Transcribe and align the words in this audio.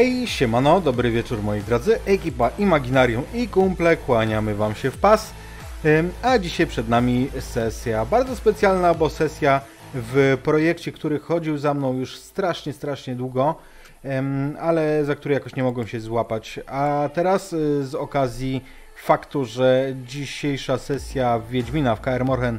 Hej, 0.00 0.26
siemano, 0.26 0.80
dobry 0.80 1.10
wieczór 1.10 1.42
moi 1.42 1.60
drodzy, 1.60 1.98
ekipa 2.06 2.50
Imaginarium 2.58 3.24
i 3.34 3.48
kumple, 3.48 3.96
kłaniamy 3.96 4.54
wam 4.54 4.74
się 4.74 4.90
w 4.90 4.98
pas. 4.98 5.32
A 6.22 6.38
dzisiaj 6.38 6.66
przed 6.66 6.88
nami 6.88 7.28
sesja 7.40 8.04
bardzo 8.04 8.36
specjalna, 8.36 8.94
bo 8.94 9.10
sesja 9.10 9.60
w 9.94 10.38
projekcie, 10.42 10.92
który 10.92 11.18
chodził 11.18 11.58
za 11.58 11.74
mną 11.74 11.92
już 11.94 12.16
strasznie, 12.16 12.72
strasznie 12.72 13.14
długo, 13.14 13.54
ale 14.60 15.04
za 15.04 15.14
który 15.14 15.34
jakoś 15.34 15.56
nie 15.56 15.62
mogłem 15.62 15.86
się 15.86 16.00
złapać. 16.00 16.60
A 16.66 17.08
teraz 17.14 17.52
y, 17.52 17.86
z 17.86 17.94
okazji 17.94 18.64
faktu, 18.96 19.44
że 19.44 19.94
dzisiejsza 20.06 20.78
sesja 20.78 21.40
Wiedźmina 21.50 21.96
w 21.96 22.00
KR 22.00 22.24
Morhen 22.24 22.58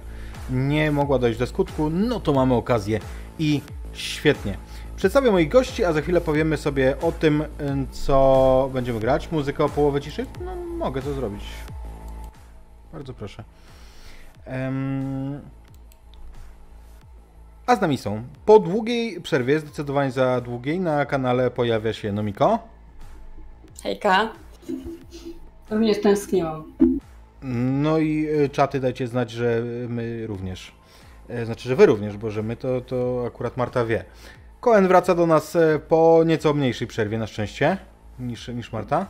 nie 0.49 0.91
mogła 0.91 1.19
dojść 1.19 1.39
do 1.39 1.47
skutku, 1.47 1.89
no 1.89 2.19
to 2.19 2.33
mamy 2.33 2.53
okazję 2.53 2.99
i 3.39 3.61
świetnie. 3.93 4.57
Przedstawię 5.01 5.31
moich 5.31 5.49
gości, 5.49 5.83
a 5.85 5.93
za 5.93 6.01
chwilę 6.01 6.21
powiemy 6.21 6.57
sobie 6.57 6.95
o 6.99 7.11
tym, 7.11 7.41
y, 7.41 7.47
co 7.91 8.69
będziemy 8.73 8.99
grać. 8.99 9.31
Muzyka 9.31 9.63
o 9.63 9.69
połowę 9.69 10.01
ciszy? 10.01 10.25
No, 10.45 10.55
mogę 10.55 11.01
to 11.01 11.13
zrobić. 11.13 11.43
Bardzo 12.93 13.13
proszę. 13.13 13.43
Em, 14.45 15.41
A 17.65 17.75
z 17.75 17.81
nami 17.81 17.97
są. 17.97 18.23
Po 18.45 18.59
długiej 18.59 19.21
przerwie, 19.21 19.59
zdecydowanie 19.59 20.11
za 20.11 20.41
długiej, 20.41 20.79
na 20.79 21.05
kanale 21.05 21.51
pojawia 21.51 21.93
się 21.93 22.11
Nomiko. 22.11 22.59
Hejka. 23.83 24.29
Również 25.69 26.01
tęskniłam. 26.01 26.73
No 27.81 27.97
i 27.97 28.27
y, 28.29 28.49
czaty 28.49 28.79
dajcie 28.79 29.07
znać, 29.07 29.31
że 29.31 29.61
my 29.87 30.27
również. 30.27 30.71
E, 31.29 31.45
Znaczy, 31.45 31.69
że 31.69 31.75
wy 31.75 31.85
również, 31.85 32.17
bo 32.17 32.31
że 32.31 32.43
my 32.43 32.55
to, 32.55 32.81
to 32.81 33.23
akurat 33.27 33.57
Marta 33.57 33.85
wie. 33.85 34.05
Koen 34.61 34.87
wraca 34.87 35.15
do 35.15 35.27
nas 35.27 35.55
e, 35.55 35.79
po 35.79 36.23
nieco 36.25 36.53
mniejszej 36.53 36.87
przerwie 36.87 37.17
na 37.17 37.27
szczęście 37.27 37.77
niż, 38.19 38.47
niż 38.47 38.71
Marta. 38.71 39.05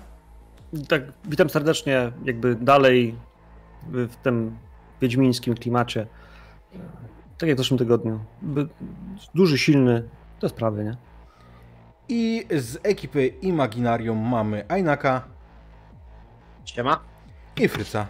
Tak, 0.88 1.02
witam 1.25 1.49
serdecznie, 1.49 2.11
jakby 2.25 2.55
dalej 2.55 3.16
w 3.88 4.16
tym 4.16 4.58
wiedźmińskim 5.02 5.55
klimacie. 5.55 6.08
Tak 7.38 7.49
jak 7.49 7.58
w 7.58 7.61
zeszłym 7.61 7.77
tygodniu. 7.77 8.19
Duży, 9.35 9.58
silny, 9.58 10.09
te 10.39 10.49
sprawy, 10.49 10.83
nie? 10.83 10.97
I 12.09 12.47
z 12.58 12.77
ekipy 12.83 13.27
Imaginarium 13.27 14.17
mamy 14.17 14.65
Ainaka 14.67 15.21
Siema. 16.65 16.99
i 17.58 17.67
Fryca. 17.67 18.08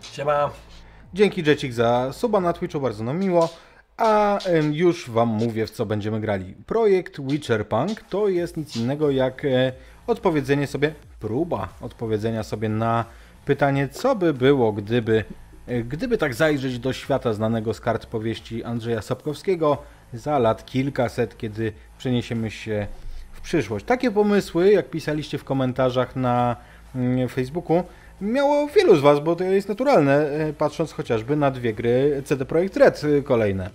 Siema. 0.00 0.50
Dzięki 1.14 1.42
Jecik 1.46 1.72
za 1.72 2.12
suba 2.12 2.40
na 2.40 2.52
Twitchu, 2.52 2.80
bardzo 2.80 3.04
nam 3.04 3.18
miło. 3.18 3.48
A 4.02 4.38
już 4.72 5.10
Wam 5.10 5.28
mówię, 5.28 5.66
w 5.66 5.70
co 5.70 5.86
będziemy 5.86 6.20
grali. 6.20 6.54
Projekt 6.66 7.20
Witcher 7.20 7.68
Punk 7.68 8.00
to 8.00 8.28
jest 8.28 8.56
nic 8.56 8.76
innego 8.76 9.10
jak 9.10 9.44
e, 9.44 9.72
odpowiedzenie 10.06 10.66
sobie, 10.66 10.94
próba 11.20 11.68
odpowiedzenia 11.80 12.42
sobie 12.42 12.68
na 12.68 13.04
pytanie, 13.44 13.88
co 13.88 14.16
by 14.16 14.34
było, 14.34 14.72
gdyby, 14.72 15.24
e, 15.66 15.82
gdyby 15.82 16.18
tak 16.18 16.34
zajrzeć 16.34 16.78
do 16.78 16.92
świata 16.92 17.32
znanego 17.32 17.74
z 17.74 17.80
kart 17.80 18.06
powieści 18.06 18.64
Andrzeja 18.64 19.02
Sapkowskiego 19.02 19.78
za 20.12 20.38
lat 20.38 20.66
kilkaset, 20.66 21.36
kiedy 21.38 21.72
przeniesiemy 21.98 22.50
się 22.50 22.86
w 23.32 23.40
przyszłość. 23.40 23.84
Takie 23.84 24.10
pomysły, 24.10 24.72
jak 24.72 24.90
pisaliście 24.90 25.38
w 25.38 25.44
komentarzach 25.44 26.16
na 26.16 26.56
mm, 26.94 27.28
Facebooku, 27.28 27.82
miało 28.20 28.66
wielu 28.66 28.96
z 28.96 29.00
Was, 29.00 29.20
bo 29.20 29.36
to 29.36 29.44
jest 29.44 29.68
naturalne, 29.68 30.30
e, 30.30 30.52
patrząc 30.52 30.92
chociażby 30.92 31.36
na 31.36 31.50
dwie 31.50 31.74
gry 31.74 32.22
CD 32.24 32.44
Projekt 32.44 32.76
Red 32.76 33.02
kolejne. 33.24 33.70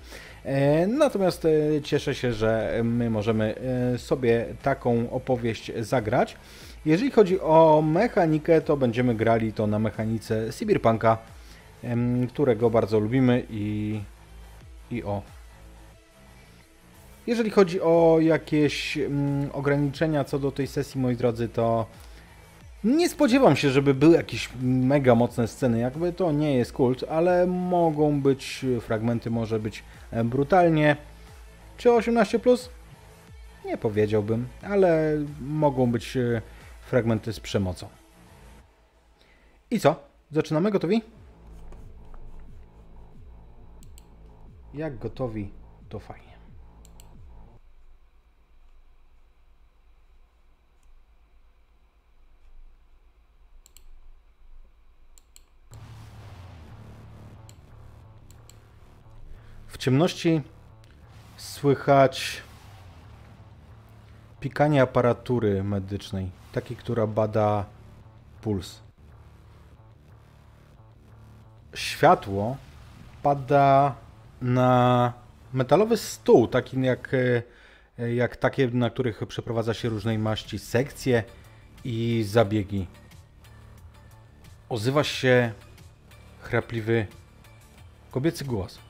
E, 0.48 0.88
Natomiast 0.88 1.46
e, 1.46 1.82
cieszę 1.82 2.16
się, 2.16 2.34
że 2.34 2.82
my 2.84 3.10
możemy 3.10 3.56
e, 3.94 3.98
sobie 3.98 4.46
taką 4.62 5.10
opowieść 5.12 5.72
zagrać. 5.80 6.38
Jeżeli 6.86 7.12
chodzi 7.12 7.40
o 7.42 7.84
mechanikę, 7.88 8.62
to 8.62 8.78
będziemy 8.78 9.16
grali 9.16 9.54
to 9.54 9.68
na 9.68 9.80
mechanice 9.80 10.54
Cyberpunka, 10.54 11.18
którego 12.30 12.70
bardzo 12.70 13.00
lubimy 13.00 13.44
i, 13.50 14.00
i 14.92 15.04
o. 15.04 15.22
Jeżeli 17.28 17.50
chodzi 17.50 17.82
o 17.82 18.18
jakieś 18.22 18.98
mm, 18.98 19.50
ograniczenia 19.54 20.24
co 20.24 20.40
do 20.40 20.52
tej 20.52 20.68
sesji, 20.68 21.02
moi 21.02 21.16
drodzy, 21.16 21.50
to 21.50 21.86
nie 22.84 23.10
spodziewam 23.10 23.56
się, 23.56 23.70
żeby 23.70 23.94
były 23.94 24.16
jakieś 24.16 24.50
mega 24.62 25.16
mocne 25.16 25.48
sceny, 25.48 25.80
jakby 25.80 26.14
to 26.14 26.32
nie 26.32 26.58
jest 26.58 26.74
kult, 26.74 27.04
ale 27.10 27.48
mogą 27.48 28.22
być 28.22 28.66
fragmenty, 28.82 29.30
może 29.30 29.60
być 29.60 29.84
brutalnie. 30.26 30.96
Czy 31.78 31.92
18 31.92 32.40
plus? 32.40 32.70
Nie 33.66 33.78
powiedziałbym, 33.78 34.48
ale 34.64 35.18
mogą 35.42 35.92
być 35.92 36.18
e, 36.18 36.42
fragmenty 36.82 37.34
z 37.34 37.40
przemocą. 37.40 37.88
I 39.72 39.80
co? 39.80 40.04
Zaczynamy 40.32 40.72
gotowi? 40.72 41.02
Jak 44.74 44.98
gotowi, 44.98 45.52
to 45.90 46.00
fajnie. 46.00 46.27
Ciemności 59.88 60.42
słychać 61.38 62.42
pikanie 64.40 64.82
aparatury 64.82 65.64
medycznej, 65.64 66.32
takiej, 66.52 66.78
która 66.78 67.08
bada 67.08 67.66
puls. 68.42 68.80
Światło 71.74 72.58
pada 73.24 73.96
na 74.42 75.14
metalowy 75.54 75.98
stół, 75.98 76.48
taki 76.48 76.82
jak, 76.82 77.16
jak 78.16 78.36
takie, 78.36 78.68
na 78.68 78.90
których 78.90 79.28
przeprowadza 79.28 79.74
się 79.74 79.90
różnej 79.90 80.18
maści 80.18 80.60
sekcje 80.60 81.24
i 81.84 82.24
zabiegi. 82.28 82.88
Ozywa 84.70 85.04
się 85.04 85.52
chrapliwy 86.42 87.08
kobiecy 88.12 88.46
głos. 88.46 88.87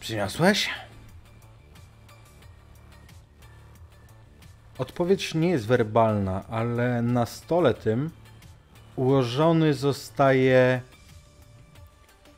Przyniosłeś? 0.00 0.70
Odpowiedź 4.78 5.34
nie 5.34 5.48
jest 5.50 5.66
werbalna, 5.66 6.44
ale 6.50 7.02
na 7.02 7.26
stole 7.26 7.74
tym 7.74 8.10
ułożony 8.96 9.74
zostaje 9.74 10.80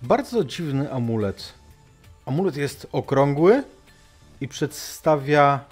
bardzo 0.03 0.44
dziwny 0.44 0.93
amulet. 0.93 1.54
Amulet 2.26 2.56
jest 2.56 2.87
okrągły 2.93 3.65
i 4.41 4.49
przedstawia 4.49 5.65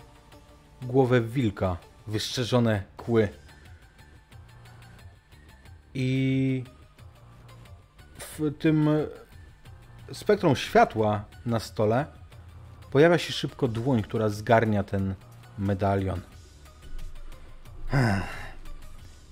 głowę 0.82 1.20
wilka, 1.20 1.76
wyszczerzone 2.06 2.82
kły. 2.96 3.28
I 5.94 6.64
w 8.18 8.54
tym 8.58 8.88
spektrum 10.12 10.56
światła 10.56 11.24
na 11.46 11.60
stole 11.60 12.06
pojawia 12.90 13.18
się 13.18 13.32
szybko 13.32 13.68
dłoń, 13.68 14.02
która 14.02 14.28
zgarnia 14.28 14.82
ten 14.82 15.14
medalion. 15.58 16.20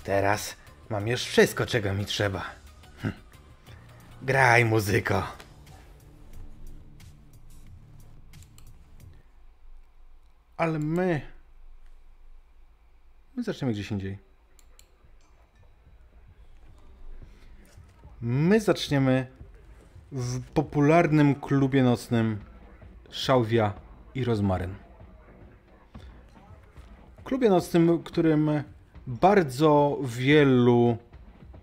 Teraz 0.04 0.56
mam 0.88 1.08
już 1.08 1.22
wszystko, 1.24 1.66
czego 1.66 1.94
mi 1.94 2.06
trzeba. 2.06 2.44
Hm. 3.02 3.12
Graj, 4.22 4.64
muzyko. 4.64 5.26
Ale 10.56 10.78
my. 10.78 11.20
My 13.34 13.42
zaczniemy 13.42 13.72
gdzieś 13.72 13.90
indziej. 13.90 14.18
My 18.20 18.60
zaczniemy 18.60 19.35
w 20.12 20.40
popularnym 20.40 21.34
klubie 21.34 21.82
nocnym 21.82 22.38
Szałwia 23.10 23.72
i 24.14 24.24
Rozmaryn. 24.24 24.74
Klubie 27.24 27.48
nocnym, 27.48 28.02
którym 28.02 28.50
bardzo 29.06 29.98
wielu 30.02 30.96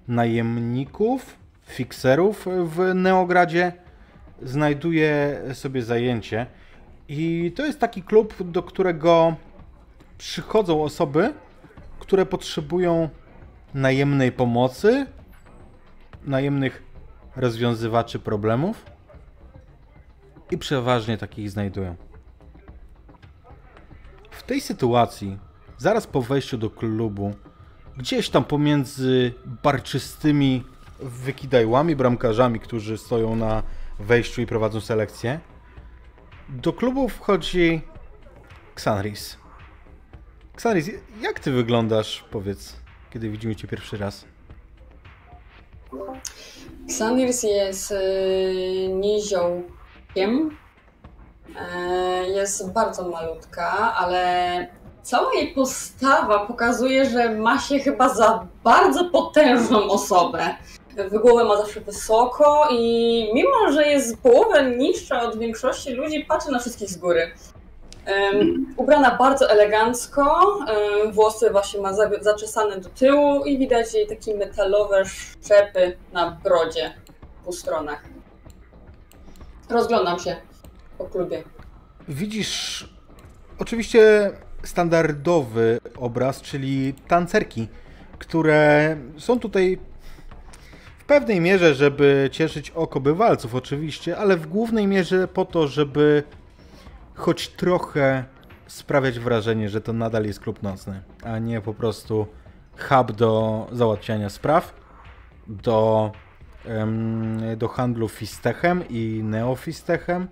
najemników, 0.07 1.37
fikserów 1.65 2.47
w 2.65 2.93
Neogradzie 2.95 3.73
znajduje 4.41 5.41
sobie 5.53 5.83
zajęcie. 5.83 6.45
I 7.07 7.51
to 7.55 7.65
jest 7.65 7.79
taki 7.79 8.03
klub, 8.03 8.51
do 8.51 8.63
którego 8.63 9.35
przychodzą 10.17 10.83
osoby, 10.83 11.33
które 11.99 12.25
potrzebują 12.25 13.09
najemnej 13.73 14.31
pomocy, 14.31 15.05
najemnych 16.25 16.92
rozwiązywaczy 17.35 18.19
problemów 18.19 18.85
i 20.51 20.57
przeważnie 20.57 21.17
takich 21.17 21.49
znajdują. 21.51 21.95
W 24.31 24.43
tej 24.43 24.61
sytuacji 24.61 25.37
zaraz 25.77 26.07
po 26.07 26.21
wejściu 26.21 26.57
do 26.57 26.69
klubu, 26.69 27.33
gdzieś 27.97 28.29
tam 28.29 28.43
pomiędzy 28.43 29.33
barczystymi 29.63 30.63
wykidajłami, 30.99 31.95
bramkarzami, 31.95 32.59
którzy 32.59 32.97
stoją 32.97 33.35
na 33.35 33.63
wejściu 33.99 34.41
i 34.41 34.45
prowadzą 34.45 34.81
selekcję, 34.81 35.39
do 36.49 36.73
klubu 36.73 37.09
wchodzi 37.09 37.81
Xanris. 38.73 39.37
Xanris, 40.53 40.89
jak 41.21 41.39
ty 41.39 41.51
wyglądasz, 41.51 42.25
powiedz, 42.31 42.75
kiedy 43.09 43.29
widzimy 43.29 43.55
cię 43.55 43.67
pierwszy 43.67 43.97
raz? 43.97 44.32
Xandirs 46.89 47.43
jest 47.43 47.91
y, 47.91 48.87
niziołkiem. 48.89 50.57
E, 51.59 52.29
jest 52.29 52.71
bardzo 52.71 53.09
malutka, 53.09 53.93
ale 53.97 54.67
cała 55.03 55.33
jej 55.33 55.53
postawa 55.53 56.45
pokazuje, 56.45 57.05
że 57.09 57.35
ma 57.35 57.59
się 57.59 57.79
chyba 57.79 58.09
za 58.09 58.47
bardzo 58.63 59.05
potężną 59.09 59.89
osobę. 59.89 60.55
Głowę 61.21 61.43
ma 61.43 61.57
zawsze 61.57 61.81
wysoko 61.81 62.67
i 62.71 63.29
mimo, 63.33 63.71
że 63.71 63.87
jest 63.87 64.17
połowę 64.17 64.75
niższa 64.75 65.21
od 65.21 65.39
większości 65.39 65.91
ludzi, 65.91 66.25
patrzy 66.25 66.51
na 66.51 66.59
wszystkich 66.59 66.89
z 66.89 66.97
góry. 66.97 67.31
Ubrana 68.77 69.15
bardzo 69.17 69.49
elegancko, 69.49 70.57
włosy 71.11 71.49
właśnie 71.49 71.81
ma 71.81 71.93
za- 71.93 72.09
zaczesane 72.21 72.77
do 72.79 72.89
tyłu 72.89 73.45
i 73.45 73.57
widać 73.57 73.93
jej 73.93 74.07
takie 74.07 74.35
metalowe 74.37 75.03
szczepy 75.05 75.97
na 76.13 76.31
brodzie 76.43 76.93
po 77.45 77.51
stronach. 77.51 78.03
Rozglądam 79.69 80.19
się 80.19 80.35
po 80.97 81.05
klubie. 81.05 81.43
Widzisz 82.07 82.89
oczywiście 83.59 84.31
standardowy 84.63 85.79
obraz, 85.97 86.41
czyli 86.41 86.93
tancerki, 87.07 87.67
które 88.19 88.97
są 89.17 89.39
tutaj 89.39 89.79
w 90.99 91.05
pewnej 91.05 91.41
mierze, 91.41 91.75
żeby 91.75 92.29
cieszyć 92.31 92.71
oko 92.71 92.99
bywalców 92.99 93.55
oczywiście, 93.55 94.17
ale 94.17 94.37
w 94.37 94.47
głównej 94.47 94.87
mierze 94.87 95.27
po 95.27 95.45
to, 95.45 95.67
żeby 95.67 96.23
choć 97.15 97.49
trochę 97.49 98.25
sprawiać 98.67 99.19
wrażenie, 99.19 99.69
że 99.69 99.81
to 99.81 99.93
nadal 99.93 100.25
jest 100.25 100.39
klub 100.39 100.63
nocny, 100.63 101.01
a 101.23 101.39
nie 101.39 101.61
po 101.61 101.73
prostu 101.73 102.27
hub 102.77 103.11
do 103.11 103.67
załatwiania 103.71 104.29
spraw, 104.29 104.73
do, 105.47 106.11
em, 106.65 107.37
do 107.57 107.67
handlu 107.67 108.09
fistechem 108.09 108.83
i 108.89 109.21
neofistechem, 109.23 110.27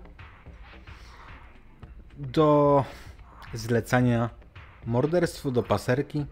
do 2.16 2.84
zlecania 3.54 4.30
morderstwu, 4.86 5.50
do 5.50 5.62
paserki. 5.62 6.26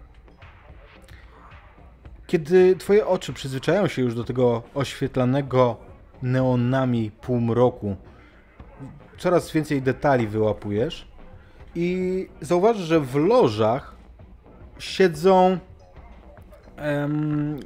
Kiedy 2.26 2.76
twoje 2.76 3.06
oczy 3.06 3.32
przyzwyczają 3.32 3.88
się 3.88 4.02
już 4.02 4.14
do 4.14 4.24
tego 4.24 4.62
oświetlanego 4.74 5.76
neonami 6.22 7.10
półmroku, 7.10 7.96
coraz 9.20 9.52
więcej 9.52 9.82
detali 9.82 10.26
wyłapujesz 10.26 11.08
i 11.74 12.28
zauważysz, 12.40 12.86
że 12.86 13.00
w 13.00 13.14
lożach 13.14 13.96
siedzą 14.78 15.58
em, 16.76 17.60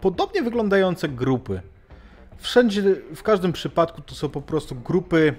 podobnie 0.00 0.42
wyglądające 0.42 1.08
grupy. 1.08 1.60
Wszędzie, 2.36 2.82
w 3.14 3.22
każdym 3.22 3.52
przypadku 3.52 4.02
to 4.02 4.14
są 4.14 4.28
po 4.28 4.40
prostu 4.40 4.74
grupy 4.74 5.34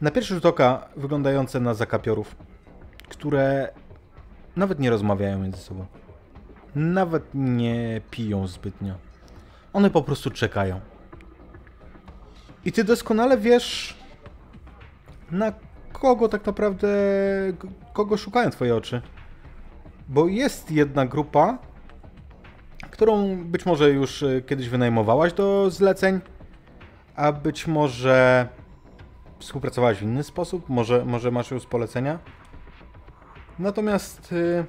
na 0.00 0.10
pierwszy 0.10 0.34
rzut 0.34 0.46
oka 0.46 0.88
wyglądające 0.96 1.60
na 1.60 1.74
zakapiorów, 1.74 2.36
które 3.08 3.72
nawet 4.56 4.78
nie 4.78 4.90
rozmawiają 4.90 5.38
między 5.38 5.60
sobą. 5.60 5.86
Nawet 6.74 7.24
nie 7.34 8.00
piją 8.10 8.46
zbytnio. 8.46 8.94
One 9.72 9.90
po 9.90 10.02
prostu 10.02 10.30
czekają. 10.30 10.80
I 12.64 12.72
ty 12.72 12.84
doskonale 12.84 13.38
wiesz, 13.38 14.01
na 15.32 15.52
kogo 15.92 16.28
tak 16.28 16.46
naprawdę, 16.46 16.88
kogo 17.92 18.16
szukają 18.16 18.50
twoje 18.50 18.76
oczy. 18.76 19.02
Bo 20.08 20.28
jest 20.28 20.70
jedna 20.70 21.06
grupa, 21.06 21.58
którą 22.90 23.36
być 23.44 23.66
może 23.66 23.90
już 23.90 24.22
y, 24.22 24.42
kiedyś 24.46 24.68
wynajmowałaś 24.68 25.32
do 25.32 25.70
zleceń, 25.70 26.20
a 27.16 27.32
być 27.32 27.66
może 27.66 28.48
współpracowałaś 29.38 29.98
w 29.98 30.02
inny 30.02 30.22
sposób, 30.22 30.68
może, 30.68 31.04
może 31.04 31.30
masz 31.30 31.50
ją 31.50 31.60
z 31.60 31.66
polecenia. 31.66 32.18
Natomiast 33.58 34.32
y, 34.32 34.64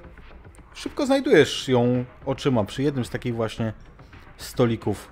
szybko 0.74 1.06
znajdujesz 1.06 1.68
ją 1.68 2.04
oczyma 2.26 2.64
przy 2.64 2.82
jednym 2.82 3.04
z 3.04 3.10
takich 3.10 3.34
właśnie 3.34 3.72
stolików 4.36 5.08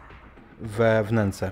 we 0.60 1.04
wnęce. 1.04 1.50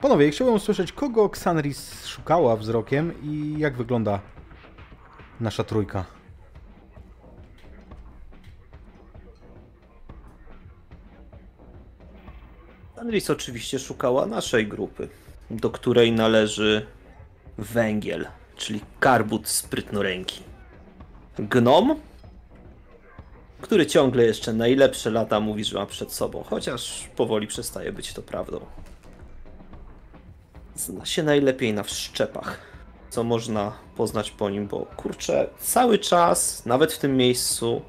Panowie, 0.00 0.30
chciałbym 0.30 0.56
usłyszeć, 0.56 0.92
kogo 0.92 1.26
Xanris 1.26 2.06
szukała 2.06 2.56
wzrokiem 2.56 3.14
i 3.22 3.54
jak 3.58 3.76
wygląda 3.76 4.20
nasza 5.40 5.64
trójka. 5.64 6.04
Andris 12.96 13.30
oczywiście 13.30 13.78
szukała 13.78 14.26
naszej 14.26 14.68
grupy, 14.68 15.08
do 15.50 15.70
której 15.70 16.12
należy 16.12 16.86
węgiel, 17.58 18.26
czyli 18.56 18.80
karbut 19.00 19.48
sprytnoręki. 19.48 20.42
Gnom, 21.38 22.00
który 23.60 23.86
ciągle 23.86 24.24
jeszcze 24.24 24.52
najlepsze 24.52 25.10
lata 25.10 25.40
mówi, 25.40 25.64
że 25.64 25.78
ma 25.78 25.86
przed 25.86 26.12
sobą, 26.12 26.42
chociaż 26.42 27.08
powoli 27.16 27.46
przestaje 27.46 27.92
być 27.92 28.12
to 28.12 28.22
prawdą. 28.22 28.60
Zna 30.78 31.06
się 31.06 31.22
najlepiej 31.22 31.74
na 31.74 31.82
wszczepach, 31.82 32.58
co 33.10 33.24
można 33.24 33.72
poznać 33.96 34.30
po 34.30 34.50
nim, 34.50 34.66
bo 34.66 34.86
kurczę, 34.96 35.50
cały 35.60 35.98
czas, 35.98 36.66
nawet 36.66 36.92
w 36.92 36.98
tym 36.98 37.16
miejscu, 37.16 37.82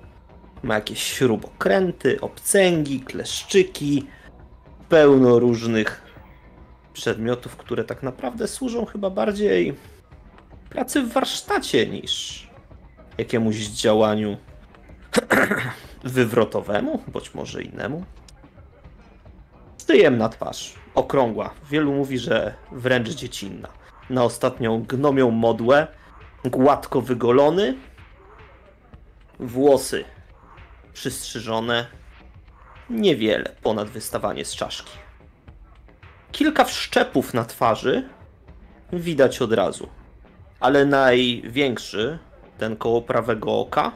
ma 0.63 0.75
jakieś 0.75 1.03
śrubokręty, 1.03 2.22
obcęgi, 2.22 3.00
kleszczyki, 3.00 4.08
pełno 4.89 5.39
różnych 5.39 6.01
przedmiotów, 6.93 7.55
które 7.55 7.84
tak 7.84 8.03
naprawdę 8.03 8.48
służą 8.48 8.86
chyba 8.86 9.10
bardziej 9.10 9.75
pracy 10.69 11.01
w 11.01 11.13
warsztacie 11.13 11.88
niż 11.88 12.48
jakiemuś 13.17 13.55
działaniu 13.55 14.38
wywrotowemu, 16.03 17.03
bądź 17.08 17.34
może 17.34 17.63
innemu. 17.63 18.03
Styjem 19.77 20.17
na 20.17 20.29
twarz, 20.29 20.78
okrągła. 20.96 21.50
Wielu 21.69 21.93
mówi, 21.93 22.19
że 22.19 22.53
wręcz 22.72 23.10
dziecinna. 23.10 23.67
Na 24.10 24.24
ostatnią 24.24 24.84
gnomią 24.84 25.31
modłę, 25.31 25.88
gładko 26.46 27.01
wygolony, 27.01 27.77
włosy 29.39 30.05
przystrzyżone, 30.93 31.86
niewiele 32.89 33.55
ponad 33.63 33.89
wystawanie 33.89 34.46
z 34.46 34.55
czaszki. 34.55 34.91
Kilka 36.31 36.63
wszczepów 36.63 37.34
na 37.34 37.46
twarzy 37.46 38.10
widać 38.93 39.41
od 39.41 39.53
razu, 39.53 39.89
ale 40.60 40.86
największy, 40.86 42.19
ten 42.58 42.77
koło 42.77 43.01
prawego 43.01 43.60
oka, 43.60 43.91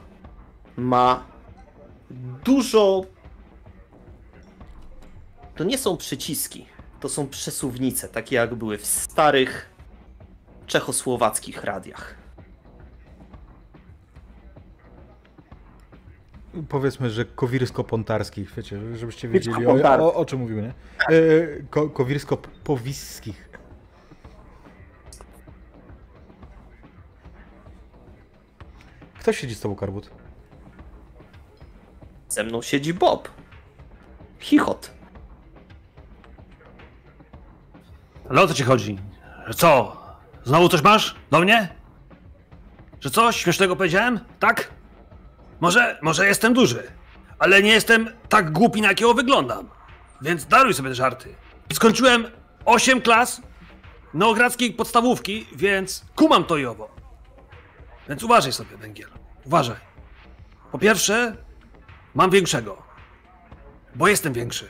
ma 0.77 1.23
dużo. 2.45 3.01
To 5.55 5.63
nie 5.63 5.77
są 5.77 5.97
przyciski, 5.97 6.65
to 7.03 7.09
są 7.09 7.27
przesuwnice, 7.27 8.09
takie 8.09 8.35
jak 8.35 8.55
były 8.55 8.77
w 8.77 8.85
starych 8.85 9.69
czechosłowackich 10.67 11.63
radiach. 11.63 12.15
Powiedzmy, 16.69 17.09
że 17.09 17.25
kowirsko-pontarskich, 17.25 18.55
wiecie, 18.55 18.97
żebyście 18.97 19.27
wiedzieli 19.27 19.65
o, 19.65 19.73
o, 19.83 20.13
o 20.13 20.25
czym 20.25 20.39
mówimy, 20.39 20.61
nie? 20.61 20.73
E, 21.15 21.63
ko, 21.69 21.89
kowirsko-powiskich. 21.89 23.49
Kto 29.19 29.33
siedzi 29.33 29.55
z 29.55 29.59
tobą, 29.59 29.75
Karbut? 29.75 30.09
Ze 32.29 32.43
mną 32.43 32.61
siedzi 32.61 32.93
Bob. 32.93 33.29
Chichot. 34.39 35.02
Ale 38.29 38.41
o 38.41 38.47
co 38.47 38.53
ci 38.53 38.63
chodzi? 38.63 38.99
Co? 39.55 39.97
Znowu 40.43 40.69
coś 40.69 40.81
masz? 40.81 41.15
Do 41.31 41.39
mnie? 41.39 41.75
Że 43.01 43.09
coś 43.09 43.37
śmiesznego 43.37 43.75
powiedziałem? 43.75 44.19
Tak? 44.39 44.71
Może, 45.59 45.99
może 46.01 46.27
jestem 46.27 46.53
duży, 46.53 46.91
ale 47.39 47.61
nie 47.61 47.71
jestem 47.71 48.09
tak 48.29 48.51
głupi, 48.51 48.81
na 48.81 48.87
jakiego 48.87 49.13
wyglądam. 49.13 49.69
Więc 50.21 50.45
daruj 50.45 50.73
sobie 50.73 50.89
te 50.89 50.95
żarty. 50.95 51.35
Skończyłem 51.73 52.27
8 52.65 53.01
klas 53.01 53.41
neogradzkiej 54.13 54.73
podstawówki, 54.73 55.47
więc 55.55 56.05
kumam 56.15 56.43
to 56.43 56.57
i 56.57 56.65
owo. 56.65 56.89
Więc 58.09 58.23
uważaj 58.23 58.51
sobie, 58.51 58.77
węgiel. 58.77 59.09
Uważaj. 59.45 59.75
Po 60.71 60.79
pierwsze, 60.79 61.35
mam 62.15 62.29
większego. 62.29 62.83
Bo 63.95 64.07
jestem 64.07 64.33
większy. 64.33 64.67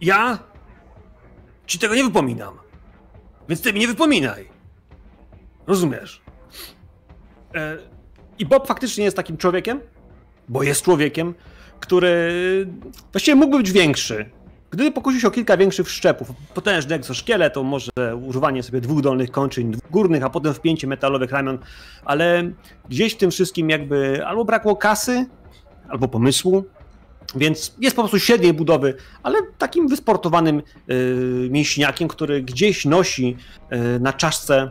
Ja 0.00 0.38
ci 1.66 1.78
tego 1.78 1.94
nie 1.94 2.04
wypominam. 2.04 2.54
Więc 3.48 3.62
ty 3.62 3.72
mi 3.72 3.80
nie 3.80 3.88
wypominaj. 3.88 4.48
Rozumiesz? 5.66 6.22
E, 7.54 7.76
I 8.38 8.46
Bob 8.46 8.66
faktycznie 8.66 9.04
jest 9.04 9.16
takim 9.16 9.36
człowiekiem, 9.36 9.80
bo 10.48 10.62
jest 10.62 10.82
człowiekiem, 10.82 11.34
który 11.80 12.66
właściwie 13.12 13.34
mógłby 13.34 13.58
być 13.58 13.72
większy. 13.72 14.30
Gdyby 14.70 14.92
pokusił 14.92 15.20
się 15.20 15.28
o 15.28 15.30
kilka 15.30 15.56
większych 15.56 15.86
wszczepów, 15.86 16.32
potężny 16.54 16.94
egzoszkielet, 16.94 17.54
to 17.54 17.62
może 17.62 17.90
używanie 18.26 18.62
sobie 18.62 18.80
dwóch 18.80 19.00
dolnych 19.00 19.30
kończyn, 19.30 19.70
dwóch 19.70 19.90
górnych, 19.90 20.22
a 20.22 20.30
potem 20.30 20.54
wpięcie 20.54 20.86
metalowych 20.86 21.30
ramion, 21.30 21.58
ale 22.04 22.50
gdzieś 22.88 23.14
w 23.14 23.16
tym 23.16 23.30
wszystkim 23.30 23.70
jakby 23.70 24.26
albo 24.26 24.44
brakło 24.44 24.76
kasy, 24.76 25.26
albo 25.88 26.08
pomysłu, 26.08 26.64
więc 27.34 27.74
jest 27.80 27.96
po 27.96 28.02
prostu 28.02 28.18
średniej 28.18 28.52
budowy, 28.52 28.94
ale 29.22 29.38
takim 29.58 29.88
wysportowanym 29.88 30.62
yy, 30.88 31.48
mięśniakiem, 31.50 32.08
który 32.08 32.42
gdzieś 32.42 32.84
nosi 32.84 33.36
yy, 33.70 34.00
na 34.00 34.12
czaszce 34.12 34.70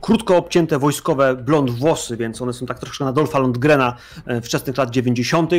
krótko 0.00 0.36
obcięte 0.36 0.78
wojskowe 0.78 1.36
blond 1.36 1.70
włosy, 1.70 2.16
więc 2.16 2.42
one 2.42 2.52
są 2.52 2.66
tak 2.66 2.78
troszkę 2.78 3.04
na 3.04 3.12
Dolfa 3.12 3.38
Lundgrena 3.38 3.96
e, 4.26 4.40
wczesnych 4.40 4.76
lat 4.76 4.90
90. 4.90 5.52
E, 5.52 5.58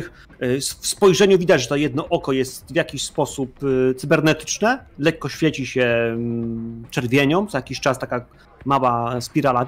W 0.59 0.63
spojrzeniu 0.63 1.37
widać, 1.37 1.61
że 1.61 1.67
to 1.67 1.75
jedno 1.75 2.09
oko 2.09 2.31
jest 2.31 2.71
w 2.71 2.75
jakiś 2.75 3.03
sposób 3.03 3.59
e, 3.91 3.93
cybernetyczne, 3.93 4.85
lekko 4.99 5.29
świeci 5.29 5.65
się 5.65 5.83
mm, 5.83 6.83
czerwienią, 6.89 7.47
co 7.47 7.57
jakiś 7.57 7.79
czas 7.79 7.99
taka 7.99 8.25
mała 8.65 9.21
spirala 9.21 9.65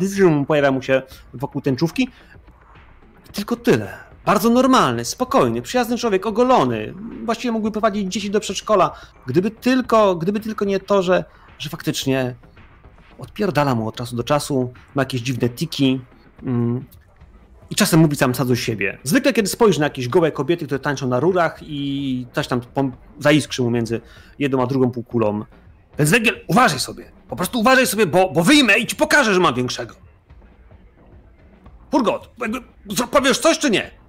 pojawia 0.47 0.71
mu 0.71 0.81
się 0.81 1.01
wokół 1.33 1.61
tęczówki. 1.61 2.09
Tylko 3.33 3.55
tyle. 3.55 4.10
Bardzo 4.25 4.49
normalny, 4.49 5.05
spokojny, 5.05 5.61
przyjazny 5.61 5.97
człowiek, 5.97 6.25
ogolony. 6.25 6.93
Właściwie 7.25 7.51
mógłby 7.51 7.71
prowadzić 7.71 8.13
dzieci 8.13 8.31
do 8.31 8.39
przedszkola, 8.39 8.91
gdyby 9.27 9.51
tylko, 9.51 10.15
gdyby 10.15 10.39
tylko 10.39 10.65
nie 10.65 10.79
to, 10.79 11.01
że, 11.01 11.23
że 11.59 11.69
faktycznie 11.69 12.35
odpierdala 13.19 13.75
mu 13.75 13.87
od 13.87 13.95
czasu 13.95 14.15
do 14.15 14.23
czasu, 14.23 14.73
ma 14.95 15.01
jakieś 15.01 15.21
dziwne 15.21 15.49
tiki 15.49 16.01
mm, 16.43 16.85
i 17.69 17.75
czasem 17.75 17.99
mówi 17.99 18.15
sam 18.15 18.35
sam 18.35 18.47
do 18.47 18.55
siebie. 18.55 18.97
Zwykle, 19.03 19.33
kiedy 19.33 19.49
spojrzy 19.49 19.79
na 19.79 19.85
jakieś 19.85 20.07
gołe 20.07 20.31
kobiety, 20.31 20.65
które 20.65 20.79
tańczą 20.79 21.07
na 21.07 21.19
rurach 21.19 21.59
i 21.61 22.25
coś 22.33 22.47
tam 22.47 22.61
zaiskrzy 23.19 23.61
mu 23.61 23.71
między 23.71 24.01
jedną 24.39 24.63
a 24.63 24.67
drugą 24.67 24.91
półkulą. 24.91 25.45
Więc 25.99 26.11
węgiel, 26.11 26.45
uważaj 26.47 26.79
sobie. 26.79 27.11
Po 27.29 27.35
prostu 27.35 27.59
uważaj 27.59 27.87
sobie, 27.87 28.05
bo, 28.05 28.29
bo 28.29 28.43
wyjmę 28.43 28.77
i 28.77 28.87
ci 28.87 28.95
pokażę, 28.95 29.33
że 29.33 29.39
mam 29.39 29.55
większego. 29.55 29.95
Purgot, 31.91 32.29
co, 32.97 33.07
powiesz 33.07 33.39
coś 33.39 33.59
czy 33.59 33.69
nie? 33.69 34.00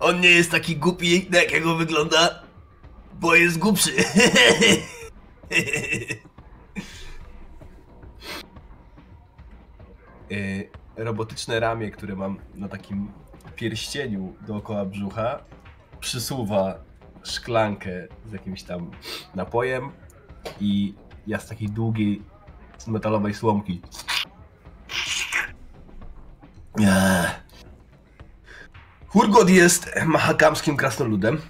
On 0.00 0.20
nie 0.20 0.30
jest 0.30 0.50
taki 0.50 0.76
głupi, 0.76 1.26
na 1.30 1.38
jakiego 1.38 1.74
wygląda, 1.74 2.42
bo 3.14 3.34
jest 3.34 3.58
głupszy. 3.58 3.90
Y, 10.32 10.68
Robotyczne 10.96 11.60
ramię, 11.60 11.90
które 11.90 12.16
mam 12.16 12.38
na 12.54 12.68
takim 12.68 13.12
pierścieniu 13.56 14.34
dookoła 14.46 14.84
brzucha, 14.84 15.38
przysuwa 16.00 16.74
szklankę 17.24 18.08
z 18.26 18.32
jakimś 18.32 18.62
tam 18.62 18.90
napojem 19.34 19.90
i 20.60 20.94
ja 21.26 21.38
z 21.38 21.46
takiej 21.48 21.68
długiej 21.68 22.22
metalowej 22.86 23.34
słomki. 23.34 23.80
Hurgot 29.08 29.50
jest 29.50 29.90
mahakamskim 30.06 30.76
krasnoludem. 30.76 31.40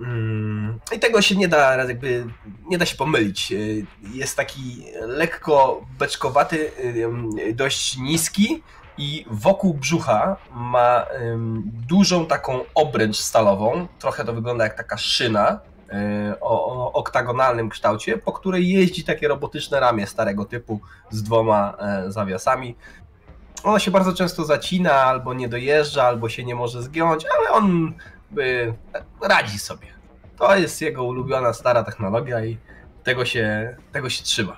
Mm, 0.00 0.78
I 0.96 0.98
tego 0.98 1.22
się 1.22 1.36
nie 1.36 1.48
da 1.48 1.76
jakby 1.76 2.26
nie 2.66 2.78
da 2.78 2.86
się 2.86 2.96
pomylić. 2.96 3.52
Y, 3.52 3.86
Jest 4.14 4.36
taki 4.36 4.84
lekko 5.00 5.86
beczkowaty, 5.98 6.70
y, 7.48 7.54
dość 7.54 7.96
niski 7.96 8.62
i 8.98 9.26
wokół 9.30 9.74
brzucha 9.74 10.36
ma 10.50 11.06
dużą 11.64 12.26
taką 12.26 12.60
obręcz 12.74 13.16
stalową. 13.16 13.86
Trochę 13.98 14.24
to 14.24 14.32
wygląda 14.32 14.64
jak 14.64 14.76
taka 14.76 14.96
szyna 14.98 15.60
y, 16.30 16.40
o, 16.40 16.66
o 16.66 16.92
oktagonalnym 16.92 17.68
kształcie, 17.68 18.18
po 18.18 18.32
której 18.32 18.68
jeździ 18.68 19.04
takie 19.04 19.28
robotyczne 19.28 19.80
ramię 19.80 20.06
starego 20.06 20.44
typu 20.44 20.80
z 21.10 21.22
dwoma 21.22 21.76
e, 21.78 22.12
zawiasami. 22.12 22.76
Ono 23.64 23.78
się 23.78 23.90
bardzo 23.90 24.12
często 24.12 24.44
zacina, 24.44 24.92
albo 24.92 25.34
nie 25.34 25.48
dojeżdża, 25.48 26.04
albo 26.04 26.28
się 26.28 26.44
nie 26.44 26.54
może 26.54 26.82
zgiąć, 26.82 27.24
ale 27.38 27.50
on 27.50 27.94
y, 28.38 28.74
radzi 29.22 29.58
sobie. 29.58 29.86
To 30.38 30.56
jest 30.56 30.80
jego 30.80 31.04
ulubiona 31.04 31.52
stara 31.52 31.84
technologia 31.84 32.44
i 32.44 32.58
tego 33.04 33.24
się, 33.24 33.76
tego 33.92 34.10
się 34.10 34.22
trzyma. 34.22 34.56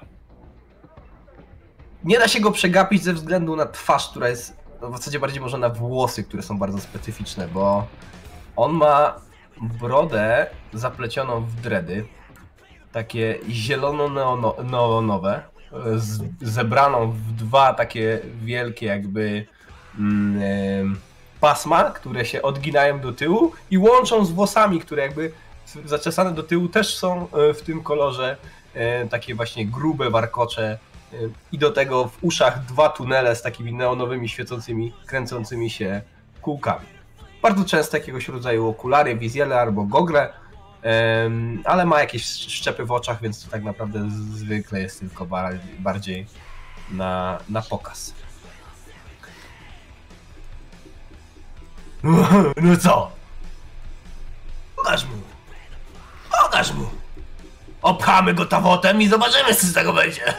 Nie 2.05 2.19
da 2.19 2.29
się 2.29 2.41
go 2.41 2.51
przegapić 2.53 3.03
ze 3.03 3.13
względu 3.13 3.57
na 3.57 3.67
twarz, 3.67 4.09
która 4.11 4.29
jest 4.29 4.57
w 4.81 4.97
zasadzie 4.97 5.19
bardziej 5.19 5.41
może 5.41 5.59
na 5.59 5.69
włosy, 5.69 6.25
które 6.25 6.43
są 6.43 6.59
bardzo 6.59 6.79
specyficzne, 6.79 7.49
bo 7.49 7.87
on 8.57 8.73
ma 8.73 9.21
brodę 9.61 10.47
zaplecioną 10.73 11.41
w 11.41 11.55
dredy, 11.55 12.07
takie 12.93 13.39
zielono-neonowe, 13.49 15.41
z- 15.97 16.23
zebraną 16.43 17.11
w 17.13 17.33
dwa 17.33 17.75
takie 17.75 18.21
wielkie 18.45 18.87
jakby 18.87 19.47
mm, 19.99 20.43
em, 20.43 20.97
pasma, 21.41 21.85
które 21.85 22.25
się 22.25 22.43
odginają 22.43 23.01
do 23.01 23.13
tyłu 23.13 23.53
i 23.71 23.79
łączą 23.79 24.25
z 24.25 24.31
włosami, 24.33 24.81
które 24.81 25.03
jakby 25.03 25.33
zaczesane 25.85 26.33
do 26.33 26.43
tyłu 26.43 26.69
też 26.69 26.97
są 26.97 27.29
e, 27.33 27.55
w 27.55 27.63
tym 27.63 27.83
kolorze 27.83 28.37
e, 28.75 29.07
takie 29.07 29.35
właśnie 29.35 29.67
grube 29.67 30.11
warkocze 30.11 30.79
e, 31.13 31.17
i 31.53 31.59
do 31.59 31.71
tego 31.71 32.09
w 32.09 32.19
uszach 32.25 32.65
dwa 32.65 32.89
tunele 32.89 33.37
z 33.37 33.43
takimi 33.43 33.73
neonowymi, 33.73 34.29
świecącymi, 34.29 34.93
kręcącymi 35.07 35.71
się 35.71 36.03
kółkami. 36.43 36.87
Bardzo 37.43 37.65
często 37.65 37.97
jakiegoś 37.97 38.29
rodzaju 38.29 38.69
okulary, 38.69 39.17
wizjele 39.17 39.61
albo 39.61 39.85
gogle, 39.85 40.33
ale 41.65 41.87
ma 41.87 42.01
jakieś 42.01 42.25
szczepy 42.27 42.85
w 42.85 42.93
oczach, 42.93 43.23
więc 43.23 43.45
to 43.45 43.51
tak 43.51 43.63
naprawdę 43.65 44.09
zwykle 44.35 44.81
jest 44.81 45.01
tylko 45.01 45.27
ba- 45.27 45.51
bardziej 45.79 46.27
na, 46.91 47.39
na 47.49 47.63
pokaz. 47.63 48.15
No 52.63 52.77
co? 52.77 53.11
Pokaż 54.77 55.05
mu. 55.05 55.17
Pokaż 56.43 56.73
mu. 56.73 56.87
Opchamy 57.83 58.35
go 58.35 58.47
tawotem 58.47 59.03
i 59.03 59.09
zobaczymy, 59.09 59.55
co 59.55 59.67
z 59.67 59.73
tego 59.73 59.93
będzie. 59.93 60.21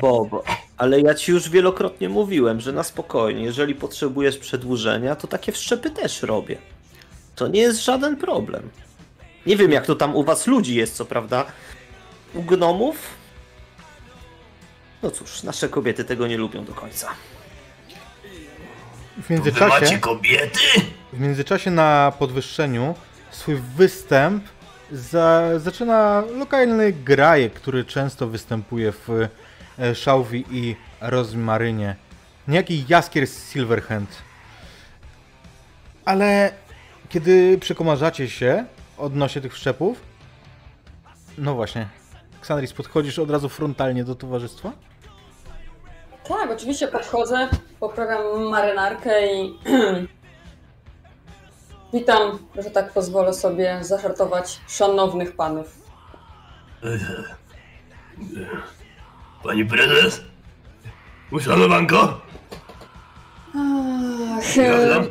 Bob, 0.00 0.28
ale 0.76 1.00
ja 1.00 1.14
ci 1.14 1.32
już 1.32 1.50
wielokrotnie 1.50 2.08
mówiłem, 2.08 2.60
że 2.60 2.72
na 2.72 2.82
spokojnie, 2.82 3.42
jeżeli 3.44 3.74
potrzebujesz 3.74 4.38
przedłużenia, 4.38 5.16
to 5.16 5.26
takie 5.26 5.52
wszczepy 5.52 5.90
też 5.90 6.22
robię. 6.22 6.58
To 7.40 7.48
nie 7.48 7.60
jest 7.60 7.84
żaden 7.84 8.16
problem. 8.16 8.70
Nie 9.46 9.56
wiem, 9.56 9.72
jak 9.72 9.86
to 9.86 9.94
tam 9.96 10.16
u 10.16 10.24
was 10.24 10.46
ludzi 10.46 10.74
jest, 10.74 10.96
co 10.96 11.04
prawda. 11.04 11.44
U 12.34 12.42
gnomów? 12.42 12.96
No 15.02 15.10
cóż, 15.10 15.42
nasze 15.42 15.68
kobiety 15.68 16.04
tego 16.04 16.26
nie 16.26 16.36
lubią 16.36 16.64
do 16.64 16.74
końca. 16.74 17.08
W 19.16 19.28
Wy 19.28 19.34
macie 19.34 19.34
międzyczasie, 19.34 19.98
kobiety? 19.98 20.60
w 21.12 21.20
międzyczasie 21.20 21.70
na 21.70 22.12
podwyższeniu 22.18 22.94
swój 23.30 23.56
występ 23.76 24.44
za, 24.92 25.58
zaczyna 25.58 26.22
lokalny 26.38 26.92
grajek, 26.92 27.52
który 27.52 27.84
często 27.84 28.26
występuje 28.26 28.92
w 28.92 29.08
e, 29.78 29.94
Szałwi 29.94 30.44
i 30.50 30.76
Rozmarynie. 31.00 31.96
Niejaki 32.48 32.84
Jaskier 32.88 33.26
z 33.26 33.52
Silverhand. 33.52 34.10
Ale 36.04 36.52
kiedy 37.10 37.58
przekomarzacie 37.58 38.30
się 38.30 38.64
odnośnie 38.98 39.42
tych 39.42 39.54
wszczepów, 39.54 40.00
no 41.38 41.54
właśnie, 41.54 41.88
Xandris, 42.38 42.72
podchodzisz 42.72 43.18
od 43.18 43.30
razu 43.30 43.48
frontalnie 43.48 44.04
do 44.04 44.14
towarzystwa? 44.14 44.72
Tak, 46.28 46.50
oczywiście 46.50 46.88
podchodzę, 46.88 47.48
poprawiam 47.80 48.42
marynarkę 48.50 49.34
i 49.36 49.58
witam, 51.94 52.38
że 52.64 52.70
tak 52.70 52.92
pozwolę 52.92 53.34
sobie 53.34 53.78
zażartować 53.84 54.60
szanownych 54.68 55.36
panów. 55.36 55.80
Pani 59.42 59.64
prezes? 59.64 60.20
Uszanowanko? 61.32 62.20
Ach, 63.56 64.56
Ja 64.56 64.64
e, 64.64 64.94
tam 64.94 65.04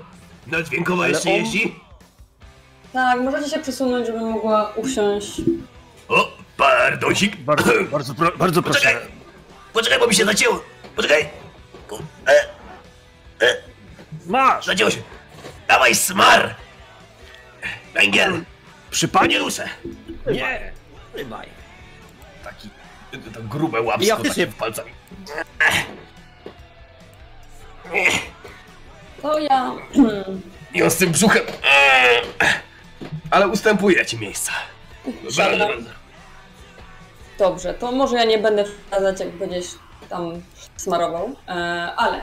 na 0.48 0.64
dźwiękowa 0.64 1.04
Ale 1.04 1.12
jeszcze 1.14 1.30
on- 1.30 1.36
jeździ? 1.36 1.80
Tak, 2.94 3.20
możecie 3.22 3.50
się 3.50 3.60
przesunąć, 3.60 4.08
żebym 4.08 4.24
mogła 4.32 4.74
usiąść. 4.76 5.42
O, 6.08 6.32
pan 6.58 6.82
Erdosik. 6.82 7.36
Bardzo, 7.36 7.72
bardzo, 7.92 8.14
pro, 8.16 8.32
bardzo 8.38 8.62
proszę. 8.64 8.80
Poczekaj. 8.80 9.08
Poczekaj, 9.74 10.00
bo 10.00 10.08
mi 10.08 10.16
się 10.16 10.26
zacięło. 10.26 10.64
Poczekaj. 10.96 11.30
Ku- 11.88 12.00
E, 13.42 13.56
Masz! 14.26 14.66
zacięło 14.66 14.92
się. 14.92 14.98
Dawaj, 15.68 15.96
smar. 15.96 16.56
Węgiel. 17.94 18.44
Przy 18.92 19.08
Panie 19.08 19.28
panie? 19.28 19.40
ruszę. 19.40 19.70
Nie! 20.32 20.72
Rybaj. 21.14 21.48
Taki, 22.44 22.70
to 23.34 23.42
grube 23.44 23.82
łapsko 23.82 24.06
Ja 24.08 24.16
takie 24.18 24.42
nie- 24.42 24.48
palcami. 24.48 24.92
To 29.22 29.40
ja. 29.40 29.72
I 30.74 30.84
on 30.84 30.92
z 30.92 30.96
tym 30.98 31.12
brzuchem. 31.12 31.44
Ale 33.32 33.48
ustępuje 33.48 34.06
ci 34.06 34.18
miejsca. 34.18 34.52
Siadam. 35.30 35.70
Dobrze, 37.40 37.74
to 37.74 37.92
może 37.92 38.18
ja 38.18 38.26
nie 38.26 38.38
będę 38.38 38.64
przeszkadzać, 38.64 39.20
jak 39.20 39.30
będziesz 39.30 39.66
tam 40.10 40.42
smarował, 40.78 41.36
e, 41.48 41.52
ale. 41.98 42.22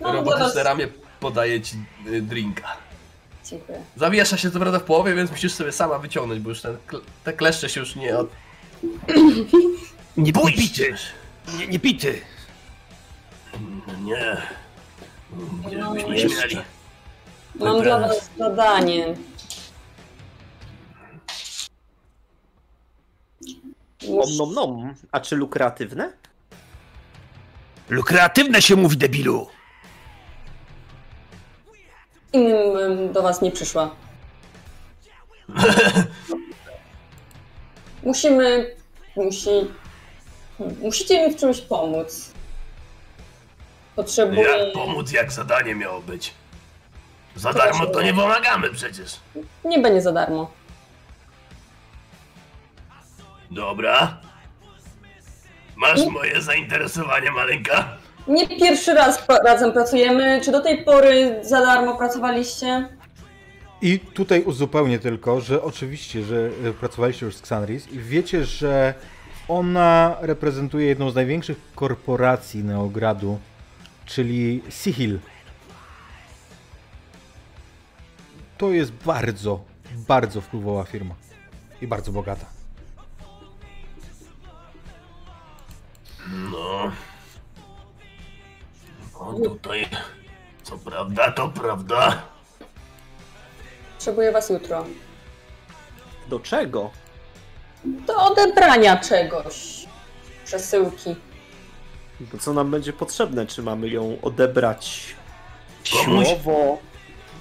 Was... 0.00 0.14
Robotyczne 0.14 0.62
ramię 0.62 0.88
podaje 1.20 1.60
ci 1.60 1.76
y, 2.06 2.22
drinka. 2.22 2.76
Dziękuję. 3.44 3.80
Zawiesza 3.96 4.36
się 4.36 4.50
co 4.50 4.60
prawda 4.60 4.78
w 4.78 4.82
połowie, 4.82 5.14
więc 5.14 5.30
musisz 5.30 5.52
sobie 5.52 5.72
sama 5.72 5.98
wyciągnąć, 5.98 6.40
bo 6.40 6.48
już 6.48 6.60
ten, 6.60 6.76
te 7.24 7.32
kleszcze 7.32 7.68
się 7.68 7.80
już 7.80 7.96
nie 7.96 8.18
od... 8.18 8.28
Nie, 10.16 10.32
pity. 10.32 10.94
Nie, 11.58 11.66
nie 11.66 11.78
pity. 11.80 12.20
Nie. 14.02 14.36
Gdybyśmy 15.66 16.10
No, 16.10 16.18
śmiali. 16.18 16.58
Mam 17.54 17.82
dla 17.82 18.00
was 18.00 18.30
zadanie. 18.38 19.14
Om 24.08 24.36
nom 24.36 24.54
nom. 24.54 24.94
A 25.12 25.20
czy 25.20 25.36
lukratywne? 25.36 26.12
Lukreatywne 27.88 28.62
się 28.62 28.76
mówi, 28.76 28.96
debilu. 28.96 29.46
Innym 32.32 32.72
bym 32.74 33.12
do 33.12 33.22
was 33.22 33.42
nie 33.42 33.50
przyszła. 33.52 33.90
Musimy. 38.02 38.76
Musi. 39.16 39.50
Musicie 40.82 41.28
mi 41.28 41.34
w 41.34 41.40
czymś 41.40 41.60
pomóc. 41.60 42.32
Potrzebuję. 43.96 44.42
Jak 44.42 44.72
pomóc, 44.74 45.12
jak 45.12 45.32
zadanie 45.32 45.74
miało 45.74 46.00
być? 46.00 46.34
Za 47.36 47.52
darmo 47.52 47.86
to 47.86 48.02
nie 48.02 48.14
pomagamy 48.14 48.70
przecież. 48.70 49.20
Nie 49.64 49.78
będzie 49.78 50.02
za 50.02 50.12
darmo. 50.12 50.50
Dobra. 53.52 54.20
Masz 55.76 56.06
moje 56.06 56.42
zainteresowanie, 56.42 57.30
maleńka? 57.30 57.98
Nie 58.28 58.48
pierwszy 58.48 58.94
raz 58.94 59.26
razem 59.44 59.72
pracujemy. 59.72 60.40
Czy 60.44 60.52
do 60.52 60.60
tej 60.60 60.84
pory 60.84 61.40
za 61.42 61.60
darmo 61.60 61.96
pracowaliście? 61.96 62.88
I 63.82 63.98
tutaj 63.98 64.42
uzupełnię 64.42 64.98
tylko, 64.98 65.40
że 65.40 65.62
oczywiście, 65.62 66.22
że 66.22 66.50
e, 66.64 66.72
pracowaliście 66.72 67.26
już 67.26 67.36
z 67.36 67.40
Xanris 67.40 67.92
i 67.92 67.98
wiecie, 67.98 68.44
że 68.44 68.94
ona 69.48 70.16
reprezentuje 70.20 70.86
jedną 70.86 71.10
z 71.10 71.14
największych 71.14 71.56
korporacji 71.74 72.64
Neogradu, 72.64 73.38
czyli 74.06 74.62
Sihil. 74.68 75.18
To 78.58 78.70
jest 78.70 78.92
bardzo, 78.92 79.60
bardzo 80.08 80.40
wpływowa 80.40 80.84
firma 80.84 81.14
i 81.82 81.86
bardzo 81.86 82.12
bogata. 82.12 82.61
No. 86.30 86.92
O 89.20 89.32
tutaj. 89.32 89.88
Co 90.62 90.78
prawda, 90.78 91.32
to 91.32 91.48
prawda. 91.48 92.22
Potrzebuję 93.94 94.32
was 94.32 94.50
jutro. 94.50 94.84
Do 96.28 96.40
czego? 96.40 96.90
Do 97.84 98.16
odebrania 98.16 98.96
czegoś. 98.96 99.86
Przesyłki. 100.44 101.16
To 102.32 102.38
co 102.38 102.52
nam 102.52 102.70
będzie 102.70 102.92
potrzebne? 102.92 103.46
Czy 103.46 103.62
mamy 103.62 103.88
ją 103.88 104.16
odebrać 104.22 105.14
Komuś? 106.04 106.28
siłowo, 106.28 106.78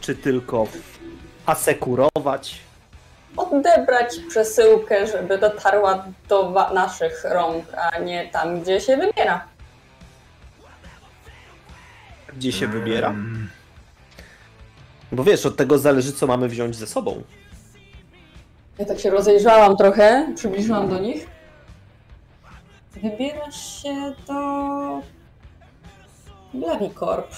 czy 0.02 0.16
tylko 0.16 0.68
asekurować? 1.46 2.58
Odebrać 3.38 4.20
przesyłkę, 4.30 5.08
żeby 5.08 5.38
dotarła 5.38 6.06
do 6.30 6.70
naszych 6.74 7.24
rąk, 7.24 7.66
a 7.78 8.00
nie 8.00 8.28
tam, 8.28 8.62
gdzie 8.62 8.82
się 8.82 8.98
wybiera. 8.98 9.46
Gdzie 12.34 12.52
się 12.52 12.68
wybiera? 12.68 13.16
Bo 15.12 15.24
wiesz, 15.24 15.46
od 15.46 15.56
tego 15.56 15.78
zależy, 15.78 16.14
co 16.14 16.28
mamy 16.28 16.48
wziąć 16.48 16.76
ze 16.76 16.88
sobą. 16.88 17.24
Ja 18.80 18.86
tak 18.86 19.00
się 19.00 19.10
rozejrzałam 19.10 19.78
trochę, 19.78 20.34
przybliżyłam 20.36 20.90
do 20.90 21.00
nich. 21.00 21.28
Wybierasz 23.04 23.82
się 23.84 24.14
do... 24.28 25.02
Blavicorp. 26.54 27.32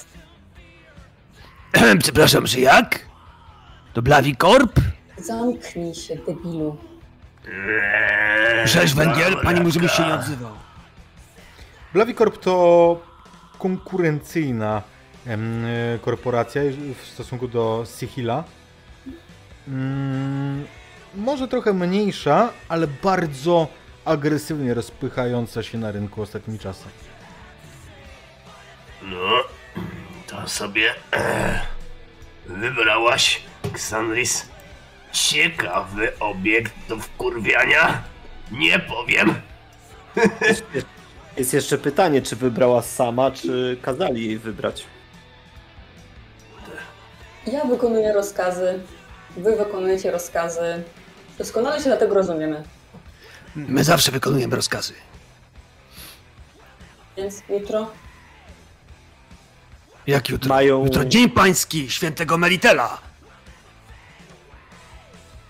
Przepraszam, 2.03 2.47
że 2.47 2.59
jak? 2.59 2.99
Do 3.93 4.01
Blavicorp? 4.01 4.79
Zamknij 5.25 5.95
się, 5.95 6.15
debilu. 6.15 6.77
Cześć, 8.67 8.93
Węgiel, 8.93 9.33
pani 9.33 9.43
Dobra. 9.45 9.63
może 9.63 9.79
byś 9.79 9.91
się 9.91 10.03
nie 10.07 10.13
odzywał. 10.13 10.51
Blavicorp 11.93 12.37
to 12.37 13.01
konkurencyjna 13.59 14.81
em, 15.27 15.65
korporacja 16.01 16.61
w 17.03 17.07
stosunku 17.07 17.47
do 17.47 17.83
Sihila. 17.85 18.43
Mm, 19.67 20.65
może 21.15 21.47
trochę 21.47 21.73
mniejsza, 21.73 22.49
ale 22.69 22.87
bardzo 22.87 23.67
agresywnie 24.05 24.73
rozpychająca 24.73 25.63
się 25.63 25.77
na 25.77 25.91
rynku 25.91 26.21
ostatnimi 26.21 26.59
czasy. 26.59 26.85
No, 29.01 29.29
to 30.27 30.47
sobie 30.47 30.91
e, 31.13 31.59
wybrałaś, 32.47 33.41
Xanris. 33.63 34.52
Ciekawy 35.13 36.19
obiekt 36.19 36.73
do 36.89 36.97
wkurwiania. 36.97 38.03
Nie 38.51 38.79
powiem. 38.79 39.35
Jest 41.37 41.53
jeszcze 41.53 41.77
pytanie, 41.77 42.21
czy 42.21 42.35
wybrała 42.35 42.81
sama, 42.81 43.31
czy 43.31 43.77
kazali 43.81 44.25
jej 44.25 44.37
wybrać. 44.37 44.85
Ja 47.47 47.65
wykonuję 47.65 48.13
rozkazy, 48.13 48.79
wy 49.37 49.55
wykonujecie 49.55 50.11
rozkazy. 50.11 50.83
Doskonale 51.37 51.77
się 51.77 51.83
dlatego 51.83 52.15
rozumiemy. 52.15 52.63
My 53.55 53.83
zawsze 53.83 54.11
wykonujemy 54.11 54.55
rozkazy. 54.55 54.93
Więc 57.17 57.41
jutro 57.49 57.91
Jak 60.07 60.29
jutro? 60.29 60.49
Mają 60.49 60.83
Jutro 60.83 61.05
Dzień 61.05 61.29
Pański, 61.29 61.89
świętego 61.89 62.37
Melitela. 62.37 63.12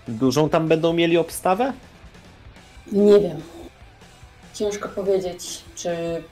Dużą 0.08 0.48
tam 0.48 0.68
będą 0.68 0.92
mieli 0.92 1.18
obstawę? 1.18 1.72
nie 2.92 3.20
wiem. 3.20 3.42
Ciężko 4.54 4.88
powiedzieć, 4.88 5.64
czy 5.74 6.22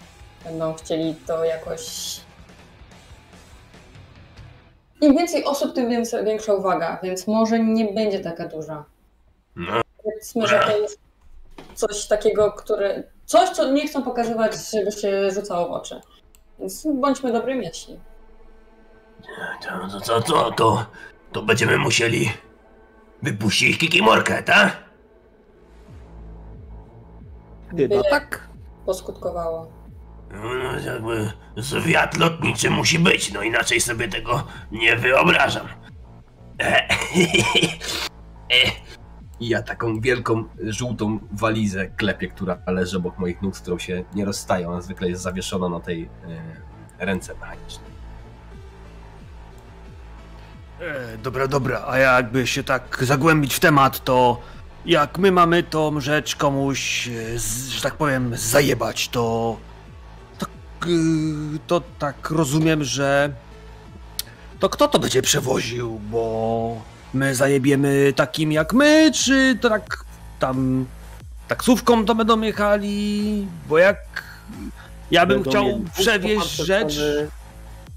będą 0.45 0.75
chcieli 0.75 1.15
to 1.27 1.45
jakoś. 1.45 1.81
Im 5.01 5.17
więcej 5.17 5.45
osób, 5.45 5.75
tym 5.75 5.91
więcej, 5.91 6.25
większa 6.25 6.55
uwaga, 6.55 6.99
więc 7.03 7.27
może 7.27 7.59
nie 7.59 7.93
będzie 7.93 8.21
taka 8.21 8.49
duża. 8.49 8.85
No, 9.57 9.81
Powiedzmy, 10.03 10.47
że 10.47 10.59
to 10.59 10.77
jest 10.79 10.99
coś 11.75 12.07
takiego, 12.07 12.53
które. 12.53 13.03
Coś, 13.25 13.51
co 13.51 13.73
nie 13.73 13.89
chcą 13.89 14.03
pokazywać, 14.03 14.53
żeby 14.73 14.93
się 14.93 15.31
rzucało 15.31 15.69
w 15.69 15.73
oczy. 15.73 16.01
Więc 16.59 16.87
bądźmy 16.95 17.33
dobrej 17.33 17.57
myśli. 17.57 18.01
to, 19.63 19.89
to, 19.89 20.01
to, 20.01 20.21
to, 20.21 20.51
to, 20.53 20.87
to 21.33 21.43
będziemy 21.43 21.79
musieli 21.79 22.31
wypuścić 23.23 23.79
kikimorkę, 23.79 24.43
tak? 24.43 24.77
Ty, 27.77 27.83
no 27.83 27.89
Byle 27.89 28.11
tak. 28.11 28.49
poskutkowało. 28.87 29.83
No, 30.31 30.55
no, 30.55 30.81
jakby 30.81 31.33
zwiat 31.57 32.17
lotniczy 32.17 32.71
musi 32.71 32.99
być, 32.99 33.33
no 33.33 33.43
inaczej 33.43 33.81
sobie 33.81 34.09
tego 34.09 34.47
nie 34.73 34.97
wyobrażam. 34.97 35.67
E, 36.61 36.89
I 39.41 39.49
ja 39.49 39.63
taką 39.63 40.01
wielką, 40.01 40.45
żółtą 40.61 41.19
walizę 41.33 41.87
klepię, 41.87 42.29
która 42.29 42.59
leży 42.67 42.97
obok 42.97 43.19
moich 43.19 43.43
nóg, 43.43 43.57
z 43.57 43.61
którą 43.61 43.79
się 43.79 44.05
nie 44.15 44.25
rozstaje. 44.25 44.69
Ona 44.69 44.81
zwykle 44.81 45.09
jest 45.09 45.23
zawieszona 45.23 45.69
na 45.69 45.81
tej 45.81 46.03
e, 46.99 47.07
ręce 47.07 47.35
mechanicznej. 47.35 47.92
E, 50.83 51.19
dobra, 51.19 51.49
dobra, 51.49 51.85
a 51.89 51.99
jakby 51.99 52.47
się 52.47 52.65
tak 52.65 52.99
zagłębić 53.01 53.55
w 53.55 53.61
temat, 53.61 54.05
to 54.05 54.41
jak 54.87 55.19
my 55.19 55.33
mamy 55.33 55.63
tą 55.63 56.01
rzecz 56.01 56.37
komuś, 56.37 57.09
e, 57.09 57.39
z, 57.39 57.69
że 57.69 57.83
tak 57.83 57.95
powiem, 57.95 58.37
zajebać, 58.37 59.09
to. 59.09 59.57
To, 60.39 60.47
y, 60.87 61.59
to 61.67 61.83
tak 61.99 62.31
rozumiem, 62.31 62.85
że. 62.85 63.33
To 64.61 64.69
kto 64.69 64.89
to 64.89 64.99
będzie 64.99 65.23
przewoził? 65.23 66.01
Bo 66.11 66.83
my 67.15 67.35
zajebiemy 67.35 68.13
takim 68.17 68.53
jak 68.53 68.73
my, 68.73 69.11
czy 69.15 69.59
to 69.61 69.69
tak 69.69 70.05
tam 70.39 70.87
taksówką 71.49 72.05
to 72.05 72.15
będą 72.15 72.41
jechali? 72.41 73.47
Bo 73.69 73.79
jak. 73.79 74.25
Ja 75.11 75.27
bym 75.27 75.43
Będą 75.43 75.51
chciał 75.51 75.81
przewieźć 75.99 76.57
rzecz. 76.57 77.01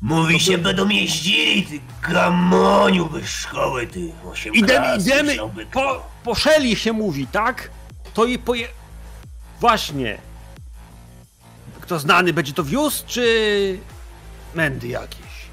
Mówi 0.02 0.40
się, 0.40 0.58
będą 0.58 0.90
jeździli, 0.90 1.64
ty 1.64 1.80
gamoniu 2.12 3.06
bez 3.06 3.30
szkoły, 3.30 3.88
ty. 3.88 4.12
Osiem 4.26 4.54
Idziemy, 4.54 4.98
idziemy. 4.98 5.38
Po, 5.72 6.06
po 6.24 6.36
Szeli 6.36 6.76
się 6.76 6.94
mówi, 6.94 7.28
tak? 7.28 7.70
To 8.14 8.26
i 8.26 8.40
poje... 8.40 8.68
Właśnie. 9.60 10.18
Kto 11.82 12.00
znany 12.00 12.34
będzie 12.34 12.54
to 12.54 12.64
wiózł, 12.64 13.04
czy 13.08 13.80
mędy 14.56 14.88
jakieś? 14.88 15.46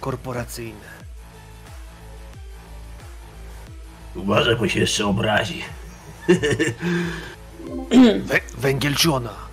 Korporacyjne. 0.00 0.92
Uważaj, 4.14 4.56
bo 4.56 4.68
się 4.68 4.80
jeszcze 4.80 5.06
obrazi. 5.06 5.62
Wę 8.24 8.40
węgielczona. 8.58 9.51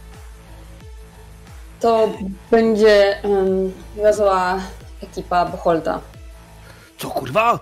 To 1.79 2.13
będzie 2.51 3.17
um, 3.23 3.73
wiozła 3.95 4.59
ekipa 5.03 5.45
Boholda. 5.45 6.01
Co 6.97 7.09
kurwa? 7.09 7.59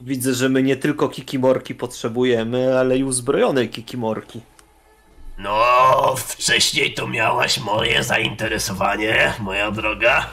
Widzę, 0.00 0.34
że 0.34 0.48
my 0.48 0.62
nie 0.62 0.76
tylko 0.76 1.08
kikimorki 1.08 1.74
potrzebujemy, 1.74 2.78
ale 2.78 2.98
i 2.98 3.04
uzbrojonej 3.04 3.68
kikimorki. 3.68 4.40
No, 5.38 6.14
wcześniej 6.16 6.94
to 6.94 7.06
miałaś 7.06 7.58
moje 7.58 8.04
zainteresowanie, 8.04 9.34
moja 9.38 9.70
droga. 9.70 10.26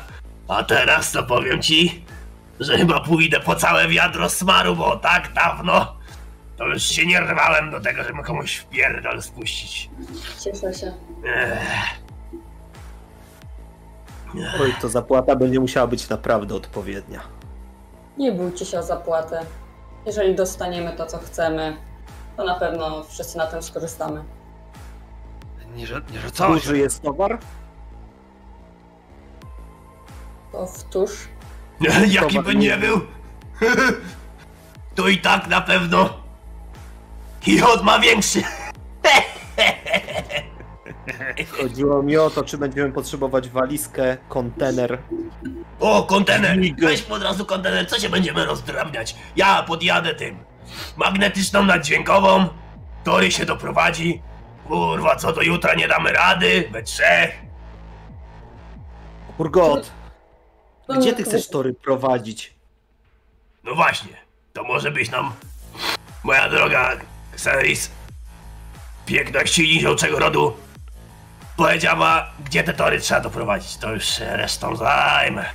A 0.48 0.63
teraz 0.63 1.12
to 1.12 1.24
powiem 1.24 1.62
ci, 1.62 2.06
że 2.60 2.78
chyba 2.78 3.00
pójdę 3.00 3.39
po 3.39 3.56
całe 3.56 3.88
wiadro 3.88 4.30
smaru, 4.30 4.76
bo 4.76 4.98
tak 4.98 5.34
dawno 5.34 5.96
to 6.58 6.65
już 6.67 6.84
się 6.84 7.06
nie 7.06 7.20
rwałem 7.22 7.72
do 7.72 7.82
tego, 7.82 8.04
żeby 8.04 8.24
komuś 8.24 8.56
w 8.56 8.65
pierdol 8.65 9.22
spuścić. 9.22 9.89
Cieszę 10.39 10.74
się. 10.74 10.93
Ech. 11.26 12.08
Oj, 14.62 14.76
to 14.82 14.89
zapłata 14.89 15.36
będzie 15.36 15.60
musiała 15.60 15.88
być 15.88 16.10
naprawdę 16.10 16.56
odpowiednia. 16.56 17.22
Nie 18.17 18.32
bójcie 18.32 18.65
się 18.65 18.80
o 18.80 18.84
zapłatę. 18.84 19.46
Jeżeli 20.06 20.36
dostaniemy 20.36 20.93
to, 20.93 21.06
co 21.06 21.17
chcemy, 21.17 21.78
to 22.38 22.43
na 22.43 22.56
pewno 22.56 23.04
wszyscy 23.04 23.38
na 23.38 23.48
tym 23.48 23.63
skorzystamy. 23.63 24.24
Nie, 25.76 25.88
że, 25.88 26.02
nie 26.13 26.20
rzucała 26.20 26.50
się. 26.50 26.62
Duży 26.62 26.78
jest 26.78 27.02
towar? 27.02 27.39
Powtórz. 30.52 31.28
Jaki 32.08 32.41
by 32.41 32.56
nie 32.56 32.78
był, 32.78 33.02
to 34.96 35.08
i 35.08 35.17
tak 35.17 35.48
na 35.48 35.62
pewno 35.62 36.27
Kichot 37.41 37.84
ma 37.84 38.00
większy. 38.00 38.43
Chodziło 41.58 42.04
mi 42.04 42.17
o 42.17 42.30
to, 42.30 42.43
czy 42.43 42.58
będziemy 42.58 42.91
potrzebować 42.91 43.50
walizkę, 43.50 44.17
kontener. 44.30 44.97
O, 45.80 46.04
kontener! 46.04 46.58
Weź 46.82 47.04
od 47.10 47.23
razu 47.23 47.45
kontener, 47.45 47.89
co 47.89 48.00
się 48.00 48.10
będziemy 48.10 48.45
rozdrabniać? 48.45 49.15
Ja 49.36 49.63
podjadę 49.63 50.15
tym. 50.15 50.38
Magnetyczną 50.97 51.63
naddźwiękową. 51.63 52.47
Tory 53.04 53.32
się 53.32 53.45
doprowadzi. 53.45 54.21
Kurwa, 54.67 55.15
co 55.15 55.34
do 55.34 55.41
jutra 55.41 55.73
nie 55.73 55.88
damy 55.88 56.12
rady? 56.12 56.69
We 56.71 56.84
trzech. 56.84 57.41
Urgot, 59.38 59.91
gdzie 61.00 61.13
ty 61.13 61.23
chcesz 61.23 61.50
tory 61.50 61.73
prowadzić? 61.73 62.54
No 63.63 63.76
właśnie, 63.76 64.13
to 64.54 64.63
może 64.63 64.91
być 64.91 65.12
nam, 65.12 65.34
moja 66.23 66.50
droga 66.50 66.91
Xeris, 67.38 67.89
piękności 69.06 69.62
niziołczego 69.62 70.19
rodu, 70.19 70.54
powiedziała, 71.58 72.30
gdzie 72.45 72.63
te 72.63 72.73
tory 72.73 73.00
trzeba 73.00 73.21
doprowadzić. 73.21 73.78
To 73.78 73.93
już 73.93 74.19
resztą 74.19 74.76
zajmę. 74.76 75.45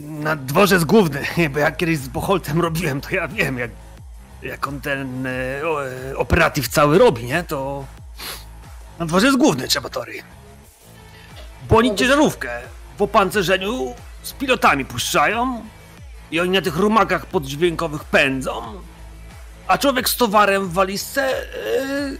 Na 0.00 0.36
dworzec 0.36 0.84
główny, 0.84 1.26
bo 1.52 1.58
jak 1.58 1.76
kiedyś 1.76 1.98
z 1.98 2.08
Bocholtem 2.08 2.60
robiłem, 2.60 3.00
to 3.00 3.10
ja 3.10 3.28
wiem, 3.28 3.58
jak, 3.58 3.70
jak 4.42 4.68
on 4.68 4.80
ten 4.80 5.26
e, 5.26 5.30
o, 5.68 5.86
e, 5.86 6.16
operatyw 6.16 6.68
cały 6.68 6.98
robi, 6.98 7.24
nie? 7.24 7.44
To 7.44 7.84
na 8.98 9.06
dworzec 9.06 9.36
główny 9.36 9.68
trzeba 9.68 9.88
tory. 9.88 10.22
Bo 11.68 11.76
oni 11.76 11.94
ciężarówkę 11.94 12.60
w 12.98 13.02
opancerzeniu 13.02 13.94
z 14.22 14.32
pilotami 14.32 14.84
puszczają 14.84 15.64
i 16.30 16.40
oni 16.40 16.50
na 16.50 16.62
tych 16.62 16.76
rumakach 16.76 17.26
poddźwiękowych 17.26 18.04
pędzą, 18.04 18.80
a 19.68 19.78
człowiek 19.78 20.08
z 20.08 20.16
towarem 20.16 20.68
w 20.68 20.72
walizce 20.72 21.22
e, 21.22 22.16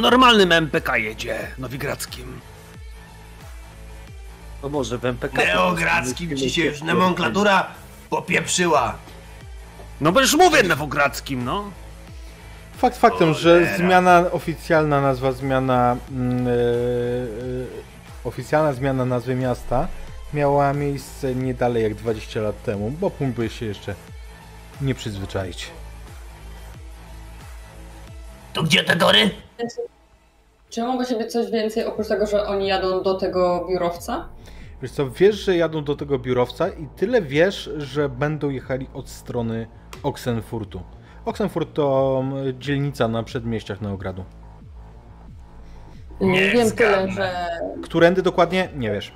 normalnym 0.00 0.52
MPK 0.52 0.96
jedzie, 0.96 1.50
nowigradzkim. 1.58 2.40
No 4.62 4.68
może 4.68 4.98
w 4.98 5.04
MPK. 5.04 5.44
Neogradzkim 5.44 6.36
ci 6.36 6.50
się 6.50 6.64
już 6.64 6.82
nomenklatura 6.82 7.66
popieprzyła. 8.10 8.94
No 10.00 10.12
bo 10.12 10.20
już 10.20 10.34
mówię 10.34 10.62
nowogradzkim, 10.62 11.44
no. 11.44 11.70
Fakt 12.76 12.98
faktem, 12.98 13.34
że 13.34 13.76
zmiana, 13.76 14.24
oficjalna 14.32 15.00
nazwa, 15.00 15.32
zmiana, 15.32 15.96
e, 16.16 16.56
oficjalna 18.24 18.72
zmiana 18.72 19.04
nazwy 19.04 19.34
miasta 19.34 19.88
miała 20.34 20.72
miejsce 20.72 21.34
nie 21.34 21.54
dalej 21.54 21.82
jak 21.82 21.94
20 21.94 22.40
lat 22.40 22.62
temu, 22.62 22.90
bo 22.90 23.10
mógłby 23.20 23.48
się 23.48 23.66
jeszcze 23.66 23.94
nie 24.80 24.94
przyzwyczaić. 24.94 25.70
To 28.52 28.62
gdzie 28.62 28.84
te 28.84 28.96
tory? 28.96 29.30
Czy 30.70 30.82
mogło 30.82 31.04
się 31.04 31.16
być 31.16 31.32
coś 31.32 31.50
więcej 31.50 31.84
oprócz 31.84 32.08
tego, 32.08 32.26
że 32.26 32.46
oni 32.46 32.66
jadą 32.66 33.02
do 33.02 33.14
tego 33.14 33.66
biurowca? 33.68 34.28
Wiesz 34.82 34.90
co, 34.90 35.10
wiesz, 35.10 35.36
że 35.36 35.56
jadą 35.56 35.84
do 35.84 35.96
tego 35.96 36.18
biurowca 36.18 36.68
i 36.68 36.88
tyle 36.96 37.22
wiesz, 37.22 37.70
że 37.76 38.08
będą 38.08 38.48
jechali 38.50 38.86
od 38.94 39.08
strony 39.08 39.66
Oxenfurtu. 40.02 40.82
Oxenfurt 41.24 41.74
to 41.74 42.18
mm, 42.24 42.60
dzielnica 42.60 43.08
na 43.08 43.22
przedmieściach 43.22 43.80
Neogradu. 43.80 44.24
Nie 46.20 46.50
Wiem 46.50 46.68
zgadnę. 46.68 46.96
tyle, 47.02 47.12
że 47.12 47.46
Którędy 47.82 48.22
dokładnie? 48.22 48.68
Nie 48.74 48.90
wiesz. 48.90 49.12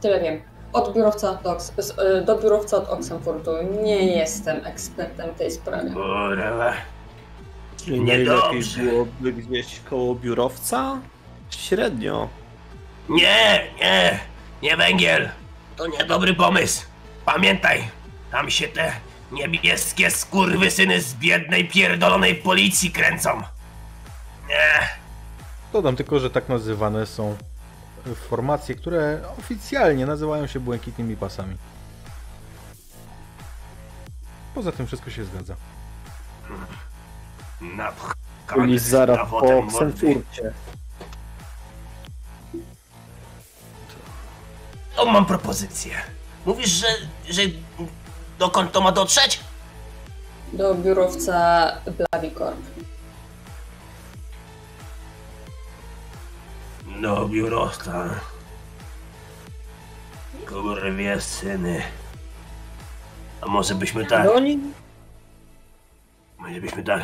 tyle 0.00 0.20
wiem. 0.20 0.51
Od 0.72 0.94
biurowca 0.94 1.34
do, 1.34 1.50
Oks- 1.56 2.02
y, 2.20 2.24
do 2.24 2.38
biurowca 2.38 2.76
od 2.76 2.88
Oxenfurtu. 2.88 3.50
Nie 3.82 4.06
jestem 4.16 4.66
ekspertem 4.66 5.30
w 5.34 5.38
tej 5.38 5.50
sprawie. 5.50 5.90
Kurwa. 5.90 6.72
Czyli 7.84 8.00
najlepiej 8.00 8.34
Niedobrze. 8.34 8.82
byłoby 8.82 9.32
gdzieś 9.32 9.80
koło 9.80 10.14
biurowca? 10.14 10.98
Średnio. 11.50 12.28
Nie, 13.08 13.64
nie, 13.80 14.18
nie 14.62 14.76
węgiel. 14.76 15.28
To 15.76 15.86
niedobry 15.86 16.34
pomysł. 16.34 16.86
Pamiętaj, 17.24 17.84
tam 18.30 18.50
się 18.50 18.68
te 18.68 18.92
niebieskie 19.32 20.10
skurwysyny 20.10 21.00
z 21.00 21.14
biednej, 21.14 21.68
pierdolonej 21.68 22.34
policji 22.34 22.90
kręcą. 22.90 23.42
Nie, 24.48 24.88
Dodam 25.72 25.96
tylko, 25.96 26.18
że 26.20 26.30
tak 26.30 26.48
nazywane 26.48 27.06
są 27.06 27.36
formacje, 28.14 28.74
które 28.74 29.20
oficjalnie 29.38 30.06
nazywają 30.06 30.46
się 30.46 30.60
błękitnymi 30.60 31.16
pasami. 31.16 31.56
Poza 34.54 34.72
tym 34.72 34.86
wszystko 34.86 35.10
się 35.10 35.24
zgadza. 35.24 35.56
napchane 37.60 38.66
Czyli 38.66 38.78
zaraz 38.78 39.30
po. 39.30 39.58
Oxenfurcie. 39.58 40.52
To 44.96 45.06
mam 45.06 45.26
propozycję. 45.26 45.94
Mówisz, 46.46 46.70
że, 46.70 46.86
że 47.30 47.42
dokąd 48.38 48.72
to 48.72 48.80
ma 48.80 48.92
dotrzeć? 48.92 49.40
Do 50.52 50.74
biurowca 50.74 51.66
Blavicorp. 51.86 52.58
No, 57.00 57.28
biurowca. 57.28 58.08
Kurwie 60.48 61.20
syny. 61.20 61.82
A 63.40 63.46
może 63.46 63.74
byśmy 63.74 64.06
tak... 64.06 64.24
No 64.24 64.34
oni 64.34 64.58
Może 66.38 66.60
byśmy 66.60 66.82
tak. 66.82 67.02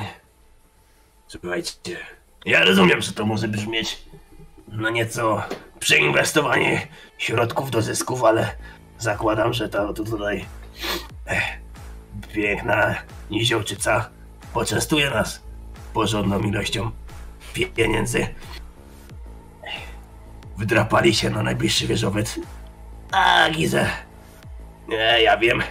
Słuchajcie, 1.29 1.97
ja 2.45 2.65
rozumiem, 2.65 3.01
że 3.01 3.13
to 3.13 3.27
może 3.27 3.49
brzmieć 3.49 3.99
no 4.69 4.91
nieco 4.91 5.43
przeinwestowanie 5.81 6.87
środków 7.19 7.71
do 7.71 7.83
zysków, 7.83 8.25
ale 8.25 8.57
zakładam, 8.99 9.53
że 9.53 9.69
to, 9.69 9.95
to 9.95 10.05
tutaj 10.05 10.45
Ech, 11.27 11.43
piękna 12.33 12.95
niziołczyca 13.31 14.11
poczęstuje 14.55 15.11
nas 15.11 15.43
porządną 15.93 16.41
ilością 16.41 16.91
pieniędzy. 17.75 18.27
Wdrapali 20.59 21.15
się 21.15 21.31
na 21.31 21.43
najbliższy 21.43 21.87
wieżowiec. 21.87 22.41
A, 23.13 23.51
Gizę. 23.51 23.91
Nie, 24.89 25.23
ja 25.23 25.37
wiem. 25.37 25.63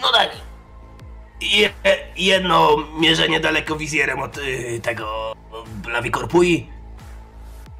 No 0.00 0.12
tak. 0.12 0.30
Je, 1.40 1.70
jedno 2.16 2.76
mierzenie 2.98 3.40
dalekowizjerem 3.40 4.18
od 4.18 4.38
y, 4.38 4.80
tego 4.82 5.32
Blawikorpui 5.66 6.70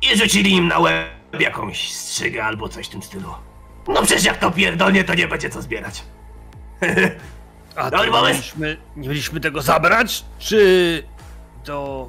i 0.03 0.19
rzucili 0.19 0.53
im 0.53 0.69
na 0.69 0.79
łeb 0.79 1.41
jakąś 1.41 1.93
strzygę 1.93 2.45
albo 2.45 2.69
coś 2.69 2.87
w 2.87 2.91
tym 2.91 3.03
stylu. 3.03 3.35
No 3.89 4.03
przecież 4.03 4.25
jak 4.25 4.39
to 4.39 4.51
pierdolnie, 4.51 5.05
to 5.05 5.15
nie 5.15 5.29
będzie 5.29 5.51
co 5.51 5.63
zbierać. 5.63 6.03
A 7.77 7.91
Dobry 7.91 8.11
to 8.11 8.27
nie 8.27 8.33
mieliśmy, 8.33 8.77
nie 8.97 9.09
mieliśmy 9.09 9.41
tego 9.41 9.63
zabrać? 9.63 10.25
Czy 10.39 11.03
to... 11.65 12.09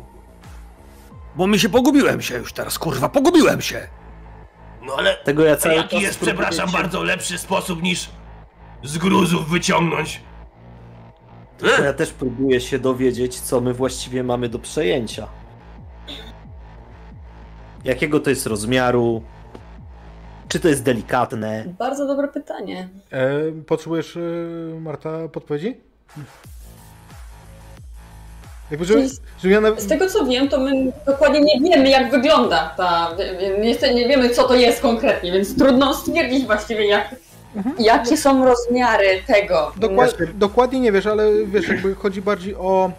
Bo 1.40 1.48
mi 1.48 1.60
się 1.60 1.70
pogubiłem 1.70 2.22
się 2.22 2.38
już 2.38 2.54
teraz, 2.54 2.80
kurwa, 2.80 3.10
pogubiłem 3.10 3.62
się. 3.62 3.88
No 4.82 4.94
ale 4.98 5.16
Tego 5.16 5.44
ja 5.44 5.56
cały 5.56 5.76
jaki 5.76 6.02
jest, 6.02 6.20
przepraszam 6.20 6.68
się- 6.68 6.74
bardzo, 6.74 7.04
lepszy 7.04 7.38
sposób 7.38 7.84
niż 7.84 8.10
z 8.84 8.98
gruzów 8.98 9.50
wyciągnąć? 9.50 10.22
To 11.58 11.84
ja 11.84 11.94
też 11.94 12.12
próbuję 12.12 12.62
się 12.62 12.80
dowiedzieć, 12.80 13.40
co 13.40 13.62
my 13.62 13.74
właściwie 13.74 14.24
mamy 14.24 14.50
do 14.50 14.60
przejęcia. 14.60 15.28
Jakiego 17.84 18.20
to 18.20 18.30
jest 18.30 18.46
rozmiaru? 18.48 19.24
Czy 20.48 20.60
to 20.60 20.68
jest 20.68 20.84
delikatne? 20.84 21.66
Bardzo 21.80 22.08
dobre 22.08 22.28
pytanie. 22.28 22.90
E, 23.12 23.52
potrzebujesz, 23.68 24.18
e, 24.18 24.80
Marta, 24.80 25.28
podpowiedzi? 25.28 25.78
Jakby, 28.72 28.86
żeby, 28.86 29.02
Czyli- 29.02 29.18
żeby 29.42 29.54
ja 29.54 29.62
na... 29.62 29.76
Z 29.80 29.88
tego 29.88 30.10
co 30.10 30.26
wiem, 30.26 30.50
to 30.50 30.60
my 30.60 30.92
dokładnie 31.06 31.42
nie 31.42 31.70
wiemy, 31.70 31.90
jak 31.90 32.12
wygląda 32.12 32.74
ta. 32.78 33.16
Nie, 33.60 33.94
nie 33.94 34.08
wiemy, 34.08 34.30
co 34.30 34.48
to 34.48 34.56
jest 34.56 34.82
konkretnie, 34.82 35.32
więc 35.32 35.58
trudno 35.58 35.94
stwierdzić 35.94 36.46
właściwie, 36.46 36.88
jak, 36.88 37.16
jakie 37.80 38.18
są 38.18 38.46
rozmiary 38.46 39.24
tego. 39.28 39.72
Dokład, 39.76 40.16
dokładnie 40.34 40.80
nie 40.80 40.92
wiesz, 40.92 41.06
ale 41.06 41.46
wiesz, 41.46 41.68
jakby 41.68 41.96
chodzi 41.96 42.22
bardziej 42.22 42.56
o 42.56 42.92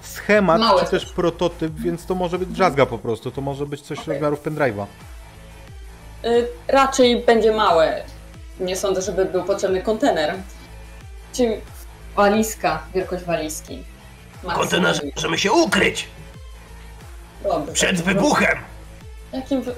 schemat, 0.00 0.60
Małe 0.60 0.84
czy 0.84 0.90
też 0.90 1.12
prototyp, 1.12 1.72
więc 1.74 2.06
to 2.06 2.14
może 2.14 2.38
być 2.38 2.48
drzazga 2.48 2.86
po 2.86 2.98
prostu, 2.98 3.30
to 3.30 3.40
może 3.40 3.66
być 3.66 3.80
coś 3.80 3.98
Okej. 3.98 4.14
rozmiarów 4.14 4.42
pendrive'a. 4.42 4.84
Y, 6.24 6.46
raczej 6.68 7.22
będzie 7.22 7.52
małe. 7.52 8.02
Nie 8.60 8.76
sądzę, 8.76 9.02
żeby 9.02 9.24
był 9.24 9.44
potrzebny 9.44 9.82
kontener. 9.82 10.34
Czyli 11.32 11.54
walizka, 12.16 12.82
wielkość 12.94 13.24
walizki. 13.24 13.82
Kontenerze 14.54 15.02
możemy 15.16 15.38
się 15.38 15.52
ukryć 15.52 16.08
przed 17.72 18.02
wybuchem. 18.02 18.58
Jakim 19.32 19.62
wy... 19.62 19.74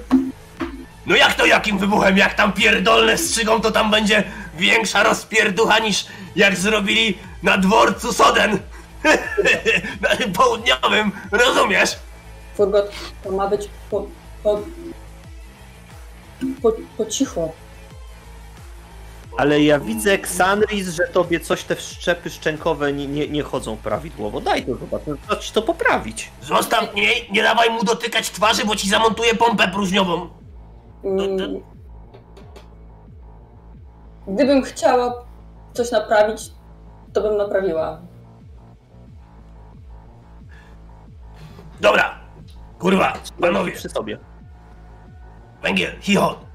No 1.05 1.15
jak 1.15 1.33
to 1.33 1.45
jakim 1.45 1.77
wybuchem? 1.77 2.17
Jak 2.17 2.33
tam 2.33 2.53
pierdolne 2.53 3.17
strzygą, 3.17 3.61
to 3.61 3.71
tam 3.71 3.91
będzie 3.91 4.23
większa 4.57 5.03
rozpierducha 5.03 5.79
niż 5.79 6.05
jak 6.35 6.55
zrobili 6.55 7.17
na 7.43 7.57
dworcu 7.57 8.13
Soden. 8.13 8.59
na 10.01 10.15
tym 10.15 10.33
południowym, 10.33 11.11
rozumiesz? 11.31 11.95
Furgot, 12.57 12.91
to 13.23 13.31
ma 13.31 13.47
być 13.47 13.69
po, 13.89 14.07
po, 14.43 14.59
po, 16.61 16.71
po 16.97 17.05
cichu. 17.05 17.51
Ale 19.39 19.61
ja 19.61 19.79
widzę, 19.79 20.13
Xanris, 20.13 20.87
że 20.87 21.03
tobie 21.07 21.39
coś 21.39 21.63
te 21.63 21.75
wszczepy 21.75 22.29
szczękowe 22.29 22.93
nie, 22.93 23.07
nie, 23.07 23.27
nie 23.27 23.43
chodzą 23.43 23.77
prawidłowo. 23.77 24.41
Daj 24.41 24.65
to 24.65 24.75
chyba, 24.75 24.99
to 25.27 25.35
ci 25.35 25.53
to 25.53 25.61
poprawić. 25.61 26.31
Zostaw 26.41 26.93
mnie, 26.93 27.07
nie 27.31 27.43
dawaj 27.43 27.69
mu 27.69 27.83
dotykać 27.83 28.29
twarzy, 28.29 28.65
bo 28.65 28.75
ci 28.75 28.89
zamontuję 28.89 29.35
pompę 29.35 29.67
próżniową. 29.67 30.29
Mm. 31.03 31.63
Gdybym 34.27 34.63
chciała 34.63 35.25
coś 35.73 35.91
naprawić, 35.91 36.41
to 37.13 37.21
bym 37.21 37.37
naprawiła. 37.37 38.01
Dobra, 41.81 42.19
kurwa, 42.79 43.13
panowie, 43.41 43.71
przy 43.71 43.89
sobie. 43.89 44.17
węgiel, 45.61 45.99
chichot. 46.01 46.48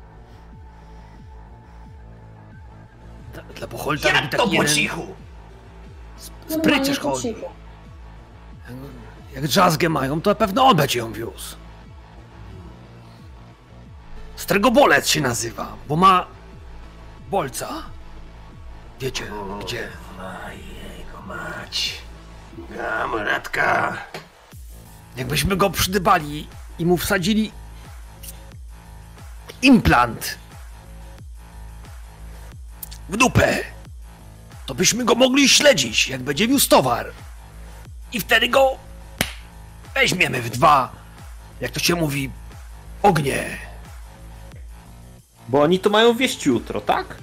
Dla, 3.35 3.43
robi 3.67 4.03
Jak 4.05 4.31
to 4.31 4.37
taki 4.37 4.57
po 4.57 4.63
jeden... 4.63 4.67
cichu? 4.75 5.07
Spryciarz 6.49 6.99
po 6.99 7.11
chodzi. 7.11 7.35
Jak 9.35 9.47
drzazgę 9.47 9.89
mają, 9.89 10.21
to 10.21 10.31
na 10.31 10.35
pewno 10.35 10.67
on 10.67 10.77
będzie 10.77 10.99
ją 10.99 11.13
wiózł. 11.13 11.57
Stregobolec 14.37 15.09
się 15.09 15.21
nazywa, 15.21 15.77
bo 15.89 15.97
ma 15.97 16.27
bolca. 17.31 17.69
Wiecie, 19.01 19.25
gdzie? 19.61 19.89
A 20.21 20.53
jego 20.53 21.23
mać. 21.27 22.03
Kamratka. 22.77 23.97
Jakbyśmy 25.17 25.57
go 25.57 25.71
przydybali 25.71 26.49
i 26.79 26.87
mu 26.87 26.97
wsadzili 26.97 27.53
implant 29.63 30.39
w 33.15 33.17
dupę, 33.17 33.59
to 34.67 34.75
byśmy 34.75 35.05
go 35.05 35.15
mogli 35.15 35.49
śledzić, 35.49 36.09
jak 36.09 36.23
będzie 36.23 36.49
wiózł 36.49 36.69
towar. 36.69 37.11
I 38.13 38.21
wtedy 38.21 38.49
go 38.49 38.77
weźmiemy 39.95 40.43
w 40.43 40.51
dwa, 40.51 40.93
jak 41.61 41.71
to 41.71 41.81
się 41.81 41.95
mówi, 41.95 42.31
ognie. 43.03 43.59
Bo 45.49 45.63
oni 45.63 45.79
to 45.81 45.91
mają 45.91 46.15
wieść 46.15 46.47
jutro, 46.47 46.81
tak? 46.81 47.17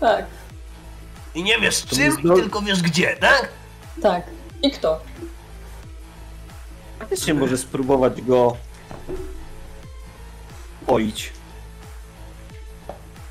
Tak, 0.00 0.26
I 1.34 1.42
nie 1.42 1.58
wiesz 1.58 1.82
To 1.82 1.96
czym, 1.96 2.18
i 2.20 2.22
tylko 2.22 2.62
wiesz 2.62 2.82
gdzie, 2.82 3.16
tak? 3.16 3.48
tak. 4.02 4.22
I 4.62 4.70
kto? 4.70 5.00
Faktycznie 6.98 7.34
może 7.34 7.58
spróbować 7.58 8.22
go 8.22 8.56
poić. 10.86 11.32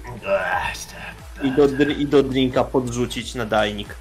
Ech, 0.08 0.86
tak. 0.86 1.11
I 1.44 1.52
do, 1.52 1.66
I 1.98 2.06
do 2.06 2.24
drinka 2.24 2.64
podrzucić 2.64 3.36
nadajnik. 3.36 3.96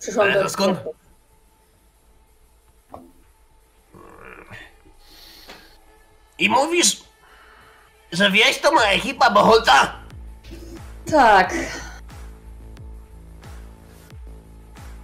Przyszłam 0.00 0.24
Ale 0.26 0.34
do 0.34 0.42
to 0.42 0.48
skąd? 0.50 0.78
I 6.38 6.48
mówisz, 6.48 7.04
że 8.12 8.30
wieś 8.30 8.58
to 8.60 8.72
ma 8.72 8.82
ekipa 8.82 9.30
Boholta? 9.30 9.92
Tak, 11.10 11.54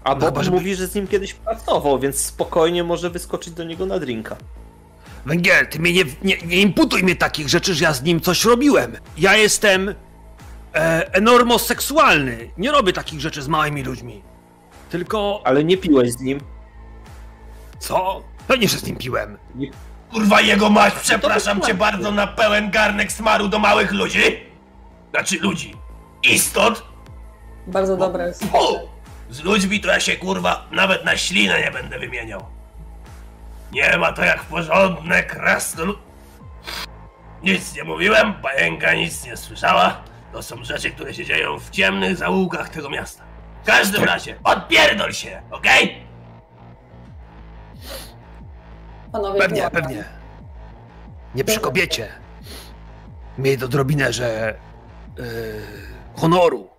A 0.04 0.14
No 0.14 0.20
Bob 0.32 0.42
żeby- 0.44 0.56
mówi, 0.56 0.74
że 0.74 0.86
z 0.86 0.94
nim 0.94 1.06
kiedyś 1.08 1.34
pracował, 1.34 1.98
więc 1.98 2.24
spokojnie 2.24 2.84
może 2.84 3.10
wyskoczyć 3.10 3.54
do 3.54 3.64
niego 3.64 3.86
na 3.86 3.98
drinka. 3.98 4.36
Węgiel, 5.26 5.66
ty 5.66 5.78
mnie 5.78 5.92
nie, 5.92 6.04
nie, 6.22 6.36
nie 6.46 6.56
imputuj 6.60 7.02
mnie 7.02 7.16
takich 7.16 7.48
rzeczy, 7.48 7.74
że 7.74 7.84
ja 7.84 7.92
z 7.92 8.02
nim 8.02 8.20
coś 8.20 8.44
robiłem. 8.44 8.96
Ja 9.18 9.36
jestem 9.36 9.94
e, 10.74 11.14
enormoseksualny. 11.14 12.50
Nie 12.58 12.70
robię 12.70 12.92
takich 12.92 13.20
rzeczy 13.20 13.42
z 13.42 13.48
małymi 13.48 13.82
ludźmi. 13.82 14.22
Tylko... 14.90 15.42
Ale 15.44 15.64
nie 15.64 15.76
piłeś 15.76 16.12
z 16.12 16.20
nim. 16.20 16.40
Co? 17.78 18.22
Pewnie, 18.46 18.68
że 18.68 18.78
z 18.78 18.84
nim 18.86 18.96
piłem. 18.96 19.38
Kurwa 20.12 20.40
jego 20.40 20.70
mać, 20.70 20.94
przepraszam 21.02 21.60
to 21.60 21.66
cię 21.66 21.74
bardzo 21.74 22.10
na 22.10 22.26
pełen 22.26 22.70
garnek 22.70 23.12
smaru 23.12 23.48
do 23.48 23.58
małych 23.58 23.92
ludzi. 23.92 24.22
Znaczy 25.10 25.38
ludzi. 25.38 25.74
Istot. 26.22 26.82
bardzo 27.66 27.96
dobre 27.96 28.26
jest. 28.28 28.44
Z 29.30 29.40
ludźmi 29.42 29.80
to 29.80 29.88
ja 29.88 30.00
się 30.00 30.16
kurwa 30.16 30.68
nawet 30.70 31.04
na 31.04 31.16
ślinę 31.16 31.60
nie 31.60 31.70
będę 31.70 31.98
wymieniał. 31.98 32.44
Nie 33.72 33.96
ma 33.98 34.12
to 34.12 34.24
jak 34.24 34.42
porządne 34.42 35.22
krasnolud... 35.22 35.98
Nic 37.42 37.74
nie 37.74 37.84
mówiłem, 37.84 38.34
pająka 38.34 38.94
nic 38.94 39.24
nie 39.24 39.36
słyszała. 39.36 40.02
To 40.32 40.42
są 40.42 40.64
rzeczy, 40.64 40.90
które 40.90 41.14
się 41.14 41.24
dzieją 41.24 41.58
w 41.58 41.70
ciemnych 41.70 42.16
zaułkach 42.16 42.68
tego 42.68 42.90
miasta. 42.90 43.24
W 43.62 43.66
każdym 43.66 44.04
razie, 44.04 44.36
odpierdol 44.44 45.12
się, 45.12 45.42
okej? 45.50 46.06
Panowie, 49.12 49.40
Pewnie, 49.40 49.56
była- 49.58 49.70
pewnie. 49.70 50.04
Nie 51.34 51.44
przy 51.44 51.60
kobiecie. 51.60 52.08
Miej 53.38 53.58
to 53.58 53.68
drobinę, 53.68 54.12
że... 54.12 54.54
Yy, 55.18 55.62
honoru. 56.16 56.70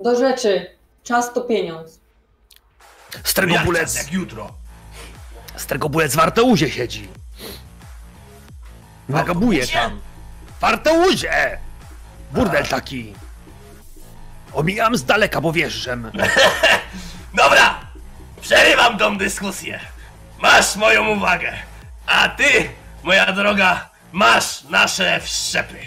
Do 0.00 0.16
rzeczy. 0.18 0.76
Czas 1.02 1.32
to 1.32 1.40
pieniądz. 1.40 2.00
Strego 3.24 3.54
Jak 3.54 3.72
czas 3.72 3.96
jak 3.96 4.12
jutro. 4.12 4.54
Strego 5.56 5.88
bulec 5.88 6.16
w 6.16 6.18
Arteuzie 6.18 6.70
siedzi. 6.70 7.08
Wagabuje 9.08 9.66
tam. 9.66 10.00
Fartełudzie! 10.60 11.58
Burdel 12.32 12.66
taki. 12.66 13.14
Omijam 14.52 14.96
z 14.96 15.04
daleka, 15.04 15.40
bo 15.40 15.52
wjeżdżam. 15.52 16.10
Dobra! 17.34 17.80
Przerywam 18.40 18.98
tą 18.98 19.18
dyskusję. 19.18 19.80
Masz 20.42 20.76
moją 20.76 21.08
uwagę. 21.08 21.52
A 22.06 22.28
ty, 22.28 22.70
moja 23.02 23.32
droga, 23.32 23.88
masz 24.12 24.62
nasze 24.62 25.20
wszczepy. 25.20 25.78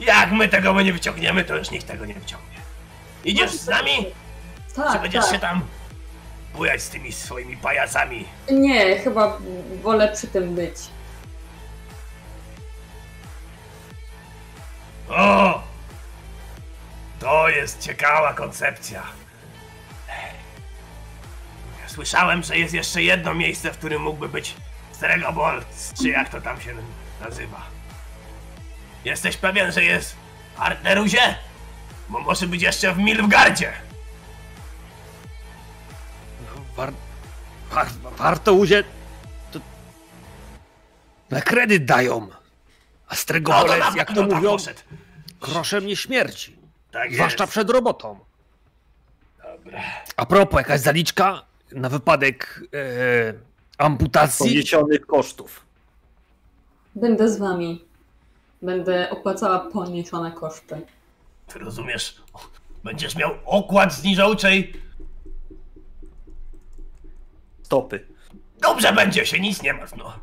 Jak 0.00 0.32
my 0.32 0.48
tego 0.48 0.82
nie 0.82 0.92
wyciągniemy, 0.92 1.44
to 1.44 1.56
już 1.56 1.70
nikt 1.70 1.86
tego 1.86 2.06
nie 2.06 2.14
wyciągnie. 2.14 2.56
Idziesz 3.24 3.50
z 3.50 3.66
nami? 3.66 4.06
Czy 4.68 4.74
Tak, 4.74 5.02
będziesz 5.02 5.24
tak. 5.24 5.34
się 5.34 5.38
tam 5.40 5.62
bujać 6.56 6.82
z 6.82 6.88
tymi 6.88 7.12
swoimi 7.12 7.56
pajacami? 7.56 8.24
Nie, 8.50 8.98
chyba 8.98 9.38
wolę 9.82 10.12
przy 10.16 10.26
tym 10.26 10.54
być. 10.54 10.74
O! 15.08 15.62
To 17.20 17.48
jest 17.48 17.82
ciekawa 17.82 18.34
koncepcja. 18.34 19.02
Słyszałem, 21.86 22.42
że 22.42 22.58
jest 22.58 22.74
jeszcze 22.74 23.02
jedno 23.02 23.34
miejsce, 23.34 23.72
w 23.72 23.78
którym 23.78 24.02
mógłby 24.02 24.28
być 24.28 24.54
Stregobolt, 24.92 25.66
czy 26.02 26.08
jak 26.08 26.28
to 26.28 26.40
tam 26.40 26.60
się 26.60 26.74
nazywa. 27.20 27.62
Jesteś 29.04 29.36
pewien, 29.36 29.72
że 29.72 29.84
jest 29.84 30.16
w 30.56 30.60
Arteruzie? 30.60 31.34
Bo 32.08 32.20
może 32.20 32.46
być 32.46 32.62
jeszcze 32.62 32.92
w 32.92 32.98
Milfgardzie. 32.98 33.72
War... 36.76 36.92
War... 37.70 37.86
Fartełudzie... 38.16 38.84
To... 39.52 39.60
Na 41.30 41.40
kredyt 41.40 41.84
dają. 41.84 42.28
A 43.08 43.10
No 43.10 43.16
Stregolec, 43.16 43.80
na 43.80 43.92
jak 43.96 44.08
to 44.08 44.14
tam 44.14 44.34
mówią, 44.34 44.50
poszedł. 44.50 44.80
groszem 45.40 45.86
nie 45.86 45.96
śmierci. 45.96 46.56
Tak 46.90 47.12
Zwłaszcza 47.14 47.44
jest. 47.44 47.50
przed 47.50 47.70
robotą. 47.70 48.18
Dobra. 49.42 49.80
A 50.16 50.26
propos, 50.26 50.58
jakaś 50.58 50.80
zaliczka 50.80 51.42
na 51.72 51.88
wypadek 51.88 52.60
e, 52.74 53.34
amputacji? 53.78 54.48
Poniesionych 54.48 55.06
kosztów. 55.06 55.66
Będę 56.94 57.28
z 57.28 57.38
wami. 57.38 57.84
Będę 58.62 59.10
opłacała 59.10 59.58
poniesione 59.58 60.32
koszty. 60.32 60.80
Ty 61.46 61.58
rozumiesz? 61.58 62.22
Będziesz 62.84 63.16
miał 63.16 63.30
okład 63.44 63.92
z 63.94 64.02
niżołczej. 64.04 64.85
Stopy. 67.66 68.06
Dobrze 68.62 68.92
będzie 68.92 69.26
się, 69.26 69.40
nic 69.40 69.62
nie 69.62 69.72
martw, 69.72 69.96
no. 69.96 70.18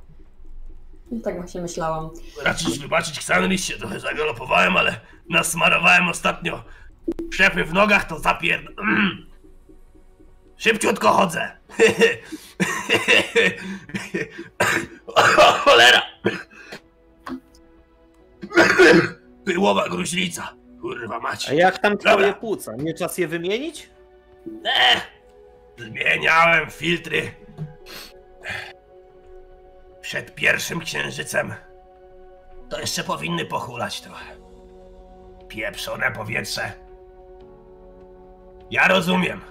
I 1.12 1.22
tak 1.22 1.36
właśnie 1.36 1.62
myślałam. 1.62 2.10
Raczysz 2.44 2.80
wybaczyć, 2.80 3.18
Xanris 3.18 3.66
się 3.66 3.78
trochę 3.78 4.00
zagalopowałem, 4.00 4.78
ale 4.78 5.00
nasmarowałem 5.30 6.10
ostatnio 6.10 6.64
przepy 7.30 7.64
w 7.64 7.74
nogach, 7.74 8.06
to 8.06 8.20
zapierd... 8.20 8.66
Mm. 8.80 9.26
Szybciutko 10.64 11.12
chodzę. 11.12 11.58
o, 15.08 15.22
cholera! 15.64 16.02
Pyłowa 19.46 19.90
gruźlica. 19.90 20.56
Kurwa 20.82 21.20
mać. 21.20 21.50
A 21.50 21.54
jak 21.54 21.80
tam 21.80 21.98
twoje 21.98 22.34
płuca? 22.34 22.76
Nie 22.78 22.94
czas 22.94 23.18
je 23.18 23.28
wymienić? 23.28 23.90
E, 24.66 25.02
zmieniałem 25.78 26.70
filtry. 26.70 27.32
Przed 30.02 30.36
pierwszym 30.36 30.80
księżycem. 30.80 31.54
To 32.70 32.80
jeszcze 32.80 33.04
powinny 33.04 33.46
pochulać 33.46 34.02
trochę. 34.02 34.36
Pieprzone 35.48 36.12
powietrze. 36.12 36.72
Ja 38.72 38.88
rozumiem. 38.88 39.42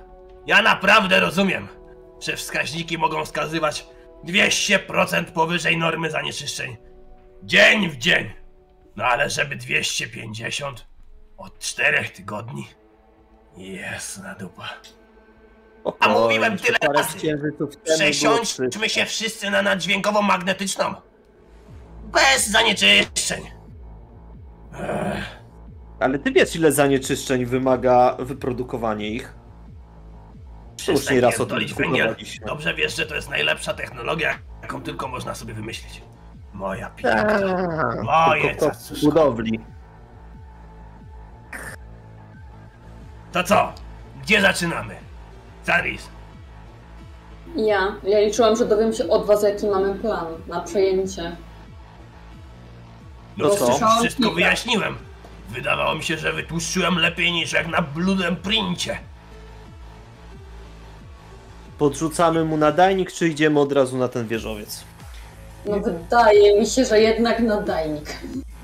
Ja 0.46 0.62
naprawdę 0.62 1.20
rozumiem, 1.20 1.68
że 2.20 2.36
wskaźniki 2.36 2.98
mogą 2.98 3.24
wskazywać 3.24 3.86
200% 4.24 5.24
powyżej 5.24 5.76
normy 5.76 6.10
zanieczyszczeń. 6.10 6.76
Dzień 7.42 7.90
w 7.90 7.96
dzień. 7.96 8.32
No 8.96 9.04
ale 9.04 9.30
żeby 9.30 9.56
250 9.56 10.86
od 11.36 11.58
czterech 11.58 12.10
tygodni. 12.10 12.68
Jasna 13.56 14.34
dupa. 14.34 14.68
A 16.00 16.08
mówiłem 16.08 16.58
tyle 16.58 16.78
razy. 16.94 17.18
Przesiądźmy 17.84 18.88
się 18.88 19.04
wszyscy 19.04 19.50
na 19.50 19.62
naddźwiękową 19.62 20.22
magnetyczną. 20.22 20.94
Bez 22.04 22.48
zanieczyszczeń. 22.50 23.42
Ale 26.00 26.18
ty 26.18 26.32
wiesz, 26.32 26.56
ile 26.56 26.72
zanieczyszczeń 26.72 27.46
wymaga 27.46 28.16
wyprodukowanie 28.18 29.08
ich? 29.10 29.34
Już 30.88 31.10
nie 31.10 31.20
raz 31.20 31.40
o 31.40 31.46
tym. 31.46 31.58
Dobrze 32.46 32.74
wiesz, 32.74 32.96
że 32.96 33.06
to 33.06 33.14
jest 33.14 33.30
najlepsza 33.30 33.74
technologia, 33.74 34.38
jaką 34.62 34.82
tylko 34.82 35.08
można 35.08 35.34
sobie 35.34 35.54
wymyślić. 35.54 36.02
Moja 36.52 36.90
Tak. 36.90 36.96
piękna. 36.96 38.02
Moje 38.02 38.56
w 38.94 39.04
budowli. 39.04 39.60
To 43.32 43.44
co? 43.44 43.72
Gdzie 44.22 44.40
zaczynamy? 44.40 44.94
Zaris. 45.66 46.08
Ja, 47.56 47.96
ja 48.04 48.20
liczyłam, 48.20 48.56
że 48.56 48.66
dowiem 48.66 48.92
się 48.92 49.08
od 49.08 49.26
was, 49.26 49.42
jaki 49.42 49.66
mamy 49.66 49.94
plan 49.94 50.26
na 50.48 50.60
przejęcie. 50.60 51.36
No 53.36 53.48
To 53.48 53.56
co? 53.56 53.78
Wszystko 54.00 54.30
wyjaśniłem. 54.30 54.96
Wydawało 55.50 55.94
mi 55.94 56.02
się, 56.04 56.18
że 56.18 56.32
wytłuszczyłem 56.32 56.98
lepiej 56.98 57.32
niż 57.32 57.52
jak 57.52 57.68
na 57.68 57.82
bludem 57.82 58.36
princie. 58.36 58.98
Podrzucamy 61.78 62.44
mu 62.44 62.56
nadajnik, 62.56 63.12
czy 63.12 63.28
idziemy 63.28 63.60
od 63.60 63.72
razu 63.72 63.96
na 63.98 64.08
ten 64.08 64.26
wieżowiec? 64.28 64.84
No 65.66 65.80
wydaje 65.80 66.60
mi 66.60 66.66
się, 66.66 66.84
że 66.84 67.00
jednak 67.00 67.40
nadajnik. 67.40 68.16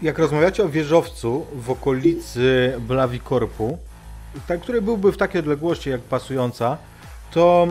Jak 0.02 0.18
rozmawiacie 0.18 0.64
o 0.64 0.68
wieżowcu 0.68 1.46
w 1.54 1.70
okolicy 1.70 2.74
Blavikorpu, 2.80 3.78
tak, 4.46 4.60
który 4.60 4.82
byłby 4.82 5.12
w 5.12 5.16
takiej 5.16 5.38
odległości 5.38 5.90
jak 5.90 6.00
pasująca, 6.00 6.78
to 7.30 7.66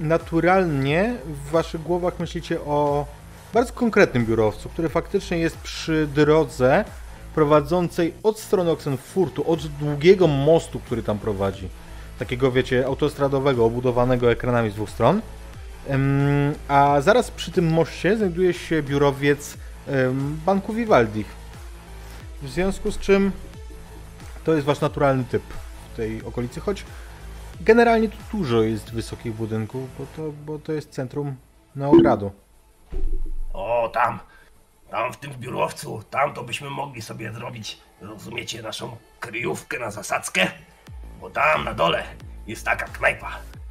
naturalnie 0.00 1.14
w 1.26 1.50
waszych 1.50 1.82
głowach 1.82 2.18
myślicie 2.18 2.60
o 2.60 3.06
bardzo 3.54 3.72
konkretnym 3.72 4.26
biurowcu, 4.26 4.68
który 4.68 4.88
faktycznie 4.88 5.38
jest 5.38 5.56
przy 5.58 6.08
drodze 6.14 6.84
prowadzącej 7.34 8.14
od 8.22 8.38
strony 8.38 8.70
Oxenfurtu, 8.70 9.50
od 9.50 9.66
długiego 9.66 10.26
mostu, 10.26 10.80
który 10.80 11.02
tam 11.02 11.18
prowadzi. 11.18 11.68
Takiego, 12.18 12.52
wiecie, 12.52 12.86
autostradowego, 12.86 13.64
obudowanego 13.64 14.32
ekranami 14.32 14.70
z 14.70 14.74
dwóch 14.74 14.90
stron. 14.90 15.22
A 16.68 17.00
zaraz 17.00 17.30
przy 17.30 17.50
tym 17.50 17.72
moście 17.72 18.16
znajduje 18.16 18.54
się 18.54 18.82
biurowiec 18.82 19.56
Banku 20.46 20.72
Vivaldi. 20.72 21.24
W 22.42 22.48
związku 22.48 22.90
z 22.90 22.98
czym 22.98 23.32
to 24.44 24.54
jest 24.54 24.66
wasz 24.66 24.80
naturalny 24.80 25.24
typ 25.24 25.42
tej 25.96 26.22
okolicy, 26.24 26.60
choć 26.60 26.84
generalnie 27.60 28.08
tu 28.08 28.16
dużo 28.32 28.62
jest 28.62 28.92
wysokich 28.92 29.34
budynków, 29.34 29.98
bo 29.98 30.06
to, 30.16 30.32
bo 30.46 30.58
to 30.58 30.72
jest 30.72 30.90
centrum 30.90 31.36
Neogradu. 31.76 32.32
O, 33.52 33.90
tam. 33.94 34.18
Tam 34.90 35.12
w 35.12 35.16
tym 35.16 35.32
biurowcu, 35.32 36.02
tam 36.10 36.34
to 36.34 36.42
byśmy 36.42 36.70
mogli 36.70 37.02
sobie 37.02 37.32
zrobić, 37.32 37.78
rozumiecie, 38.00 38.62
naszą 38.62 38.96
kryjówkę 39.20 39.78
na 39.78 39.90
zasadzkę? 39.90 40.46
Bo 41.20 41.30
tam 41.30 41.64
na 41.64 41.74
dole 41.74 42.04
jest 42.46 42.64
taka 42.64 42.84
knajpa. 42.86 43.30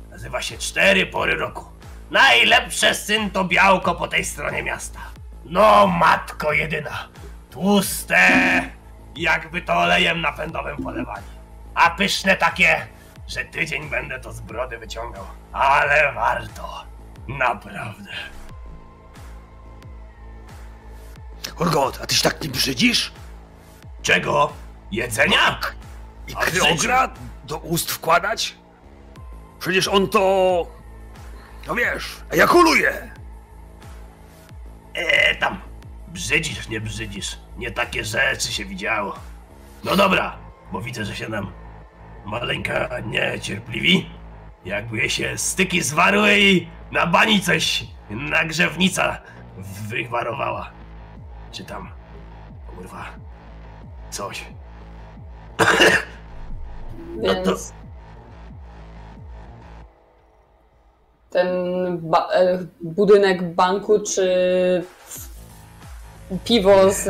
Nazywa 0.09 0.41
się 0.41 0.57
Cztery 0.57 1.05
Pory 1.05 1.35
Roku. 1.35 1.65
Najlepsze 2.11 2.95
syn 2.95 3.31
to 3.31 3.43
białko 3.43 3.95
po 3.95 4.07
tej 4.07 4.25
stronie 4.25 4.63
miasta. 4.63 4.99
No, 5.45 5.87
matko 5.87 6.53
jedyna. 6.53 7.07
Tłuste, 7.51 8.29
jakby 9.15 9.61
to 9.61 9.73
olejem 9.73 10.21
napędowym 10.21 10.77
polewali. 10.77 11.23
A 11.75 11.89
pyszne 11.89 12.35
takie, 12.35 12.87
że 13.27 13.45
tydzień 13.45 13.89
będę 13.89 14.19
to 14.19 14.33
z 14.33 14.41
brody 14.41 14.77
wyciągał. 14.77 15.23
Ale 15.53 16.13
warto. 16.13 16.85
Naprawdę. 17.27 18.09
Urgot, 21.59 21.99
a 22.03 22.05
ty 22.07 22.15
się 22.15 22.23
tak 22.23 22.41
nie 22.43 22.49
brzydzisz? 22.49 23.11
Czego? 24.01 24.53
Jedzenia? 24.91 25.59
I 26.27 26.35
A 26.35 26.41
do 27.43 27.57
ust 27.57 27.91
wkładać? 27.91 28.55
Przecież 29.59 29.87
on 29.87 30.09
to... 30.09 30.67
No 31.67 31.75
wiesz, 31.75 32.17
ejakuluje. 32.29 33.11
Eee, 34.95 35.37
tam. 35.39 35.61
Brzydzisz, 36.07 36.67
nie 36.69 36.81
brzydzisz. 36.81 37.39
Nie 37.57 37.71
takie 37.71 38.05
rzeczy 38.05 38.51
się 38.51 38.65
widziało. 38.65 39.15
No 39.83 39.95
dobra, 39.95 40.37
bo 40.71 40.81
widzę, 40.81 41.05
że 41.05 41.15
się 41.15 41.29
nam 41.29 41.51
maleńka 42.25 42.89
niecierpliwi. 43.05 44.09
Jakby 44.65 45.09
się 45.09 45.37
styki 45.37 45.81
zwarły 45.81 46.39
i 46.39 46.67
na 46.91 47.07
bani 47.07 47.41
coś 47.41 47.83
nagrzewnica 48.09 49.21
wywarowała. 49.87 50.71
Czy 51.51 51.63
tam 51.63 51.89
kurwa, 52.75 53.05
coś. 54.09 54.45
Więc 57.23 57.45
to- 57.47 57.55
ten 61.29 61.47
ba- 62.09 62.29
e, 62.33 62.57
budynek 62.81 63.53
banku 63.55 63.99
czy 63.99 64.27
piwo 66.45 66.91
z... 66.91 67.09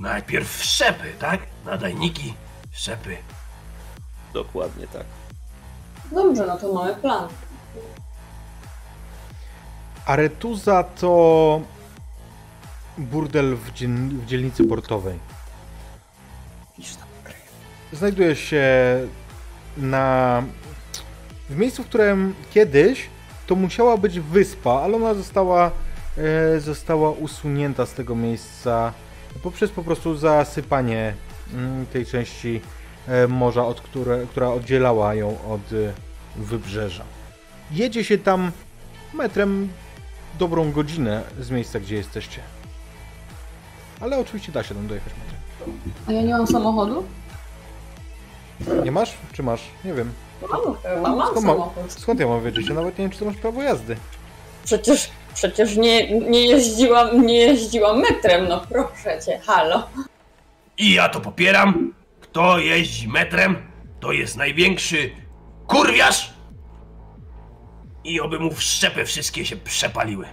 Najpierw 0.00 0.62
szczepy, 0.62 1.12
tak? 1.18 1.40
Nadajniki, 1.64 2.34
szczepy. 2.72 3.16
Dokładnie 4.34 4.86
tak. 4.86 5.04
Dobrze, 6.12 6.46
no 6.46 6.56
to 6.56 6.72
mamy 6.72 6.94
plan. 6.94 7.28
Aretuza 10.06 10.84
to 10.84 11.60
burdel 12.98 13.56
w, 13.56 13.72
dziel- 13.72 14.08
w 14.08 14.26
dzielnicy 14.26 14.64
portowej. 14.64 15.18
Znajduje 17.92 18.36
się 18.36 18.64
na 19.76 20.42
w 21.50 21.56
miejscu, 21.56 21.82
w 21.82 21.86
którym 21.86 22.34
kiedyś 22.54 23.08
to 23.46 23.54
musiała 23.54 23.96
być 23.96 24.20
wyspa, 24.20 24.70
ale 24.70 24.96
ona 24.96 25.14
została, 25.14 25.70
e, 26.56 26.60
została 26.60 27.10
usunięta 27.10 27.86
z 27.86 27.92
tego 27.94 28.14
miejsca 28.14 28.92
poprzez 29.42 29.70
po 29.70 29.82
prostu 29.82 30.16
zasypanie 30.16 31.14
tej 31.92 32.06
części 32.06 32.60
e, 33.08 33.28
morza, 33.28 33.66
od 33.66 33.80
które, 33.80 34.26
która 34.30 34.48
oddzielała 34.48 35.14
ją 35.14 35.28
od 35.28 35.72
e, 35.72 35.92
wybrzeża. 36.36 37.04
Jedzie 37.70 38.04
się 38.04 38.18
tam 38.18 38.52
metrem 39.14 39.68
dobrą 40.38 40.72
godzinę 40.72 41.22
z 41.40 41.50
miejsca, 41.50 41.80
gdzie 41.80 41.96
jesteście. 41.96 42.40
Ale 44.00 44.18
oczywiście 44.18 44.52
da 44.52 44.62
się 44.62 44.74
tam 44.74 44.86
dojechać 44.86 45.12
metrem. 45.12 45.40
A 46.08 46.12
ja 46.12 46.22
nie 46.22 46.32
mam 46.34 46.46
samochodu? 46.46 47.04
Nie 48.84 48.92
masz? 48.92 49.14
Czy 49.32 49.42
masz? 49.42 49.62
Nie 49.84 49.92
wiem. 49.94 50.12
Mam, 50.50 50.60
mam 51.16 51.26
Skąd, 51.28 51.46
samochód. 51.46 51.92
skąd 51.92 52.20
ja 52.20 52.26
mam 52.26 52.44
wiedzieć? 52.44 52.68
Ja 52.68 52.74
nawet 52.74 52.98
nie 52.98 53.04
wiem, 53.04 53.10
czy 53.10 53.18
ty 53.18 53.24
masz 53.24 53.36
prawo 53.36 53.62
jazdy. 53.62 53.96
Przecież, 54.64 55.10
przecież 55.34 55.76
nie, 55.76 56.20
nie, 56.20 56.46
jeździłam, 56.46 57.26
nie 57.26 57.38
jeździłam 57.38 58.00
metrem, 58.00 58.48
no 58.48 58.60
proszę 58.68 59.20
cię, 59.26 59.40
halo. 59.46 59.82
I 60.78 60.92
ja 60.92 61.08
to 61.08 61.20
popieram. 61.20 61.94
Kto 62.20 62.58
jeździ 62.58 63.08
metrem, 63.08 63.56
to 64.00 64.12
jest 64.12 64.36
największy 64.36 65.10
kurwiarz. 65.66 66.32
I 68.04 68.20
oby 68.20 68.38
mu 68.38 68.50
wszczepy 68.50 69.04
wszystkie 69.04 69.46
się 69.46 69.56
przepaliły. 69.56 70.26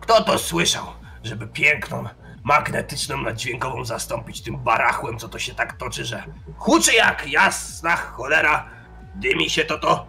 Kto 0.00 0.24
to 0.24 0.38
słyszał, 0.38 0.86
żeby 1.24 1.46
piękną, 1.46 2.04
magnetyczną 2.44 3.16
naddźwiękową 3.16 3.84
zastąpić 3.84 4.42
tym 4.42 4.56
barachłem, 4.56 5.18
co 5.18 5.28
to 5.28 5.38
się 5.38 5.54
tak 5.54 5.76
toczy, 5.76 6.04
że 6.04 6.24
huczy 6.56 6.94
jak 6.94 7.28
jasna 7.28 7.96
cholera, 7.96 8.66
dymi 9.14 9.50
się 9.50 9.64
to 9.64 9.78
to. 9.78 10.06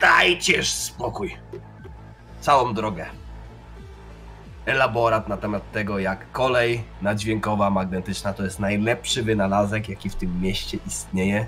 Dajcież 0.00 0.70
spokój. 0.72 1.36
Całą 2.40 2.74
drogę. 2.74 3.06
Elaborat 4.66 5.28
na 5.28 5.36
temat 5.36 5.72
tego, 5.72 5.98
jak 5.98 6.32
kolej 6.32 6.84
naddźwiękowa, 7.02 7.70
magnetyczna 7.70 8.32
to 8.32 8.44
jest 8.44 8.58
najlepszy 8.60 9.22
wynalazek, 9.22 9.88
jaki 9.88 10.10
w 10.10 10.14
tym 10.14 10.40
mieście 10.40 10.78
istnieje. 10.86 11.46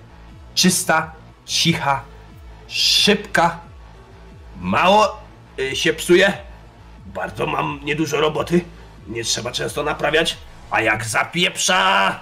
Czysta, 0.54 1.12
cicha, 1.44 2.02
szybka. 2.68 3.58
Mało 4.60 5.20
y, 5.58 5.76
się 5.76 5.92
psuje. 5.92 6.32
Bardzo 7.06 7.46
mam 7.46 7.80
niedużo 7.84 8.20
roboty. 8.20 8.60
Nie 9.08 9.24
trzeba 9.24 9.52
często 9.52 9.82
naprawiać. 9.82 10.36
A 10.70 10.80
jak 10.80 11.04
zapieprza, 11.04 12.20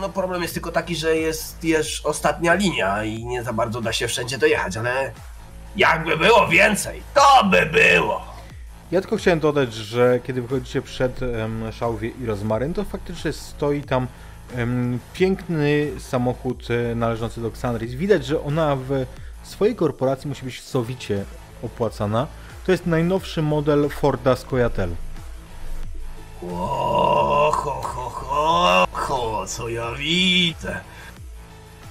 No 0.00 0.08
problem 0.08 0.42
jest 0.42 0.54
tylko 0.54 0.72
taki, 0.72 0.96
że 0.96 1.16
jest 1.16 1.64
już 1.64 2.00
ostatnia 2.06 2.54
linia 2.54 3.04
i 3.04 3.24
nie 3.24 3.42
za 3.42 3.52
bardzo 3.52 3.80
da 3.80 3.92
się 3.92 4.08
wszędzie 4.08 4.38
dojechać, 4.38 4.76
ale 4.76 5.12
jakby 5.76 6.16
było 6.16 6.48
więcej, 6.48 7.02
to 7.14 7.44
by 7.44 7.66
było. 7.66 8.31
Ja 8.92 9.00
tylko 9.00 9.16
chciałem 9.16 9.40
dodać, 9.40 9.74
że 9.74 10.20
kiedy 10.24 10.42
wychodzicie 10.42 10.82
przed 10.82 11.22
em, 11.22 11.72
Szałwie 11.72 12.08
i 12.08 12.26
Rozmaryn, 12.26 12.74
to 12.74 12.84
faktycznie 12.84 13.32
stoi 13.32 13.82
tam 13.82 14.06
em, 14.56 14.98
piękny 15.12 15.90
samochód 15.98 16.68
e, 16.70 16.94
należący 16.94 17.40
do 17.40 17.48
Xanris. 17.48 17.94
Widać, 17.94 18.26
że 18.26 18.42
ona 18.42 18.76
w 18.76 19.06
swojej 19.42 19.76
korporacji 19.76 20.28
musi 20.28 20.44
być 20.44 20.62
sowicie 20.62 21.24
opłacana. 21.62 22.26
To 22.66 22.72
jest 22.72 22.86
najnowszy 22.86 23.42
model 23.42 23.88
Forda 23.88 24.36
Skoyatel. 24.36 24.90
O, 26.50 27.50
ho, 27.54 27.70
ho, 27.82 28.10
ho, 28.10 28.86
ho, 28.92 29.46
co 29.46 29.68
ja 29.68 29.92
widzę. 29.92 30.80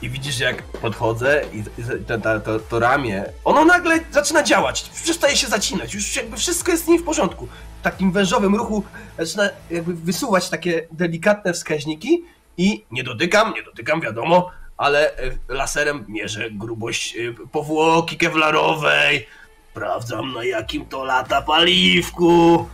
I 0.01 0.09
widzisz, 0.09 0.39
jak 0.39 0.63
podchodzę 0.63 1.41
i 1.53 1.63
to, 2.07 2.17
to, 2.17 2.39
to, 2.39 2.59
to 2.59 2.79
ramię, 2.79 3.25
ono 3.45 3.65
nagle 3.65 3.99
zaczyna 4.11 4.43
działać, 4.43 4.89
przestaje 5.03 5.35
się 5.35 5.47
zacinać, 5.47 5.93
już 5.93 6.15
jakby 6.15 6.37
wszystko 6.37 6.71
jest 6.71 6.85
z 6.85 6.87
nim 6.87 6.99
w 6.99 7.03
porządku. 7.03 7.47
W 7.79 7.83
takim 7.83 8.11
wężowym 8.11 8.55
ruchu 8.55 8.83
zaczyna 9.17 9.49
jakby 9.71 9.93
wysuwać 9.93 10.49
takie 10.49 10.87
delikatne 10.91 11.53
wskaźniki 11.53 12.23
i 12.57 12.85
Nie 12.91 13.03
dotykam, 13.03 13.53
nie 13.53 13.63
dotykam, 13.63 14.01
wiadomo, 14.01 14.51
ale 14.77 15.17
e, 15.17 15.31
laserem 15.47 16.05
mierzę 16.07 16.51
grubość 16.51 17.17
e, 17.17 17.33
powłoki 17.51 18.17
kewlarowej. 18.17 19.27
Sprawdzam 19.71 20.33
na 20.33 20.43
jakim 20.43 20.85
to 20.85 21.03
lata 21.03 21.41
paliwku. 21.41 22.67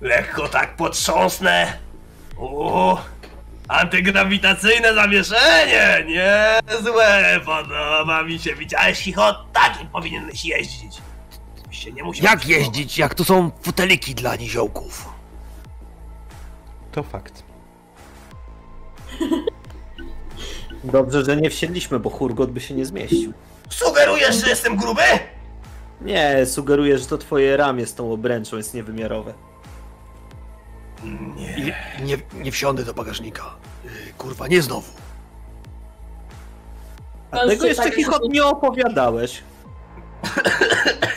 Lekko 0.00 0.48
tak 0.48 0.76
potrząsnę. 0.76 1.78
O, 2.36 3.02
antygrawitacyjne 3.70 4.94
zawieszenie, 4.94 6.04
niezłe, 6.06 7.40
podoba 7.44 8.22
mi 8.22 8.38
się. 8.38 8.54
Widziałeś 8.54 9.06
ich 9.06 9.18
o 9.18 9.44
takim 9.52 9.88
powinieneś 9.88 10.44
jeździć. 10.44 10.98
Się 11.70 11.92
nie 11.92 12.02
musiał 12.02 12.24
Jak 12.24 12.46
jeździć, 12.46 12.98
jak 12.98 13.14
tu 13.14 13.24
są 13.24 13.50
foteliki 13.62 14.14
dla 14.14 14.36
niziołków? 14.36 15.08
To 16.92 17.02
fakt. 17.02 17.42
Dobrze, 20.84 21.24
że 21.24 21.36
nie 21.36 21.50
wsiedliśmy, 21.50 22.00
bo 22.00 22.10
Hurgot 22.10 22.50
by 22.50 22.60
się 22.60 22.74
nie 22.74 22.86
zmieścił. 22.86 23.32
Sugerujesz, 23.68 24.36
że 24.36 24.48
jestem 24.48 24.76
gruby? 24.76 25.02
Nie, 26.00 26.46
sugeruję, 26.46 26.98
że 26.98 27.06
to 27.06 27.18
twoje 27.18 27.56
ramię 27.56 27.86
z 27.86 27.94
tą 27.94 28.12
obręczą 28.12 28.56
jest 28.56 28.74
niewymiarowe. 28.74 29.34
Nie. 31.04 31.56
Nie, 31.56 31.76
nie, 32.00 32.18
nie 32.34 32.52
wsiądę 32.52 32.84
do 32.84 32.94
bagażnika. 32.94 33.44
Yy, 33.84 33.90
Kurwa, 34.18 34.46
nie 34.46 34.62
znowu. 34.62 34.92
A 37.30 37.38
tego 37.38 37.66
jeszcze 37.66 37.82
tak 37.82 37.94
chichot 37.94 38.22
nie 38.28 38.44
opowiadałeś. 38.44 39.42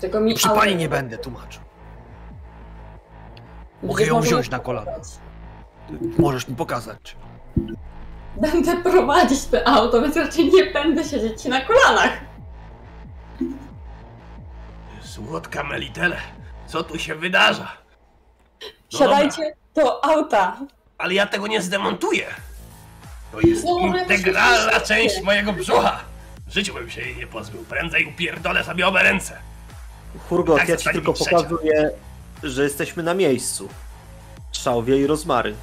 Tylko 0.00 0.20
mi 0.20 0.34
Przy 0.34 0.48
pani 0.48 0.76
nie 0.76 0.88
będę 0.88 1.18
tłumaczył. 1.18 1.62
Mogę 3.82 4.04
ją 4.06 4.20
wziąć 4.20 4.50
na 4.50 4.58
kolana. 4.58 4.92
Możesz 6.18 6.48
mi 6.48 6.56
pokazać. 6.56 7.16
Będę 8.40 8.82
prowadzić 8.82 9.44
to 9.44 9.68
auto, 9.68 10.02
więc 10.02 10.16
raczej 10.16 10.52
nie 10.52 10.64
będę 10.64 11.04
siedzieć 11.04 11.42
ci 11.42 11.48
na 11.48 11.60
kolanach. 11.60 12.20
Słodka 15.00 15.64
Melitele, 15.64 16.16
co 16.66 16.82
tu 16.84 16.98
się 16.98 17.14
wydarza? 17.14 17.81
No 18.92 18.98
Siadajcie 18.98 19.54
do 19.74 20.04
auta. 20.04 20.56
Ale 20.98 21.14
ja 21.14 21.26
tego 21.26 21.46
nie 21.46 21.62
zdemontuję. 21.62 22.26
To 23.32 23.40
jest 23.40 23.64
No, 23.64 23.96
integralna 23.98 24.80
część 24.80 25.22
mojego 25.22 25.52
brzucha. 25.52 26.00
W 26.46 26.52
życiu 26.52 26.74
bym 26.74 26.90
się 26.90 27.00
jej 27.00 27.16
nie 27.16 27.26
pozbył. 27.26 27.64
Prędzej 27.64 28.06
upierdolę 28.06 28.64
sobie 28.64 28.86
obe 28.86 29.02
ręce. 29.02 29.38
Hurgot, 30.28 30.58
Tak 30.58 30.68
ja 30.68 30.76
ci 30.76 30.90
tylko 30.90 31.12
pokazuję, 31.12 31.90
że 32.42 32.62
jesteśmy 32.62 33.02
na 33.02 33.14
miejscu. 33.14 33.68
Szałwie 34.52 34.98
i 34.98 35.06
rozmary. 35.06 35.54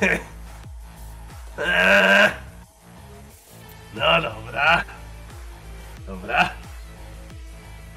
No 3.94 4.22
dobra. 4.22 4.84
Dobra. 6.06 6.50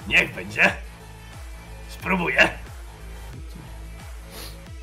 Niech 0.07 0.35
będzie. 0.35 0.73
Spróbuję. 1.89 2.49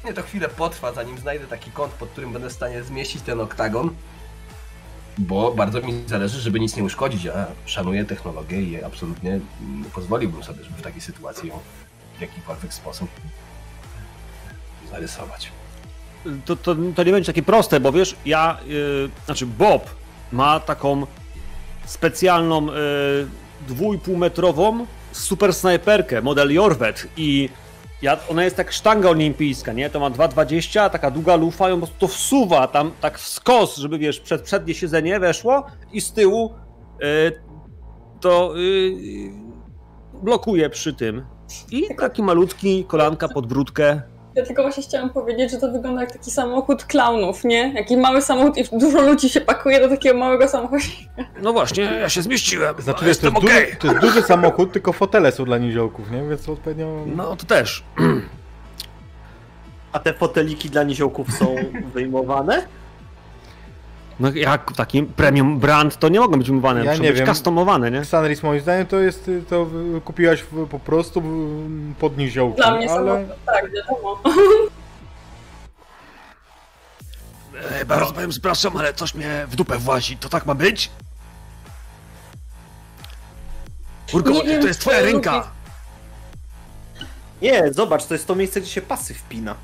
Nie, 0.04 0.12
to 0.12 0.22
chwilę 0.22 0.48
potrwa, 0.48 0.92
zanim 0.92 1.18
znajdę 1.18 1.46
taki 1.46 1.70
kąt, 1.70 1.92
pod 1.92 2.08
którym 2.08 2.32
będę 2.32 2.48
w 2.48 2.52
stanie 2.52 2.82
zmieścić 2.82 3.22
ten 3.22 3.40
oktagon. 3.40 3.94
Bo 5.18 5.54
bardzo 5.54 5.80
mi 5.80 6.04
zależy, 6.06 6.40
żeby 6.40 6.60
nic 6.60 6.76
nie 6.76 6.84
uszkodzić. 6.84 7.24
Ja 7.24 7.46
szanuję 7.66 8.04
technologię 8.04 8.62
i 8.62 8.84
absolutnie 8.84 9.40
nie 9.60 9.84
pozwoliłbym 9.84 10.44
sobie, 10.44 10.64
żeby 10.64 10.76
w 10.76 10.82
takiej 10.82 11.00
sytuacji 11.00 11.48
ją 11.48 11.58
w 12.18 12.20
jakikolwiek 12.20 12.74
sposób 12.74 13.10
zarysować. 14.90 15.52
To, 16.44 16.56
to, 16.56 16.74
to 16.94 17.04
nie 17.04 17.12
będzie 17.12 17.26
takie 17.26 17.42
proste, 17.42 17.80
bo 17.80 17.92
wiesz, 17.92 18.16
ja, 18.26 18.58
yy, 18.66 19.10
znaczy 19.24 19.46
Bob 19.46 19.90
ma 20.32 20.60
taką 20.60 21.06
specjalną 21.84 22.66
yy, 22.66 22.72
dwójpółmetrową 23.68 24.86
super 25.12 25.54
snajperkę, 25.54 26.22
model 26.22 26.52
Jorwet 26.52 27.08
i 27.16 27.48
ja, 28.02 28.18
ona 28.28 28.44
jest 28.44 28.56
tak 28.56 28.72
sztanga 28.72 29.10
olimpijska, 29.10 29.72
nie? 29.72 29.90
To 29.90 30.00
ma 30.00 30.10
2,20, 30.10 30.90
taka 30.90 31.10
długa 31.10 31.36
lufa 31.36 31.64
on 31.64 31.80
po 31.80 31.86
prostu 31.86 31.98
to 31.98 32.08
wsuwa 32.08 32.66
tam 32.66 32.92
tak 33.00 33.18
w 33.18 33.28
skos, 33.28 33.76
żeby 33.76 33.98
wiesz, 33.98 34.20
przed 34.20 34.42
przednie 34.42 34.74
siedzenie 34.74 35.20
weszło 35.20 35.66
i 35.92 36.00
z 36.00 36.12
tyłu 36.12 36.54
y, 37.02 37.32
to 38.20 38.58
y, 38.58 38.92
blokuje 40.22 40.70
przy 40.70 40.94
tym. 40.94 41.24
I 41.70 41.94
taki 41.98 42.22
malutki, 42.22 42.84
kolanka 42.84 43.28
pod 43.28 43.46
brudkę. 43.46 44.02
Ja 44.34 44.44
tylko 44.44 44.62
właśnie 44.62 44.82
chciałam 44.82 45.10
powiedzieć, 45.10 45.50
że 45.50 45.58
to 45.58 45.72
wygląda 45.72 46.00
jak 46.00 46.12
taki 46.12 46.30
samochód 46.30 46.84
klaunów, 46.84 47.44
nie? 47.44 47.72
Jaki 47.72 47.96
mały 47.96 48.22
samochód 48.22 48.58
i 48.58 48.78
dużo 48.78 49.00
ludzi 49.02 49.28
się 49.28 49.40
pakuje 49.40 49.80
do 49.80 49.88
takiego 49.88 50.18
małego 50.18 50.48
samochodu. 50.48 50.82
No 51.42 51.52
właśnie, 51.52 51.84
ja 51.84 52.08
się 52.08 52.22
zmieściłem. 52.22 52.74
Znaczy, 52.78 53.04
wiesz, 53.04 53.18
to 53.18 53.26
jest, 53.26 53.36
okej. 53.38 53.64
duży, 53.64 53.76
to 53.76 53.86
jest 53.86 54.00
duży 54.00 54.22
samochód, 54.22 54.72
tylko 54.72 54.92
fotele 54.92 55.32
są 55.32 55.44
dla 55.44 55.58
niziołków, 55.58 56.10
nie? 56.10 56.22
Więc 56.22 56.48
odpowiednio... 56.48 57.04
No 57.06 57.36
to 57.36 57.46
też. 57.46 57.84
A 59.92 59.98
te 59.98 60.12
foteliki 60.12 60.70
dla 60.70 60.82
niziołków 60.82 61.32
są 61.32 61.54
wyjmowane? 61.94 62.66
No 64.20 64.30
jak 64.34 64.72
taki 64.72 65.02
premium 65.02 65.58
brand 65.58 65.98
to 65.98 66.08
nie 66.08 66.20
mogą 66.20 66.38
być 66.38 66.48
umywane, 66.48 66.84
Ja 66.84 66.90
muszą 66.90 67.02
nie 67.02 67.08
być 67.10 67.18
wiem. 67.18 67.26
customowane, 67.28 67.90
nie? 67.90 68.04
Sanris 68.04 68.42
moim 68.42 68.60
zdaniem 68.60 68.86
to 68.86 68.98
jest, 68.98 69.30
to 69.50 69.66
kupiłaś 70.04 70.44
po 70.70 70.78
prostu 70.78 71.22
pod 71.98 72.18
niziołki, 72.18 72.56
Dla 72.56 72.76
mnie 72.76 72.90
ale... 72.90 73.06
samochód, 73.14 73.44
tak, 73.46 73.64
wiadomo. 73.72 74.20
E, 77.70 77.84
bardzo 77.84 78.12
powiem, 78.12 78.30
przepraszam, 78.30 78.76
ale 78.76 78.94
coś 78.94 79.14
mnie 79.14 79.46
w 79.48 79.56
dupę 79.56 79.78
włazi. 79.78 80.16
To 80.16 80.28
tak 80.28 80.46
ma 80.46 80.54
być? 80.54 80.90
Urko, 84.12 84.30
Nie 84.30 84.42
wiem, 84.44 84.60
to 84.62 84.68
jest 84.68 84.80
twoja 84.80 85.00
lubię- 85.00 85.12
ręka. 85.12 85.50
Nie, 87.42 87.72
zobacz, 87.72 88.04
to 88.06 88.14
jest 88.14 88.26
to 88.26 88.34
miejsce, 88.34 88.60
gdzie 88.60 88.70
się 88.70 88.82
pasy 88.82 89.14
wpina. 89.14 89.54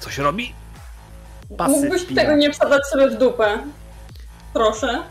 Co 0.00 0.10
się 0.10 0.22
robi? 0.22 0.54
Pasy 1.56 1.72
Mógłbyś 1.72 2.02
tego 2.14 2.36
nie 2.36 2.52
wsadzać 2.52 2.86
sobie 2.86 3.10
w 3.10 3.18
dupę. 3.18 3.58
Proszę. 4.52 5.02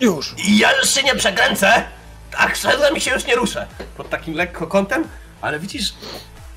Już. 0.00 0.34
I 0.38 0.58
ja 0.58 0.78
już 0.78 0.90
się 0.90 1.02
nie 1.02 1.14
przekręcę! 1.14 1.84
Tak 2.30 2.56
szedłem 2.56 2.96
i 2.96 3.00
się 3.00 3.10
już 3.10 3.26
nie 3.26 3.34
ruszę. 3.34 3.66
Pod 3.96 4.10
takim 4.10 4.34
lekko 4.34 4.66
kątem, 4.66 5.04
ale 5.40 5.60
widzisz, 5.60 5.94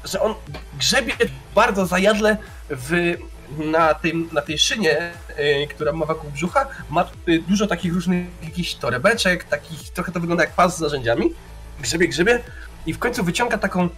że 0.03 0.21
on 0.21 0.35
grzebie 0.79 1.13
bardzo 1.55 1.85
zajadle 1.85 2.37
w, 2.69 3.15
na, 3.57 3.93
tym, 3.93 4.29
na 4.31 4.41
tej 4.41 4.57
szynie, 4.57 5.11
y, 5.39 5.67
która 5.67 5.91
ma 5.91 6.05
wokół 6.05 6.31
brzucha, 6.31 6.67
ma 6.89 7.09
y, 7.27 7.39
dużo 7.47 7.67
takich 7.67 7.93
różnych 7.93 8.27
jakichś 8.43 8.75
torebeczek, 8.75 9.43
takich, 9.43 9.89
trochę 9.89 10.11
to 10.11 10.19
wygląda 10.19 10.43
jak 10.43 10.53
pas 10.53 10.77
z 10.77 10.79
narzędziami. 10.79 11.33
Grzebie, 11.79 12.07
grzebie 12.07 12.43
i 12.85 12.93
w 12.93 12.99
końcu 12.99 13.23
wyciąga 13.23 13.57
taką 13.57 13.89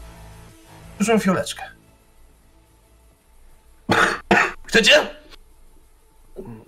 dużą 1.00 1.20
fioleczkę. 1.20 1.64
Chcecie? 4.66 5.16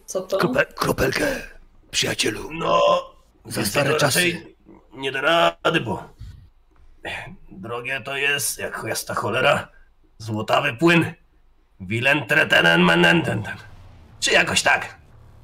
Co 0.06 0.22
to? 0.22 0.38
Kropel, 0.38 0.66
kropelkę, 0.76 1.28
przyjacielu. 1.92 2.54
No, 2.54 2.82
Za 3.46 3.66
stare 3.66 3.94
czasy. 3.94 4.56
Nie 4.94 5.12
da 5.12 5.22
rady, 5.22 5.82
bo 5.82 6.14
drogie 7.52 8.02
to 8.02 8.18
jest, 8.18 8.60
jak 8.60 8.84
jasna 8.88 9.16
cholera, 9.16 9.68
złotawy 10.18 10.74
płyn. 10.74 11.14
Wilen 11.80 12.26
tretenen 12.28 12.82
menenten. 12.84 13.44
Czy 14.20 14.32
jakoś 14.32 14.62
tak. 14.62 14.96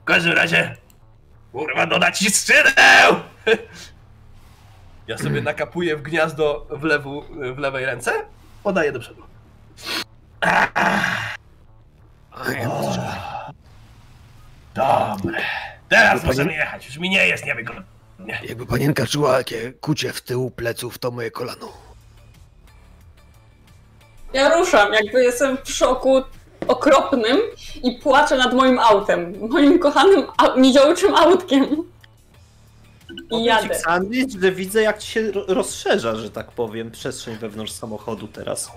W 0.02 0.04
każdym 0.04 0.34
razie, 0.34 0.76
kurwa, 1.52 1.86
dodać 1.86 2.18
ci 2.20 2.32
skrzydeł! 2.32 3.16
Ja 5.08 5.18
sobie 5.18 5.42
nakapuję 5.42 5.96
w 5.98 6.02
gniazdo 6.02 6.68
w, 6.70 6.84
lewu, 6.84 7.24
w 7.56 7.58
lewej 7.58 7.86
ręce, 7.86 8.12
podaję 8.64 8.92
do 8.92 9.00
przodu. 9.00 9.24
Dobre. 14.76 15.42
Teraz 15.90 16.24
możemy 16.24 16.54
jechać, 16.54 16.86
już 16.86 16.98
mi 16.98 17.10
nie 17.10 17.28
jest 17.28 17.46
niewygodnie. 17.46 17.84
Jakby 18.44 18.66
panienka 18.66 19.08
czuła 19.08 19.38
jakie 19.38 19.74
kucie 19.74 20.14
w 20.14 20.22
tył 20.22 20.52
pleców, 20.52 20.98
to 20.98 21.12
moje 21.12 21.32
kolano. 21.32 21.68
Ja 24.34 24.56
ruszam, 24.58 24.94
jakby 24.94 25.24
jestem 25.24 25.58
w 25.64 25.72
szoku 25.72 26.22
okropnym 26.68 27.38
i 27.84 27.92
płaczę 28.00 28.38
nad 28.38 28.54
moim 28.54 28.80
autem. 28.80 29.34
Moim 29.50 29.80
kochanym 29.80 30.24
au- 30.38 30.60
niziołczym 30.60 31.16
autkiem. 31.16 31.84
I 33.32 33.44
jadę. 33.44 33.76
Sandwich, 33.80 34.42
że 34.42 34.52
widzę 34.52 34.82
jak 34.82 34.98
ci 34.98 35.12
się 35.12 35.32
ro- 35.32 35.46
rozszerza, 35.48 36.16
że 36.16 36.30
tak 36.32 36.52
powiem, 36.52 36.92
przestrzeń 36.92 37.38
wewnątrz 37.38 37.72
samochodu 37.72 38.28
teraz. 38.28 38.72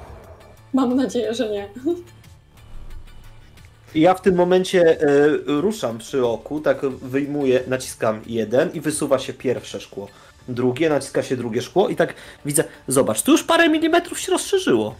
Mam 0.74 0.96
nadzieję, 0.96 1.34
że 1.34 1.48
nie. 1.50 1.68
Ja 3.94 4.14
w 4.14 4.22
tym 4.22 4.34
momencie 4.34 5.00
e, 5.00 5.06
ruszam 5.46 5.98
przy 5.98 6.26
oku, 6.26 6.60
tak 6.60 6.86
wyjmuję, 6.86 7.62
naciskam 7.66 8.20
jeden 8.26 8.72
i 8.72 8.80
wysuwa 8.80 9.18
się 9.18 9.32
pierwsze 9.32 9.80
szkło. 9.80 10.08
Drugie, 10.48 10.90
naciska 10.90 11.22
się 11.22 11.36
drugie 11.36 11.62
szkło 11.62 11.88
i 11.88 11.96
tak 11.96 12.14
widzę, 12.44 12.64
zobacz, 12.88 13.22
tu 13.22 13.32
już 13.32 13.44
parę 13.44 13.68
milimetrów 13.68 14.20
się 14.20 14.32
rozszerzyło. 14.32 14.94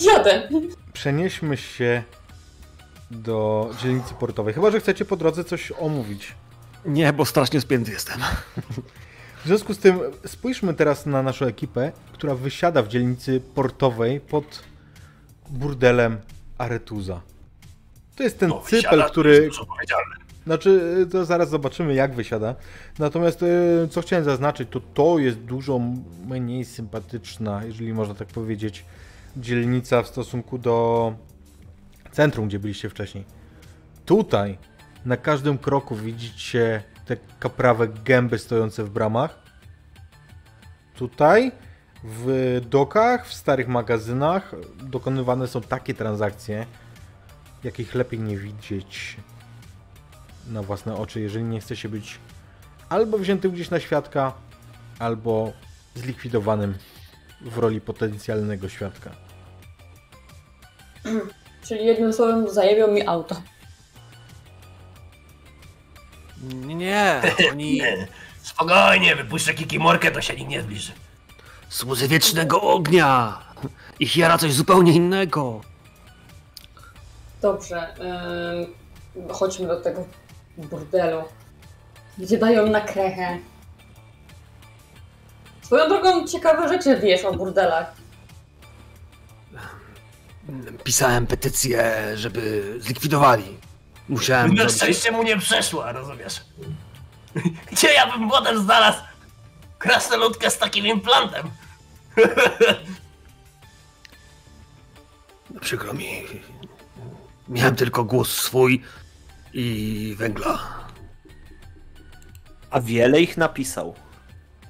Jadę. 0.00 0.48
Przenieśmy 0.92 1.56
się 1.56 2.02
do 3.10 3.70
dzielnicy 3.82 4.14
portowej. 4.14 4.54
Chyba, 4.54 4.70
że 4.70 4.80
chcecie 4.80 5.04
po 5.04 5.16
drodze 5.16 5.44
coś 5.44 5.72
omówić. 5.72 6.34
Nie, 6.84 7.12
bo 7.12 7.24
strasznie 7.24 7.60
spięty 7.60 7.90
jestem. 7.90 8.20
W 9.44 9.46
związku 9.46 9.74
z 9.74 9.78
tym 9.78 9.98
spójrzmy 10.26 10.74
teraz 10.74 11.06
na 11.06 11.22
naszą 11.22 11.46
ekipę, 11.46 11.92
która 12.12 12.34
wysiada 12.34 12.82
w 12.82 12.88
dzielnicy 12.88 13.40
portowej 13.54 14.20
pod 14.20 14.62
burdelem 15.50 16.16
Aretuza. 16.58 17.20
To 18.16 18.22
jest 18.22 18.38
ten 18.38 18.48
No, 18.48 18.60
cypel, 18.60 18.80
wysiada, 18.80 19.04
to 19.04 19.10
który... 19.10 19.50
powiedziane. 19.68 20.24
Znaczy, 20.46 20.96
y, 21.02 21.06
to 21.06 21.24
zaraz 21.24 21.50
zobaczymy, 21.50 21.94
jak 21.94 22.14
wysiada. 22.14 22.54
Natomiast, 22.98 23.42
y, 23.42 23.88
co 23.90 24.00
chciałem 24.02 24.24
zaznaczyć, 24.24 24.68
to 24.70 24.80
to 24.80 25.18
jest 25.18 25.38
dużo 25.38 25.80
mniej 26.28 26.64
sympatyczna, 26.64 27.64
jeżeli 27.64 27.92
można 27.92 28.14
tak 28.14 28.28
powiedzieć, 28.28 28.84
dzielnica 29.36 30.02
w 30.02 30.08
stosunku 30.08 30.58
do 30.58 31.14
centrum, 32.12 32.48
gdzie 32.48 32.58
byliście 32.58 32.90
wcześniej. 32.90 33.24
Tutaj, 34.06 34.58
na 35.04 35.16
każdym 35.16 35.58
kroku 35.58 35.96
widzicie 35.96 36.82
te 37.06 37.16
kaprawe 37.40 37.88
gęby 37.88 38.38
stojące 38.38 38.84
w 38.84 38.90
bramach. 38.90 39.38
Tutaj, 40.96 41.52
w 42.04 42.60
dokach, 42.70 43.26
w 43.26 43.34
starych 43.34 43.68
magazynach 43.68 44.54
dokonywane 44.82 45.48
są 45.48 45.60
takie 45.60 45.94
transakcje, 45.94 46.66
jakich 47.64 47.94
lepiej 47.94 48.20
nie 48.20 48.36
widzieć 48.36 49.16
na 50.50 50.62
własne 50.62 50.96
oczy, 50.96 51.20
jeżeli 51.20 51.44
nie 51.44 51.60
chce 51.60 51.76
się 51.76 51.88
być 51.88 52.18
albo 52.88 53.18
wziętym 53.18 53.50
gdzieś 53.52 53.70
na 53.70 53.80
świadka, 53.80 54.32
albo 54.98 55.52
zlikwidowanym 55.94 56.74
w 57.40 57.58
roli 57.58 57.80
potencjalnego 57.80 58.68
świadka. 58.68 59.10
Czyli 61.62 61.86
jednym 61.86 62.12
słowem 62.12 62.48
zajebią 62.48 62.88
mi 62.88 63.06
auto. 63.06 63.42
Nie, 66.52 67.22
oni 67.52 67.80
Spokojnie, 68.42 69.16
wypuszczę 69.16 69.54
kikimorkę, 69.54 70.10
to 70.10 70.20
się 70.20 70.34
nikt 70.36 70.50
nie 70.50 70.62
zbliży. 70.62 70.92
słudzy 71.68 72.08
wiecznego 72.08 72.62
ognia. 72.62 73.38
Ich 74.00 74.16
jara 74.16 74.38
coś 74.38 74.52
zupełnie 74.52 74.92
innego. 74.92 75.60
Dobrze. 77.42 77.94
ym, 79.18 79.28
chodźmy 79.34 79.66
do 79.66 79.80
tego 79.80 80.06
burdelu. 80.58 81.24
Gdzie 82.18 82.38
dają 82.38 82.66
na 82.66 82.80
krechę. 82.80 83.38
Swoją 85.62 85.88
drogą 85.88 86.26
ciekawe 86.26 86.68
rzeczy 86.68 87.00
wiesz 87.00 87.24
o 87.24 87.32
burdelach. 87.34 87.94
Pisałem 90.84 91.26
petycję, 91.26 91.94
żeby 92.14 92.74
zlikwidowali. 92.80 93.56
Musiałem 94.08 94.54
Na 94.54 94.68
szczęście 94.68 95.12
mu 95.12 95.22
nie 95.22 95.38
przeszło, 95.38 95.92
rozumiesz? 95.92 96.40
Gdzie 97.72 97.92
ja 97.92 98.12
bym 98.12 98.30
potem 98.30 98.62
znalazł 98.62 98.98
krasnoludkę 99.78 100.50
z 100.50 100.58
takim 100.58 100.86
implantem? 100.86 101.50
Przykro 105.60 105.94
mi. 105.94 106.22
Miałem 107.48 107.76
tylko 107.76 108.04
głos 108.04 108.32
swój 108.32 108.82
i 109.52 110.14
węgla. 110.18 110.84
A 112.70 112.80
wiele 112.80 113.20
ich 113.20 113.36
napisał. 113.36 113.94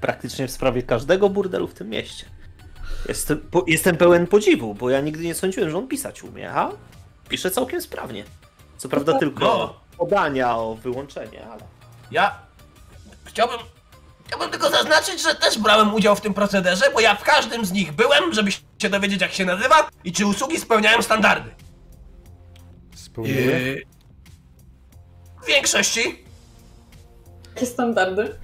Praktycznie 0.00 0.48
w 0.48 0.50
sprawie 0.50 0.82
każdego 0.82 1.30
burdelu 1.30 1.68
w 1.68 1.74
tym 1.74 1.88
mieście. 1.88 2.26
Jestem, 3.08 3.38
po, 3.38 3.64
jestem 3.66 3.96
pełen 3.96 4.26
podziwu, 4.26 4.74
bo 4.74 4.90
ja 4.90 5.00
nigdy 5.00 5.24
nie 5.24 5.34
sądziłem, 5.34 5.70
że 5.70 5.78
on 5.78 5.88
pisać 5.88 6.22
umie, 6.22 6.52
a 6.52 6.70
pisze 7.28 7.50
całkiem 7.50 7.82
sprawnie. 7.82 8.24
Co 8.84 8.88
prawda 8.88 9.18
tylko 9.18 9.44
No. 9.44 9.74
podania 9.98 10.56
o 10.56 10.74
wyłączenie, 10.74 11.46
ale... 11.46 11.62
Ja 12.10 12.38
chciałbym, 13.24 13.58
chciałbym 14.26 14.50
tylko 14.50 14.70
zaznaczyć, 14.70 15.22
że 15.22 15.34
też 15.34 15.58
brałem 15.58 15.94
udział 15.94 16.16
w 16.16 16.20
tym 16.20 16.34
procederze, 16.34 16.84
bo 16.94 17.00
ja 17.00 17.14
w 17.14 17.22
każdym 17.22 17.64
z 17.64 17.72
nich 17.72 17.92
byłem, 17.92 18.32
żeby 18.32 18.50
się 18.52 18.88
dowiedzieć 18.90 19.20
jak 19.20 19.32
się 19.32 19.44
nazywa 19.44 19.88
i 20.04 20.12
czy 20.12 20.26
usługi 20.26 20.60
spełniają 20.60 21.02
standardy. 21.02 21.50
Spełniły? 22.94 23.82
W 25.42 25.46
większości. 25.46 26.24
Jakie 27.54 27.66
standardy? 27.66 28.36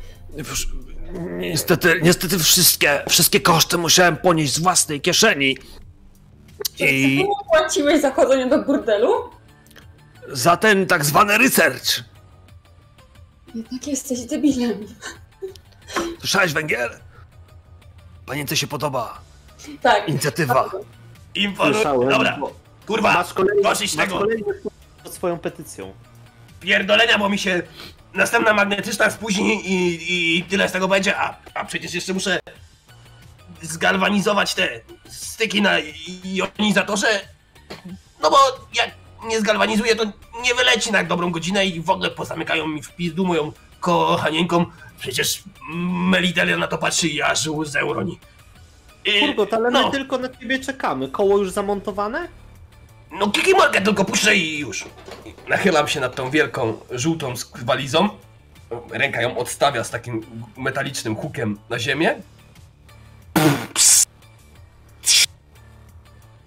Niestety, 1.38 2.00
niestety 2.02 2.38
wszystkie, 2.38 3.02
wszystkie 3.08 3.40
koszty 3.40 3.78
musiałem 3.78 4.16
ponieść 4.16 4.54
z 4.54 4.58
własnej 4.58 5.00
kieszeni. 5.00 5.58
Czy 6.78 6.84
I 6.86 7.18
ty 7.18 7.24
płaciłeś 7.50 8.00
za 8.00 8.10
chodzenie 8.10 8.46
do 8.46 8.58
burdelu? 8.62 9.10
Za 10.28 10.56
ten 10.56 10.86
tak 10.86 11.04
zwany 11.04 11.38
research. 11.38 12.00
Jednak 13.54 13.86
jesteś 13.86 14.20
debilem. 14.20 14.86
Słyszałeś, 16.18 16.52
Węgiel? 16.52 16.90
Panience 18.26 18.56
się 18.56 18.66
podoba 18.66 19.20
Tak. 19.82 20.08
inicjatywa. 20.08 20.70
Info. 21.34 21.64
Słyszałem, 21.64 22.08
Dobra, 22.08 22.38
kurwa, 22.86 23.12
Masz 23.12 23.34
kolejny, 23.34 23.62
dosyć 23.62 23.94
masz 23.96 24.06
tego 24.06 24.18
kolejny 24.18 24.44
pod 25.04 25.14
swoją 25.14 25.38
petycją. 25.38 25.92
pierdolenia, 26.60 27.18
bo 27.18 27.28
mi 27.28 27.38
się 27.38 27.62
następna 28.14 28.54
magnetyczna 28.54 29.10
spóźni 29.10 29.70
i, 29.72 30.38
i 30.38 30.44
tyle 30.44 30.68
z 30.68 30.72
tego 30.72 30.88
będzie, 30.88 31.16
a, 31.18 31.36
a 31.54 31.64
przecież 31.64 31.94
jeszcze 31.94 32.14
muszę 32.14 32.40
zgalwanizować 33.62 34.54
te 34.54 34.68
styki 35.08 35.62
na 35.62 35.72
jonizatorze. 36.24 37.20
No 38.22 38.30
bo 38.30 38.36
jak 38.74 38.90
nie 39.24 39.40
zgalwanizuję, 39.40 39.96
to 39.96 40.04
nie 40.42 40.54
wyleci 40.54 40.92
na 40.92 41.04
dobrą 41.04 41.30
godzinę 41.30 41.66
i 41.66 41.80
w 41.80 41.90
ogóle 41.90 42.10
pozamykają 42.10 42.66
mi 42.68 42.82
w 42.82 42.90
pizdu 42.96 43.24
moją 43.26 43.52
kochanieńką. 43.80 44.66
Przecież 44.98 45.42
Melitelia 46.10 46.56
na 46.56 46.66
to 46.66 46.78
patrzy 46.78 47.08
i 47.08 47.22
aż 47.22 47.46
łzę 47.46 47.84
uroni. 47.84 48.18
I- 49.04 49.20
Kurgot, 49.20 49.54
ale 49.54 49.70
no. 49.70 49.84
my 49.86 49.90
tylko 49.90 50.18
na 50.18 50.28
ciebie 50.28 50.58
czekamy. 50.58 51.08
Koło 51.08 51.38
już 51.38 51.50
zamontowane? 51.50 52.28
No 53.12 53.30
kikimorkę 53.30 53.80
tylko 53.80 54.04
puszczę 54.04 54.36
i 54.36 54.58
już. 54.58 54.84
Nachylam 55.48 55.88
się 55.88 56.00
nad 56.00 56.14
tą 56.14 56.30
wielką, 56.30 56.78
żółtą 56.90 57.34
walizą. 57.62 58.08
Ręka 58.90 59.22
ją 59.22 59.38
odstawia 59.38 59.84
z 59.84 59.90
takim 59.90 60.26
metalicznym 60.56 61.16
hukiem 61.16 61.58
na 61.70 61.78
ziemię. 61.78 62.14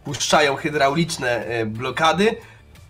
Puszczają 0.03 0.55
hydrauliczne 0.55 1.45
e, 1.45 1.65
blokady. 1.65 2.35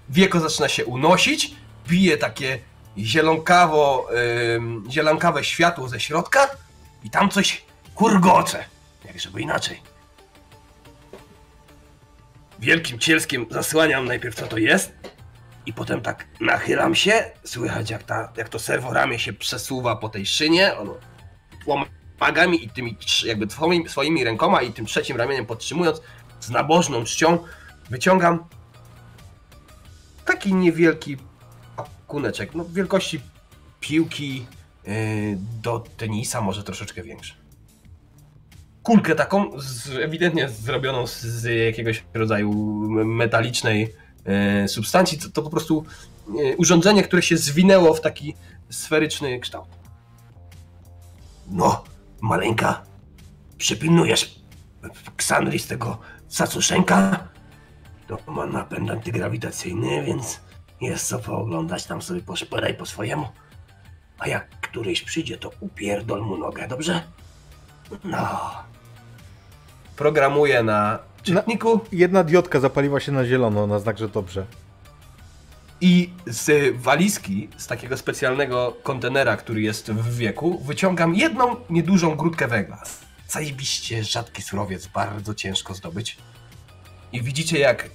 Wieko 0.09 0.39
zaczyna 0.39 0.69
się 0.69 0.85
unosić. 0.85 1.55
Bije 1.87 2.17
takie 2.17 2.59
zielonkawo, 2.97 4.09
em, 4.55 4.83
zielonkawe 4.91 5.43
światło 5.43 5.89
ze 5.89 5.99
środka. 5.99 6.47
I 7.03 7.09
tam 7.09 7.29
coś 7.29 7.65
kurgocze. 7.95 8.65
Jak 9.05 9.19
żeby 9.19 9.41
inaczej 9.41 9.93
wielkim 12.63 12.99
cielskiem 12.99 13.45
zasłaniam 13.49 14.05
najpierw 14.05 14.35
co 14.35 14.47
to 14.47 14.57
jest 14.57 14.93
i 15.65 15.73
potem 15.73 16.01
tak 16.01 16.25
nachylam 16.39 16.95
się, 16.95 17.31
słychać 17.43 17.89
jak, 17.89 18.03
ta, 18.03 18.33
jak 18.37 18.49
to 18.49 18.59
serworamię 18.59 19.19
się 19.19 19.33
przesuwa 19.33 19.95
po 19.95 20.09
tej 20.09 20.25
szynie, 20.25 20.75
ono 20.77 20.95
pomaga 21.65 22.47
mi 22.47 22.65
i 22.65 22.69
tymi 22.69 22.97
jakby 23.25 23.49
swoimi, 23.49 23.89
swoimi 23.89 24.23
rękoma 24.23 24.61
i 24.61 24.73
tym 24.73 24.85
trzecim 24.85 25.17
ramieniem 25.17 25.45
podtrzymując 25.45 26.01
z 26.39 26.49
nabożną 26.49 27.03
czcią 27.03 27.37
wyciągam 27.89 28.45
taki 30.25 30.53
niewielki 30.53 31.17
pakuneczek, 31.75 32.55
no 32.55 32.65
wielkości 32.65 33.21
piłki 33.79 34.45
yy, 34.87 34.93
do 35.61 35.83
tenisa, 35.97 36.41
może 36.41 36.63
troszeczkę 36.63 37.03
większy 37.03 37.43
kulkę 38.83 39.15
taką, 39.15 39.61
z, 39.61 39.89
ewidentnie 39.89 40.49
zrobioną 40.49 41.07
z, 41.07 41.21
z 41.21 41.65
jakiegoś 41.65 42.03
rodzaju 42.13 42.53
metalicznej 43.05 43.93
e, 44.25 44.67
substancji. 44.67 45.17
To, 45.17 45.29
to 45.29 45.41
po 45.41 45.49
prostu 45.49 45.85
e, 46.27 46.55
urządzenie, 46.55 47.03
które 47.03 47.21
się 47.21 47.37
zwinęło 47.37 47.93
w 47.93 48.01
taki 48.01 48.35
sferyczny 48.69 49.39
kształt. 49.39 49.67
No, 51.47 51.83
maleńka, 52.21 52.83
przypilnujesz 53.57 54.39
Ksandri 55.17 55.59
z 55.59 55.67
tego 55.67 55.99
Sacuszenka? 56.27 57.27
To 58.17 58.31
ma 58.31 58.45
napęd 58.45 58.91
antygrawitacyjny, 58.91 60.03
więc 60.03 60.39
jest 60.81 61.07
co 61.07 61.19
pooglądać, 61.19 61.85
tam 61.85 62.01
sobie 62.01 62.21
poszperaj 62.21 62.73
po 62.73 62.85
swojemu. 62.85 63.27
A 64.19 64.27
jak 64.27 64.49
któryś 64.49 65.01
przyjdzie, 65.01 65.37
to 65.37 65.51
upierdol 65.59 66.21
mu 66.21 66.37
nogę, 66.37 66.67
dobrze? 66.67 67.03
No. 68.03 68.51
Programuję 69.95 70.63
na 70.63 70.99
czytniku 71.23 71.79
Jedna 71.91 72.23
diotka 72.23 72.59
zapaliła 72.59 72.99
się 72.99 73.11
na 73.11 73.25
zielono 73.25 73.67
na 73.67 73.79
znak, 73.79 73.97
że 73.97 74.09
dobrze. 74.09 74.45
i 75.81 76.09
z 76.27 76.75
walizki, 76.77 77.49
z 77.57 77.67
takiego 77.67 77.97
specjalnego 77.97 78.77
kontenera, 78.83 79.37
który 79.37 79.61
jest 79.61 79.91
w 79.91 80.17
wieku, 80.17 80.59
wyciągam 80.59 81.15
jedną 81.15 81.55
niedużą 81.69 82.15
grudkę 82.15 82.47
węgla. 82.47 82.83
Zajebiście 83.27 84.03
rzadki 84.03 84.41
surowiec, 84.41 84.87
bardzo 84.87 85.35
ciężko 85.35 85.73
zdobyć. 85.73 86.17
I 87.11 87.21
widzicie 87.21 87.59
jak... 87.59 87.89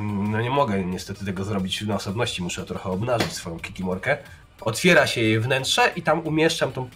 No 0.00 0.40
nie 0.40 0.50
mogę 0.50 0.84
niestety 0.84 1.24
tego 1.24 1.44
zrobić 1.44 1.82
na 1.82 1.94
osobności, 1.94 2.42
muszę 2.42 2.64
trochę 2.64 2.90
obnażyć 2.90 3.32
swoją 3.32 3.60
kikimorkę. 3.60 4.18
Otwiera 4.60 5.06
się 5.06 5.20
jej 5.20 5.40
wnętrze 5.40 5.92
i 5.96 6.02
tam 6.02 6.26
umieszczam 6.26 6.72
tą 6.72 6.90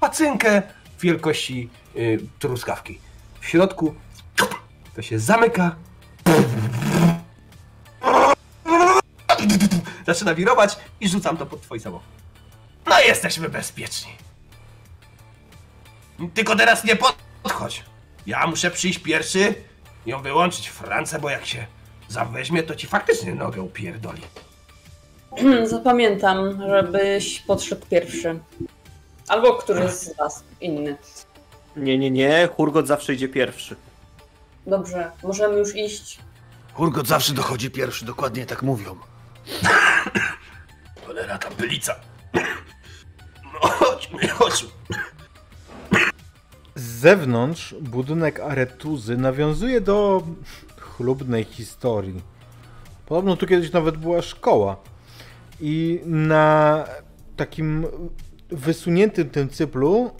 pacynkę 0.00 0.62
wielkości 1.00 1.68
y, 1.96 2.20
truskawki. 2.38 2.98
W 3.40 3.46
środku 3.46 3.94
to 4.96 5.02
się 5.02 5.18
zamyka. 5.18 5.76
Zaczyna 10.06 10.34
wirować 10.34 10.76
i 11.00 11.08
rzucam 11.08 11.36
to 11.36 11.46
pod 11.46 11.62
twój 11.62 11.80
samochód. 11.80 12.08
No 12.86 13.00
jesteśmy 13.00 13.48
bezpieczni. 13.48 14.12
Tylko 16.34 16.56
teraz 16.56 16.84
nie 16.84 16.96
podchodź. 17.42 17.84
Ja 18.26 18.46
muszę 18.46 18.70
przyjść 18.70 18.98
pierwszy 18.98 19.54
i 20.06 20.10
ją 20.10 20.22
wyłączyć 20.22 20.68
Francę, 20.68 21.18
bo 21.18 21.30
jak 21.30 21.46
się 21.46 21.66
zaweźmie, 22.10 22.62
to 22.62 22.74
ci 22.74 22.86
faktycznie 22.86 23.34
nogę 23.34 23.62
upierdoli. 23.62 24.22
Zapamiętam, 25.64 26.62
żebyś 26.68 27.40
podszedł 27.40 27.86
pierwszy. 27.90 28.38
Albo 29.28 29.54
któryś 29.54 29.90
z 29.90 30.16
was 30.16 30.44
inny. 30.60 30.96
Nie, 31.76 31.98
nie, 31.98 32.10
nie. 32.10 32.48
Hurgot 32.56 32.86
zawsze 32.86 33.14
idzie 33.14 33.28
pierwszy. 33.28 33.76
Dobrze, 34.66 35.10
możemy 35.22 35.58
już 35.58 35.76
iść. 35.76 36.18
Hurgot 36.74 37.06
zawsze 37.06 37.32
dochodzi 37.32 37.70
pierwszy, 37.70 38.04
dokładnie 38.04 38.46
tak 38.46 38.62
mówią. 38.62 38.96
Cholera, 41.06 41.38
ta 41.38 41.50
bylica. 41.50 41.94
No 43.62 43.68
chodźmy, 43.68 44.28
chodźmy. 44.28 44.68
Z 46.74 46.82
zewnątrz 46.82 47.74
budynek 47.80 48.40
Aretuzy 48.40 49.16
nawiązuje 49.16 49.80
do 49.80 50.22
chlubnej 51.00 51.44
historii. 51.44 52.22
Podobno 53.06 53.36
tu 53.36 53.46
kiedyś 53.46 53.72
nawet 53.72 53.96
była 53.96 54.22
szkoła. 54.22 54.76
I 55.60 56.00
na 56.04 56.84
takim 57.36 57.86
wysuniętym 58.48 59.30
tym 59.30 59.48
cyplu 59.48 60.10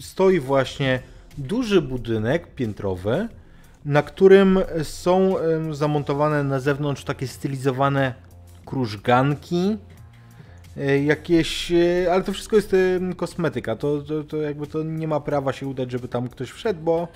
stoi 0.00 0.40
właśnie 0.40 1.02
duży 1.38 1.82
budynek 1.82 2.54
piętrowy, 2.54 3.28
na 3.84 4.02
którym 4.02 4.58
są 4.82 5.34
zamontowane 5.70 6.44
na 6.44 6.60
zewnątrz 6.60 7.04
takie 7.04 7.26
stylizowane 7.26 8.14
krużganki, 8.64 9.76
e, 10.76 11.02
jakieś, 11.02 11.72
e, 11.72 12.12
ale 12.12 12.22
to 12.22 12.32
wszystko 12.32 12.56
jest 12.56 12.76
kosmetyka, 13.16 13.76
to, 13.76 14.02
to, 14.02 14.24
to 14.24 14.36
jakby 14.36 14.66
to 14.66 14.82
nie 14.82 15.08
ma 15.08 15.20
prawa 15.20 15.52
się 15.52 15.66
udać, 15.66 15.90
żeby 15.90 16.08
tam 16.08 16.28
ktoś 16.28 16.50
wszedł, 16.50 16.80
bo 16.80 17.08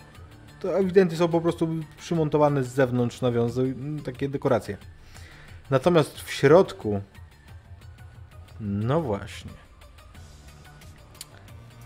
to 0.67 0.79
ewidentnie 0.79 1.19
są 1.19 1.29
po 1.29 1.41
prostu 1.41 1.69
przymontowane 1.99 2.65
z 2.65 2.69
zewnątrz 2.69 3.21
nawiązy, 3.21 3.75
takie 4.05 4.29
dekoracje. 4.29 4.77
Natomiast 5.71 6.21
w 6.21 6.33
środku, 6.33 7.01
no 8.61 9.01
właśnie. 9.01 9.51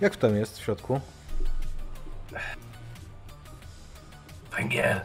Jak 0.00 0.16
tam 0.16 0.36
jest 0.36 0.58
w 0.58 0.62
środku? 0.62 1.00
Węgiel. 4.56 5.00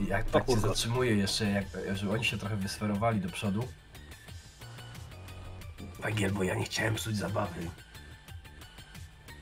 I 0.00 0.06
Jak 0.06 0.30
tak 0.30 0.42
cię 0.42 0.46
kurwa. 0.52 0.68
zatrzymuję 0.68 1.16
jeszcze, 1.16 1.50
jak, 1.50 1.64
że 1.94 2.10
oni 2.10 2.24
się 2.24 2.38
trochę 2.38 2.56
wysferowali 2.56 3.20
do 3.20 3.28
przodu. 3.28 3.68
Węgiel, 6.00 6.32
bo 6.32 6.42
ja 6.42 6.54
nie 6.54 6.64
chciałem 6.64 6.94
psuć 6.94 7.16
zabawy. 7.16 7.60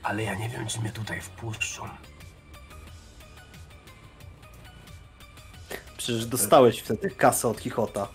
Ale 0.05 0.23
ja 0.23 0.35
nie 0.35 0.49
wiem, 0.49 0.67
czy 0.67 0.79
mnie 0.79 0.91
tutaj 0.91 1.21
wpuszczą. 1.21 1.89
Przecież 5.97 6.25
dostałeś 6.25 6.79
wtedy 6.79 7.09
kasę 7.09 7.47
od 7.47 7.59
Chichota. 7.59 8.07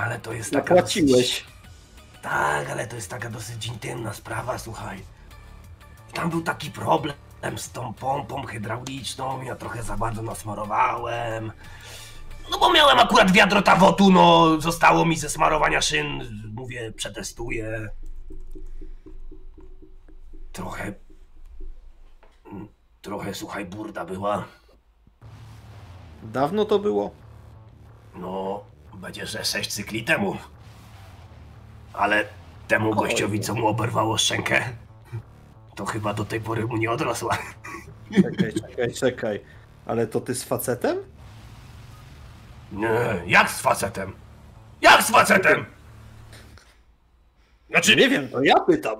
Ale 0.00 0.20
to 0.20 0.32
jest 0.32 0.50
taka 0.50 0.74
Napłaciłeś. 0.74 1.10
Dosyć... 1.10 1.46
Tak, 2.22 2.70
ale 2.70 2.86
to 2.86 2.96
jest 2.96 3.10
taka 3.10 3.30
dosyć 3.30 3.66
intymna 3.66 4.14
sprawa, 4.14 4.58
słuchaj. 4.58 5.04
Tam 6.12 6.30
był 6.30 6.42
taki 6.42 6.70
problem 6.70 7.14
z 7.56 7.72
tą 7.72 7.94
pompą 7.94 8.46
hydrauliczną, 8.46 9.42
ja 9.42 9.56
trochę 9.56 9.82
za 9.82 9.96
bardzo 9.96 10.22
nasmarowałem. 10.22 11.52
No 12.50 12.58
bo 12.58 12.72
miałem 12.72 12.98
akurat 12.98 13.32
wiadro 13.32 13.62
tawotu, 13.62 14.12
no 14.12 14.60
zostało 14.60 15.04
mi 15.04 15.16
ze 15.16 15.28
smarowania 15.28 15.80
szyn, 15.80 16.22
mówię, 16.54 16.92
przetestuję. 16.92 17.88
Trochę... 20.52 20.92
Trochę, 23.02 23.34
słuchaj, 23.34 23.64
burda 23.64 24.04
była. 24.04 24.44
Dawno 26.22 26.64
to 26.64 26.78
było? 26.78 27.10
No, 28.14 28.64
będzie, 28.94 29.26
że 29.26 29.44
sześć 29.44 29.72
cykli 29.72 30.04
temu. 30.04 30.36
Ale 31.92 32.24
temu 32.68 32.94
gościowi, 32.94 33.40
co 33.40 33.54
mu 33.54 33.66
oberwało 33.66 34.18
szczękę, 34.18 34.64
to 35.74 35.84
chyba 35.86 36.14
do 36.14 36.24
tej 36.24 36.40
pory 36.40 36.66
mu 36.66 36.76
nie 36.76 36.90
odrosła. 36.90 37.38
Czekaj, 38.22 38.52
czekaj, 38.52 38.92
czekaj. 38.92 39.40
Ale 39.86 40.06
to 40.06 40.20
ty 40.20 40.34
z 40.34 40.44
facetem? 40.44 40.98
Nie, 42.72 43.22
jak 43.26 43.50
z 43.50 43.60
facetem? 43.60 44.12
Jak 44.80 45.02
z 45.02 45.10
facetem? 45.10 45.66
Znaczy, 47.70 47.96
Nie 47.96 48.08
wiem, 48.08 48.28
to 48.28 48.42
ja 48.42 48.60
pytam. 48.60 48.96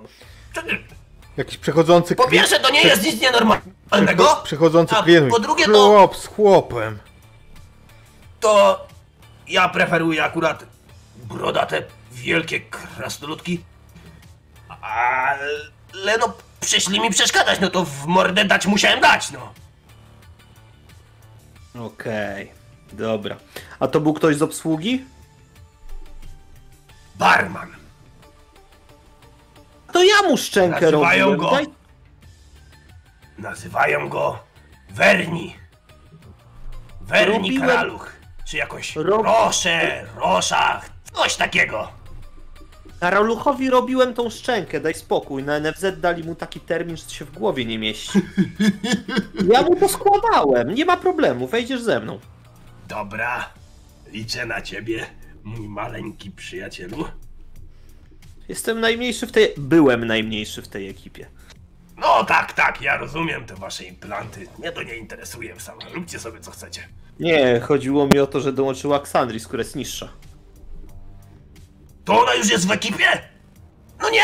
Jakiś 1.37 1.57
przechodzący 1.57 2.15
po 2.15 2.27
pierwsze, 2.27 2.59
to 2.59 2.69
nie 2.69 2.81
jest 2.81 3.03
nic 3.03 3.21
nienormalnego, 3.21 4.41
Przechodzący 4.43 4.95
a 4.95 5.03
klient. 5.03 5.29
po 5.29 5.39
drugie, 5.39 5.65
to, 5.65 5.71
Chłop 5.87 6.17
z 6.17 6.25
chłopem. 6.27 6.99
to 8.39 8.87
ja 9.47 9.69
preferuję 9.69 10.23
akurat 10.23 10.65
brodate, 11.23 11.83
wielkie 12.11 12.59
krasnoludki. 12.61 13.63
Ale 14.81 16.17
no, 16.19 16.33
przyszli 16.59 16.99
mi 16.99 17.09
przeszkadzać, 17.09 17.59
no 17.59 17.69
to 17.69 17.85
w 17.85 18.05
mordę 18.05 18.45
dać 18.45 18.65
musiałem 18.65 19.01
dać, 19.01 19.31
no. 19.31 19.53
Okej, 21.85 22.51
dobra. 22.91 23.35
A 23.79 23.87
to 23.87 23.99
był 23.99 24.13
ktoś 24.13 24.35
z 24.35 24.41
obsługi? 24.41 25.05
Barman. 27.15 27.75
To 29.93 30.03
ja 30.03 30.21
mu 30.29 30.37
szczękę 30.37 30.81
Nazywają 30.81 31.25
robiłem. 31.25 31.37
go- 31.39 31.51
Daj... 31.51 31.65
Nazywają 33.37 34.09
go 34.09 34.39
Werni. 34.89 35.55
Werni 37.01 37.33
Robiłem- 37.59 37.67
Karaluch. 37.67 38.13
Czy 38.47 38.57
jakoś 38.57 38.95
Rob- 38.95 39.25
Rosze, 39.25 40.05
Roszach, 40.15 40.89
coś 41.13 41.35
takiego. 41.35 41.91
Karoluchowi 42.99 43.69
robiłem 43.69 44.13
tą 44.13 44.29
szczękę, 44.29 44.79
daj 44.79 44.93
spokój. 44.93 45.43
Na 45.43 45.59
NFZ 45.59 45.85
dali 45.99 46.23
mu 46.23 46.35
taki 46.35 46.59
termin, 46.59 46.97
że 46.97 47.09
się 47.09 47.25
w 47.25 47.31
głowie 47.31 47.65
nie 47.65 47.79
mieści. 47.79 48.21
Ja 49.53 49.61
mu 49.61 49.75
to 49.75 49.89
składałem, 49.89 50.69
nie 50.75 50.85
ma 50.85 50.97
problemu, 50.97 51.47
wejdziesz 51.47 51.81
ze 51.81 51.99
mną. 51.99 52.19
Dobra, 52.87 53.49
liczę 54.07 54.45
na 54.45 54.61
ciebie, 54.61 55.05
mój 55.43 55.67
maleńki 55.69 56.31
przyjacielu. 56.31 57.07
Jestem 58.47 58.79
najmniejszy 58.79 59.27
w 59.27 59.31
tej... 59.31 59.53
Byłem 59.57 60.05
najmniejszy 60.05 60.61
w 60.61 60.67
tej 60.67 60.89
ekipie. 60.89 61.27
No 61.97 62.23
tak, 62.23 62.53
tak, 62.53 62.81
ja 62.81 62.97
rozumiem 62.97 63.45
te 63.45 63.55
wasze 63.55 63.83
implanty. 63.83 64.47
Mnie 64.59 64.71
to 64.71 64.83
nie 64.83 64.95
interesuje 64.95 65.59
sam. 65.59 65.75
Róbcie 65.93 66.19
sobie 66.19 66.39
co 66.39 66.51
chcecie. 66.51 66.87
Nie, 67.19 67.59
chodziło 67.59 68.07
mi 68.07 68.19
o 68.19 68.27
to, 68.27 68.39
że 68.39 68.53
dołączyła 68.53 68.99
Ksandris, 68.99 69.47
która 69.47 69.63
jest 69.63 69.75
niższa. 69.75 70.09
To 72.05 72.21
ona 72.21 72.33
już 72.33 72.49
jest 72.49 72.67
w 72.67 72.71
ekipie? 72.71 73.05
No 74.01 74.09
nie, 74.09 74.23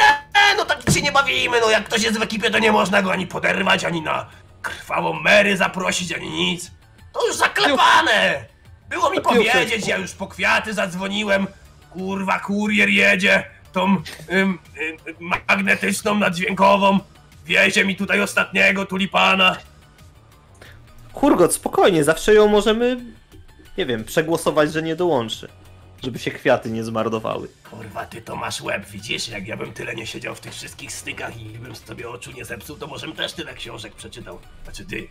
no 0.57 0.65
tak 0.65 0.91
się 0.91 1.01
nie 1.01 1.11
bawimy, 1.11 1.61
no 1.61 1.70
jak 1.70 1.86
ktoś 1.86 2.03
jest 2.03 2.20
w 2.20 2.22
ekipie, 2.22 2.51
to 2.51 2.59
nie 2.59 2.72
można 2.72 3.01
go 3.01 3.11
ani 3.11 3.28
poderwać, 3.28 3.86
ani 3.86 4.01
na 4.01 4.30
krwawą 4.61 5.13
Mary 5.13 5.57
zaprosić, 5.57 6.11
ani 6.11 6.30
nic. 6.30 6.72
To 7.13 7.28
już 7.28 7.36
zaklepane! 7.36 8.45
Było 8.89 9.09
mi 9.09 9.22
powiedzieć, 9.22 9.88
ja 9.88 9.97
już 9.97 10.11
po 10.11 10.28
kwiaty 10.28 10.74
zadzwoniłem. 10.74 11.47
Kurwa, 11.89 12.39
kurier 12.39 12.89
jedzie 12.89 13.43
tą 13.72 14.01
ym, 14.32 14.59
ym, 14.82 14.97
magnetyczną, 15.20 16.15
naddźwiękową. 16.15 16.99
Wiezie 17.45 17.86
mi 17.86 17.95
tutaj 17.95 18.22
ostatniego 18.22 18.86
tulipana. 18.86 19.57
Kurgot, 21.13 21.53
spokojnie, 21.53 22.03
zawsze 22.03 22.34
ją 22.34 22.47
możemy, 22.47 22.97
nie 23.78 23.86
wiem, 23.86 24.03
przegłosować, 24.03 24.74
że 24.74 24.82
nie 24.82 24.95
dołączy. 24.95 25.47
Żeby 26.03 26.20
się 26.20 26.32
kwiaty 26.32 26.72
nie 26.72 26.84
zmarnowały. 26.84 27.49
Kurwa, 27.72 28.05
ty 28.05 28.22
to 28.22 28.36
masz 28.36 28.61
łeb, 28.61 28.89
widzisz? 28.89 29.28
Jak 29.28 29.47
ja 29.47 29.57
bym 29.57 29.74
tyle 29.74 29.95
nie 29.95 30.07
siedział 30.07 30.36
w 30.36 30.39
tych 30.39 30.53
wszystkich 30.53 30.91
stykach 30.91 31.41
i 31.41 31.45
bym 31.45 31.76
sobie 31.76 32.09
oczu 32.09 32.32
nie 32.32 32.45
zepsuł, 32.45 32.78
to 32.78 32.88
może 32.88 33.07
bym 33.07 33.15
też 33.15 33.34
tyle 33.34 33.53
książek 33.53 33.95
przeczytał. 33.95 34.39
Znaczy 34.63 34.86
ty, 34.86 35.07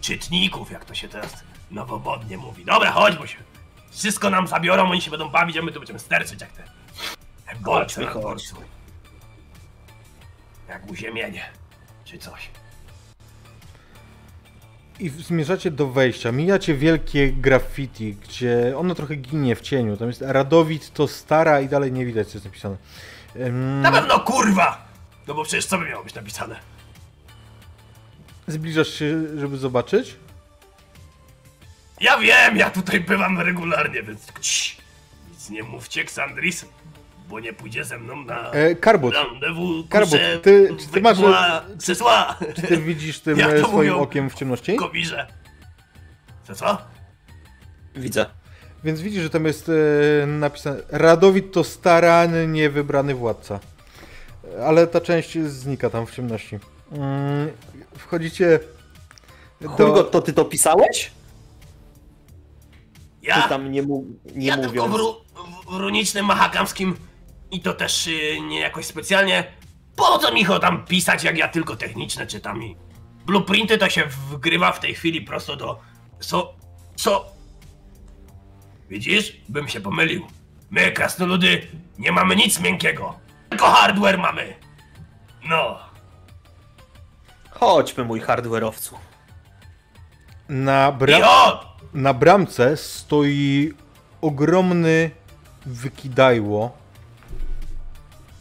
czytników, 0.00 0.70
jak 0.70 0.84
to 0.84 0.94
się 0.94 1.08
teraz 1.08 1.44
nowobodnie 1.70 2.36
mówi. 2.36 2.64
Dobra, 2.64 2.90
chodź, 2.90 3.16
bo 3.16 3.26
się 3.26 3.38
wszystko 3.90 4.30
nam 4.30 4.48
zabiorą, 4.48 4.90
oni 4.90 5.00
się 5.00 5.10
będą 5.10 5.28
bawić, 5.28 5.56
a 5.56 5.62
my 5.62 5.72
tu 5.72 5.80
będziemy 5.80 5.98
sterczyć 5.98 6.40
jak 6.40 6.52
te 6.52 6.81
chodź. 7.64 7.94
dworcu. 7.94 8.56
Jak 10.68 10.90
uziemienie, 10.90 11.44
czy 12.04 12.18
coś. 12.18 12.50
I 15.00 15.08
zmierzacie 15.08 15.70
do 15.70 15.86
wejścia. 15.88 16.32
Mijacie 16.32 16.74
wielkie 16.74 17.32
graffiti, 17.32 18.14
gdzie 18.14 18.74
ono 18.78 18.94
trochę 18.94 19.14
ginie 19.16 19.56
w 19.56 19.60
cieniu. 19.60 19.96
Tam 19.96 20.08
jest 20.08 20.22
Radowid 20.26 20.92
to 20.92 21.08
stara 21.08 21.60
i 21.60 21.68
dalej 21.68 21.92
nie 21.92 22.06
widać, 22.06 22.28
co 22.28 22.32
jest 22.34 22.44
napisane. 22.44 22.76
Em, 23.36 23.80
Na 23.80 23.92
pewno 23.92 24.20
kurwa! 24.20 24.84
No 25.26 25.34
bo 25.34 25.44
przecież 25.44 25.66
co 25.66 25.78
by 25.78 25.84
miało 25.88 26.04
być 26.04 26.14
napisane? 26.14 26.60
Zbliżasz 28.46 28.88
się, 28.88 29.38
żeby 29.38 29.58
zobaczyć? 29.58 30.16
Ja 32.00 32.18
wiem, 32.18 32.56
ja 32.56 32.70
tutaj 32.70 33.00
bywam 33.00 33.40
regularnie, 33.40 34.02
więc 34.02 34.32
cii, 34.40 34.76
nic 35.30 35.50
nie 35.50 35.62
mówcie, 35.62 36.04
Ksandris, 36.04 36.66
bo 37.32 37.40
nie 37.40 37.52
pójdzie 37.52 37.84
ze 37.84 37.98
mną 37.98 38.24
na 38.24 38.50
E, 38.50 38.74
Karbut, 38.74 39.14
Karbut, 39.88 40.18
ty- 40.42 40.76
czy 40.80 40.86
ty 40.88 41.00
masz- 41.00 41.18
krzesła 41.78 42.36
czy 42.54 42.62
ty 42.62 42.76
widzisz 42.76 43.20
tym 43.20 43.40
e, 43.40 43.58
swoim 43.58 43.72
mówią? 43.72 43.98
okiem 43.98 44.30
w 44.30 44.34
ciemności? 44.34 44.72
w 44.72 44.78
kowirze. 44.78 45.26
Co, 46.46 46.54
co? 46.54 46.78
Widzę. 47.96 48.26
Więc 48.84 49.00
widzisz, 49.00 49.22
że 49.22 49.30
tam 49.30 49.44
jest 49.44 49.68
e, 50.22 50.26
napisane 50.26 50.76
Radowid 50.88 51.52
to 51.52 51.64
starany, 51.64 52.46
niewybrany 52.48 53.14
władca. 53.14 53.60
Ale 54.64 54.86
ta 54.86 55.00
część 55.00 55.38
znika 55.38 55.90
tam 55.90 56.06
w 56.06 56.10
ciemności. 56.14 56.58
Mm, 56.92 57.50
wchodzicie 57.98 58.60
do... 59.60 59.68
Kurgot, 59.70 60.10
to 60.10 60.22
ty 60.22 60.32
to 60.32 60.44
pisałeś? 60.44 61.10
Ja, 63.22 63.42
Czy 63.42 63.48
tam 63.48 63.72
nie, 63.72 63.82
mu, 63.82 64.04
nie 64.34 64.46
ja 64.46 64.54
tylko 64.58 64.68
mówiąc? 64.88 64.94
w, 64.94 64.96
ru, 64.96 65.14
w 65.70 65.80
runicznym 65.80 66.26
mahakamskim 66.26 66.96
i 67.52 67.60
to 67.60 67.74
też 67.74 68.06
y, 68.06 68.40
nie 68.40 68.60
jakoś 68.60 68.86
specjalnie. 68.86 69.44
Po 69.96 70.18
co 70.18 70.32
mi 70.32 70.44
go 70.44 70.58
tam 70.58 70.84
pisać, 70.84 71.24
jak 71.24 71.38
ja 71.38 71.48
tylko 71.48 71.76
techniczne 71.76 72.26
czytam 72.26 72.62
i 72.62 72.76
blueprinty 73.26 73.78
to 73.78 73.88
się 73.90 74.04
wgrywa 74.06 74.72
w 74.72 74.80
tej 74.80 74.94
chwili 74.94 75.20
prosto 75.20 75.56
do... 75.56 75.80
Co? 76.20 76.54
Co? 76.96 77.26
Widzisz? 78.88 79.36
Bym 79.48 79.68
się 79.68 79.80
pomylił. 79.80 80.26
My, 80.70 80.92
krasnoludy, 80.92 81.66
nie 81.98 82.12
mamy 82.12 82.36
nic 82.36 82.60
miękkiego. 82.60 83.14
Tylko 83.48 83.66
hardware 83.66 84.18
mamy. 84.18 84.54
No. 85.48 85.78
Chodźmy, 87.50 88.04
mój 88.04 88.20
hardware'owcu. 88.20 88.94
Na, 90.48 90.92
bra... 90.92 91.18
na 91.94 92.14
bramce 92.14 92.76
stoi 92.76 93.72
ogromny 94.20 95.10
wykidajło 95.66 96.81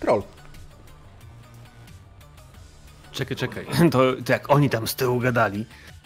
troll. 0.02 0.24
Czekaj, 3.12 3.38
czekaj. 3.38 3.66
To, 3.92 4.00
to 4.26 4.34
jak 4.34 4.50
oni 4.50 4.70
tam 4.70 4.88
z 4.88 4.96
tyłu 4.96 5.20
gadali, 5.20 5.66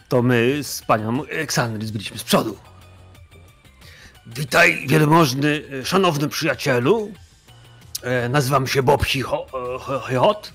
to 0.10 0.22
my 0.22 0.64
z 0.64 0.82
panią 0.82 1.24
Ksandrys 1.48 1.92
byliśmy 1.92 2.18
z 2.18 2.24
przodu. 2.24 2.58
Witaj, 4.28 4.86
wielmożny, 4.88 5.62
szanowny 5.84 6.30
przyjacielu. 6.30 7.12
E, 8.02 8.30
nazywam 8.30 8.68
się 8.68 8.84
Bob 8.84 9.04
Hicho- 9.04 9.46
e, 9.96 10.10
Hichot. 10.10 10.54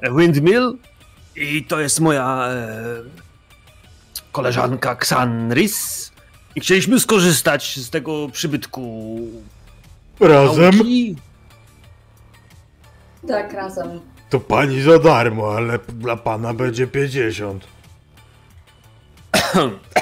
e, 0.00 0.10
Windmill. 0.16 0.78
I 1.36 1.64
to 1.64 1.80
jest 1.80 2.00
moja 2.00 2.48
e, 2.48 2.76
koleżanka 4.32 4.92
Xanris. 4.92 6.10
I 6.56 6.60
chcieliśmy 6.60 7.00
skorzystać 7.00 7.76
z 7.78 7.90
tego 7.90 8.28
przybytku 8.28 9.18
Razem? 10.20 10.74
nauki. 10.76 11.16
Tak, 13.28 13.52
razem. 13.52 14.00
To 14.30 14.40
pani 14.40 14.82
za 14.82 14.98
darmo, 14.98 15.56
ale 15.56 15.78
dla 15.78 16.16
pana 16.16 16.54
będzie 16.54 16.86
50. 16.86 17.66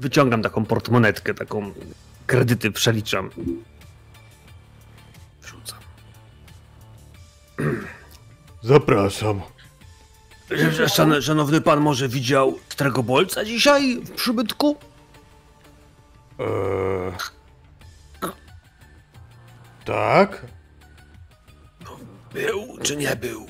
wyciągam 0.00 0.42
taką 0.42 0.64
portmonetkę, 0.64 1.34
taką 1.34 1.72
kredyty 2.26 2.70
przeliczam. 2.70 3.30
Wrzucam. 5.42 5.78
Zapraszam. 8.62 9.40
Szan, 10.88 11.22
szanowny 11.22 11.60
pan 11.60 11.80
może 11.80 12.08
widział 12.08 12.58
starego 12.68 13.02
bolca 13.02 13.44
dzisiaj 13.44 14.00
w 14.04 14.10
przybytku? 14.10 14.76
Eee... 16.38 17.37
Tak? 19.88 20.46
Był 22.32 22.78
czy 22.82 22.96
nie 22.96 23.16
był? 23.16 23.46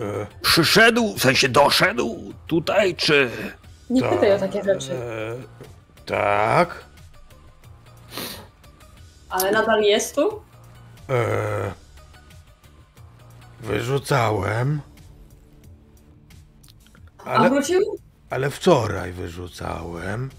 Eee, 0.00 0.26
Przyszedł, 0.42 1.14
w 1.14 1.20
sensie 1.22 1.48
doszedł 1.48 2.32
tutaj, 2.46 2.94
czy... 2.96 3.30
Nie 3.90 4.00
tak. 4.00 4.10
pytaj 4.10 4.32
o 4.32 4.38
takie 4.38 4.62
rzeczy. 4.64 4.92
Eee, 4.92 5.42
tak? 6.06 6.84
Ale 9.30 9.52
nadal 9.52 9.82
jest 9.82 10.14
tu? 10.14 10.42
Eee, 11.08 11.70
wyrzucałem. 13.60 14.80
A 17.18 17.30
Ale, 17.30 17.50
wrócił? 17.50 17.80
ale 18.30 18.50
wczoraj 18.50 19.12
wyrzucałem. 19.12 20.30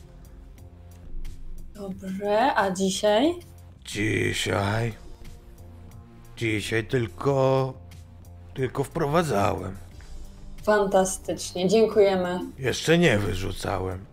Dobrze, 1.73 2.53
a 2.55 2.71
dzisiaj? 2.71 3.33
Dzisiaj. 3.85 4.93
Dzisiaj 6.37 6.83
tylko. 6.85 7.73
Tylko 8.53 8.83
wprowadzałem. 8.83 9.75
Fantastycznie, 10.63 11.67
dziękujemy. 11.69 12.39
Jeszcze 12.59 12.97
nie 12.97 13.17
wyrzucałem. 13.17 14.05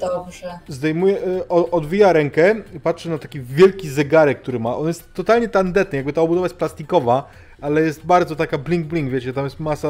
Dobrze. 0.00 0.58
Zdejmuje, 0.68 1.18
o- 1.48 1.70
odwija 1.70 2.12
rękę 2.12 2.54
i 2.74 2.80
patrzy 2.80 3.10
na 3.10 3.18
taki 3.18 3.40
wielki 3.40 3.88
zegarek, 3.90 4.42
który 4.42 4.60
ma. 4.60 4.76
On 4.76 4.86
jest 4.88 5.14
totalnie 5.14 5.48
tandetny, 5.48 5.96
jakby 5.96 6.12
ta 6.12 6.20
obudowa 6.20 6.44
jest 6.46 6.56
plastikowa, 6.56 7.30
ale 7.60 7.80
jest 7.80 8.04
bardzo 8.06 8.36
taka 8.36 8.58
bling 8.58 8.86
bling, 8.86 9.10
wiecie, 9.10 9.32
tam 9.32 9.44
jest 9.44 9.60
masa 9.60 9.88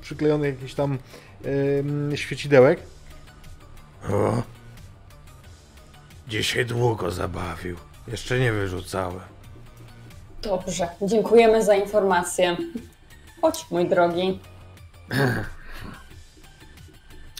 przyklejonych 0.00 0.54
jakichś 0.54 0.74
tam 0.74 0.98
em, 1.44 2.16
świecidełek. 2.16 2.80
O. 4.10 4.42
Dzisiaj 6.28 6.66
długo 6.66 7.10
zabawił. 7.10 7.76
Jeszcze 8.08 8.38
nie 8.38 8.52
wyrzucałem. 8.52 9.20
Dobrze, 10.42 10.88
dziękujemy 11.02 11.64
za 11.64 11.74
informację. 11.74 12.56
Chodź, 13.40 13.66
mój 13.70 13.88
drogi. 13.88 14.40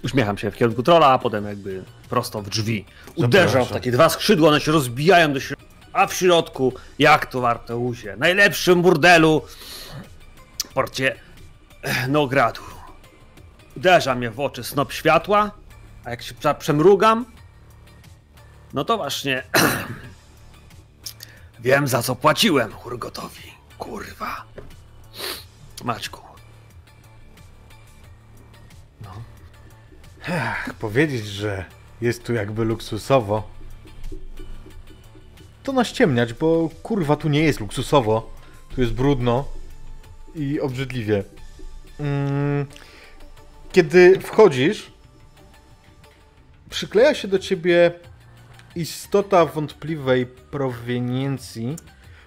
Uśmiecham 0.05 0.39
się 0.39 0.51
w 0.51 0.57
kierunku 0.57 0.83
trola, 0.83 1.07
a 1.07 1.19
potem 1.19 1.45
jakby 1.47 1.85
prosto 2.09 2.43
w 2.43 2.49
drzwi. 2.51 2.85
Uderzam 3.17 3.65
w 3.65 3.71
takie 3.73 3.93
dwa 3.93 4.09
skrzydła, 4.09 4.49
one 4.49 4.61
się 4.61 4.73
rozbijają 4.73 5.33
do 5.33 5.41
środka. 5.41 5.65
A 5.93 6.07
w 6.07 6.15
środku, 6.15 6.73
jak 6.99 7.27
to 7.27 7.41
warto 7.41 7.79
usie, 7.79 8.15
najlepszym 8.19 8.83
burdelu 8.83 9.43
w 10.69 10.73
porcie 10.75 11.15
Nogradu. 12.09 12.61
Uderza 13.77 14.15
mnie 14.15 14.31
w 14.31 14.41
oczy 14.41 14.65
snop 14.65 14.93
światła, 14.93 15.51
a 16.05 16.11
jak 16.11 16.23
się 16.23 16.35
prze- 16.35 16.55
przemrugam, 16.55 17.25
no 18.75 18.85
to 18.85 18.97
właśnie 18.97 19.43
wiem 21.65 21.89
za 21.89 22.03
co 22.03 22.17
płaciłem 22.17 22.73
Hurgotowi. 22.73 23.53
Kurwa. 23.79 24.45
Maćku. 25.85 26.21
Ach, 30.29 30.75
powiedzieć, 30.75 31.27
że 31.27 31.65
jest 32.01 32.25
tu 32.25 32.35
jakby 32.35 32.65
luksusowo. 32.65 33.49
To 35.63 35.73
naściemniać, 35.73 36.33
bo 36.33 36.71
kurwa 36.83 37.17
tu 37.17 37.29
nie 37.29 37.41
jest 37.41 37.61
luksusowo. 37.61 38.31
Tu 38.75 38.81
jest 38.81 38.93
brudno 38.93 39.45
i 40.35 40.61
obrzydliwie. 40.61 41.25
Mm, 42.01 42.67
Kiedy 43.73 44.21
wchodzisz, 44.21 44.93
przykleja 46.71 47.15
się 47.15 47.29
do 47.29 47.39
ciebie 47.39 47.93
istota 48.77 49.47
wątpliwej 49.47 50.27
proweniencji. 50.27 51.77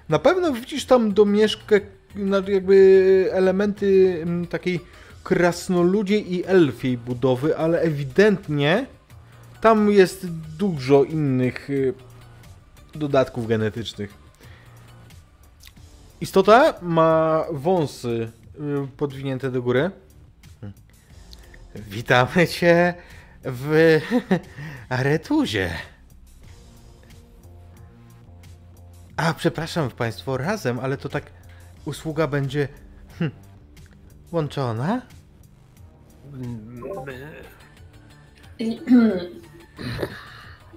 Na 0.10 0.20
pewno 0.20 0.54
widzisz 0.54 0.86
tam 0.86 1.14
domieszkę, 1.14 1.80
no, 2.16 2.38
jakby 2.50 3.30
elementy 3.34 4.20
mm, 4.22 4.48
takiej 4.48 4.80
krasnoludziej 5.24 6.34
i 6.34 6.46
elfiej 6.46 6.98
budowy, 6.98 7.58
ale 7.58 7.82
ewidentnie 7.82 8.86
tam 9.62 9.92
jest 9.92 10.28
dużo 10.58 11.04
innych 11.04 11.70
y, 11.70 11.94
dodatków 12.96 13.48
genetycznych. 13.48 14.14
Istota 16.22 16.74
ma 16.82 17.44
wąsy 17.52 18.32
y, 18.60 18.88
podwinięte 18.98 19.52
do 19.52 19.62
góry. 19.62 19.92
Witamy 21.76 22.48
cię 22.48 22.94
w 23.44 24.00
Aretuzie. 24.90 25.70
A, 29.18 29.34
przepraszam 29.34 29.90
Państwo, 29.90 30.38
razem, 30.38 30.80
ale 30.80 30.98
to 30.98 31.10
tak 31.10 31.24
usługa 31.86 32.28
będzie 32.28 32.68
hm, 33.20 33.32
łączona? 34.32 35.02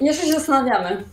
Jeszcze 0.01 0.27
się 0.27 0.33
zastanawiamy. 0.33 1.05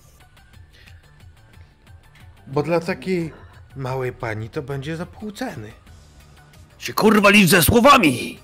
Bo 2.48 2.64
dla 2.64 2.80
takiej 2.80 3.34
małej 3.76 4.14
pani 4.14 4.50
to 4.50 4.62
będzie 4.62 4.98
za 4.98 5.06
pół 5.06 5.32
ceny. 5.32 5.72
Się 6.78 6.94
kurwa 6.94 7.30
licz 7.30 7.50
ze 7.50 7.64
słowami! 7.64 8.40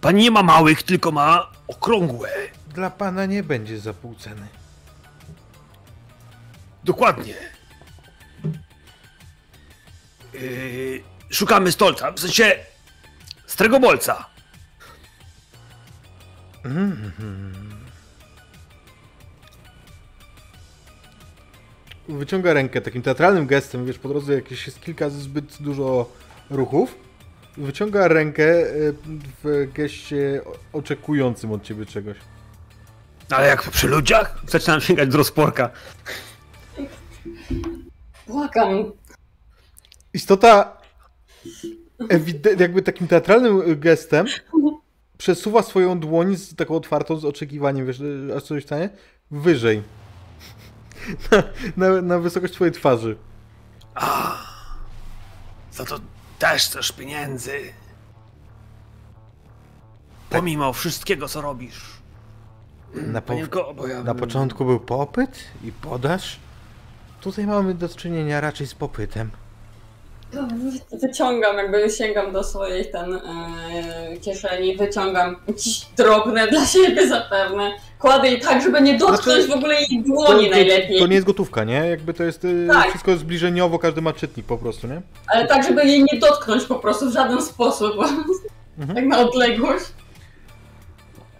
Pani 0.00 0.22
nie 0.22 0.30
ma 0.30 0.42
małych, 0.42 0.82
tylko 0.82 1.10
ma 1.10 1.50
okrągłe. 1.68 2.30
Dla 2.74 2.90
pana 2.90 3.26
nie 3.26 3.42
będzie 3.42 3.80
za 3.80 3.94
pół 3.94 4.14
ceny. 4.14 4.46
Dokładnie. 6.84 7.53
Yy, 10.34 11.02
szukamy 11.30 11.72
stolca, 11.72 12.12
w 12.12 12.20
sensie 12.20 12.58
stregobolca. 13.46 14.26
Wyciąga 22.08 22.52
rękę 22.52 22.80
takim 22.80 23.02
teatralnym 23.02 23.46
gestem, 23.46 23.86
wiesz, 23.86 23.98
po 23.98 24.08
drodze 24.08 24.34
jakieś 24.34 24.66
jest 24.66 24.80
kilka 24.80 25.10
zbyt 25.10 25.62
dużo 25.62 26.12
ruchów. 26.50 26.94
Wyciąga 27.56 28.08
rękę 28.08 28.44
y, 28.44 28.94
w 29.44 29.68
geście 29.72 30.40
oczekującym 30.72 31.52
od 31.52 31.62
ciebie 31.62 31.86
czegoś. 31.86 32.16
Ale 33.30 33.46
jak 33.46 33.62
przy 33.62 33.88
ludziach? 33.88 34.40
Zaczynam 34.48 34.80
sięgać 34.80 35.08
do 35.08 35.18
rozporka. 35.18 35.70
Błagam. 38.26 38.92
Istota 40.14 40.76
jakby 42.58 42.82
takim 42.82 43.08
teatralnym 43.08 43.80
gestem 43.80 44.26
przesuwa 45.18 45.62
swoją 45.62 46.00
dłoń 46.00 46.36
z 46.36 46.56
taką 46.56 46.76
otwartą 46.76 47.16
z 47.16 47.24
oczekiwaniem, 47.24 47.86
wiesz, 47.86 48.02
aż 48.36 48.42
coś 48.42 48.64
stanie, 48.64 48.90
wyżej. 49.30 49.82
Na, 51.76 51.88
na, 51.88 52.02
na 52.02 52.18
wysokość 52.18 52.52
twojej 52.52 52.74
twarzy. 52.74 53.16
Za 55.72 55.84
to 55.84 56.00
też 56.38 56.62
chcesz 56.64 56.92
pieniędzy. 56.92 57.60
Pomimo 60.30 60.72
wszystkiego, 60.72 61.28
co 61.28 61.40
robisz. 61.40 61.94
Na, 62.94 63.20
po, 63.20 63.34
na 64.04 64.14
początku 64.14 64.64
był 64.64 64.80
popyt 64.80 65.44
i 65.64 65.72
podaż. 65.72 66.38
Tutaj 67.20 67.46
mamy 67.46 67.74
do 67.74 67.88
czynienia 67.88 68.40
raczej 68.40 68.66
z 68.66 68.74
popytem. 68.74 69.30
Wy- 70.42 70.98
Wyciągam, 70.98 71.56
jakby 71.56 71.90
sięgam 71.90 72.32
do 72.32 72.44
swojej 72.44 72.90
ten 72.90 73.14
e, 73.14 73.20
kieszeni, 74.20 74.76
wyciągam 74.76 75.36
jakieś 75.48 75.86
drobne 75.96 76.48
dla 76.48 76.66
siebie 76.66 77.08
zapewne. 77.08 77.72
Kładę 77.98 78.28
je 78.30 78.38
tak, 78.38 78.62
żeby 78.62 78.80
nie 78.80 78.98
dotknąć 78.98 79.22
Znaczy, 79.24 79.48
w 79.48 79.52
ogóle 79.52 79.74
jej 79.74 80.02
dłoni 80.02 80.50
najlepiej. 80.50 80.98
to 80.98 81.06
nie 81.06 81.14
jest 81.14 81.26
gotówka, 81.26 81.64
nie? 81.64 81.74
Jakby 81.74 82.14
to 82.14 82.24
jest 82.24 82.44
y, 82.44 82.66
Tak. 82.72 82.88
wszystko 82.88 83.16
zbliżeniowo, 83.16 83.78
każdy 83.78 84.02
ma 84.02 84.12
czytnik 84.12 84.46
po 84.46 84.58
prostu, 84.58 84.86
nie? 84.86 85.02
Ale 85.26 85.46
tak, 85.46 85.64
żeby 85.66 85.86
jej 85.86 86.04
nie 86.12 86.18
dotknąć 86.20 86.64
po 86.64 86.74
prostu 86.74 87.10
w 87.10 87.12
żaden 87.12 87.42
sposób. 87.42 87.92
Mhm. 88.78 88.94
Tak 88.96 89.04
na 89.04 89.18
odległość. 89.18 89.84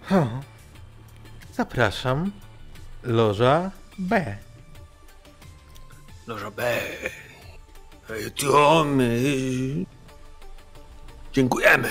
Huh. 0.09 0.27
Zapraszam. 1.53 2.31
Loża 3.03 3.71
B. 3.99 4.37
Loża 6.27 6.51
B. 6.51 6.63
Ej, 8.11 8.31
To 8.31 8.85
my... 8.85 9.21
Dziękujemy. 11.33 11.89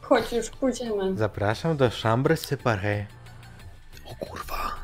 Chodź 0.00 0.32
już, 0.32 0.50
pójdziemy. 0.50 1.16
Zapraszam 1.16 1.76
do 1.76 1.90
Chambre 2.02 2.34
Séparée. 2.34 3.04
O 4.04 4.14
kurwa. 4.14 4.74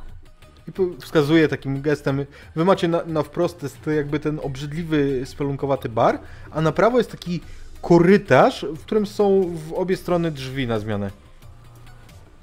I 0.68 0.72
wskazuje 1.00 1.48
takim 1.48 1.82
gestem. 1.82 2.26
Wy 2.56 2.64
macie 2.64 2.88
na, 2.88 3.04
na 3.06 3.22
wprost 3.22 3.62
jest 3.62 3.86
jakby 3.96 4.20
ten 4.20 4.40
obrzydliwy, 4.42 5.26
spelunkowaty 5.26 5.88
bar, 5.88 6.18
a 6.50 6.60
na 6.60 6.72
prawo 6.72 6.98
jest 6.98 7.10
taki 7.10 7.40
korytarz, 7.82 8.66
w 8.76 8.80
którym 8.80 9.06
są 9.06 9.52
w 9.68 9.72
obie 9.72 9.96
strony 9.96 10.30
drzwi 10.30 10.66
na 10.66 10.78
zmianę. 10.78 11.10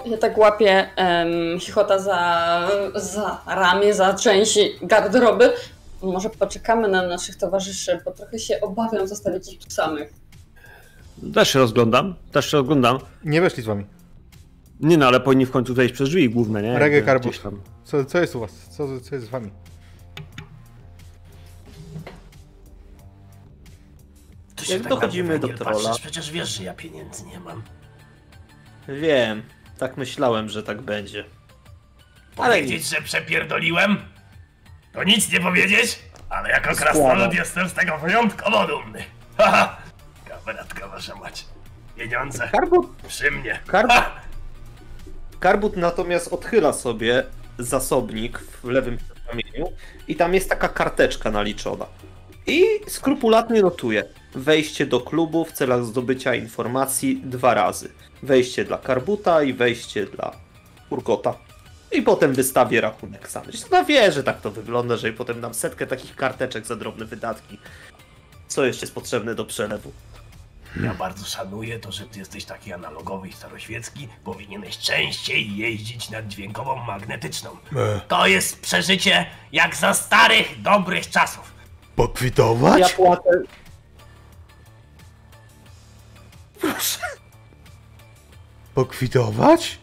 Ja 0.06 0.18
tak 0.18 0.38
łapię 0.38 0.90
um, 0.98 1.60
chichota 1.60 2.00
za, 2.00 2.70
za 2.96 3.42
ramię, 3.48 3.94
za 3.94 4.14
część 4.14 4.60
garderoby. 4.82 5.54
Może 6.04 6.30
poczekamy 6.30 6.88
na 6.88 7.08
naszych 7.08 7.36
towarzyszy, 7.36 8.00
bo 8.06 8.12
trochę 8.12 8.40
się 8.40 8.62
obawiam 8.62 9.08
zostawić 9.08 9.54
ich 9.54 9.60
tu 9.60 9.70
samych. 9.70 10.14
Też 11.34 11.50
się 11.54 11.60
rozglądam, 11.60 12.16
też 12.32 12.52
się 12.52 12.58
rozglądam. 12.58 13.00
Nie 13.26 13.42
weszli 13.42 13.64
z 13.64 13.66
wami. 13.66 13.86
Nie 14.80 14.98
no, 14.98 15.08
ale 15.08 15.20
powinni 15.20 15.46
w 15.46 15.52
końcu 15.52 15.74
wejść 15.74 15.94
przez 15.94 16.10
drzwi 16.10 16.30
główne, 16.30 16.62
nie? 16.62 16.80
Reggae 16.80 17.20
tam. 17.44 17.62
Co, 17.84 18.06
co 18.06 18.20
jest 18.20 18.36
u 18.36 18.40
was? 18.40 18.52
Co, 18.70 19.00
co 19.02 19.16
jest 19.16 19.28
z 19.28 19.30
wami? 19.30 19.52
Tu 24.56 24.66
się 24.66 24.74
Jak 24.74 24.82
tak 24.82 24.90
dochodzimy 24.90 25.40
do 25.40 25.48
trolla. 25.48 25.74
patrzysz, 25.90 26.02
Przecież 26.02 26.32
wiesz, 26.32 26.50
że 26.50 26.64
ja 26.64 26.74
pieniędzy 26.74 27.24
nie 27.26 27.40
mam. 27.40 27.64
Wiem, 28.88 29.44
tak 29.78 29.98
myślałem, 29.98 30.50
że 30.50 30.64
tak 30.64 30.82
będzie. 30.82 31.26
Ale 32.38 32.56
Powiedzieć, 32.56 32.86
że 32.90 33.02
przepierdoliłem? 33.02 33.98
To 34.94 35.04
nic 35.04 35.32
nie 35.32 35.40
powiedzieć, 35.40 36.00
ale 36.30 36.50
jako 36.50 36.76
krasnolud 36.76 37.34
jestem 37.34 37.70
z 37.70 37.74
tego 37.74 37.98
wyjątkowo 37.98 38.68
dumny. 38.68 39.04
Haha, 39.38 39.78
kameratka 40.28 40.88
wasza 40.88 41.16
mać. 41.16 41.46
Pieniądze 41.98 42.50
Karbut, 42.52 42.88
przy 43.08 43.32
mnie. 43.32 43.60
Karbut! 43.68 44.04
Karbut 45.40 45.78
natomiast 45.78 46.34
odchyla 46.34 46.74
sobie 46.74 47.24
zasobnik 47.58 48.40
w 48.40 48.64
lewym 48.64 48.98
ramieniu 49.28 49.72
i 50.08 50.16
tam 50.16 50.34
jest 50.34 50.50
taka 50.50 50.70
karteczka 50.70 51.32
naliczona. 51.32 51.86
I 52.48 52.66
skrupulatnie 52.88 53.62
notuje 53.62 54.04
wejście 54.36 54.86
do 54.86 55.00
klubu 55.00 55.46
w 55.46 55.52
celach 55.52 55.84
zdobycia 55.86 56.36
informacji 56.36 57.22
dwa 57.24 57.54
razy. 57.54 57.92
Wejście 58.24 58.66
dla 58.66 58.78
Karbuta 58.78 59.44
i 59.44 59.54
wejście 59.54 60.06
dla 60.06 60.32
Urgota. 60.90 61.34
I 61.92 62.02
potem 62.02 62.34
wystawię 62.34 62.82
rachunek 62.82 63.30
sam. 63.30 63.44
Ona 63.72 63.84
wie, 63.84 64.12
że 64.12 64.24
tak 64.24 64.42
to 64.42 64.52
wygląda, 64.52 64.98
że 64.98 65.10
i 65.10 65.14
potem 65.14 65.42
nam 65.42 65.54
setkę 65.54 65.88
takich 65.88 66.16
karteczek 66.16 66.66
za 66.66 66.76
drobne 66.76 67.06
wydatki. 67.06 67.60
Co 68.48 68.66
jeszcze 68.66 68.86
jest 68.86 68.96
potrzebne 68.96 69.36
do 69.36 69.46
przelewu? 69.46 69.92
Ja 70.84 70.94
bardzo 70.94 71.26
szanuję 71.26 71.80
to, 71.80 71.92
że 71.92 72.06
ty 72.06 72.20
jesteś 72.20 72.46
taki 72.46 72.74
analogowy 72.74 73.28
i 73.28 73.34
staroświecki. 73.34 74.08
Powinieneś 74.24 74.78
częściej 74.78 75.58
jeździć 75.58 76.10
nad 76.10 76.28
dźwiękową 76.28 76.76
magnetyczną. 76.76 77.58
To 78.08 78.28
jest 78.28 78.62
przeżycie 78.62 79.26
jak 79.52 79.76
za 79.76 79.94
starych, 79.94 80.62
dobrych 80.62 81.10
czasów. 81.10 81.54
Pokwitować? 81.96 82.80
Ja 82.80 82.90
płacę. 82.90 83.30
Pokwitować? 88.74 89.81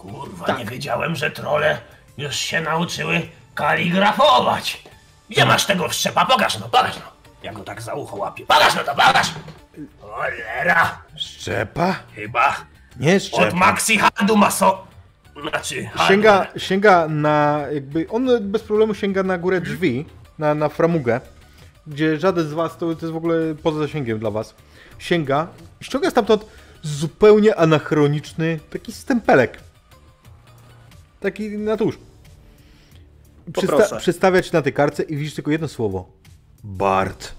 Kurwa, 0.00 0.46
Tak. 0.46 0.58
nie 0.58 0.64
wiedziałem, 0.64 1.16
że 1.16 1.30
trole 1.30 1.78
już 2.18 2.36
się 2.36 2.60
nauczyły 2.60 3.22
kaligrafować. 3.54 4.82
Gdzie 5.30 5.44
masz 5.46 5.66
tego 5.66 5.88
wszczepa? 5.88 6.26
Pokaż 6.26 6.58
no, 6.58 6.68
pokaż 6.68 6.96
no. 6.96 7.02
Ja 7.42 7.52
go 7.52 7.62
tak 7.64 7.82
za 7.82 7.94
ucho 7.94 8.16
łapię. 8.16 8.46
Pokaż 8.46 8.74
no 8.74 8.84
to, 8.84 8.90
pokaż! 8.94 9.30
Cholera! 10.00 10.98
Szczepa? 11.16 11.96
Chyba 12.14 12.56
Nie 12.96 13.16
od 13.16 13.22
szczepa. 13.22 13.56
maxi 13.56 13.98
handu 13.98 14.36
maso... 14.36 14.86
Znaczy, 15.50 15.84
handel. 15.84 16.06
Sięga, 16.08 16.46
sięga 16.56 17.08
na 17.08 17.60
jakby, 17.72 18.06
on 18.10 18.28
bez 18.40 18.62
problemu 18.62 18.94
sięga 18.94 19.22
na 19.22 19.38
górę 19.38 19.60
drzwi, 19.60 20.06
na, 20.38 20.54
na 20.54 20.68
framugę, 20.68 21.20
gdzie 21.86 22.18
żaden 22.18 22.48
z 22.48 22.52
was, 22.52 22.72
to, 22.72 22.78
to 22.78 22.86
jest 23.00 23.12
w 23.12 23.16
ogóle 23.16 23.36
poza 23.62 23.78
zasięgiem 23.78 24.18
dla 24.18 24.30
was, 24.30 24.54
sięga, 24.98 25.46
ściąga 25.80 26.10
stamtąd 26.10 26.46
zupełnie 26.82 27.56
anachroniczny 27.56 28.60
taki 28.72 28.92
stempelek. 28.92 29.60
Taki 31.20 31.48
na 31.58 31.76
tuż. 31.76 31.98
Poproszę. 33.54 33.96
przedstawia 33.96 34.42
ci 34.42 34.52
na 34.52 34.62
tej 34.62 34.72
kartce 34.72 35.02
i 35.02 35.16
widzisz 35.16 35.34
tylko 35.34 35.50
jedno 35.50 35.68
słowo. 35.68 36.08
Bart. 36.64 37.34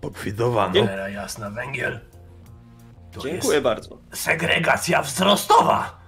Pokwitowano. 0.00 0.80
Cholera 0.80 1.08
jasna, 1.08 1.50
węgiel. 1.50 2.00
To 3.12 3.20
Dziękuję 3.20 3.52
jest 3.52 3.64
bardzo. 3.64 3.98
segregacja 4.12 5.02
wzrostowa. 5.02 5.98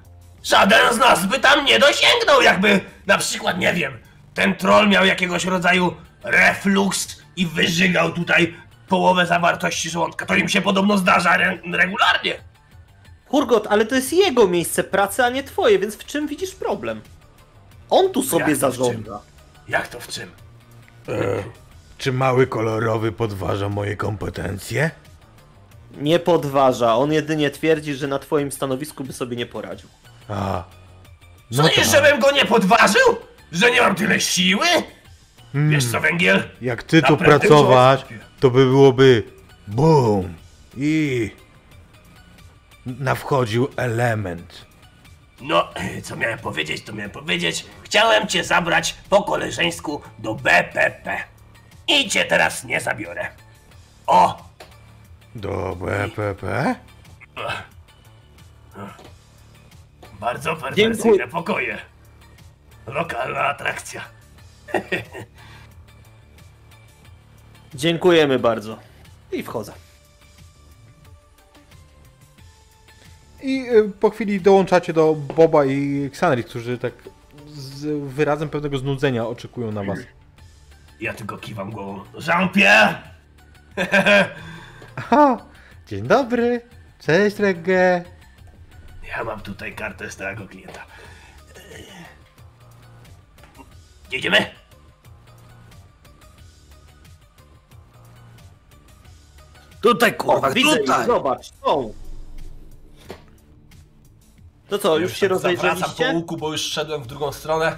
Żaden 0.42 0.94
z 0.94 0.98
nas 0.98 1.26
by 1.26 1.38
tam 1.38 1.64
nie 1.64 1.78
dosięgnął, 1.78 2.42
jakby 2.42 2.80
na 3.06 3.18
przykład, 3.18 3.58
nie 3.58 3.74
wiem, 3.74 3.92
ten 4.34 4.54
troll 4.54 4.88
miał 4.88 5.06
jakiegoś 5.06 5.44
rodzaju 5.44 5.94
reflux 6.24 7.22
i 7.36 7.46
wyżygał 7.46 8.12
tutaj 8.12 8.54
połowę 8.88 9.26
zawartości 9.26 9.90
żołądka. 9.90 10.26
To 10.26 10.34
im 10.34 10.48
się 10.48 10.60
podobno 10.62 10.98
zdarza 10.98 11.34
re 11.34 11.58
regularnie. 11.72 12.49
Hurgot, 13.30 13.66
ale 13.66 13.86
to 13.86 13.94
jest 13.94 14.12
jego 14.12 14.48
miejsce 14.48 14.84
pracy, 14.84 15.24
a 15.24 15.28
nie 15.30 15.42
twoje, 15.42 15.78
więc 15.78 15.94
w 15.96 16.04
czym 16.04 16.26
widzisz 16.28 16.54
problem? 16.54 17.00
On 17.90 18.12
tu 18.12 18.22
sobie 18.22 18.44
Jak 18.44 18.56
zarządza. 18.56 19.20
Jak 19.68 19.88
to 19.88 20.00
w 20.00 20.08
czym? 20.08 20.30
Czy 21.98 22.12
mały 22.12 22.46
kolorowy 22.46 23.12
podważa 23.12 23.68
moje 23.68 23.96
kompetencje? 23.96 24.90
Nie 25.98 26.18
podważa, 26.18 26.94
on 26.96 27.12
jedynie 27.12 27.50
twierdzi, 27.50 27.94
że 27.94 28.06
na 28.08 28.18
twoim 28.18 28.52
stanowisku 28.52 29.04
by 29.04 29.12
sobie 29.12 29.36
nie 29.36 29.46
poradził. 29.46 29.88
A. 30.28 30.64
No 31.50 31.62
to 31.62 31.68
Sądzisz, 31.68 31.92
mam. 31.92 32.04
żebym 32.04 32.20
go 32.20 32.30
nie 32.30 32.44
podważył? 32.44 33.16
Że 33.52 33.70
nie 33.70 33.80
mam 33.80 33.94
tyle 33.94 34.20
siły? 34.20 34.66
Mm. 35.54 35.70
Wiesz 35.70 35.84
co, 35.86 36.00
węgiel? 36.00 36.42
Jak 36.60 36.82
ty 36.82 37.02
tu 37.02 37.12
Naprawdę 37.12 37.38
pracować, 37.48 38.04
to 38.40 38.50
by 38.50 38.64
byłoby 38.66 39.22
BUM 39.66 40.34
i 40.76 41.30
na 42.86 43.14
wchodził 43.14 43.68
element. 43.76 44.66
No, 45.40 45.68
co 46.02 46.16
miałem 46.16 46.38
powiedzieć, 46.38 46.84
to 46.84 46.92
miałem 46.92 47.10
powiedzieć. 47.10 47.66
Chciałem 47.82 48.28
cię 48.28 48.44
zabrać 48.44 48.94
po 49.10 49.22
koleżeńsku 49.22 50.02
do 50.18 50.34
BPP. 50.34 51.16
I 51.88 52.08
cię 52.10 52.24
teraz 52.24 52.64
nie 52.64 52.80
zabiorę. 52.80 53.28
O! 54.06 54.50
Do 55.34 55.76
BPP? 55.76 56.74
Bardzo 60.20 60.56
perwersyjne 60.56 60.94
Dziękuję. 60.94 61.28
pokoje. 61.28 61.78
Lokalna 62.86 63.40
atrakcja. 63.40 64.04
Dziękujemy 67.74 68.38
bardzo. 68.38 68.78
I 69.32 69.42
wchodzę. 69.42 69.72
I 73.42 73.68
y, 73.70 73.90
po 74.00 74.10
chwili 74.10 74.40
dołączacie 74.40 74.92
do 74.92 75.14
Boba 75.14 75.64
i 75.64 76.04
Xanri, 76.04 76.44
którzy 76.44 76.78
tak 76.78 76.92
z 77.46 77.86
wyrazem 78.14 78.48
pewnego 78.48 78.78
znudzenia 78.78 79.26
oczekują 79.26 79.72
na 79.72 79.84
was. 79.84 79.98
Ja 81.00 81.14
tylko 81.14 81.38
kiwam 81.38 81.70
głową. 81.70 82.04
Jean-Pierre! 82.26 82.94
Aha, 84.96 85.46
dzień 85.86 86.02
dobry, 86.06 86.60
cześć 86.98 87.38
Regge. 87.38 88.04
Ja 89.08 89.24
mam 89.24 89.40
tutaj 89.40 89.74
kartę 89.74 90.10
stałego 90.10 90.48
klienta. 90.48 90.80
Eee. 91.56 91.84
Jedziemy? 94.12 94.46
Tutaj 99.80 100.14
kurwa, 100.16 100.48
O, 100.48 100.52
widzę 100.52 100.70
ich, 100.74 100.80
tutaj! 100.80 101.06
zobacz, 101.06 101.50
są. 101.64 101.92
To 104.70 104.78
co, 104.78 104.98
już 104.98 105.16
się 105.16 105.28
tak 105.28 105.38
Zawracam 105.38 105.60
po 105.60 105.68
rozejrzeliście? 105.74 106.12
łuku, 106.14 106.36
bo 106.36 106.52
już 106.52 106.60
szedłem 106.60 107.02
w 107.02 107.06
drugą 107.06 107.32
stronę. 107.32 107.76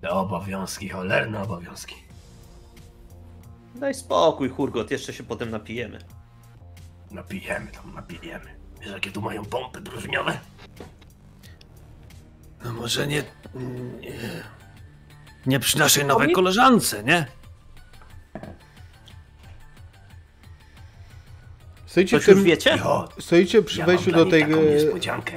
Te 0.00 0.10
obowiązki, 0.10 0.88
cholerne 0.88 1.42
obowiązki. 1.42 1.94
Daj 3.74 3.94
spokój, 3.94 4.48
Hurgot, 4.48 4.90
jeszcze 4.90 5.12
się 5.12 5.22
potem 5.22 5.50
napijemy. 5.50 5.98
Napijemy 7.10 7.66
tam, 7.72 7.94
napijemy. 7.94 8.56
Wiesz 8.80 8.90
jakie 8.92 9.12
tu 9.12 9.22
mają 9.22 9.44
pompy 9.44 9.82
próżniowe? 9.82 10.38
No 12.64 12.72
może 12.72 13.06
nie... 13.06 13.24
Nie, 14.00 14.12
nie 15.46 15.60
przy 15.60 15.78
naszej 15.78 16.04
nowej 16.04 16.32
koleżance, 16.32 17.04
nie? 17.04 17.26
Stoicie, 21.92 22.16
Coś 22.16 22.26
tym, 22.26 22.34
już 22.34 22.44
wiecie? 22.44 22.78
Jo, 22.84 23.08
stoicie 23.18 23.62
przy 23.62 23.80
ja 23.80 23.86
wejściu 23.86 24.10
mam 24.10 24.24
do 24.24 24.30
tej... 24.30 24.42
taką 24.42 24.62
niespodziankę, 24.62 25.32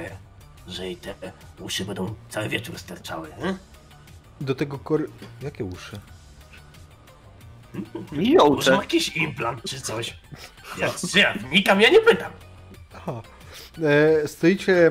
że 0.66 0.84
jej 0.84 0.96
te 0.96 1.14
uszy 1.60 1.84
będą 1.84 2.14
cały 2.28 2.48
wieczór 2.48 2.78
sterczały. 2.78 3.28
Hmm? 3.30 3.58
Do 4.40 4.54
tego 4.54 4.78
kory... 4.78 5.06
Jakie 5.42 5.64
uszy? 5.64 6.00
Może 8.12 8.22
Jołcze. 8.22 8.70
ma 8.70 8.76
jakiś 8.76 9.16
implant 9.16 9.62
czy 9.62 9.80
coś? 9.80 10.16
Ja, 10.78 10.90
ja 11.14 11.34
wnikam, 11.34 11.80
ja 11.80 11.90
nie 11.90 12.00
pytam. 12.00 12.32
Aha. 12.94 13.22
E, 13.82 14.28
stoicie 14.28 14.86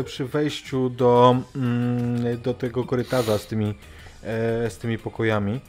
e, 0.00 0.04
przy 0.04 0.24
wejściu 0.24 0.90
do, 0.90 1.36
mm, 1.56 2.40
do 2.42 2.54
tego 2.54 2.84
korytarza 2.84 3.38
z 3.38 3.46
tymi, 3.46 3.74
e, 4.22 4.70
z 4.70 4.78
tymi 4.78 4.98
pokojami. 4.98 5.60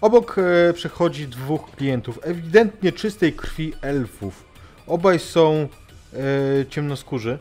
Obok 0.00 0.36
przechodzi 0.74 1.28
dwóch 1.28 1.70
klientów, 1.70 2.18
ewidentnie 2.22 2.92
czystej 2.92 3.32
krwi 3.32 3.72
elfów. 3.82 4.53
Obaj 4.86 5.18
są 5.18 5.68
e, 6.12 6.66
ciemnoskórzy. 6.66 7.38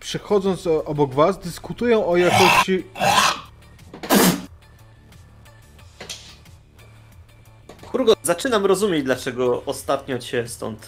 Przechodząc 0.00 0.66
obok 0.66 1.14
was, 1.14 1.38
dyskutują 1.38 2.06
o 2.06 2.16
jakości... 2.16 2.84
Kurgo, 7.90 8.14
zaczynam 8.22 8.66
rozumieć, 8.66 9.04
dlaczego 9.04 9.62
ostatnio 9.66 10.18
cię 10.18 10.48
stąd 10.48 10.86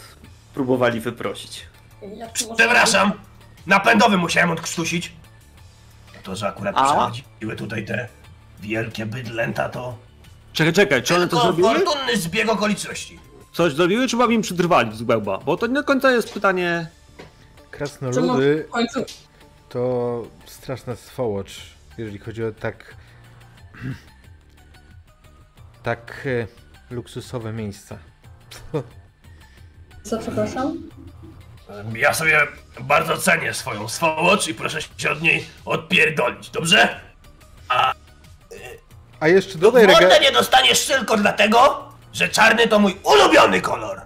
próbowali 0.55 1.01
wyprosić. 1.01 1.67
Jak 2.17 2.39
to 2.39 2.45
może- 2.45 2.57
Przepraszam, 2.57 3.13
napędowy 3.67 4.17
musiałem 4.19 4.51
odkrztusić. 4.51 5.13
To, 6.23 6.37
że 6.37 6.49
akurat 6.49 6.75
A? 6.79 6.85
przechodziły 6.85 7.57
tutaj 7.57 7.85
te 7.85 8.09
wielkie 8.61 9.07
bydlęta, 9.07 9.69
to 9.69 9.99
Czekaj, 10.53 10.73
czekaj, 10.73 11.03
czy 11.03 11.15
one 11.17 11.29
to 11.29 11.31
tylko 11.31 11.43
zrobiły? 11.47 11.75
fortunny 11.75 12.17
zbieg 12.17 12.49
okoliczności. 12.49 13.19
Coś 13.57 13.73
zrobiły, 13.73 14.09
czy 14.09 14.17
mam 14.17 14.33
im 14.33 14.43
przytrwali 14.43 14.97
z 14.97 15.03
głęba? 15.03 15.39
Bo 15.39 15.57
to 15.57 15.67
nie 15.67 15.75
do 15.75 15.85
końca 15.85 16.11
jest 16.11 16.33
pytanie... 16.33 16.87
Krasnoludy 17.71 18.69
to 19.69 20.23
straszna 20.47 20.97
swołocz, 20.97 21.61
jeżeli 21.99 22.19
chodzi 22.19 22.45
o 22.45 22.53
tak... 22.53 22.95
tak 25.83 26.27
e, 26.27 26.95
luksusowe 26.95 27.53
miejsca. 27.53 27.99
Co, 30.03 30.19
przepraszam? 30.19 30.77
Ja 31.95 32.15
sobie 32.15 32.41
bardzo 32.81 33.17
cenię 33.17 33.55
swoją 33.55 33.89
swołocz 33.89 34.49
i 34.49 34.55
proszę 34.55 34.79
się 34.83 35.11
od 35.11 35.23
niej 35.23 35.47
odpierdolić, 35.65 36.51
dobrze? 36.51 37.01
A 39.21 39.29
jeszcze 39.29 39.59
W 39.59 39.61
dodaj 39.61 39.87
rega... 39.87 40.01
mordę 40.01 40.21
nie 40.21 40.33
dostaniesz 40.33 40.87
tylko 40.87 41.17
dlatego, 41.17 41.86
że 42.17 42.29
czarny 42.29 42.69
to 42.69 42.79
mój 42.79 42.97
ulubiony 43.05 43.61
kolor. 43.61 44.01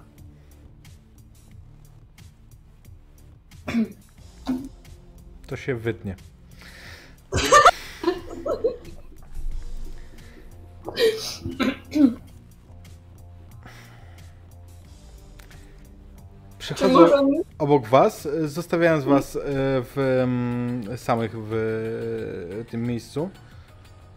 To 5.46 5.56
się 5.56 5.74
wytnie. 5.74 6.16
Czy 16.58 16.74
Przechodzę 16.74 17.16
obok 17.58 17.86
was, 17.86 18.28
zostawiając 18.44 19.04
was 19.04 19.36
e, 19.36 19.40
w, 19.44 20.20
mm, 20.22 20.98
samych 20.98 21.32
w 21.34 21.52
e, 22.60 22.64
tym 22.64 22.82
miejscu. 22.82 23.30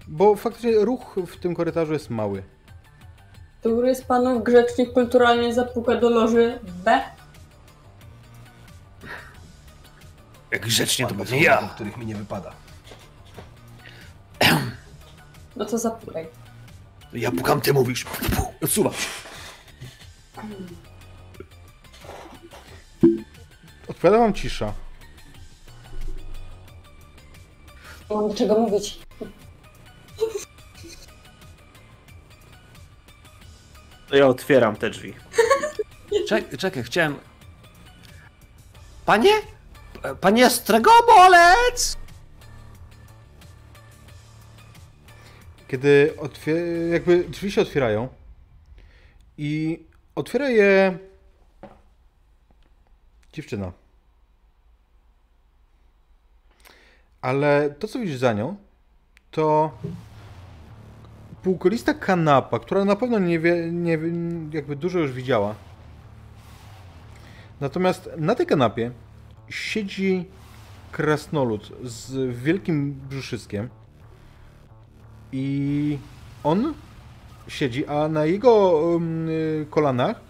Bo 0.08 0.36
faktycznie 0.36 0.76
ruch 0.76 1.16
w 1.28 1.40
tym 1.40 1.56
korytarzu 1.56 1.94
jest 1.94 2.10
mały. 2.10 2.44
Który 3.64 3.96
z 3.96 4.02
panów 4.02 4.44
grzecznie, 4.44 4.88
kulturalnie 4.88 5.54
zapuka 5.54 5.96
do 5.96 6.10
loży 6.10 6.60
B? 6.66 7.02
Jak 10.52 10.62
grzecznie 10.62 11.08
to 11.08 11.26
są, 11.26 11.36
ja. 11.36 11.70
których 11.76 11.98
mi 11.98 12.06
nie 12.06 12.16
wypada. 12.16 12.54
No 15.56 15.66
to 15.66 15.78
zapukaj. 15.78 16.28
Ja 17.14 17.32
pukam, 17.32 17.62
ty 17.62 17.74
mówisz. 17.74 18.06
Odsuwam 18.64 18.94
się. 18.94 19.08
Odpowiada 23.88 24.18
wam 24.20 24.34
cisza. 24.34 24.74
Nie 28.10 28.16
mam 28.16 28.28
do 28.28 28.36
czego 28.36 28.60
mówić. 28.60 29.00
To 34.14 34.18
ja 34.18 34.28
otwieram 34.28 34.76
te 34.76 34.90
drzwi. 34.90 35.14
Czekaj, 36.28 36.58
czekaj, 36.58 36.84
chciałem... 36.84 37.16
Panie? 39.06 39.32
Panie 40.22 40.50
Stregobolec! 40.50 41.98
Kiedy 45.68 46.14
otwie... 46.20 46.54
jakby 46.92 47.24
drzwi 47.24 47.52
się 47.52 47.62
otwierają 47.62 48.08
i 49.38 49.84
otwiera 50.16 50.50
je 50.50 50.98
dziewczyna. 53.34 53.72
Ale 57.22 57.76
to, 57.80 57.88
co 57.88 58.00
widzisz 58.00 58.18
za 58.18 58.34
nią, 58.34 58.56
to 59.32 59.72
półkolista 61.44 61.94
kanapa, 61.94 62.60
która 62.60 62.86
na 62.86 62.96
pewno 62.96 63.20
nie 63.20 63.40
wie, 63.40 63.72
nie, 63.72 64.00
jakby 64.52 64.76
dużo 64.76 65.00
już 65.00 65.12
widziała. 65.12 65.56
Natomiast 67.62 68.10
na 68.18 68.36
tej 68.36 68.46
kanapie 68.46 68.92
siedzi 69.50 70.26
krasnolud 70.92 71.72
z 71.84 72.36
wielkim 72.36 73.00
brzuszyskiem. 73.10 73.70
I 75.32 75.98
on 76.44 76.74
siedzi, 77.48 77.86
a 77.86 78.08
na 78.08 78.26
jego 78.26 78.82
ym, 78.96 79.30
y, 79.30 79.66
kolanach 79.70 80.22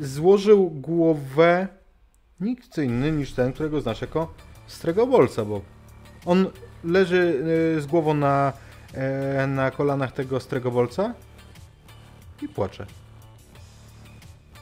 złożył 0.00 0.70
głowę 0.70 1.68
nikt 2.40 2.78
inny 2.78 3.12
niż 3.12 3.32
ten, 3.32 3.52
którego 3.52 3.80
znasz 3.80 4.00
jako 4.00 4.34
Stregobolca, 4.66 5.44
bo 5.44 5.60
on 6.26 6.46
leży 6.84 7.44
y, 7.78 7.80
z 7.80 7.86
głową 7.86 8.14
na, 8.14 8.52
na 9.48 9.70
kolanach 9.70 10.12
tego 10.12 10.40
Stregobolca 10.40 11.14
i 12.42 12.48
płacze. 12.48 12.86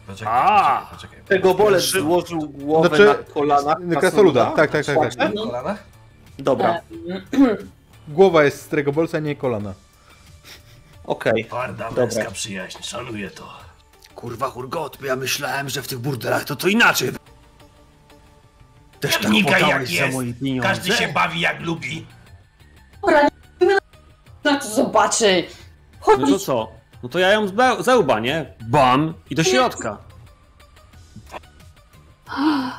Poczekaj, 0.07 0.35
A! 0.37 0.87
poczekaj, 0.91 1.19
poczekaj. 1.19 1.39
Tego 1.39 1.55
bolec 1.55 1.85
złożył 1.85 2.49
głowę 2.49 2.89
Znaczy, 2.89 3.07
na 3.07 3.15
kolanach. 3.35 3.77
Krasnoluda, 4.01 4.47
tak, 4.51 4.71
tak, 4.71 4.87
tak, 4.87 4.97
tak. 4.97 5.17
Na 5.17 5.43
kolanach? 5.43 5.85
Dobra, 6.39 6.81
Głowa 8.09 8.45
jest 8.45 8.63
Stregobolca, 8.63 9.19
nie 9.19 9.37
kolana. 9.37 9.75
okej. 11.05 11.45
Twarda 11.45 11.89
Dobra. 11.89 12.05
męska 12.05 12.31
przyjaźń, 12.31 12.83
szanuję 12.83 13.31
to. 13.31 13.49
Kurwa, 14.15 14.49
Hurgot, 14.51 14.97
bo 15.01 15.07
ja 15.07 15.17
myślałem, 15.17 15.69
że 15.69 15.83
w 15.83 15.89
tych 15.89 15.99
burdelach 15.99 16.45
to 16.45 16.57
co 16.57 16.69
inaczej. 16.69 17.11
Też 19.01 19.19
tak 19.19 19.61
jak 19.69 19.91
jest. 19.91 20.15
moje 20.15 20.35
pieniądze. 20.35 20.69
Każdy 20.69 20.93
się 20.93 21.09
bawi 21.09 21.41
jak 21.41 21.61
lubi. 21.61 22.07
Dobra, 23.03 23.29
na 24.45 24.59
to 24.61 24.69
zobaczy. 24.69 25.45
No 26.09 26.17
to 26.17 26.27
Chodź. 26.33 26.45
co? 26.45 26.69
No 27.03 27.09
to 27.09 27.19
ja 27.19 27.31
ją 27.33 27.49
za 27.81 27.97
łba, 27.97 28.21
nie? 28.21 28.55
Bam! 28.69 29.15
I 29.31 29.35
do 29.35 29.45
środka. 29.45 29.99
A 32.27 32.79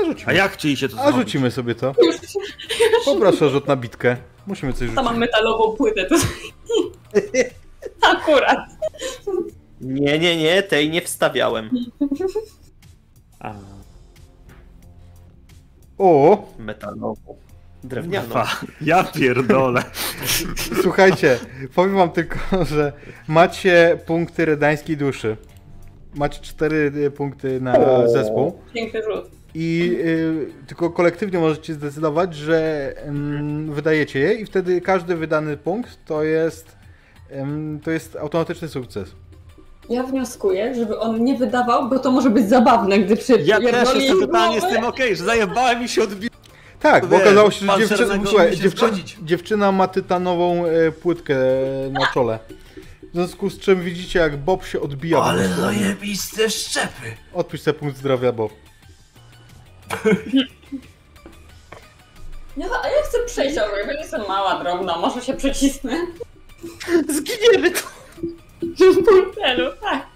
A 0.00 0.04
rzucimy, 0.04 0.34
jak 0.34 0.52
chcieliście 0.52 0.88
to 0.88 0.98
a 1.00 1.02
zrobić? 1.02 1.16
rzucimy 1.26 1.50
sobie 1.50 1.74
to. 1.74 1.94
Poproszę 3.04 3.46
o 3.46 3.48
rzut 3.48 3.66
na 3.68 3.76
bitkę. 3.76 4.16
Musimy 4.46 4.72
coś 4.72 4.80
To 4.80 4.86
rzucić. 4.86 5.04
mam 5.04 5.18
metalową 5.18 5.76
płytę. 5.76 6.06
To... 6.06 6.14
Akurat. 8.12 8.58
Nie, 9.80 10.18
nie, 10.18 10.36
nie, 10.36 10.62
tej 10.62 10.90
nie 10.90 11.02
wstawiałem. 11.02 11.70
A, 13.40 13.52
O! 15.98 16.38
Metalową. 16.58 17.36
Drewnianą. 17.88 18.34
ja 18.80 19.04
pierdolę. 19.04 19.82
Słuchajcie, 20.82 21.38
powiem 21.74 21.96
wam 21.96 22.10
tylko, 22.10 22.38
że 22.64 22.92
macie 23.28 23.98
punkty 24.06 24.44
redańskiej 24.44 24.96
duszy. 24.96 25.36
Macie 26.14 26.40
cztery 26.42 26.92
y, 26.96 27.10
punkty 27.10 27.60
na 27.60 28.08
zespół. 28.08 28.58
Piękny 28.74 29.02
rzut. 29.02 29.30
I 29.54 29.96
y, 30.00 30.66
tylko 30.66 30.90
kolektywnie 30.90 31.38
możecie 31.38 31.74
zdecydować, 31.74 32.34
że 32.34 32.92
ym, 33.08 33.72
wydajecie 33.72 34.18
je 34.18 34.34
i 34.34 34.46
wtedy 34.46 34.80
każdy 34.80 35.16
wydany 35.16 35.56
punkt 35.56 35.98
to 36.04 36.22
jest 36.22 36.76
ym, 37.32 37.80
to 37.84 37.90
jest 37.90 38.16
automatyczny 38.16 38.68
sukces. 38.68 39.14
Ja 39.90 40.02
wnioskuję, 40.02 40.74
żeby 40.74 40.98
on 40.98 41.24
nie 41.24 41.34
wydawał, 41.38 41.88
bo 41.88 41.98
to 41.98 42.10
może 42.10 42.30
być 42.30 42.48
zabawne, 42.48 42.98
gdy 42.98 43.16
przy 43.16 43.32
Ja 43.44 43.60
też 43.60 43.94
jestem 43.94 44.20
totalnie 44.20 44.60
z 44.60 44.68
tym 44.68 44.84
okej, 44.84 45.16
że 45.16 45.24
zajebałem 45.24 45.80
mi 45.80 45.88
się 45.88 46.02
odbi... 46.02 46.28
Tak, 46.90 47.06
bo 47.06 47.16
okazało 47.16 47.50
się, 47.50 47.66
że 47.66 47.78
dziewczyna, 47.78 48.18
słuchaj, 48.26 48.56
dziewczyna, 48.56 48.96
dziewczyna 49.22 49.72
ma 49.72 49.88
tytanową 49.88 50.66
e, 50.66 50.92
płytkę 50.92 51.36
na 51.90 52.06
czole. 52.06 52.38
W 53.02 53.12
związku 53.14 53.50
z 53.50 53.58
czym 53.58 53.82
widzicie, 53.82 54.18
jak 54.18 54.36
Bob 54.36 54.66
się 54.66 54.80
odbija. 54.80 55.18
Ale 55.18 55.48
zajebiste 55.48 56.50
szczepy. 56.50 57.16
Odpisz 57.34 57.60
sobie 57.60 57.78
punkt 57.78 57.96
zdrowia, 57.96 58.32
Bob. 58.32 58.52
Ja, 62.56 62.66
a 62.82 62.88
ja 62.88 63.02
chcę 63.08 63.18
przejść 63.26 63.58
obok, 63.58 63.86
bo 63.86 63.92
nie 63.92 63.98
jestem 63.98 64.22
mała, 64.28 64.62
drobna, 64.62 64.98
może 64.98 65.22
się 65.22 65.34
przycisnę. 65.34 66.06
Zginiemy 67.08 67.70
tu. 67.70 67.82
W 68.62 69.04
portelu, 69.04 69.70
tak. 69.82 70.06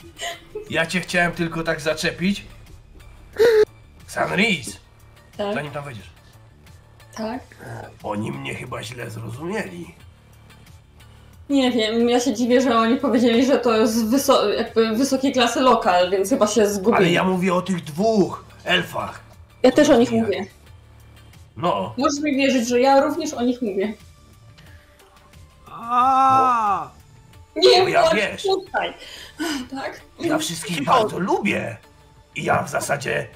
Ja 0.70 0.86
cię 0.86 1.00
chciałem 1.00 1.32
tylko 1.32 1.62
tak 1.62 1.80
zaczepić. 1.80 2.44
Sanris, 4.06 4.76
Tak, 5.36 5.54
zanim 5.54 5.72
tam 5.72 5.84
wejdziesz. 5.84 6.10
Tak. 7.20 7.40
Oni 8.02 8.32
mnie 8.32 8.54
chyba 8.54 8.82
źle 8.82 9.10
zrozumieli. 9.10 9.94
Nie 11.48 11.70
wiem, 11.72 12.08
ja 12.08 12.20
się 12.20 12.34
dziwię, 12.34 12.60
że 12.60 12.78
oni 12.78 12.96
powiedzieli, 12.96 13.46
że 13.46 13.58
to 13.58 13.76
jest 13.76 14.04
wyso- 14.06 14.48
jakby 14.48 14.96
wysokiej 14.96 15.32
klasy 15.32 15.60
lokal, 15.60 16.10
więc 16.10 16.28
chyba 16.30 16.46
się 16.46 16.68
zgubili. 16.68 16.96
Ale 16.96 17.10
ja 17.10 17.24
mówię 17.24 17.54
o 17.54 17.62
tych 17.62 17.84
dwóch 17.84 18.44
elfach. 18.64 19.20
Ja 19.62 19.70
też 19.72 19.90
o 19.90 19.96
nich 19.96 20.10
mówię. 20.12 20.46
No, 21.56 21.94
Możesz 21.98 22.20
mi 22.20 22.36
wierzyć, 22.36 22.68
że 22.68 22.80
ja 22.80 23.00
również 23.00 23.34
o 23.34 23.42
nich 23.42 23.62
mówię. 23.62 23.94
A, 25.70 26.90
Nie, 27.56 27.82
No 27.82 27.88
ja 27.88 28.02
bądź 28.02 28.14
wiesz. 28.14 28.42
tutaj. 28.42 28.92
Tak? 29.70 30.00
ja 30.20 30.38
wszystkich 30.38 30.84
bardzo 30.84 31.18
lubię. 31.18 31.76
I 32.36 32.44
ja 32.44 32.62
w 32.62 32.70
zasadzie... 32.70 33.28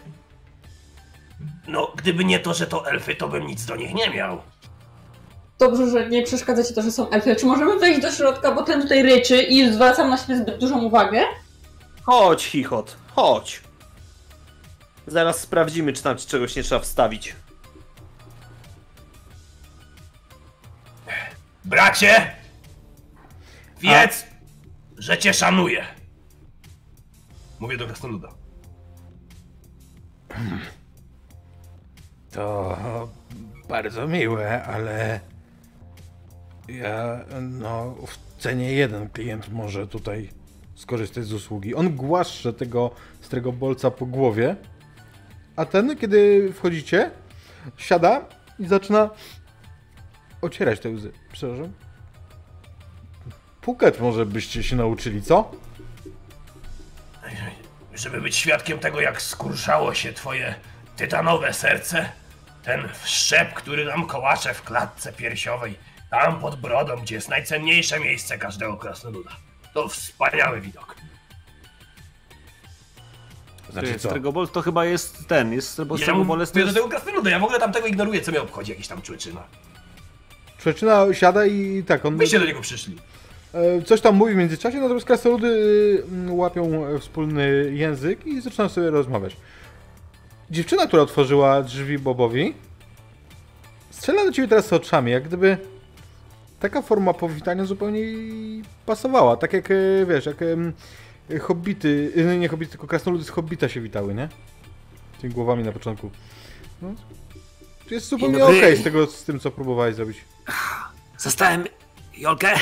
No, 1.66 1.92
gdyby 1.96 2.24
nie 2.24 2.38
to, 2.38 2.54
że 2.54 2.66
to 2.66 2.90
elfy, 2.90 3.14
to 3.14 3.28
bym 3.28 3.46
nic 3.46 3.66
do 3.66 3.76
nich 3.76 3.94
nie 3.94 4.10
miał. 4.10 4.42
Dobrze, 5.58 5.90
że 5.90 6.08
nie 6.10 6.22
przeszkadza 6.22 6.64
ci 6.64 6.74
to, 6.74 6.82
że 6.82 6.92
są 6.92 7.10
elfy. 7.10 7.36
Czy 7.36 7.46
możemy 7.46 7.78
wejść 7.78 8.00
do 8.02 8.12
środka, 8.12 8.52
bo 8.52 8.62
ten 8.62 8.82
tutaj 8.82 9.02
ryczy 9.02 9.42
i 9.42 9.72
zwracam 9.72 10.10
na 10.10 10.16
siebie 10.16 10.38
zbyt 10.38 10.58
dużą 10.60 10.82
uwagę? 10.82 11.22
Chodź, 12.02 12.44
chichot, 12.44 12.96
chodź. 13.14 13.60
Zaraz 15.06 15.40
sprawdzimy, 15.40 15.92
czy 15.92 16.02
tam 16.02 16.18
ci 16.18 16.26
czegoś 16.26 16.56
nie 16.56 16.62
trzeba 16.62 16.80
wstawić. 16.80 17.36
Bracie! 21.64 22.32
Wiedz, 23.80 24.24
że 24.98 25.18
cię 25.18 25.34
szanuję. 25.34 25.84
Mówię 27.60 27.76
do 27.76 27.86
Krasnoluda. 27.86 28.28
To 32.34 32.76
bardzo 33.68 34.08
miłe, 34.08 34.62
ale 34.64 35.20
ja, 36.68 37.24
no, 37.40 37.94
w 38.06 38.42
cenie 38.42 38.72
jeden 38.72 39.08
klient 39.08 39.48
może 39.52 39.86
tutaj 39.86 40.30
skorzystać 40.74 41.24
z 41.24 41.32
usługi. 41.32 41.74
On 41.74 41.96
głaszcze 41.96 42.52
tego 42.52 42.90
strego 43.20 43.52
bolca 43.52 43.90
po 43.90 44.06
głowie, 44.06 44.56
a 45.56 45.64
ten, 45.64 45.96
kiedy 45.96 46.52
wchodzicie, 46.52 47.10
siada 47.76 48.24
i 48.58 48.66
zaczyna 48.66 49.10
ocierać 50.40 50.80
te 50.80 50.90
łzy. 50.90 51.12
Przepraszam. 51.32 51.72
Puket 53.60 54.00
może 54.00 54.26
byście 54.26 54.62
się 54.62 54.76
nauczyli, 54.76 55.22
co? 55.22 55.50
Żeby 57.94 58.20
być 58.20 58.36
świadkiem 58.36 58.78
tego, 58.78 59.00
jak 59.00 59.22
skurczało 59.22 59.94
się 59.94 60.12
twoje 60.12 60.54
tytanowe 60.96 61.52
serce, 61.52 62.12
ten 62.64 62.88
wszczep, 63.02 63.54
który 63.54 63.84
nam 63.84 64.06
kołacze 64.06 64.54
w 64.54 64.62
klatce 64.62 65.12
piersiowej, 65.12 65.74
tam 66.10 66.40
pod 66.40 66.60
brodą, 66.60 66.96
gdzie 66.96 67.14
jest 67.14 67.28
najcenniejsze 67.28 68.00
miejsce 68.00 68.38
każdego 68.38 68.76
krasnoluda. 68.76 69.30
To 69.74 69.88
wspaniały 69.88 70.60
widok. 70.60 70.96
Znaczy 73.70 73.98
co? 73.98 74.08
Strigobol 74.08 74.48
to 74.48 74.62
chyba 74.62 74.84
jest 74.84 75.28
ten, 75.28 75.52
jest 75.52 75.82
bo 75.82 75.96
Ja 75.98 76.06
jest... 76.40 76.54
do 76.54 76.72
tego 76.72 76.88
krasnoluda, 76.88 77.30
ja 77.30 77.38
w 77.38 77.44
ogóle 77.44 77.60
tamtego 77.60 77.86
ignoruję, 77.86 78.20
co 78.20 78.30
mnie 78.30 78.42
obchodzi 78.42 78.70
jakiś 78.70 78.88
tam 78.88 79.02
człyczyna. 79.02 79.42
Przeczyna, 80.58 81.14
siada 81.14 81.46
i 81.46 81.82
tak, 81.86 82.04
on... 82.06 82.16
Wyście 82.16 82.38
do 82.40 82.46
niego 82.46 82.60
przyszli. 82.60 82.96
E, 83.54 83.82
Coś 83.82 84.00
tam 84.00 84.14
mówi 84.14 84.34
w 84.34 84.36
międzyczasie, 84.36 84.80
natomiast 84.80 85.06
krasnoludy 85.06 86.04
mm, 86.08 86.34
łapią 86.34 86.84
wspólny 87.00 87.70
język 87.72 88.26
i 88.26 88.40
zaczynają 88.40 88.68
sobie 88.68 88.90
rozmawiać. 88.90 89.36
Dziewczyna, 90.54 90.86
która 90.86 91.02
otworzyła 91.02 91.62
drzwi 91.62 91.98
Bobowi, 91.98 92.54
strzela 93.90 94.24
do 94.24 94.32
ciebie 94.32 94.48
teraz 94.48 94.72
oczami, 94.72 95.12
jak 95.12 95.24
gdyby 95.28 95.58
taka 96.60 96.82
forma 96.82 97.14
powitania 97.14 97.64
zupełnie 97.64 98.00
pasowała. 98.86 99.36
Tak 99.36 99.52
jak, 99.52 99.70
e, 99.70 99.74
wiesz, 100.08 100.26
jak 100.26 100.36
hobbity, 101.40 102.12
e, 102.16 102.38
nie 102.38 102.48
hobbity, 102.48 102.70
tylko 102.70 102.86
krasnoludy 102.86 103.24
z 103.24 103.30
hobbita 103.30 103.68
się 103.68 103.80
witały, 103.80 104.14
nie? 104.14 104.28
Tymi 105.20 105.34
głowami 105.34 105.64
na 105.64 105.72
początku. 105.72 106.10
No. 106.82 106.94
Jest 107.90 108.08
zupełnie 108.08 108.44
okej 108.44 108.76
z 108.76 108.84
tego, 108.84 109.06
z 109.06 109.24
tym, 109.24 109.40
co 109.40 109.50
próbowałeś 109.50 109.94
zrobić. 109.94 110.24
zastałem 111.18 111.64
Jolkę. 112.16 112.54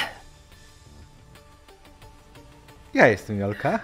Ja 2.95 3.07
jestem 3.07 3.41
Jalka. 3.41 3.81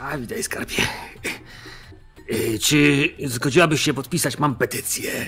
A, 0.00 0.18
witaj, 0.18 0.42
skarbie. 0.42 0.76
Y, 2.32 2.58
Czy 2.58 3.08
zgodziłabyś 3.26 3.82
się 3.82 3.94
podpisać? 3.94 4.38
Mam 4.38 4.54
petycję 4.54 5.26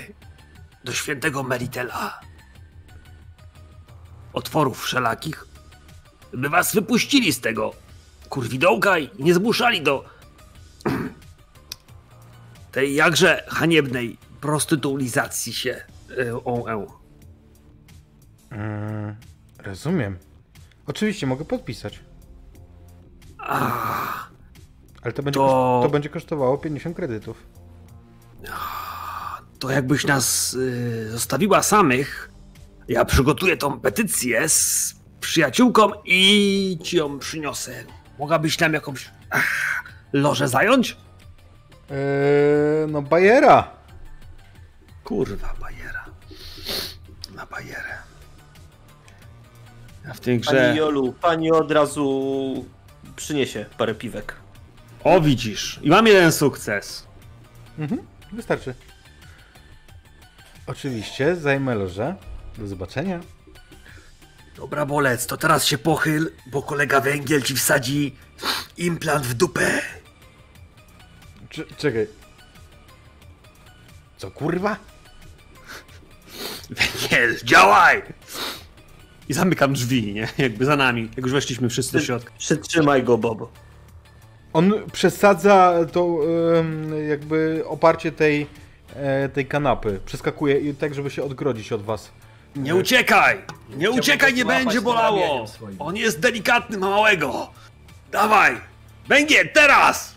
do 0.84 0.92
świętego 0.92 1.42
Meritela. 1.42 2.20
Otworów 4.32 4.82
wszelakich, 4.82 5.46
by 6.32 6.48
was 6.48 6.74
wypuścili 6.74 7.32
z 7.32 7.40
tego 7.40 7.74
kurwidołka 8.28 8.98
i 8.98 9.10
nie 9.18 9.34
zmuszali 9.34 9.82
do 9.82 10.04
tej 12.72 12.94
jakże 12.94 13.44
haniebnej 13.48 14.18
prostytulizacji 14.40 15.52
się 15.52 15.84
y, 16.10 16.34
o, 16.44 16.70
e. 16.70 16.86
Mm, 18.50 19.16
rozumiem. 19.58 20.18
Oczywiście 20.86 21.26
mogę 21.26 21.44
podpisać. 21.44 22.00
A, 23.38 24.31
Ale 25.02 25.12
to 25.12 25.22
będzie, 25.22 25.40
To- 25.40 25.46
koszt- 25.46 25.86
to 25.86 25.90
będzie 25.90 26.08
kosztowało 26.08 26.58
50 26.58 26.96
kredytów. 26.96 27.46
to 29.58 29.70
jakbyś 29.70 30.04
nas 30.06 30.54
y, 30.54 31.10
zostawiła 31.10 31.62
samych, 31.62 32.30
ja 32.88 33.04
przygotuję 33.04 33.56
tą 33.56 33.80
petycję 33.80 34.48
z 34.48 34.94
przyjaciółką 35.20 35.90
i 36.04 36.78
ci 36.82 36.96
ją 36.96 37.18
przyniosę. 37.18 37.84
Mogłabyś 38.18 38.58
nam 38.58 38.72
jakąś 38.74 39.10
ach, 39.30 39.84
lożę 40.12 40.48
zająć? 40.48 40.96
Eee, 41.90 41.96
no 42.92 43.02
bajera. 43.02 43.70
Kurwa, 45.04 45.54
bajera. 45.60 46.04
Na 47.34 47.46
bajerę. 47.46 47.94
Ja 50.04 50.14
w 50.14 50.20
tej 50.20 50.40
Pani 50.40 50.56
grze... 50.58 50.74
Jolu, 50.76 51.12
pani 51.12 51.50
od 51.52 51.70
razu 51.72 52.64
przyniesie 53.16 53.66
parę 53.78 53.94
piwek. 53.94 54.34
O, 55.04 55.20
widzisz. 55.20 55.80
I 55.82 55.88
mam 55.90 56.06
jeden 56.06 56.32
sukces. 56.32 57.06
Mhm, 57.78 58.02
wystarczy. 58.32 58.74
Oczywiście, 60.66 61.36
zajmę 61.36 61.74
lożę. 61.74 62.14
Do 62.58 62.66
zobaczenia. 62.66 63.20
Dobra, 64.56 64.86
bolec, 64.86 65.26
to 65.26 65.36
teraz 65.36 65.64
się 65.64 65.78
pochyl, 65.78 66.30
bo 66.46 66.62
kolega 66.62 67.00
węgiel 67.00 67.42
ci 67.42 67.54
wsadzi 67.56 68.16
implant 68.76 69.26
w 69.26 69.34
dupę. 69.34 69.80
Cz- 71.50 71.76
czekaj. 71.76 72.06
Co 74.16 74.30
kurwa? 74.30 74.76
Węgiel, 76.70 77.38
działaj! 77.44 78.02
I 79.28 79.34
zamykam 79.34 79.72
drzwi, 79.72 80.14
nie? 80.14 80.28
Jakby 80.38 80.64
za 80.64 80.76
nami. 80.76 81.02
Jak 81.16 81.24
już 81.24 81.32
weszliśmy 81.32 81.68
wszyscy 81.68 81.92
do 81.92 82.00
środka. 82.00 82.32
Przytrzymaj 82.38 83.02
go, 83.02 83.18
Bob. 83.18 83.52
On 84.52 84.72
przesadza 84.92 85.74
to 85.92 86.18
jakby 87.08 87.64
oparcie 87.66 88.12
tej, 88.12 88.46
e, 88.96 89.28
tej 89.28 89.46
kanapy. 89.46 90.00
Przeskakuje 90.06 90.58
i 90.58 90.74
tak, 90.74 90.94
żeby 90.94 91.10
się 91.10 91.22
odgrodzić 91.22 91.72
od 91.72 91.82
was. 91.82 92.10
Nie 92.56 92.74
uciekaj! 92.74 93.38
Nie 93.76 93.90
uciekaj, 93.90 94.34
nie 94.34 94.44
będzie 94.44 94.80
bolało! 94.80 95.46
On 95.78 95.96
jest 95.96 96.20
delikatny, 96.20 96.78
ma 96.78 96.90
małego! 96.90 97.50
Dawaj! 98.10 98.60
Węgiel, 99.08 99.48
teraz! 99.54 100.14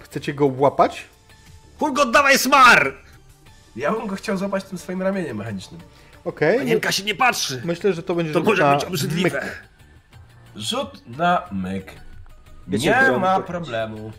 Chcecie 0.00 0.34
go 0.34 0.46
łapać? 0.56 1.04
Hurgot, 1.78 2.10
dawaj 2.10 2.38
smar! 2.38 2.94
Ja 3.76 3.92
bym 3.92 4.06
go 4.06 4.16
chciał 4.16 4.36
złapać 4.36 4.64
tym 4.64 4.78
swoim 4.78 5.02
ramieniem 5.02 5.36
mechanicznym. 5.36 5.80
Okej. 6.24 6.58
Panienka 6.58 6.92
się 6.92 7.04
nie 7.04 7.14
patrzy! 7.14 7.62
Myślę, 7.64 7.92
że 7.92 8.02
to 8.02 8.14
będzie 8.14 8.32
To 8.32 8.40
może 8.40 8.74
być 8.74 8.84
obrzydliwe. 8.84 9.40
myk. 9.40 9.65
Rzut 10.56 11.02
na 11.18 11.42
myk. 11.52 11.92
Wiecie, 12.68 12.96
Nie 13.12 13.18
ma 13.18 13.40
problemu. 13.40 14.12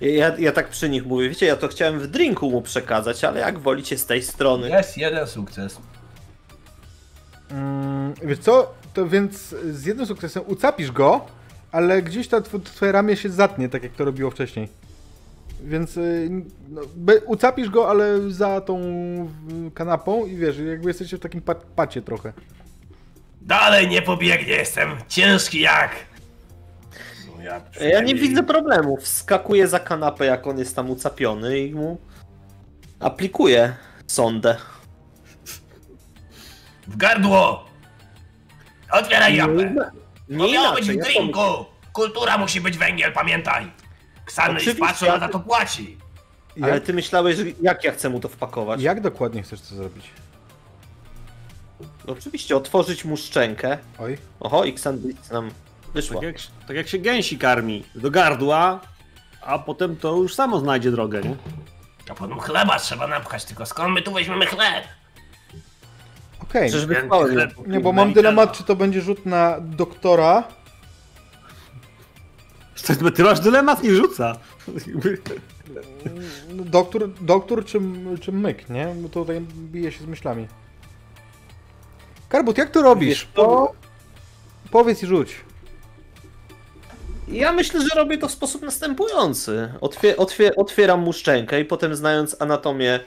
Ja, 0.00 0.36
ja 0.38 0.52
tak 0.52 0.68
przy 0.68 0.88
nich 0.88 1.06
mówię, 1.06 1.28
wiecie, 1.28 1.46
ja 1.46 1.56
to 1.56 1.68
chciałem 1.68 2.00
w 2.00 2.06
drinku 2.06 2.50
mu 2.50 2.62
przekazać, 2.62 3.24
ale 3.24 3.40
jak 3.40 3.58
wolicie 3.58 3.98
z 3.98 4.06
tej 4.06 4.22
strony. 4.22 4.68
Jest 4.70 4.96
jeden 4.96 5.26
sukces. 5.26 5.78
Mm, 7.50 8.14
wiesz 8.22 8.38
co? 8.38 8.74
To 8.94 9.08
więc 9.08 9.54
z 9.70 9.84
jednym 9.84 10.06
sukcesem 10.06 10.42
ucapisz 10.46 10.92
go, 10.92 11.26
ale 11.72 12.02
gdzieś 12.02 12.28
ta 12.28 12.40
tw- 12.40 12.62
twoje 12.62 12.92
ramię 12.92 13.16
się 13.16 13.30
zatnie, 13.30 13.68
tak 13.68 13.82
jak 13.82 13.92
to 13.92 14.04
robiło 14.04 14.30
wcześniej. 14.30 14.68
Więc 15.62 15.96
y, 15.96 16.30
no, 16.68 16.82
ucapisz 17.26 17.70
go, 17.70 17.90
ale 17.90 18.30
za 18.30 18.60
tą 18.60 18.80
kanapą 19.74 20.26
i 20.26 20.36
wiesz, 20.36 20.58
jakby 20.58 20.88
jesteście 20.90 21.16
w 21.16 21.20
takim 21.20 21.40
pa 21.42 21.54
pacie 21.54 22.02
trochę. 22.02 22.32
Dalej 23.46 23.88
nie 23.88 24.02
pobiegnie, 24.02 24.52
jestem 24.52 24.90
ciężki 25.08 25.60
jak... 25.60 25.90
No 27.36 27.42
ja, 27.42 27.50
Ja 27.52 27.58
nie 27.58 27.64
przynajmniej- 27.70 28.14
widzę 28.14 28.42
problemu. 28.42 28.96
Wskakuję 28.96 29.68
za 29.68 29.80
kanapę, 29.80 30.26
jak 30.26 30.46
on 30.46 30.58
jest 30.58 30.76
tam 30.76 30.90
ucapiony 30.90 31.58
i 31.58 31.74
mu 31.74 31.98
aplikuję 33.00 33.76
sondę. 34.06 34.56
W 36.86 36.96
gardło! 36.96 37.66
Otwieraj 38.92 39.36
japę! 39.36 39.90
Nie 40.28 40.38
To 40.46 40.52
miało 40.52 40.74
być 40.74 40.84
w 40.90 40.94
ja 40.94 41.04
drinku! 41.04 41.40
Kultura 41.92 42.38
musi 42.38 42.60
być 42.60 42.78
węgiel, 42.78 43.12
pamiętaj! 43.12 43.72
Ksany 44.24 44.60
i 44.62 44.74
patrzą, 44.74 45.10
ale- 45.10 45.20
za 45.20 45.28
to 45.28 45.40
płaci! 45.40 45.98
Ale 46.62 46.80
ty 46.80 46.92
myślałeś, 46.92 47.36
że 47.36 47.44
jak 47.62 47.84
ja 47.84 47.92
chcę 47.92 48.08
mu 48.10 48.20
to 48.20 48.28
wpakować? 48.28 48.82
jak 48.82 49.00
dokładnie 49.00 49.42
chcesz 49.42 49.60
to 49.60 49.74
zrobić? 49.74 50.10
No 51.80 52.12
Oczywiście, 52.12 52.56
otworzyć 52.56 53.04
mu 53.04 53.16
szczękę. 53.16 53.78
Oj. 53.98 54.18
Oho, 54.40 54.64
i 54.64 54.70
Xandris 54.70 55.30
nam 55.30 55.50
wyszło. 55.94 56.14
Tak 56.20 56.22
jak, 56.24 56.36
tak 56.68 56.76
jak 56.76 56.88
się 56.88 56.98
gęsi 56.98 57.38
karmi. 57.38 57.84
Do 57.94 58.10
gardła, 58.10 58.80
a 59.42 59.58
potem 59.58 59.96
to 59.96 60.16
już 60.16 60.34
samo 60.34 60.58
znajdzie 60.60 60.90
drogę, 60.90 61.20
nie? 61.22 61.36
A 62.10 62.14
potem 62.14 62.38
chleba 62.38 62.78
trzeba 62.78 63.06
napchać, 63.06 63.44
tylko 63.44 63.66
skąd 63.66 63.94
my 63.94 64.02
tu 64.02 64.12
weźmiemy 64.12 64.46
chleb? 64.46 64.84
Okej. 66.42 66.70
Chleb. 67.32 67.50
Nie, 67.66 67.80
bo 67.80 67.92
mam 67.92 68.12
dylemat, 68.12 68.52
czy 68.58 68.64
to 68.64 68.76
będzie 68.76 69.00
rzut 69.00 69.26
na 69.26 69.60
doktora. 69.60 70.44
Ty- 72.86 73.10
Ty 73.12 73.22
masz 73.24 73.40
dylemat, 73.40 73.82
nie 73.82 73.94
rzuca. 73.94 74.36
Doktor, 76.50 77.08
doktor 77.20 77.64
czy, 77.64 77.80
czy 78.20 78.32
myk, 78.32 78.68
nie? 78.70 78.86
Bo 78.96 79.08
tutaj 79.08 79.40
bije 79.40 79.92
się 79.92 80.04
z 80.04 80.06
myślami. 80.06 80.46
Karbut, 82.36 82.58
jak 82.58 82.70
to 82.70 82.82
robisz? 82.82 83.08
Wiesz 83.08 83.28
co? 83.36 83.72
Powiedz 84.70 85.02
i 85.02 85.06
rzuć. 85.06 85.36
Ja 87.28 87.52
myślę, 87.52 87.80
że 87.80 87.88
robię 87.96 88.18
to 88.18 88.28
w 88.28 88.30
sposób 88.32 88.62
następujący. 88.62 89.72
Otwie, 89.80 90.16
otwie, 90.16 90.56
otwieram 90.56 91.00
mu 91.00 91.12
szczękę 91.12 91.60
i 91.60 91.64
potem 91.64 91.94
znając 91.96 92.42
anatomię 92.42 93.00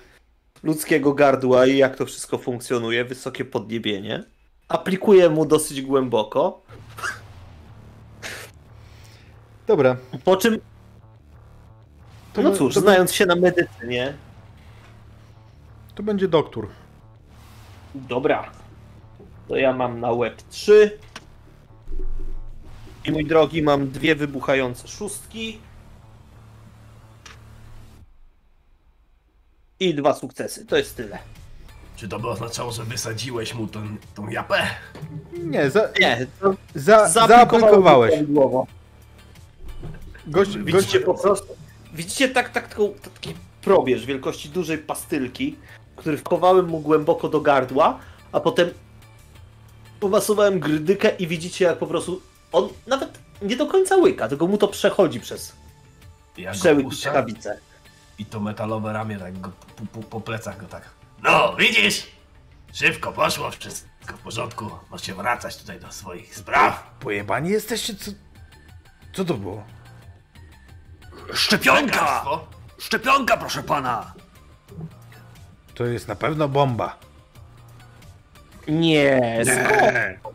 ludzkiego 0.63 1.13
gardła 1.13 1.65
i 1.65 1.77
jak 1.77 1.95
to 1.95 2.05
wszystko 2.05 2.37
funkcjonuje, 2.37 3.05
wysokie 3.05 3.45
podniebienie, 3.45 4.23
aplikuję 4.67 5.29
mu 5.29 5.45
dosyć 5.45 5.81
głęboko, 5.81 6.61
Dobra. 9.67 9.97
po 10.23 10.37
czym, 10.37 10.57
To 12.33 12.41
no 12.41 12.51
cóż, 12.55 12.73
to, 12.73 12.79
znając 12.79 13.13
się 13.13 13.25
na 13.25 13.35
medycynie, 13.35 14.13
to 15.95 16.03
będzie 16.03 16.27
doktor. 16.27 16.67
dobra, 17.95 18.51
to 19.49 19.55
ja 19.55 19.73
mam 19.73 19.99
na 19.99 20.11
łeb 20.11 20.41
3 20.49 20.97
i 23.05 23.11
mój 23.11 23.25
drogi, 23.25 23.61
mam 23.61 23.89
dwie 23.91 24.15
wybuchające 24.15 24.87
szóstki 24.87 25.59
i 29.79 29.93
dwa 29.95 30.13
sukcesy, 30.13 30.65
to 30.65 30.77
jest 30.77 30.95
tyle. 30.95 31.19
Czy 31.95 32.07
to 32.07 32.19
by 32.19 32.27
oznaczało, 32.27 32.71
że 32.71 32.83
wysadziłeś 32.83 33.53
mu 33.53 33.67
tą, 33.67 33.97
tą 34.15 34.29
japę? 34.29 34.67
Nie, 35.43 35.69
za, 35.69 35.89
Nie, 35.99 36.27
to 36.39 36.55
za, 36.75 37.09
zaaplikowałeś. 37.09 38.13
Gość, 38.27 38.67
gość, 40.27 40.57
Widzicie 40.57 40.99
po 40.99 41.13
prostu. 41.13 41.55
Widzicie 41.93 42.29
tak, 42.29 42.49
tak, 42.49 42.75
taką- 42.75 42.93
taki 43.13 43.33
probierz 43.61 44.05
wielkości 44.05 44.49
dużej 44.49 44.77
pastylki, 44.77 45.55
który 45.95 46.17
wkowałem 46.17 46.67
mu 46.67 46.79
głęboko 46.79 47.29
do 47.29 47.41
gardła, 47.41 47.99
a 48.31 48.39
potem 48.39 48.69
pomasowałem 49.99 50.59
grdykę 50.59 51.09
i 51.09 51.27
widzicie 51.27 51.65
jak 51.65 51.77
po 51.77 51.87
prostu 51.87 52.21
on 52.51 52.69
nawet 52.87 53.19
nie 53.41 53.55
do 53.55 53.67
końca 53.67 53.95
łyka, 53.95 54.27
tylko 54.27 54.47
mu 54.47 54.57
to 54.57 54.67
przechodzi 54.67 55.19
przez 55.19 55.55
Ja 56.37 56.51
przełyk 56.51 56.87
i 58.19 58.25
to 58.25 58.39
metalowe 58.39 58.93
ramię 58.93 59.17
tak 59.19 59.39
go 59.39 59.51
po, 59.75 59.85
po, 59.85 60.07
po 60.07 60.21
plecach 60.21 60.57
go 60.57 60.65
tak. 60.67 60.89
No, 61.23 61.55
widzisz? 61.55 62.07
Szybko 62.73 63.11
poszło, 63.11 63.51
wszystko 63.51 64.17
w 64.17 64.19
porządku. 64.19 64.69
Możecie 64.91 65.13
wracać 65.13 65.57
tutaj 65.57 65.79
do 65.79 65.91
swoich 65.91 66.35
spraw. 66.35 66.91
Pojebani 66.99 67.49
jesteście? 67.49 67.95
Co, 67.95 68.11
co 69.13 69.25
to 69.25 69.33
było? 69.33 69.63
Szczepionka! 71.33 72.25
Szczepionka, 72.77 73.37
proszę 73.37 73.63
pana! 73.63 74.13
To 75.75 75.85
jest 75.85 76.07
na 76.07 76.15
pewno 76.15 76.47
bomba. 76.47 76.97
Nie, 78.69 79.41
skąd? 79.45 80.29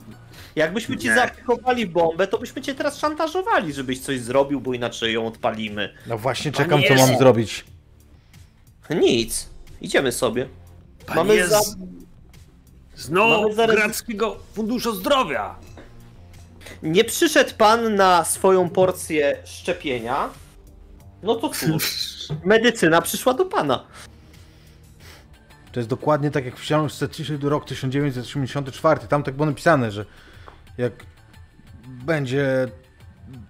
Jakbyśmy 0.56 0.96
ci 0.96 1.08
Nie. 1.08 1.14
zaaplikowali 1.14 1.86
bombę, 1.86 2.26
to 2.26 2.38
byśmy 2.38 2.62
cię 2.62 2.74
teraz 2.74 2.98
szantażowali, 2.98 3.72
żebyś 3.72 4.00
coś 4.00 4.20
zrobił, 4.20 4.60
bo 4.60 4.74
inaczej 4.74 5.14
ją 5.14 5.26
odpalimy. 5.26 5.94
No 6.06 6.18
właśnie 6.18 6.52
czekam, 6.52 6.80
co 6.88 6.94
mam 6.94 7.18
zrobić. 7.18 7.64
Nic. 8.90 9.48
Idziemy 9.80 10.12
sobie. 10.12 10.48
Pan 11.06 11.16
Mamy 11.16 11.34
jest 11.34 11.50
za... 11.50 11.60
z 11.60 11.76
Mamy 13.10 13.54
zaraz- 13.54 13.68
Nowogradzkiego 13.68 14.36
Funduszu 14.54 14.94
Zdrowia. 14.94 15.54
Nie 16.82 17.04
przyszedł 17.04 17.50
pan 17.58 17.94
na 17.94 18.24
swoją 18.24 18.70
porcję 18.70 19.36
szczepienia. 19.44 20.28
No 21.22 21.34
to 21.34 21.48
cóż, 21.48 21.84
medycyna 22.44 23.02
przyszła 23.02 23.34
do 23.34 23.44
pana. 23.44 23.84
To 25.74 25.80
jest 25.80 25.90
dokładnie 25.90 26.30
tak 26.30 26.44
jak 26.44 26.56
w 26.56 26.60
książce 26.60 27.08
Ciszy 27.08 27.38
rok 27.42 27.64
1984. 27.64 29.00
Tam 29.08 29.22
tak 29.22 29.34
było 29.34 29.46
napisane, 29.46 29.90
że 29.90 30.04
jak 30.78 30.92
będzie 31.86 32.68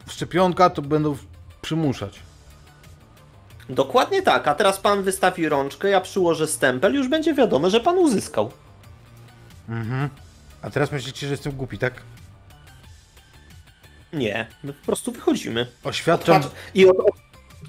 szczepionka, 0.09 0.71
to 0.71 0.83
będą 0.83 1.17
przymuszać. 1.63 2.21
Dokładnie 3.69 4.23
tak, 4.23 4.49
a 4.49 4.55
teraz 4.55 4.81
pan 4.81 5.03
wystawi 5.03 5.49
rączkę, 5.49 5.89
ja 5.89 6.01
przyłożę 6.01 6.47
stempel, 6.47 6.95
już 6.95 7.09
będzie 7.09 7.35
wiadomo, 7.35 7.71
że 7.71 7.81
pan 7.81 7.99
uzyskał. 7.99 8.51
Mhm. 9.69 10.09
A 10.63 10.71
teraz 10.71 10.93
myślicie, 10.93 11.27
że 11.27 11.33
jestem 11.33 11.53
głupi, 11.53 11.79
tak? 11.79 11.95
Nie, 14.13 14.47
my 14.63 14.73
po 14.73 14.87
prostu 14.87 15.13
wychodzimy. 15.13 15.67
Oświadczam, 15.85 16.43
Patrz- 16.43 16.51
I 16.75 16.87
od, 16.87 16.97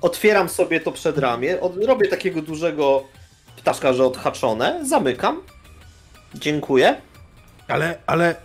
otwieram 0.01 0.49
sobie 0.49 0.79
to 0.79 0.91
przedramię, 0.91 1.61
od, 1.61 1.83
robię 1.83 2.07
takiego 2.07 2.41
dużego 2.41 3.03
ptaszka, 3.57 3.93
że 3.93 4.05
odhaczone, 4.05 4.85
zamykam. 4.85 5.41
Dziękuję. 6.35 7.01
ale, 7.67 7.97
ale 8.07 8.35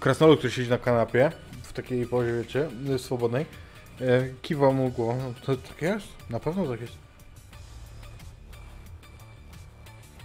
krasnolud, 0.00 0.38
który 0.38 0.52
siedzi 0.52 0.70
na 0.70 0.78
kanapie, 0.78 1.32
w 1.62 1.72
takiej 1.72 2.06
pozie, 2.06 2.32
wiecie, 2.32 2.68
swobodnej, 2.98 3.46
e, 4.00 4.04
kiwa 4.42 4.70
mu 4.70 4.88
głową. 4.90 5.18
No, 5.48 5.56
To 5.56 5.56
tak 5.68 5.82
jest? 5.82 6.06
Na 6.30 6.40
pewno 6.40 6.66
tak 6.66 6.80
jest. 6.80 6.92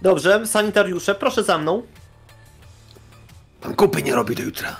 Dobrze, 0.02 0.46
sanitariusze, 0.46 1.14
proszę 1.14 1.42
za 1.44 1.58
mną. 1.58 1.82
Pan 3.60 3.74
kupy 3.76 4.02
nie 4.02 4.14
robi 4.14 4.36
do 4.36 4.42
jutra. 4.42 4.76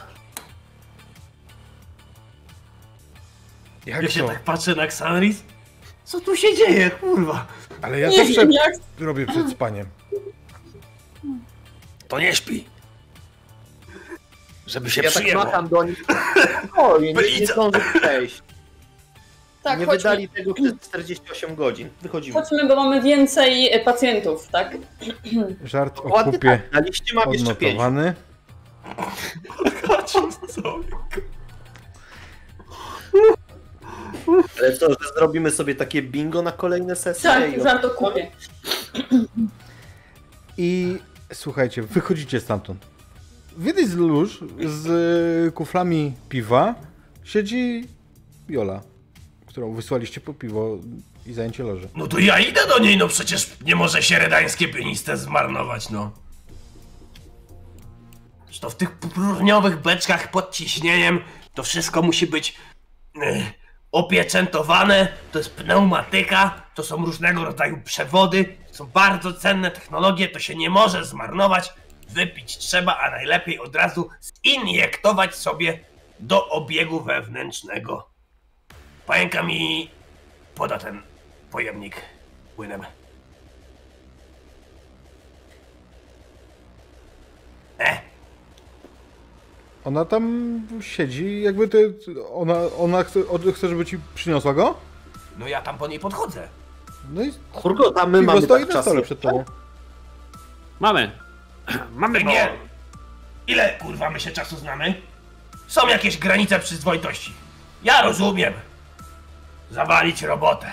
Jak 3.87 4.03
Ja 4.03 4.11
się 4.11 4.21
to? 4.21 4.29
tak 4.29 4.41
patrzę 4.45 4.75
na 4.75 4.83
Xanris. 4.83 5.43
Co 6.07 6.21
tu 6.21 6.37
się 6.37 6.57
dzieje, 6.57 6.91
kurwa? 6.91 7.47
Ale 7.83 8.01
ja 8.01 8.09
Nie 8.09 8.17
zawsze 8.25 8.47
jak. 8.51 8.73
robię 8.99 9.27
przed 9.27 9.51
spaniem. 9.51 9.87
To 12.09 12.21
nie 12.21 12.35
śpi. 12.35 12.65
Żeby 14.67 14.91
się 14.91 15.03
Ja 15.03 15.11
tak 15.11 15.23
przyjęło. 15.23 15.45
macham 15.45 15.69
do 15.69 15.85
nich. 15.85 16.05
O, 16.77 16.99
nie, 16.99 17.13
nie 17.13 17.47
zdąży 17.47 17.81
przejść. 18.01 18.43
Tak, 19.63 19.81
nie 19.81 19.87
chodźmy. 19.87 19.99
wydali 19.99 20.29
tego 20.29 20.55
przez 20.55 20.73
48 20.81 21.55
godzin. 21.55 21.89
Wychodzimy. 22.03 22.35
Chodźmy, 22.41 22.69
bo 22.69 22.77
mamy 22.77 23.03
więcej 23.03 23.73
e, 23.73 23.81
pacjentów, 23.81 24.49
tak? 24.49 24.77
Żart 25.65 25.99
o 25.99 26.25
kupie 26.25 26.39
tak, 26.39 26.73
na 26.73 26.81
liście 26.81 27.15
mam 27.15 27.33
jeszcze 27.33 27.55
5. 27.55 27.81
Ale 34.59 34.77
co, 34.77 34.91
że 34.91 34.97
zrobimy 35.17 35.51
sobie 35.51 35.75
takie 35.75 36.03
bingo 36.03 36.43
na 36.43 36.53
kolejne 36.53 36.97
sesje? 36.97 37.31
Tak, 37.31 37.57
i 37.57 37.63
żart 37.63 37.85
o 37.85 37.91
kupie. 37.91 38.31
I 40.59 40.99
słuchajcie, 41.33 41.83
wychodzicie 41.83 42.41
stamtąd. 42.41 42.87
W 43.57 43.65
jednej 43.65 43.87
z 43.87 43.95
lóż 43.95 44.41
z 44.67 45.55
kuflami 45.55 46.13
piwa 46.29 46.75
siedzi 47.25 47.89
Jola, 48.49 48.81
którą 49.47 49.75
wysłaliście 49.75 50.21
po 50.21 50.35
piwo 50.35 50.79
i 51.27 51.33
zajęcie 51.33 51.63
loży. 51.63 51.89
No 51.95 52.07
to 52.07 52.19
ja 52.19 52.39
idę 52.39 52.61
do 52.69 52.79
niej, 52.79 52.97
no 52.97 53.09
przecież 53.09 53.57
nie 53.65 53.77
może 53.77 54.03
się 54.03 54.19
redańskie 54.19 54.69
pieniste 54.69 55.17
zmarnować, 55.17 55.91
no. 55.91 56.13
Że 58.51 58.61
to 58.61 58.71
w 58.71 58.77
tych 58.77 58.93
próżniowych 58.93 59.83
beczkach 59.83 60.31
pod 60.31 60.51
ciśnieniem 60.55 61.21
to 61.55 61.63
wszystko 61.63 62.03
musi 62.03 62.27
być 62.27 62.57
e, 63.23 63.53
opieczętowane, 63.97 65.09
to 65.33 65.39
jest 65.39 65.55
pneumatyka, 65.55 66.63
to 66.75 66.83
są 66.83 66.97
różnego 66.97 67.45
rodzaju 67.45 67.81
przewody, 67.85 68.57
to 68.69 68.75
są 68.75 68.87
bardzo 68.87 69.33
cenne 69.33 69.71
technologie, 69.71 70.29
to 70.29 70.39
się 70.39 70.55
nie 70.55 70.71
może 70.71 71.05
zmarnować. 71.05 71.73
wypić 72.09 72.59
trzeba, 72.59 72.99
a 72.99 73.11
najlepiej 73.11 73.59
od 73.59 73.77
razu 73.77 74.09
zinjektować 74.47 75.35
sobie 75.35 75.81
do 76.21 76.49
obiegu 76.49 77.01
wewnętrznego. 77.01 78.09
Pająka 79.07 79.43
mi 79.43 79.91
poda 80.55 80.79
ten 80.79 81.03
pojemnik 81.51 82.03
płynem. 82.57 82.83
E, 87.79 88.01
Ona 89.87 90.05
tam 90.05 90.61
siedzi, 90.81 91.43
jakby 91.43 91.69
ty, 91.69 91.95
ona, 92.33 92.55
ona 92.79 93.05
chce, 93.05 93.21
chce, 93.55 93.69
żeby 93.69 93.87
ci 93.87 93.99
przyniosła 94.15 94.55
go? 94.55 94.75
no 95.39 95.49
ja 95.49 95.63
tam 95.63 95.79
po 95.79 95.87
niej 95.87 96.01
podchodzę. 96.01 96.49
No 97.13 97.23
i 97.23 97.33
Hurgot, 97.53 97.97
my 98.07 98.21
piwo 98.21 98.33
mamy 98.33 98.43
stoi 98.43 98.67
tak 98.67 98.75
na 98.75 98.83
stole 98.83 99.03
przed 99.03 99.21
tobą. 99.21 99.45
Mamy. 100.81 101.11
Mamy 101.97 102.21
bo... 102.21 102.31
Nie. 102.31 102.49
Ile 103.47 103.79
kurwa 103.79 104.11
my 104.11 104.21
się 104.21 104.31
czasu 104.31 104.57
znamy? 104.57 104.95
Są 105.67 105.89
jakieś 105.89 106.19
granice 106.19 106.59
przyzwoitości. 106.59 107.33
Ja 107.83 108.03
rozumiem. 108.03 108.55
Zawalić 109.71 110.23
robotę. 110.23 110.67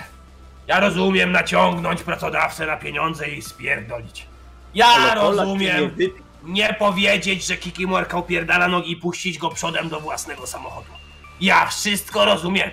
Ja 0.68 0.80
rozumiem 0.80 1.32
naciągnąć 1.32 2.04
pracodawcę 2.04 2.66
na 2.66 2.78
pieniądze 2.78 3.28
i 3.30 3.42
spierdolić. 3.42 4.28
Ja 4.74 4.88
Ale 4.88 5.22
Polak 5.22 5.38
rozumiem 5.46 5.90
wypi- 5.90 6.23
nie 6.44 6.74
powiedzieć, 6.74 7.46
że 7.46 7.58
Kikimorka 7.58 8.18
upierdala 8.18 8.68
nogi 8.68 8.92
i 8.92 8.96
puścić 8.96 9.38
go 9.38 9.50
przodem 9.50 9.90
do 9.90 10.00
własnego 10.00 10.48
samochodu. 10.48 10.92
Ja 11.42 11.66
wszystko 11.66 12.26
rozumiem. 12.26 12.72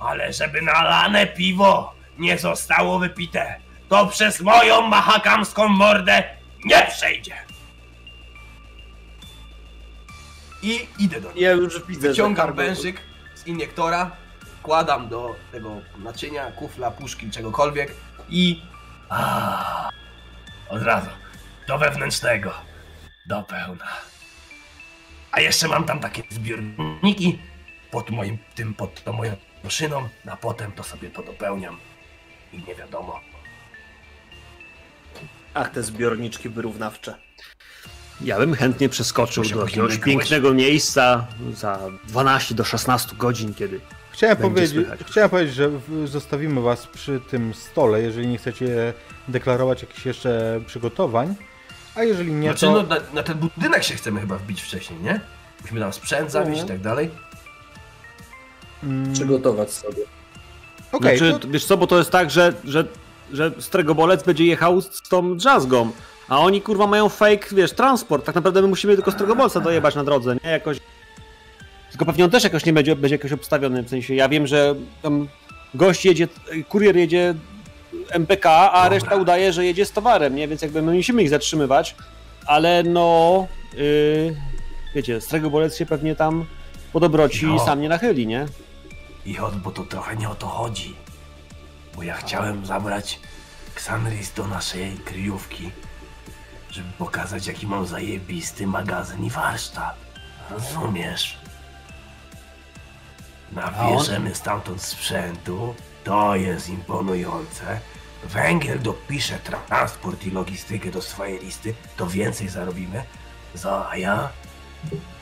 Ale 0.00 0.32
żeby 0.32 0.62
nalane 0.62 1.26
piwo 1.26 1.94
nie 2.18 2.38
zostało 2.38 2.98
wypite, 2.98 3.60
to 3.88 4.06
przez 4.06 4.40
moją 4.40 4.82
mahakamską 4.82 5.68
mordę 5.68 6.24
nie 6.64 6.86
przejdzie. 6.90 7.34
I 10.62 10.88
idę 10.98 11.20
do 11.20 11.32
niej. 11.32 11.44
Ja 11.44 11.50
już 11.50 11.86
widzę, 11.86 12.12
wężyk 12.54 13.00
z 13.34 13.46
iniektora, 13.46 14.10
wkładam 14.58 15.08
do 15.08 15.36
tego 15.52 15.76
naczynia, 15.98 16.52
kufla, 16.52 16.90
puszki, 16.90 17.30
czegokolwiek 17.30 17.94
i 18.28 18.62
A, 19.08 19.88
od 20.68 20.82
razu. 20.82 21.10
Do 21.68 21.78
wewnętrznego. 21.78 22.65
Do 23.26 23.42
pełna. 23.42 23.86
A 25.32 25.40
jeszcze 25.40 25.68
mam 25.68 25.84
tam 25.84 26.00
takie 26.00 26.22
zbiorniki 26.30 27.38
pod 27.90 28.10
moim, 28.10 28.38
tym, 28.54 28.74
pod 28.74 29.04
tą 29.04 29.12
moją 29.12 29.36
maszyną. 29.64 30.08
Na 30.24 30.36
potem 30.36 30.72
to 30.72 30.82
sobie 30.82 31.10
to 31.10 31.22
dopełniam. 31.22 31.76
I 32.52 32.62
nie 32.68 32.74
wiadomo. 32.74 33.20
Ach, 35.54 35.70
te 35.70 35.82
zbiorniczki 35.82 36.48
wyrównawcze. 36.48 37.14
Ja 38.20 38.38
bym 38.38 38.54
chętnie 38.54 38.88
przeskoczył 38.88 39.44
do 39.44 39.64
jakiegoś 39.64 39.98
pięknego 39.98 40.54
miejsca 40.54 41.26
za 41.52 41.80
12 42.08 42.54
do 42.54 42.64
16 42.64 43.16
godzin, 43.16 43.54
kiedy 43.54 43.80
Chciałem 44.16 44.36
powiedzieć, 44.36 44.86
chciałem 45.06 45.30
powiedzieć, 45.30 45.54
że 45.54 45.70
zostawimy 46.04 46.60
was 46.60 46.86
przy 46.86 47.20
tym 47.30 47.54
stole, 47.54 48.02
jeżeli 48.02 48.26
nie 48.26 48.38
chcecie 48.38 48.92
deklarować 49.28 49.82
jakichś 49.82 50.06
jeszcze 50.06 50.60
przygotowań. 50.66 51.34
A 51.96 52.04
jeżeli 52.04 52.32
nie, 52.32 52.48
znaczy, 52.48 52.66
to... 52.66 52.72
no, 52.72 52.82
na, 52.82 52.96
na 53.14 53.22
ten 53.22 53.38
budynek 53.38 53.84
się 53.84 53.94
chcemy 53.94 54.20
chyba 54.20 54.36
wbić 54.38 54.62
wcześniej, 54.62 55.00
nie? 55.00 55.20
Musimy 55.62 55.80
tam 55.80 55.92
sprzęt 55.92 56.30
zawieźć 56.30 56.62
i 56.62 56.66
tak 56.66 56.80
dalej. 56.80 57.10
mm, 58.82 59.12
Przygotować 59.12 59.70
sobie. 59.70 60.02
Okej, 60.92 61.18
Znaczy, 61.18 61.38
to, 61.40 61.48
wiesz 61.48 61.64
co, 61.64 61.76
bo 61.76 61.86
to 61.86 61.98
jest 61.98 62.10
tak, 62.10 62.30
że, 62.30 62.52
że, 62.64 62.84
że 63.32 63.52
Stregobolec 63.58 64.22
będzie 64.22 64.44
jechał 64.44 64.80
z 64.80 64.94
z 64.94 65.08
tą 65.08 65.36
drzazgą, 65.36 65.90
a 66.28 66.38
oni 66.38 66.62
kurwa 66.62 66.86
mają 66.86 67.08
fake, 67.08 67.46
wiesz, 67.52 67.72
transport. 67.72 68.24
Tak 68.26 68.34
naprawdę 68.34 68.62
my 68.62 68.68
musimy 68.68 68.94
tylko 68.94 69.10
Stregobolca 69.12 69.60
dojebać 69.60 69.94
na 69.94 70.04
drodze, 70.04 70.36
nie? 70.44 70.50
Jakoś... 70.50 70.78
Tylko 71.90 72.04
pewnie 72.04 72.24
on 72.24 72.30
też 72.30 72.44
jakoś 72.44 72.64
nie 72.64 72.72
będzie, 72.72 72.96
będzie 72.96 73.14
jakoś 73.14 73.32
obstawiony, 73.32 73.82
w 73.82 73.88
sensie 73.88 74.14
ja 74.14 74.28
wiem, 74.28 74.46
że 74.46 74.74
tam 75.02 75.28
gość 75.74 76.04
jedzie, 76.04 76.28
kurier 76.68 76.96
jedzie 76.96 77.34
MPK, 78.10 78.46
a 78.50 78.82
Dobra. 78.82 78.88
reszta 78.88 79.16
udaje, 79.16 79.52
że 79.52 79.64
jedzie 79.64 79.84
z 79.84 79.92
towarem, 79.92 80.34
nie? 80.34 80.48
Więc 80.48 80.62
jakby 80.62 80.82
my 80.82 80.94
musimy 80.94 81.22
ich 81.22 81.28
zatrzymywać, 81.30 81.94
ale 82.46 82.82
no... 82.82 83.46
Yy, 83.76 84.36
wiecie, 84.94 85.20
Stregobolec 85.20 85.76
się 85.76 85.86
pewnie 85.86 86.16
tam 86.16 86.44
po 86.92 87.00
dobroci 87.00 87.46
No. 87.46 87.58
sam 87.66 87.80
nie 87.80 87.88
nachyli, 87.88 88.26
nie? 88.26 88.46
I 89.26 89.38
od, 89.38 89.56
bo 89.56 89.70
to 89.70 89.82
trochę 89.84 90.16
nie 90.16 90.28
o 90.28 90.34
to 90.34 90.46
chodzi. 90.46 90.96
Bo 91.96 92.02
ja 92.02 92.14
chciałem 92.14 92.66
zabrać 92.66 93.20
Xanris 93.74 94.32
do 94.34 94.46
naszej 94.46 94.90
kryjówki, 95.04 95.70
żeby 96.70 96.88
pokazać, 96.98 97.46
jaki 97.46 97.66
mam 97.66 97.86
zajebisty 97.86 98.66
magazyn 98.66 99.24
i 99.24 99.30
warsztat. 99.30 99.94
Rozumiesz? 100.50 101.36
Nabierzemy 103.52 104.34
stamtąd 104.34 104.82
sprzętu, 104.82 105.74
to 106.06 106.36
jest 106.36 106.68
imponujące. 106.68 107.80
Węgiel 108.24 108.82
dopisze 108.82 109.38
transport 109.38 110.26
i 110.26 110.30
logistykę 110.30 110.90
do 110.90 111.02
swojej 111.02 111.38
listy, 111.38 111.74
to 111.96 112.06
więcej 112.06 112.48
zarobimy. 112.48 113.04
Za, 113.54 113.90
ja, 113.96 114.28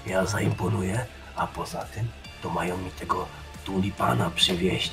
ja 0.06 0.26
zaimponuję, 0.26 1.06
a 1.36 1.46
poza 1.46 1.84
tym 1.84 2.08
to 2.42 2.50
mają 2.50 2.76
mi 2.76 2.90
tego 2.90 3.26
tulipana 3.64 4.30
przywieźć 4.30 4.92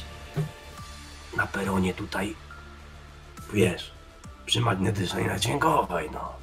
na 1.37 1.47
peronie 1.47 1.93
tutaj, 1.93 2.35
wiesz, 3.53 3.91
przy 4.45 4.61
magnetycznej 4.61 5.25
nadźwiękowej, 5.25 6.09
no. 6.13 6.33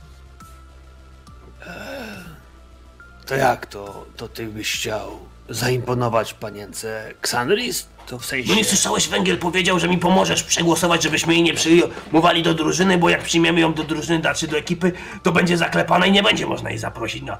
To 3.27 3.35
jak 3.35 3.67
to, 3.67 4.07
to 4.17 4.29
ty 4.29 4.47
byś 4.47 4.75
chciał 4.75 5.19
zaimponować 5.49 6.35
panience 6.35 7.09
Xanris? 7.09 7.89
To 8.09 8.19
w 8.19 8.27
sensie... 8.27 8.49
No 8.49 8.55
nie 8.55 8.65
słyszałeś, 8.65 9.09
Węgiel 9.09 9.39
powiedział, 9.39 9.79
że 9.79 9.89
mi 9.89 9.99
pomożesz 9.99 10.43
przegłosować, 10.43 11.03
żebyśmy 11.03 11.35
jej 11.35 11.43
nie 11.43 11.55
przyjmowali 11.55 12.43
do 12.43 12.55
drużyny, 12.55 12.99
bo 12.99 13.09
jak 13.09 13.23
przyjmiemy 13.23 13.61
ją 13.61 13.75
do 13.75 13.85
drużyny, 13.85 14.21
znaczy 14.21 14.49
do 14.49 14.57
ekipy, 14.57 14.93
to 15.23 15.33
będzie 15.33 15.57
zaklepana 15.57 16.07
i 16.07 16.13
nie 16.13 16.23
będzie 16.23 16.47
można 16.47 16.71
jej 16.71 16.79
zaprosić 16.79 17.23
na 17.23 17.39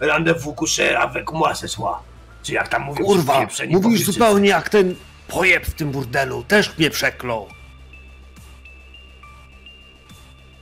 rendezvous 0.00 0.56
couché 0.56 0.98
avec 0.98 1.32
moi 1.32 1.54
ce 1.54 1.68
soir. 1.68 1.96
Czy 2.42 2.52
jak 2.52 2.68
tam 2.68 2.82
mówią 2.82 3.04
Kurwa, 3.04 3.46
mówisz 3.68 4.04
zupełnie 4.04 4.48
jak 4.48 4.68
ten 4.68 4.94
pojeb 5.28 5.66
w 5.66 5.74
tym 5.74 5.90
burdelu, 5.90 6.44
też 6.48 6.78
mnie 6.78 6.90
przeklął. 6.90 7.48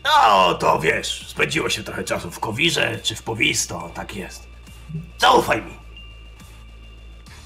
No, 0.04 0.54
to 0.54 0.80
wiesz, 0.80 1.24
spędziło 1.28 1.68
się 1.68 1.82
trochę 1.82 2.04
czasu 2.04 2.30
w 2.30 2.40
Kowirze, 2.40 2.98
czy 3.02 3.14
w 3.14 3.22
Powisto, 3.22 3.90
tak 3.94 4.16
jest. 4.16 4.46
Zaufaj 5.18 5.62
mi. 5.62 5.85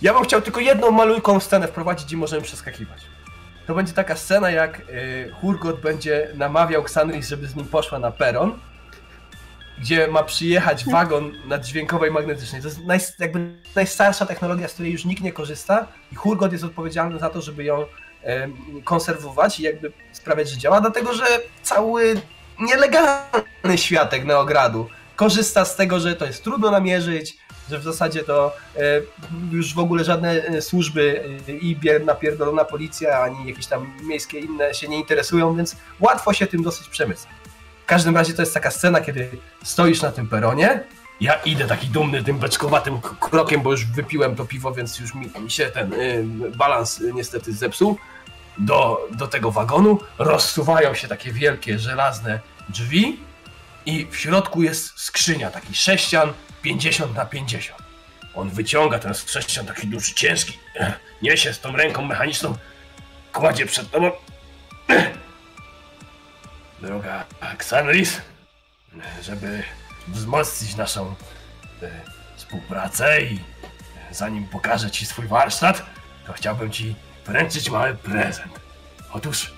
Ja 0.03 0.15
bym 0.15 0.23
chciał 0.25 0.43
tylko 0.43 0.61
jedną 0.61 0.91
malutką 0.91 1.41
scenę 1.41 1.69
wprowadzić 1.69 2.13
i 2.13 2.17
możemy 2.17 2.43
przeskakiwać. 2.43 3.03
To 3.67 3.75
będzie 3.75 3.93
taka 3.93 4.17
scena, 4.17 4.51
jak 4.51 4.81
y, 4.81 5.33
Hurgot 5.41 5.81
będzie 5.81 6.29
namawiał 6.35 6.83
Xanris, 6.83 7.29
żeby 7.29 7.47
z 7.47 7.57
nim 7.57 7.67
poszła 7.67 7.99
na 7.99 8.11
peron, 8.11 8.59
gdzie 9.79 10.09
ma 10.09 10.23
przyjechać 10.23 10.85
wagon 10.85 11.33
naddźwiękowej 11.49 12.11
magnetycznej. 12.11 12.63
To 12.63 12.69
jest 12.69 12.85
naj, 12.85 13.01
jakby 13.19 13.63
najstarsza 13.77 14.27
technologia, 14.27 14.69
z 14.69 14.73
której 14.73 14.93
już 14.93 15.05
nikt 15.05 15.23
nie 15.23 15.33
korzysta 15.33 15.87
i 16.13 16.15
Hurgot 16.15 16.53
jest 16.53 16.65
odpowiedzialny 16.65 17.19
za 17.19 17.31
to, 17.31 17.41
żeby 17.41 17.65
ją 17.65 17.85
em, 18.23 18.55
konserwować 18.85 19.61
i 19.61 19.63
jakby 19.63 19.93
sprawiać, 20.13 20.51
że 20.51 20.59
działa, 20.59 20.81
dlatego 20.81 21.15
że 21.15 21.25
cały 21.63 22.21
nielegalny 22.61 23.79
światek 23.79 24.25
Neogradu 24.25 24.89
korzysta 25.17 25.65
z 25.65 25.77
tego, 25.77 26.01
że 26.01 26.17
to 26.17 26.27
jest 26.27 26.45
trudno 26.45 26.71
namierzyć, 26.71 27.37
że 27.71 27.79
w 27.79 27.83
zasadzie 27.83 28.25
to 28.25 28.57
e, 28.77 28.81
już 29.51 29.75
w 29.75 29.79
ogóle 29.79 30.05
żadne 30.05 30.31
e, 30.31 30.63
służby 30.63 31.25
e, 31.49 31.53
i 31.53 31.77
napierdolona 32.05 32.65
policja, 32.65 33.23
ani 33.23 33.49
jakieś 33.49 33.67
tam 33.67 33.95
miejskie 34.03 34.39
inne 34.39 34.75
się 34.75 34.89
nie 34.89 34.99
interesują, 34.99 35.57
więc 35.57 35.77
łatwo 36.01 36.33
się 36.33 36.47
tym 36.47 36.63
dosyć 36.63 36.89
przemyca. 36.89 37.29
W 37.83 37.87
każdym 37.87 38.17
razie 38.17 38.35
to 38.35 38.43
jest 38.43 38.55
taka 38.55 38.71
scena, 38.71 39.01
kiedy 39.01 39.31
stoisz 39.65 40.03
na 40.03 40.13
tym 40.13 40.29
peronie, 40.29 40.85
ja 41.21 41.35
idę 41.35 41.67
taki 41.67 41.87
dumny 41.87 42.25
tym 42.25 42.39
beczkowatym 42.39 43.01
krokiem, 43.01 43.63
bo 43.63 43.71
już 43.71 43.87
wypiłem 43.87 44.37
to 44.37 44.45
piwo, 44.45 44.73
więc 44.73 44.99
już 44.99 45.15
mi, 45.15 45.31
mi 45.41 45.51
się 45.51 45.67
ten 45.67 45.93
y, 45.93 46.25
balans 46.57 47.01
y, 47.01 47.13
niestety 47.13 47.53
zepsuł. 47.53 47.99
Do, 48.59 49.09
do 49.19 49.27
tego 49.27 49.51
wagonu 49.51 50.01
rozsuwają 50.19 50.95
się 50.95 51.09
takie 51.09 51.33
wielkie 51.33 51.79
żelazne 51.79 52.41
drzwi 52.69 53.21
i 53.87 54.07
w 54.11 54.17
środku 54.17 54.63
jest 54.63 55.01
skrzynia, 55.01 55.51
taki 55.51 55.75
sześcian 55.75 56.33
50 56.63 57.15
na 57.15 57.25
50. 57.25 57.83
On 58.35 58.51
wyciąga 58.51 58.99
ten 58.99 59.15
sześcian 59.15 59.67
taki 59.67 59.87
duży, 59.87 60.15
ciężki, 60.15 60.59
niesie 61.23 61.53
z 61.53 61.61
tą 61.61 61.77
ręką 61.77 62.05
mechaniczną, 62.05 62.57
kładzie 63.33 63.67
przed 63.67 63.91
tobą. 63.91 64.11
Droga 66.83 67.25
Xanris, 67.41 68.21
żeby 69.23 69.63
wzmocnić 70.09 70.77
naszą 70.77 71.15
e, 71.83 71.91
współpracę 72.37 73.23
i 73.23 73.35
e, 74.11 74.15
zanim 74.15 74.49
pokażę 74.49 74.91
ci 74.91 75.07
swój 75.07 75.27
warsztat, 75.27 75.87
to 76.27 76.33
chciałbym 76.33 76.71
ci 76.71 76.95
wręczyć 77.27 77.71
mały 77.71 77.95
prezent. 77.95 78.61
Otóż 79.13 79.53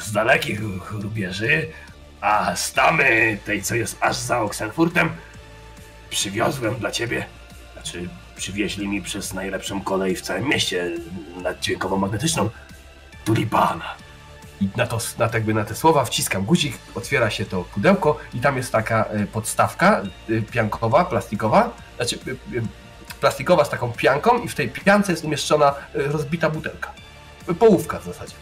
z 0.00 0.12
dalekich 0.12 0.60
rubieży 0.90 1.68
A 2.20 2.56
z 2.56 2.72
tamy, 2.72 3.38
tej 3.44 3.62
co 3.62 3.74
jest 3.74 3.96
aż 4.00 4.16
za 4.16 4.40
Oxenfurtem, 4.40 5.16
przywiozłem 6.16 6.74
dla 6.74 6.90
ciebie, 6.90 7.26
znaczy 7.72 8.08
przywieźli 8.36 8.88
mi 8.88 9.02
przez 9.02 9.34
najlepszą 9.34 9.80
kolej 9.80 10.16
w 10.16 10.20
całym 10.20 10.48
mieście 10.48 10.90
naddźwiękowo-magnetyczną, 11.42 12.48
tulipana. 13.24 13.94
I 14.60 14.68
na, 14.76 14.86
to, 14.86 14.98
na, 15.18 15.28
jakby 15.34 15.54
na 15.54 15.64
te 15.64 15.74
słowa 15.74 16.04
wciskam 16.04 16.44
guzik, 16.44 16.78
otwiera 16.94 17.30
się 17.30 17.44
to 17.44 17.64
pudełko 17.64 18.18
i 18.34 18.40
tam 18.40 18.56
jest 18.56 18.72
taka 18.72 19.04
e, 19.04 19.26
podstawka 19.26 20.02
e, 20.30 20.42
piankowa, 20.42 21.04
plastikowa, 21.04 21.76
znaczy 21.96 22.16
e, 22.16 22.60
plastikowa 23.20 23.64
z 23.64 23.70
taką 23.70 23.92
pianką 23.92 24.42
i 24.42 24.48
w 24.48 24.54
tej 24.54 24.68
piance 24.68 25.12
jest 25.12 25.24
umieszczona 25.24 25.74
rozbita 25.94 26.50
butelka. 26.50 26.92
Połówka 27.58 27.98
w 27.98 28.04
zasadzie. 28.04 28.34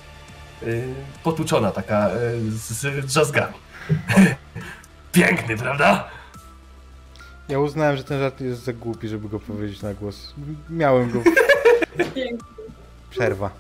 Potłuczona 1.23 1.71
taka 1.71 2.11
z 2.49 3.07
drzazgami. 3.07 3.55
Piękny, 5.13 5.57
prawda? 5.57 6.11
Ja 7.49 7.59
uznałem, 7.59 7.97
że 7.97 8.05
ten 8.05 8.21
żart 8.21 8.41
jest 8.41 8.65
za 8.65 8.73
głupi, 8.73 9.09
żeby 9.09 9.29
go 9.29 9.41
powiedzieć 9.41 9.83
na 9.83 9.95
głos. 9.95 10.35
Miałem 10.71 11.11
go. 11.11 11.23
Przerwa. 13.11 13.51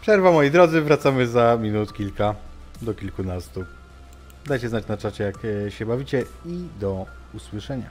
Przerwa, 0.00 0.32
moi 0.32 0.50
drodzy. 0.50 0.80
Wracamy 0.80 1.26
za 1.26 1.58
minut 1.60 1.92
kilka 1.92 2.34
do 2.82 2.94
kilkunastu. 2.94 3.64
Dajcie 4.46 4.68
znać 4.68 4.86
na 4.86 4.96
czacie, 4.96 5.24
jak 5.24 5.36
e, 5.44 5.70
się 5.70 5.86
bawicie 5.86 6.24
i 6.46 6.64
do 6.80 7.06
usłyszenia. 7.34 7.90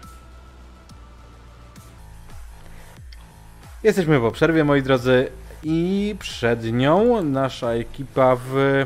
Jesteśmy 3.84 4.19
po 4.19 4.31
przerwie, 4.31 4.64
moi 4.64 4.84
drodzy, 4.84 5.31
i 5.64 6.15
przed 6.19 6.64
nią 6.64 7.23
nasza 7.23 7.72
ekipa 7.72 8.36
w 8.36 8.86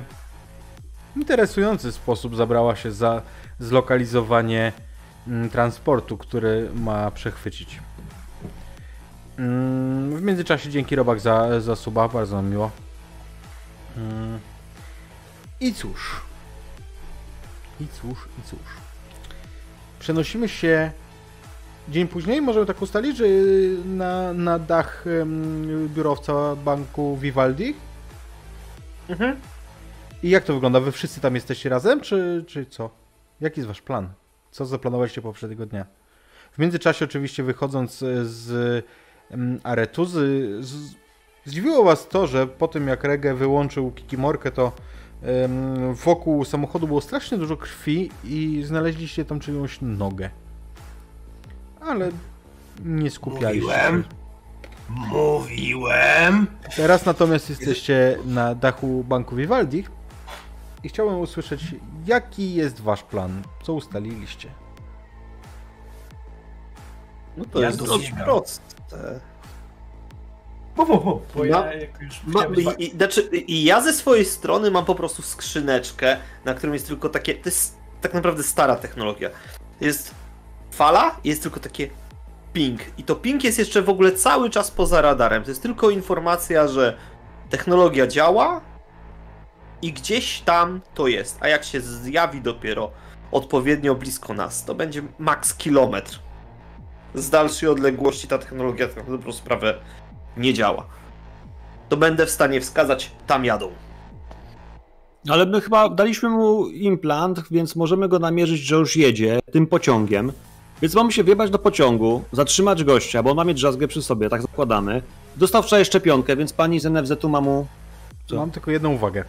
interesujący 1.15 1.91
sposób 1.91 2.35
zabrała 2.35 2.75
się 2.75 2.91
za 2.91 3.21
zlokalizowanie 3.59 4.71
mm, 5.27 5.49
transportu, 5.49 6.17
który 6.17 6.69
ma 6.75 7.11
przechwycić. 7.11 7.79
Mm, 9.37 10.17
W 10.17 10.21
międzyczasie 10.21 10.69
dzięki 10.69 10.95
Robak 10.95 11.19
za, 11.19 11.61
za 11.61 11.75
suba, 11.75 12.07
bardzo 12.07 12.41
miło. 12.41 12.71
Mm. 13.97 14.39
I 15.59 15.73
cóż. 15.73 16.21
I 17.79 17.87
cóż, 17.87 18.27
i 18.39 18.49
cóż. 18.49 18.59
Przenosimy 19.99 20.49
się 20.49 20.91
dzień 21.89 22.07
później, 22.07 22.41
możemy 22.41 22.65
tak 22.65 22.81
ustalić, 22.81 23.17
że 23.17 23.25
na, 23.85 24.33
na 24.33 24.59
dach 24.59 25.05
biurowca 25.87 26.55
banku 26.55 27.17
Vivaldi. 27.17 27.75
Mhm. 29.09 29.35
I 30.23 30.29
jak 30.29 30.43
to 30.43 30.53
wygląda? 30.53 30.79
Wy 30.79 30.91
wszyscy 30.91 31.21
tam 31.21 31.35
jesteście 31.35 31.69
razem, 31.69 32.01
czy, 32.01 32.43
czy 32.47 32.65
co? 32.65 32.89
Jaki 33.41 33.59
jest 33.59 33.67
wasz 33.67 33.81
plan? 33.81 34.09
Co 34.51 34.65
zaplanowaliście 34.65 35.21
poprzedniego 35.21 35.65
dnia? 35.65 35.85
W 36.51 36.57
międzyczasie 36.57 37.05
oczywiście 37.05 37.43
wychodząc 37.43 38.03
e, 38.03 38.25
z 38.25 38.85
em, 39.31 39.59
Aretu, 39.63 40.05
z, 40.05 40.11
z, 40.65 40.95
zdziwiło 41.45 41.83
was 41.83 42.07
to, 42.07 42.27
że 42.27 42.47
po 42.47 42.67
tym 42.67 42.87
jak 42.87 43.03
Rege 43.03 43.33
wyłączył 43.33 43.91
Kikimorkę, 43.91 44.51
to 44.51 44.71
wokół 45.93 46.45
samochodu 46.45 46.87
było 46.87 47.01
strasznie 47.01 47.37
dużo 47.37 47.57
krwi 47.57 48.11
i 48.23 48.63
znaleźliście 48.65 49.25
tam 49.25 49.39
czyjąś 49.39 49.77
nogę. 49.81 50.29
Ale 51.81 52.09
nie 52.85 53.11
skupialiście 53.11 53.71
się. 53.71 53.91
Mówiłem. 53.91 54.03
Mówiłem. 54.89 56.47
Teraz 56.75 57.05
natomiast 57.05 57.49
jesteście 57.49 58.17
na 58.25 58.55
dachu 58.55 59.03
banku 59.03 59.35
Vivaldi 59.35 59.83
i 60.83 60.89
chciałem 60.89 61.19
usłyszeć, 61.19 61.61
jaki 62.05 62.53
jest 62.53 62.81
wasz 62.81 63.03
plan? 63.03 63.41
Co 63.63 63.73
ustaliliście? 63.73 64.49
No 67.37 67.45
to 67.45 67.61
Ja 67.61 67.67
jest 67.67 67.79
zbiegam. 67.81 68.23
proste. 68.23 69.19
Bo, 70.75 70.85
bo, 70.85 70.97
bo, 70.97 71.21
bo 71.35 71.39
Ma- 71.39 71.45
ja 71.45 71.73
jak 71.73 72.01
już 72.01 72.23
Ma, 72.23 72.45
i, 72.45 72.83
i, 72.85 72.91
znaczy, 72.91 73.21
I 73.21 73.63
ja 73.63 73.81
ze 73.81 73.93
swojej 73.93 74.25
strony 74.25 74.71
mam 74.71 74.85
po 74.85 74.95
prostu 74.95 75.21
skrzyneczkę, 75.21 76.17
na 76.45 76.53
którym 76.53 76.73
jest 76.73 76.87
tylko 76.87 77.09
takie. 77.09 77.35
To 77.35 77.49
jest 77.49 77.77
tak 78.01 78.13
naprawdę 78.13 78.43
stara 78.43 78.75
technologia. 78.75 79.29
Jest 79.81 80.15
fala, 80.71 81.15
jest 81.23 81.41
tylko 81.43 81.59
takie 81.59 81.89
ping. 82.53 82.81
I 82.97 83.03
to 83.03 83.15
ping 83.15 83.43
jest 83.43 83.59
jeszcze 83.59 83.81
w 83.81 83.89
ogóle 83.89 84.11
cały 84.11 84.49
czas 84.49 84.71
poza 84.71 85.01
radarem. 85.01 85.43
To 85.43 85.49
jest 85.51 85.61
tylko 85.61 85.89
informacja, 85.89 86.67
że 86.67 86.97
technologia 87.49 88.07
działa 88.07 88.61
i 89.83 89.93
gdzieś 89.93 90.41
tam 90.41 90.81
to 90.93 91.07
jest. 91.07 91.37
A 91.41 91.47
jak 91.47 91.63
się 91.63 91.81
zjawi 91.81 92.41
dopiero 92.41 92.91
odpowiednio 93.31 93.95
blisko 93.95 94.33
nas, 94.33 94.65
to 94.65 94.75
będzie 94.75 95.01
maks 95.19 95.53
kilometr. 95.53 96.19
Z 97.15 97.29
dalszej 97.29 97.69
odległości 97.69 98.27
ta 98.27 98.37
technologia 98.37 98.87
tak 98.87 99.07
na 99.07 99.11
dobrą 99.11 99.31
sprawę 99.31 99.77
nie 100.37 100.53
działa 100.53 100.87
to 101.93 101.97
będę 101.97 102.25
w 102.25 102.29
stanie 102.29 102.61
wskazać, 102.61 103.11
tam 103.27 103.45
jadą. 103.45 103.71
Ale 105.29 105.45
my 105.45 105.61
chyba 105.61 105.89
daliśmy 105.89 106.29
mu 106.29 106.67
implant, 106.67 107.43
więc 107.51 107.75
możemy 107.75 108.09
go 108.09 108.19
namierzyć, 108.19 108.61
że 108.61 108.75
już 108.75 108.95
jedzie 108.95 109.39
tym 109.51 109.67
pociągiem. 109.67 110.31
Więc 110.81 110.95
mamy 110.95 111.11
się 111.11 111.23
wjebać 111.23 111.49
do 111.49 111.59
pociągu, 111.59 112.23
zatrzymać 112.31 112.83
gościa, 112.83 113.23
bo 113.23 113.29
on 113.29 113.35
ma 113.35 113.43
mieć 113.43 113.57
drzazgę 113.57 113.87
przy 113.87 114.01
sobie, 114.01 114.29
tak 114.29 114.41
zakładamy. 114.41 115.01
Dostał 115.35 115.63
wczoraj 115.63 115.85
szczepionkę, 115.85 116.35
więc 116.35 116.53
pani 116.53 116.79
z 116.79 116.85
NFZ-u 116.85 117.29
ma 117.29 117.41
mu... 117.41 117.67
Co? 118.25 118.35
Mam 118.35 118.51
tylko 118.51 118.71
jedną 118.71 118.93
uwagę. 118.93 119.23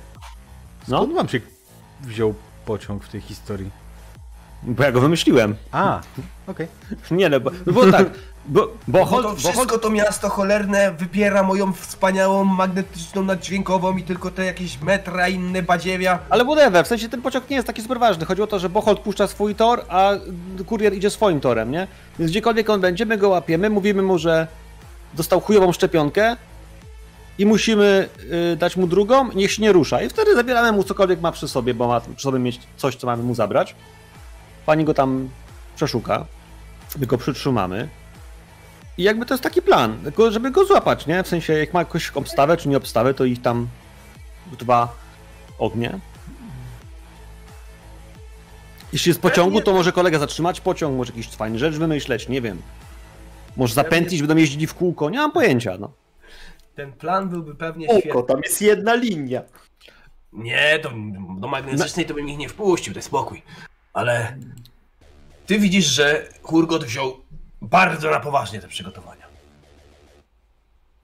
No, 0.88 0.96
Skąd 0.98 1.14
wam 1.14 1.28
się 1.28 1.40
wziął 2.00 2.34
pociąg 2.64 3.04
w 3.04 3.08
tej 3.08 3.20
historii? 3.20 3.70
bo 4.66 4.82
ja 4.82 4.92
go 4.92 5.00
wymyśliłem. 5.00 5.54
A, 5.72 6.00
okej. 6.46 6.66
Nie 7.10 7.28
no, 7.28 7.40
bo, 7.40 7.50
no 7.66 7.72
bo 7.72 7.90
tak, 7.92 8.10
bo, 8.46 8.60
bo, 8.88 8.98
Bo 8.98 9.04
Holt, 9.04 9.26
to 9.26 9.30
bo 9.30 9.36
wszystko 9.36 9.78
to 9.78 9.90
miasto 9.90 10.28
cholerne 10.28 10.92
wypiera 10.92 11.42
moją 11.42 11.72
wspaniałą 11.72 12.44
magnetyczną 12.44 13.24
naddźwiękową 13.24 13.96
i 13.96 14.02
tylko 14.02 14.30
te 14.30 14.44
jakieś 14.44 14.80
metra 14.80 15.28
inne 15.28 15.62
badziewia. 15.62 16.18
Ale 16.30 16.44
whatever, 16.44 16.84
w 16.84 16.88
sensie 16.88 17.08
ten 17.08 17.22
pociąg 17.22 17.50
nie 17.50 17.56
jest 17.56 17.66
taki 17.66 17.82
super 17.82 17.98
ważny. 17.98 18.24
Chodzi 18.24 18.42
o 18.42 18.46
to, 18.46 18.58
że 18.58 18.68
Bocholt 18.68 19.00
puszcza 19.00 19.26
swój 19.26 19.54
tor, 19.54 19.84
a 19.88 20.12
kurier 20.66 20.94
idzie 20.94 21.10
swoim 21.10 21.40
torem, 21.40 21.70
nie? 21.70 21.86
Więc 22.18 22.30
gdziekolwiek 22.30 22.70
on 22.70 22.80
będzie, 22.80 23.06
my 23.06 23.18
go 23.18 23.28
łapiemy, 23.28 23.70
mówimy 23.70 24.02
mu, 24.02 24.18
że 24.18 24.46
dostał 25.14 25.40
chujową 25.40 25.72
szczepionkę 25.72 26.36
i 27.38 27.46
musimy 27.46 28.08
y, 28.52 28.56
dać 28.56 28.76
mu 28.76 28.86
drugą, 28.86 29.32
niech 29.32 29.52
się 29.52 29.62
nie 29.62 29.72
rusza. 29.72 30.02
I 30.02 30.08
wtedy 30.08 30.34
zabieramy 30.34 30.72
mu 30.72 30.84
cokolwiek 30.84 31.20
ma 31.20 31.32
przy 31.32 31.48
sobie, 31.48 31.74
bo 31.74 31.88
ma 31.88 32.00
przy 32.00 32.24
sobie 32.24 32.38
mieć 32.38 32.60
coś, 32.76 32.96
co 32.96 33.06
mamy 33.06 33.22
mu 33.22 33.34
zabrać. 33.34 33.74
Pani 34.66 34.84
go 34.84 34.94
tam 34.94 35.28
przeszuka, 35.76 36.26
my 36.98 37.06
go 37.06 37.18
przytrzymamy. 37.18 37.88
I 38.98 39.02
jakby 39.02 39.26
to 39.26 39.34
jest 39.34 39.44
taki 39.44 39.62
plan, 39.62 39.98
tylko 40.04 40.30
żeby 40.30 40.50
go 40.50 40.64
złapać, 40.64 41.06
nie? 41.06 41.22
W 41.22 41.28
sensie, 41.28 41.52
jak 41.52 41.74
ma 41.74 41.80
jakąś 41.80 42.10
obstawę 42.10 42.56
czy 42.56 42.68
nie 42.68 42.76
obstawę, 42.76 43.14
to 43.14 43.24
ich 43.24 43.42
tam 43.42 43.68
dwa 44.58 44.94
ognie. 45.58 45.98
Jeśli 48.92 49.10
jest 49.10 49.20
pociągu, 49.20 49.60
to 49.60 49.72
może 49.72 49.92
kolega 49.92 50.18
zatrzymać 50.18 50.60
pociąg, 50.60 50.96
może 50.96 51.12
jakiś 51.12 51.28
fajny 51.28 51.58
rzecz 51.58 51.74
wymyśleć, 51.74 52.28
nie 52.28 52.40
wiem. 52.40 52.62
Może 53.56 53.74
zapętlić, 53.74 54.20
będą 54.20 54.36
jeździli 54.36 54.66
w 54.66 54.74
kółko, 54.74 55.10
nie 55.10 55.18
mam 55.18 55.32
pojęcia, 55.32 55.76
no. 55.80 56.03
Ten 56.76 56.92
plan 56.92 57.28
byłby 57.28 57.54
pewnie 57.54 57.86
Kółko, 57.86 58.00
świetny. 58.00 58.22
tam 58.28 58.40
jest 58.44 58.62
jedna 58.62 58.94
linia. 58.94 59.42
Nie, 60.32 60.78
to 60.82 60.90
do 61.38 61.48
magnetycznej 61.48 62.06
to 62.06 62.14
bym 62.14 62.28
ich 62.28 62.38
nie 62.38 62.48
wpuścił, 62.48 62.94
daj 62.94 63.02
spokój. 63.02 63.42
Ale 63.92 64.36
ty 65.46 65.58
widzisz, 65.58 65.84
że 65.86 66.28
Hurgot 66.42 66.84
wziął 66.84 67.16
bardzo 67.62 68.10
na 68.10 68.20
poważnie 68.20 68.60
te 68.60 68.68
przygotowania. 68.68 69.24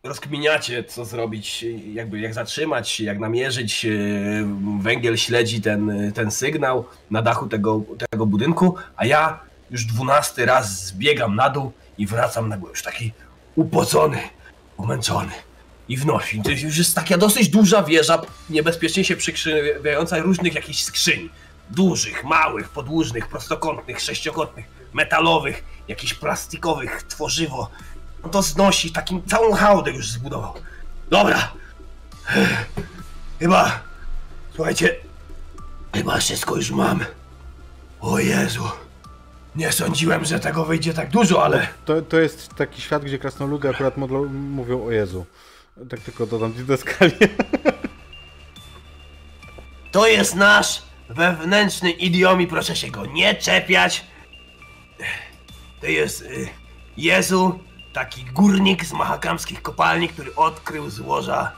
Rozkminiacie, 0.05 0.85
co 0.85 1.05
zrobić, 1.05 1.65
jakby 1.93 2.21
jak 2.21 2.35
zatrzymać, 2.35 3.01
jak 3.01 3.19
namierzyć. 3.19 3.85
e, 3.85 3.91
Węgiel 4.81 5.17
śledzi 5.17 5.61
ten, 5.61 6.13
ten 6.15 6.31
sygnał 6.31 6.85
na 7.11 7.23
dachu 7.23 7.47
tego, 7.49 7.83
tego 8.11 8.27
budynku, 8.27 8.75
a 8.97 9.07
ja 9.07 9.41
już 9.71 9.85
dwunasty 9.85 10.47
raz 10.47 10.87
zbiegam 10.87 11.37
na 11.37 11.51
dół 11.51 11.73
i 11.99 12.07
wracam 12.07 12.49
na 12.49 12.57
górę. 12.59 12.71
Już 12.71 12.83
taki 12.83 13.13
upocony, 13.57 14.19
umęczony. 14.77 15.33
I 15.91 15.97
wnosi. 15.97 16.43
To 16.43 16.51
już 16.51 16.79
jest 16.79 16.95
taka 16.95 17.19
dosyć 17.19 17.49
duża 17.49 17.83
wieża, 17.83 18.23
niebezpiecznie 18.51 19.05
się 19.05 19.17
przykrzywiająca 19.17 20.19
różnych 20.19 20.55
jakichś 20.55 20.83
skrzyń. 20.83 21.29
Dużych, 21.71 22.25
małych, 22.25 22.69
podłużnych, 22.69 23.29
prostokątnych, 23.29 24.01
sześciokątnych, 24.01 24.67
metalowych, 24.93 25.65
jakichś 25.89 26.15
plastikowych, 26.15 27.03
tworzywo. 27.03 27.71
No 28.23 28.29
to 28.29 28.43
znosi, 28.43 28.93
takim 28.93 29.23
całą 29.27 29.53
hałdę 29.53 29.91
już 29.91 30.11
zbudował. 30.11 30.55
Dobra. 31.11 31.53
Chyba, 33.39 33.81
słuchajcie, 34.55 34.97
chyba 35.95 36.19
wszystko 36.19 36.57
już 36.57 36.71
mam. 36.71 37.05
O 38.01 38.19
Jezu. 38.19 38.65
Nie 39.57 39.73
sądziłem, 39.73 40.25
że 40.25 40.41
tego 40.41 40.65
wyjdzie 40.65 40.95
tak 40.95 41.11
dużo, 41.11 41.45
ale... 41.45 41.69
To, 41.85 42.03
to 42.03 42.21
jest 42.21 42.55
taki 42.55 42.83
świat, 42.83 43.05
gdzie 43.05 43.19
krasnoludy 43.19 43.69
akurat 43.69 43.97
modlą, 43.97 44.25
mówią 44.29 44.85
o 44.85 44.91
Jezu. 44.91 45.27
Tak 45.89 46.01
tylko 46.01 46.27
dodam 46.27 46.53
dideskalię. 46.53 47.29
To 49.93 50.07
jest 50.07 50.35
nasz 50.35 50.83
wewnętrzny 51.09 51.91
idiom 51.91 52.41
i 52.41 52.47
proszę 52.47 52.77
się 52.77 52.91
go 52.91 53.07
nie 53.07 53.35
czepiać. 53.35 54.05
To 55.81 55.87
jest 55.87 56.23
y, 56.23 56.49
Jezu, 56.97 57.59
taki 57.93 58.25
górnik 58.25 58.85
z 58.85 58.93
mahakamskich 58.93 59.63
kopalni, 59.63 60.09
który 60.09 60.35
odkrył 60.35 60.91
złoża. 60.91 61.53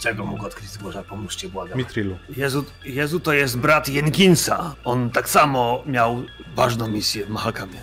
Czego 0.00 0.24
mógł 0.26 0.46
odkryć 0.46 0.70
złoża? 0.70 1.02
Pomóżcie, 1.02 1.48
błagam. 1.48 1.78
Mitrilu. 1.78 2.18
Jezu, 2.36 2.64
Jezu 2.84 3.20
to 3.20 3.32
jest 3.32 3.58
brat 3.58 3.88
Jenkinsa. 3.88 4.74
On 4.84 5.10
tak 5.10 5.28
samo 5.28 5.82
miał 5.86 6.22
ważną 6.54 6.88
misję 6.88 7.26
w 7.26 7.28
Mahakamie. 7.28 7.82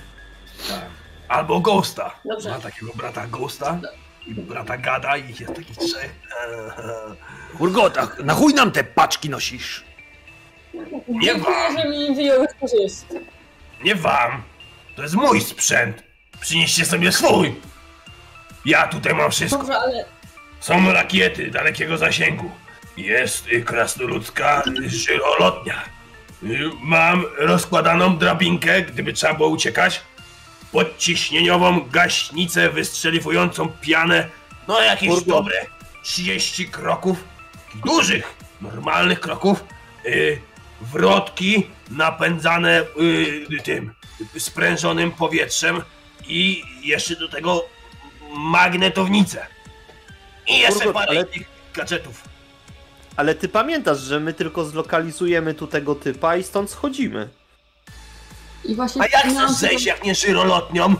Albo 1.27 1.59
Ghosta. 1.59 2.11
Dobrze. 2.25 2.49
Ma 2.49 2.59
takiego 2.59 2.91
brata 2.95 3.27
Ghosta 3.27 3.79
i 4.27 4.33
brata 4.33 4.77
Gada 4.77 5.17
i 5.17 5.27
jest 5.29 5.53
takich 5.55 5.77
trzech. 5.77 6.15
Urgot, 7.59 7.97
a 7.97 8.07
na 8.23 8.33
chuj 8.33 8.53
nam 8.53 8.71
te 8.71 8.83
paczki 8.83 9.29
nosisz? 9.29 9.83
Nie 11.07 11.35
wam, 11.35 11.77
że 11.77 11.89
mi 11.89 12.15
wyjąłeś 12.15 12.49
korzyść. 12.59 13.23
nie 13.83 13.95
wam. 13.95 14.43
To 14.95 15.01
jest 15.01 15.15
mój 15.15 15.41
sprzęt. 15.41 16.03
Przynieście 16.41 16.85
sobie 16.85 17.11
swój. 17.11 17.55
Ja 18.65 18.87
tutaj 18.87 19.13
mam 19.13 19.31
wszystko. 19.31 19.57
Dobrze, 19.57 19.77
ale 19.79 20.05
Są 20.59 20.91
rakiety 20.91 21.51
dalekiego 21.51 21.97
zasięgu. 21.97 22.51
Jest 22.97 23.47
y, 23.47 23.61
krasnoludzka 23.63 24.63
y, 24.85 24.89
żyrolotnia. 24.89 25.81
Y, 26.43 26.69
Mam 26.81 27.25
rozkładaną 27.37 28.17
drabinkę, 28.17 28.81
gdyby 28.81 29.13
trzeba 29.13 29.33
było 29.33 29.49
uciekać. 29.49 30.01
Podciśnieniową 30.73 31.81
gaśnicę 31.89 32.69
wystrzeliwującą 32.69 33.69
pianę. 33.81 34.29
No 34.67 34.81
jakieś 34.81 35.09
Kurwa. 35.09 35.25
dobre 35.35 35.65
30 36.03 36.69
kroków. 36.69 37.23
Dużych, 37.85 38.33
normalnych 38.61 39.19
kroków. 39.19 39.63
Y, 40.05 40.41
wrotki 40.81 41.67
napędzane 41.91 42.81
y, 43.51 43.63
tym 43.63 43.93
sprężonym 44.37 45.11
powietrzem 45.11 45.81
i 46.27 46.63
jeszcze 46.83 47.15
do 47.15 47.27
tego 47.29 47.65
magnetownicę. 48.35 49.47
I 50.47 50.59
jeszcze 50.59 50.83
Kurwa, 50.85 50.99
parę 50.99 51.09
ale- 51.19 51.21
innych 51.33 51.47
gadżetów. 51.73 52.21
Ale 53.15 53.35
ty 53.35 53.49
pamiętasz, 53.49 53.99
że 53.99 54.19
my 54.19 54.33
tylko 54.33 54.65
zlokalizujemy 54.65 55.53
tu 55.53 55.67
tego 55.67 55.95
typa 55.95 56.35
i 56.37 56.43
stąd 56.43 56.69
schodzimy. 56.69 57.29
I 58.65 58.75
właśnie 58.75 59.01
A 59.01 59.05
jak 59.05 59.25
chcesz 59.25 59.51
zejść, 59.51 59.85
jak 59.85 60.03
nie 60.03 60.15
żyrolotnią? 60.15 60.95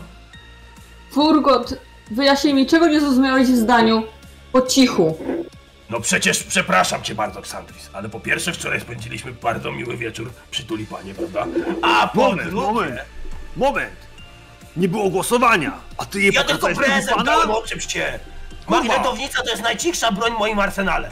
Furgot, 1.11 1.73
wyjaśnij 2.11 2.53
mi, 2.53 2.65
czego 2.67 2.87
nie 2.87 2.99
zrozumiałeś 2.99 3.47
w 3.47 3.55
zdaniu 3.55 4.03
po 4.51 4.61
cichu. 4.61 5.17
No 5.89 5.99
przecież 6.01 6.43
przepraszam 6.43 7.03
cię 7.03 7.15
bardzo, 7.15 7.41
Ksandris, 7.41 7.89
ale 7.93 8.09
po 8.09 8.19
pierwsze 8.19 8.53
wczoraj 8.53 8.81
spędziliśmy 8.81 9.31
bardzo 9.31 9.71
miły 9.71 9.97
wieczór 9.97 10.31
przy 10.51 10.63
tulipanie, 10.63 11.13
prawda? 11.13 11.45
A 11.81 12.07
po 12.07 12.21
Moment, 12.21 12.49
drugie, 12.49 12.65
moment. 12.67 12.99
Moment! 13.55 13.95
Nie 14.77 14.87
było 14.87 15.09
głosowania, 15.09 15.71
a 15.97 16.05
ty 16.05 16.21
je 16.21 16.29
ja 16.33 16.43
tylko 16.43 16.67
prezent 16.67 17.23
dałem, 17.25 17.51
oczym 17.51 17.79
się. 17.81 18.19
Magnetownica 18.69 19.43
to 19.43 19.49
jest 19.49 19.63
najcichsza 19.63 20.11
broń 20.11 20.35
w 20.35 20.39
moim 20.39 20.59
arsenale. 20.59 21.11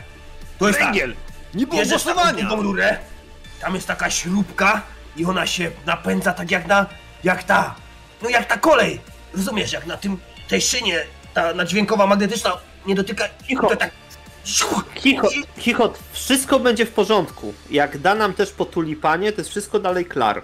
To 0.60 0.68
jest 0.68 0.80
tak. 0.80 0.88
Węgiel! 0.88 1.16
Nie 1.54 1.68
było 1.68 1.82
Bierzesz 1.82 2.04
głosowania! 2.04 2.50
rurę, 2.50 2.98
tam 3.62 3.76
jest 3.76 3.88
taka 3.88 4.10
śrubka 4.10 4.82
i 5.18 5.26
ona 5.26 5.48
się 5.48 5.72
napędza 5.86 6.34
tak 6.34 6.52
jak 6.52 6.68
na, 6.68 6.86
jak 7.24 7.44
ta, 7.44 7.76
no 8.22 8.30
jak 8.30 8.46
ta 8.46 8.58
kolej. 8.58 9.02
Rozumiesz, 9.34 9.74
jak 9.74 9.86
na 9.86 9.98
tym, 9.98 10.18
tej 10.48 10.62
szynie, 10.62 11.04
ta 11.34 11.54
nadźwiękowa, 11.54 12.08
magnetyczna 12.08 12.58
nie 12.86 12.96
dotyka, 12.96 13.24
Cicho. 13.48 13.68
to 13.70 13.76
tak... 13.76 13.92
Chichot, 14.96 15.34
chichot, 15.58 16.00
wszystko 16.12 16.60
będzie 16.60 16.86
w 16.86 16.92
porządku. 16.92 17.54
Jak 17.72 17.98
da 17.98 18.16
nam 18.16 18.34
też 18.34 18.52
po 18.52 18.66
tulipanie, 18.66 19.32
to 19.32 19.42
jest 19.42 19.50
wszystko 19.50 19.80
dalej 19.80 20.06
klar. 20.06 20.42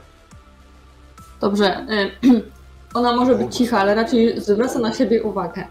Dobrze, 1.41 1.85
y, 2.23 2.43
ona 2.93 3.15
może 3.15 3.35
być 3.35 3.55
cicha, 3.57 3.79
ale 3.79 3.95
raczej 3.95 4.41
zwraca 4.41 4.79
na 4.79 4.93
siebie 4.93 5.23
uwagę. 5.23 5.67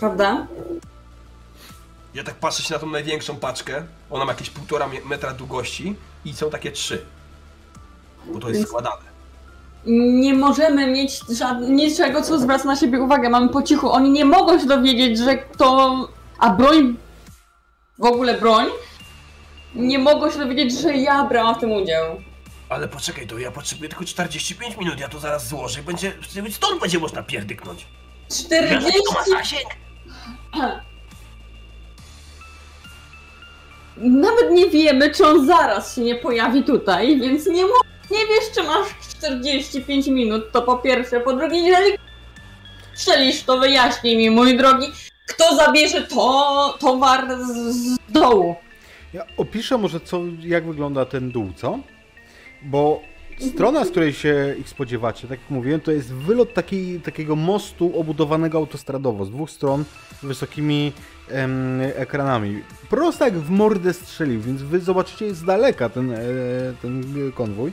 Prawda? 0.00 0.46
Ja 2.14 2.24
tak 2.24 2.34
patrzę 2.34 2.62
się 2.62 2.74
na 2.74 2.80
tą 2.80 2.86
największą 2.86 3.36
paczkę. 3.36 3.82
Ona 4.10 4.24
ma 4.24 4.32
jakieś 4.32 4.50
półtora 4.50 4.88
me- 4.88 5.04
metra 5.04 5.32
długości 5.32 5.96
i 6.24 6.34
są 6.34 6.50
takie 6.50 6.72
trzy. 6.72 7.04
Bo 8.26 8.40
to 8.40 8.48
jest 8.48 8.60
Więc- 8.60 8.68
składane. 8.68 9.16
Nie 9.86 10.34
możemy 10.34 10.86
mieć 10.86 11.20
niczego, 11.68 12.22
co 12.22 12.38
zwraca 12.38 12.64
na 12.64 12.76
siebie 12.76 13.00
uwagę. 13.00 13.28
Mamy 13.30 13.48
po 13.48 13.62
cichu. 13.62 13.90
Oni 13.92 14.10
nie 14.10 14.24
mogą 14.24 14.58
się 14.60 14.66
dowiedzieć, 14.66 15.18
że 15.18 15.38
to. 15.58 15.96
A 16.38 16.50
broń. 16.50 16.96
W 17.98 18.04
ogóle 18.04 18.34
broń. 18.34 18.66
Nie 19.74 19.98
mogą 19.98 20.30
się 20.30 20.38
dowiedzieć, 20.38 20.80
że 20.80 20.94
ja 20.96 21.24
brałam 21.24 21.54
w 21.54 21.58
tym 21.58 21.72
udział. 21.72 22.16
Ale 22.68 22.88
poczekaj, 22.88 23.26
to 23.26 23.38
ja 23.38 23.50
potrzebuję 23.50 23.88
tylko 23.88 24.04
45 24.04 24.76
minut, 24.76 25.00
ja 25.00 25.08
to 25.08 25.18
zaraz 25.20 25.48
złożę 25.48 25.80
i 25.80 25.82
będzie, 25.82 26.12
stąd 26.50 26.80
będzie 26.80 26.98
można 26.98 27.22
pierdyknąć. 27.22 27.86
Wiesz, 28.30 28.50
jaki 28.50 28.66
40. 28.66 29.00
to 29.08 29.12
ma 29.14 29.38
zasięg? 29.38 29.68
Nawet 33.96 34.50
nie 34.50 34.70
wiemy, 34.70 35.10
czy 35.10 35.26
on 35.26 35.46
zaraz 35.46 35.94
się 35.94 36.00
nie 36.00 36.14
pojawi 36.14 36.64
tutaj, 36.64 37.20
więc 37.20 37.46
nie, 37.46 37.62
mo- 37.62 37.70
nie 38.10 38.26
wiesz, 38.26 38.50
czy 38.54 38.62
masz 38.62 38.88
45 39.00 40.06
minut. 40.06 40.52
To 40.52 40.62
po 40.62 40.78
pierwsze. 40.78 41.20
Po 41.20 41.36
drugie, 41.36 41.58
jeżeli 41.58 41.98
strzelisz, 42.94 43.42
to 43.42 43.58
wyjaśnij 43.58 44.16
mi, 44.16 44.30
mój 44.30 44.56
drogi, 44.56 44.86
kto 45.26 45.56
zabierze 45.56 46.02
to 46.02 46.76
towar 46.80 47.28
z, 47.38 47.76
z 47.76 47.98
dołu. 48.08 48.56
Ja 49.12 49.24
opiszę 49.36 49.78
może, 49.78 50.00
co, 50.00 50.20
jak 50.40 50.66
wygląda 50.66 51.04
ten 51.04 51.30
dół, 51.30 51.52
co? 51.56 51.78
Bo 52.62 53.02
strona, 53.40 53.84
z 53.84 53.90
której 53.90 54.12
się 54.12 54.54
ich 54.58 54.68
spodziewacie, 54.68 55.28
tak 55.28 55.40
jak 55.40 55.50
mówiłem, 55.50 55.80
to 55.80 55.92
jest 55.92 56.12
wylot 56.14 56.54
takiej, 56.54 57.00
takiego 57.00 57.36
mostu 57.36 58.00
obudowanego 58.00 58.58
autostradowo, 58.58 59.24
z 59.24 59.30
dwóch 59.30 59.50
stron 59.50 59.84
wysokimi 60.22 60.92
em, 61.30 61.80
ekranami. 61.80 62.62
Prosto 62.90 63.24
jak 63.24 63.38
w 63.38 63.50
mordę 63.50 63.92
strzelił, 63.92 64.40
więc 64.40 64.62
wy 64.62 64.80
zobaczycie 64.80 65.34
z 65.34 65.44
daleka 65.44 65.88
ten, 65.88 66.12
e, 66.12 66.18
ten 66.82 67.02
konwój. 67.34 67.72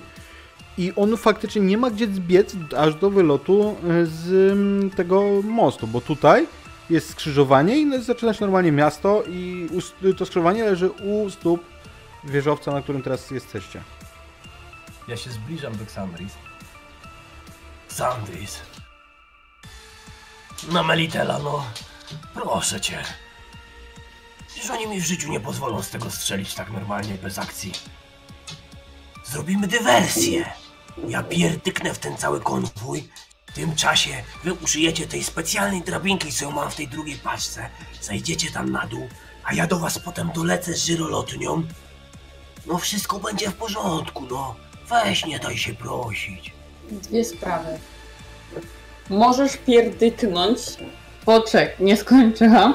I 0.78 0.94
on 0.96 1.18
faktycznie 1.18 1.62
nie 1.62 1.78
ma 1.78 1.90
gdzie 1.90 2.08
zbiec 2.08 2.56
aż 2.78 2.96
do 2.96 3.10
wylotu 3.10 3.76
e, 3.84 4.06
z 4.06 4.52
mm, 4.52 4.90
tego 4.90 5.42
mostu, 5.44 5.88
bo 5.88 6.02
tutaj 6.02 6.48
jest 6.90 7.10
skrzyżowanie 7.10 7.78
i 7.78 8.04
zaczyna 8.04 8.34
się 8.34 8.46
normalnie 8.46 8.72
miasto 8.72 9.24
i 9.30 9.70
to 10.18 10.26
skrzyżowanie 10.26 10.64
leży 10.64 10.90
u 10.90 11.30
stóp 11.30 11.66
wieżowca, 12.24 12.72
na 12.72 12.82
którym 12.82 13.02
teraz 13.02 13.32
jesteście. 13.32 13.84
Ja 15.08 15.18
się 15.18 15.32
zbliżam 15.32 15.78
do 15.78 15.84
Xandris. 15.84 16.34
Sandris. 17.88 18.60
No 20.72 20.84
Melitela, 20.84 21.40
no. 21.40 21.66
Proszę 22.34 22.82
cię. 22.82 23.04
Przecież 24.48 24.70
oni 24.70 24.88
mi 24.88 25.02
w 25.02 25.06
życiu 25.06 25.30
nie 25.32 25.40
pozwolą 25.40 25.82
z 25.82 25.90
tego 25.90 26.12
strzelić 26.12 26.54
tak 26.54 26.72
normalnie, 26.72 27.14
bez 27.14 27.40
akcji. 27.40 27.72
Zrobimy 29.26 29.68
dywersję. 29.68 30.63
Ja 31.08 31.24
pierdyknę 31.24 31.94
w 31.94 32.00
ten 32.00 32.18
cały 32.18 32.42
konwój. 32.42 33.10
W 33.46 33.54
tym 33.54 33.76
czasie 33.76 34.10
wy 34.44 34.54
użyjecie 34.54 35.08
tej 35.08 35.24
specjalnej 35.24 35.82
drabinki, 35.82 36.32
co 36.32 36.46
ją 36.46 36.52
mam 36.52 36.72
w 36.72 36.76
tej 36.76 36.88
drugiej 36.88 37.16
paczce. 37.16 37.70
Zajdziecie 38.02 38.52
tam 38.52 38.72
na 38.72 38.88
dół, 38.88 39.08
a 39.44 39.54
ja 39.54 39.68
do 39.68 39.80
was 39.80 40.00
potem 40.00 40.32
dolecę 40.36 40.74
z 40.74 40.86
żyrolotnią. 40.86 41.64
No 42.66 42.78
wszystko 42.78 43.20
będzie 43.20 43.50
w 43.50 43.54
porządku, 43.54 44.28
no. 44.30 44.56
Weź 44.90 45.26
nie 45.26 45.40
daj 45.40 45.58
się 45.58 45.74
prosić. 45.74 46.54
Dwie 46.92 47.26
sprawy. 47.26 47.80
Możesz 49.10 49.58
pierdyknąć. 49.58 50.60
Poczek, 51.26 51.80
nie 51.80 51.98
skończyłam. 51.98 52.74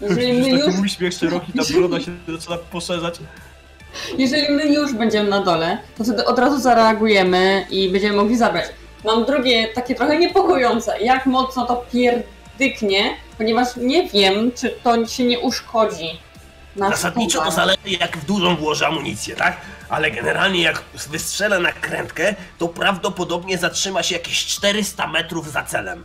Jeżeli 0.00 0.32
my, 0.32 0.48
już, 0.48 0.78
uśmiech 0.78 1.14
szeroki, 1.14 1.52
ta 1.52 1.62
broda 1.74 2.00
się 2.00 2.16
zaczyna 2.28 2.56
poszerzać. 2.56 3.20
Jeżeli 4.18 4.52
my 4.52 4.66
już 4.66 4.92
będziemy 4.92 5.28
na 5.28 5.42
dole, 5.42 5.78
to 5.98 6.04
wtedy 6.04 6.24
od 6.24 6.38
razu 6.38 6.60
zareagujemy 6.60 7.66
i 7.70 7.88
będziemy 7.88 8.16
mogli 8.16 8.36
zabrać. 8.36 8.64
Mam 9.04 9.24
drugie, 9.24 9.68
takie 9.68 9.94
trochę 9.94 10.18
niepokojące. 10.18 11.00
Jak 11.00 11.26
mocno 11.26 11.66
to 11.66 11.84
pierdyknie, 11.92 13.16
ponieważ 13.38 13.76
nie 13.76 14.08
wiem, 14.08 14.52
czy 14.52 14.74
to 14.84 15.06
się 15.06 15.24
nie 15.24 15.38
uszkodzi. 15.38 16.18
Zasadniczo 16.76 17.42
to 17.42 17.50
zależy 17.50 17.90
jak 18.00 18.16
w 18.18 18.24
dużą 18.26 18.56
włożę 18.56 18.86
amunicję, 18.86 19.36
tak? 19.36 19.56
Ale 19.88 20.10
generalnie 20.10 20.62
jak 20.62 20.82
wystrzelę 21.08 21.60
na 21.60 21.72
krętkę, 21.72 22.34
to 22.58 22.68
prawdopodobnie 22.68 23.58
zatrzyma 23.58 24.02
się 24.02 24.14
jakieś 24.14 24.46
400 24.46 25.06
metrów 25.06 25.52
za 25.52 25.62
celem. 25.62 26.04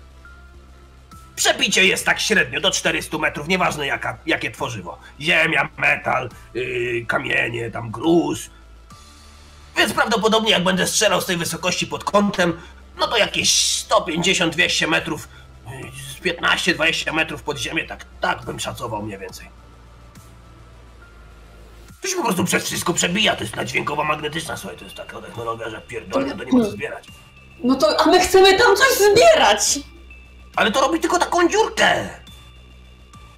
Przebicie 1.37 1.85
jest 1.85 2.05
tak 2.05 2.19
średnio 2.19 2.61
do 2.61 2.71
400 2.71 3.17
metrów, 3.17 3.47
nieważne 3.47 3.87
jaka, 3.87 4.17
jakie 4.25 4.51
tworzywo. 4.51 4.97
Ziemia, 5.21 5.69
metal, 5.77 6.29
yy, 6.53 7.05
kamienie, 7.07 7.71
tam 7.71 7.91
gruz. 7.91 8.49
Więc 9.77 9.93
prawdopodobnie 9.93 10.51
jak 10.51 10.63
będę 10.63 10.87
strzelał 10.87 11.21
z 11.21 11.25
tej 11.25 11.37
wysokości 11.37 11.87
pod 11.87 12.03
kątem, 12.03 12.59
no 12.99 13.07
to 13.07 13.17
jakieś 13.17 13.49
150-200 13.89 14.87
metrów, 14.87 15.27
yy, 15.67 15.91
z 16.33 16.37
15-20 16.37 17.13
metrów 17.13 17.43
pod 17.43 17.57
ziemię, 17.57 17.87
tak, 17.87 18.05
tak 18.21 18.45
bym 18.45 18.59
szacował 18.59 19.03
mniej 19.03 19.19
więcej. 19.19 19.47
To 22.01 22.07
się 22.07 22.15
po 22.15 22.23
prostu 22.23 22.43
przez 22.43 22.65
wszystko 22.65 22.93
przebija, 22.93 23.35
to 23.35 23.43
jest 23.43 23.55
nadźwiękowa 23.55 24.03
magnetyczna, 24.03 24.57
słuchaj, 24.57 24.77
to 24.77 24.83
jest 24.83 24.97
taka 24.97 25.21
technologia, 25.21 25.69
że 25.69 25.81
pierdolnie 25.81 26.35
to 26.35 26.43
nie 26.43 26.51
możesz 26.51 26.71
zbierać. 26.73 27.07
No 27.63 27.75
to, 27.75 28.01
a 28.01 28.05
my 28.05 28.19
chcemy 28.19 28.57
tam 28.57 28.75
coś 28.75 28.87
zbierać! 28.97 29.79
Ale 30.57 30.71
to 30.71 30.81
robi 30.81 30.99
tylko 30.99 31.19
taką 31.19 31.49
dziurkę! 31.49 32.09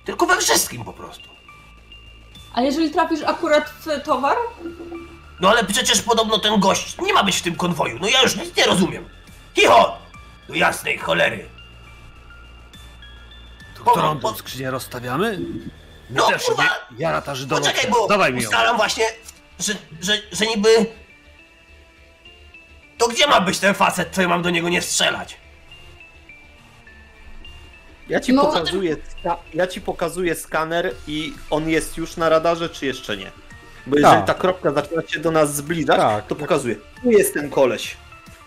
Tylko 0.06 0.26
we 0.26 0.38
wszystkim 0.38 0.84
po 0.86 0.94
prostu. 0.94 1.30
A 2.54 2.62
jeżeli 2.62 2.92
trafisz 2.92 3.22
akurat 3.24 3.70
w 3.70 4.04
towar? 4.04 4.38
No 5.40 5.50
ale 5.50 5.64
przecież 5.64 6.02
podobno 6.02 6.40
ten 6.40 6.60
gość 6.60 6.98
nie 7.02 7.14
ma 7.14 7.24
być 7.24 7.36
w 7.38 7.42
tym 7.42 7.56
konwoju, 7.56 8.00
no 8.02 8.08
ja 8.08 8.22
już 8.22 8.36
nic 8.36 8.56
nie 8.58 8.66
rozumiem. 8.66 9.10
Cicho! 9.56 9.98
Do 10.48 10.54
jasnej 10.56 10.98
cholery. 10.98 11.50
To 13.78 13.84
Po- 13.84 13.92
którą 13.92 14.20
po- 14.20 14.32
tą 14.32 14.38
skrzynię 14.38 14.72
rozstawiamy? 14.72 15.40
No, 16.10 16.28
też 16.28 16.44
kurwa! 16.44 16.64
nie, 16.64 16.70
jara 16.98 17.22
ta. 17.22 17.34
Poczekaj, 17.50 17.92
bo 17.92 18.08
Dawaj 18.08 18.34
mi 18.34 18.42
ją. 18.42 18.48
ustalam 18.50 18.78
właśnie, 18.78 19.06
że, 19.60 19.74
że, 20.02 20.18
że 20.32 20.46
niby... 20.48 20.86
To 22.98 23.08
gdzie 23.08 23.28
ma 23.28 23.42
być 23.42 23.60
ten 23.60 23.74
facet, 23.74 24.10
co 24.12 24.22
ja 24.22 24.28
mam 24.28 24.42
do 24.42 24.50
niego 24.50 24.70
nie 24.70 24.82
strzelać? 24.82 25.38
Ja 28.10 28.20
ci 28.20 28.34
No, 28.34 28.46
pokazuję, 28.46 28.96
ja 29.54 29.68
ci 29.68 29.82
pokazuję 29.82 30.36
skaner 30.36 30.94
i 31.08 31.34
on 31.50 31.70
jest 31.70 31.98
już 31.98 32.18
na 32.18 32.30
radarze, 32.30 32.70
czy 32.70 32.86
jeszcze 32.86 33.18
nie? 33.18 33.32
Bo 33.88 33.96
jeżeli 33.98 34.16
Tak. 34.16 34.26
ta 34.26 34.34
kropka 34.34 34.72
zaczyna 34.72 35.02
się 35.08 35.20
do 35.20 35.32
nas 35.32 35.56
zbliżać, 35.56 35.98
Tak. 35.98 36.28
to 36.28 36.36
pokazuję. 36.36 36.76
Tu 37.04 37.12
jest 37.12 37.34
ten 37.34 37.50
koleś. 37.50 37.98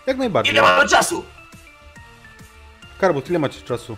Jak 0.06 0.16
najbardziej. 0.16 0.55
Ile 0.55 0.62
mamy 0.62 0.89
czasu? 0.89 1.24
Karbut, 3.01 3.30
ile 3.30 3.39
macie 3.39 3.60
czasu? 3.62 3.97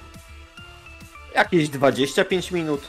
Jakieś 1.34 1.68
25 1.68 2.50
minut. 2.50 2.82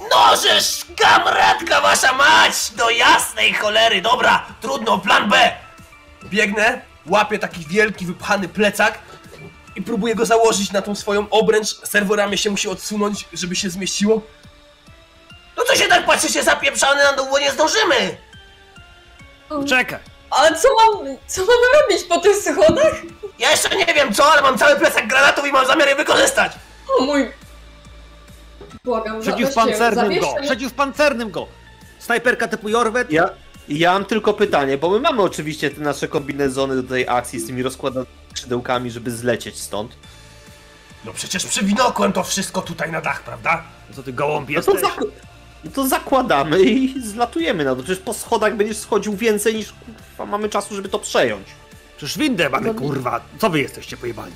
No 0.00 0.36
żeż 0.42 0.84
kamratka 1.02 1.80
wasza 1.80 2.12
mać! 2.12 2.52
Do 2.76 2.90
jasnej 2.90 3.54
cholery, 3.54 4.02
dobra, 4.02 4.46
trudno, 4.60 4.98
plan 4.98 5.28
B! 5.30 5.52
Biegnę, 6.24 6.80
łapię 7.06 7.38
taki 7.38 7.64
wielki, 7.66 8.06
wypchany 8.06 8.48
plecak 8.48 8.98
i 9.76 9.82
próbuję 9.82 10.14
go 10.14 10.26
założyć 10.26 10.72
na 10.72 10.82
tą 10.82 10.94
swoją 10.94 11.30
obręcz. 11.30 11.76
Serworami 11.84 12.38
się 12.38 12.50
musi 12.50 12.68
odsunąć, 12.68 13.28
żeby 13.32 13.56
się 13.56 13.70
zmieściło. 13.70 14.22
No 15.56 15.64
co 15.64 15.76
się 15.76 15.88
tak 15.88 16.06
patrzycie 16.06 16.42
zapieprzany 16.42 17.04
na 17.04 17.12
dół, 17.12 17.26
bo 17.30 17.38
nie 17.38 17.52
zdążymy! 17.52 18.16
Czekaj. 19.68 20.00
Ale 20.30 20.58
co 20.58 20.68
mam, 20.74 21.16
co 21.26 21.40
mamy 21.40 21.82
robić 21.82 22.04
po 22.08 22.20
tych 22.20 22.36
schodach? 22.36 23.02
Ja 23.38 23.50
jeszcze 23.50 23.76
nie 23.76 23.86
wiem 23.86 24.14
co, 24.14 24.32
ale 24.32 24.42
mam 24.42 24.58
cały 24.58 24.76
plecak 24.76 25.08
granatów 25.08 25.46
i 25.46 25.52
mam 25.52 25.66
zamiar 25.66 25.88
je 25.88 25.94
wykorzystać! 25.96 26.52
O 26.98 27.04
mój... 27.04 27.30
Błagam, 28.84 29.20
Przeciwpancernym 29.20 30.20
go! 30.20 30.34
Przeciwpancernym 30.42 31.30
go! 31.30 31.46
Snajperka 31.98 32.48
typu 32.48 32.68
Jorwet? 32.68 33.12
Ja, 33.12 33.30
ja 33.68 33.92
mam 33.92 34.04
tylko 34.04 34.34
pytanie, 34.34 34.78
bo 34.78 34.90
my 34.90 35.00
mamy 35.00 35.22
oczywiście 35.22 35.70
te 35.70 35.80
nasze 35.80 36.08
kombinezony 36.08 36.82
do 36.82 36.88
tej 36.88 37.08
akcji 37.08 37.40
z 37.40 37.46
tymi 37.46 37.62
rozkładanymi 37.62 38.25
skrzydełkami, 38.36 38.90
żeby 38.90 39.10
zlecieć 39.10 39.58
stąd. 39.60 39.92
No 41.04 41.12
przecież 41.12 41.46
przywinokłem 41.46 42.12
to 42.12 42.22
wszystko 42.24 42.62
tutaj 42.62 42.92
na 42.92 43.00
dach, 43.00 43.22
prawda? 43.22 43.62
Co 43.96 44.02
ty 44.02 44.12
gołąb 44.12 44.48
No 44.50 44.62
to, 44.62 44.72
jesteś? 44.72 44.90
zak- 44.90 45.04
no 45.64 45.70
to 45.70 45.88
zakładamy 45.88 46.62
i 46.62 47.02
zlatujemy 47.02 47.64
na 47.64 47.76
to. 47.76 47.82
Przecież 47.82 48.04
po 48.04 48.14
schodach 48.14 48.56
będziesz 48.56 48.76
schodził 48.76 49.16
więcej 49.16 49.54
niż 49.54 49.72
kurwa, 49.72 50.26
mamy 50.26 50.48
czasu, 50.48 50.74
żeby 50.76 50.88
to 50.88 50.98
przejąć. 50.98 51.46
Przecież 51.96 52.18
windę 52.18 52.50
mamy, 52.50 52.74
kurwa. 52.74 53.20
Co 53.38 53.50
wy 53.50 53.60
jesteście 53.60 53.96
pojebani? 53.96 54.32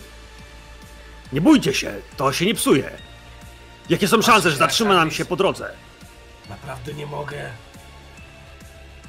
Nie 1.33 1.41
bójcie 1.41 1.75
się, 1.75 1.95
to 2.17 2.33
się 2.33 2.47
nie 2.47 2.55
psuje. 2.55 2.91
Jakie 3.89 4.09
są 4.09 4.23
szanse, 4.23 4.51
że 4.51 4.57
zatrzyma 4.57 4.95
nam 4.95 5.11
się 5.11 5.25
po 5.25 5.37
drodze? 5.37 5.71
Naprawdę 6.51 6.95
nie 6.95 7.07
mogę. 7.07 7.51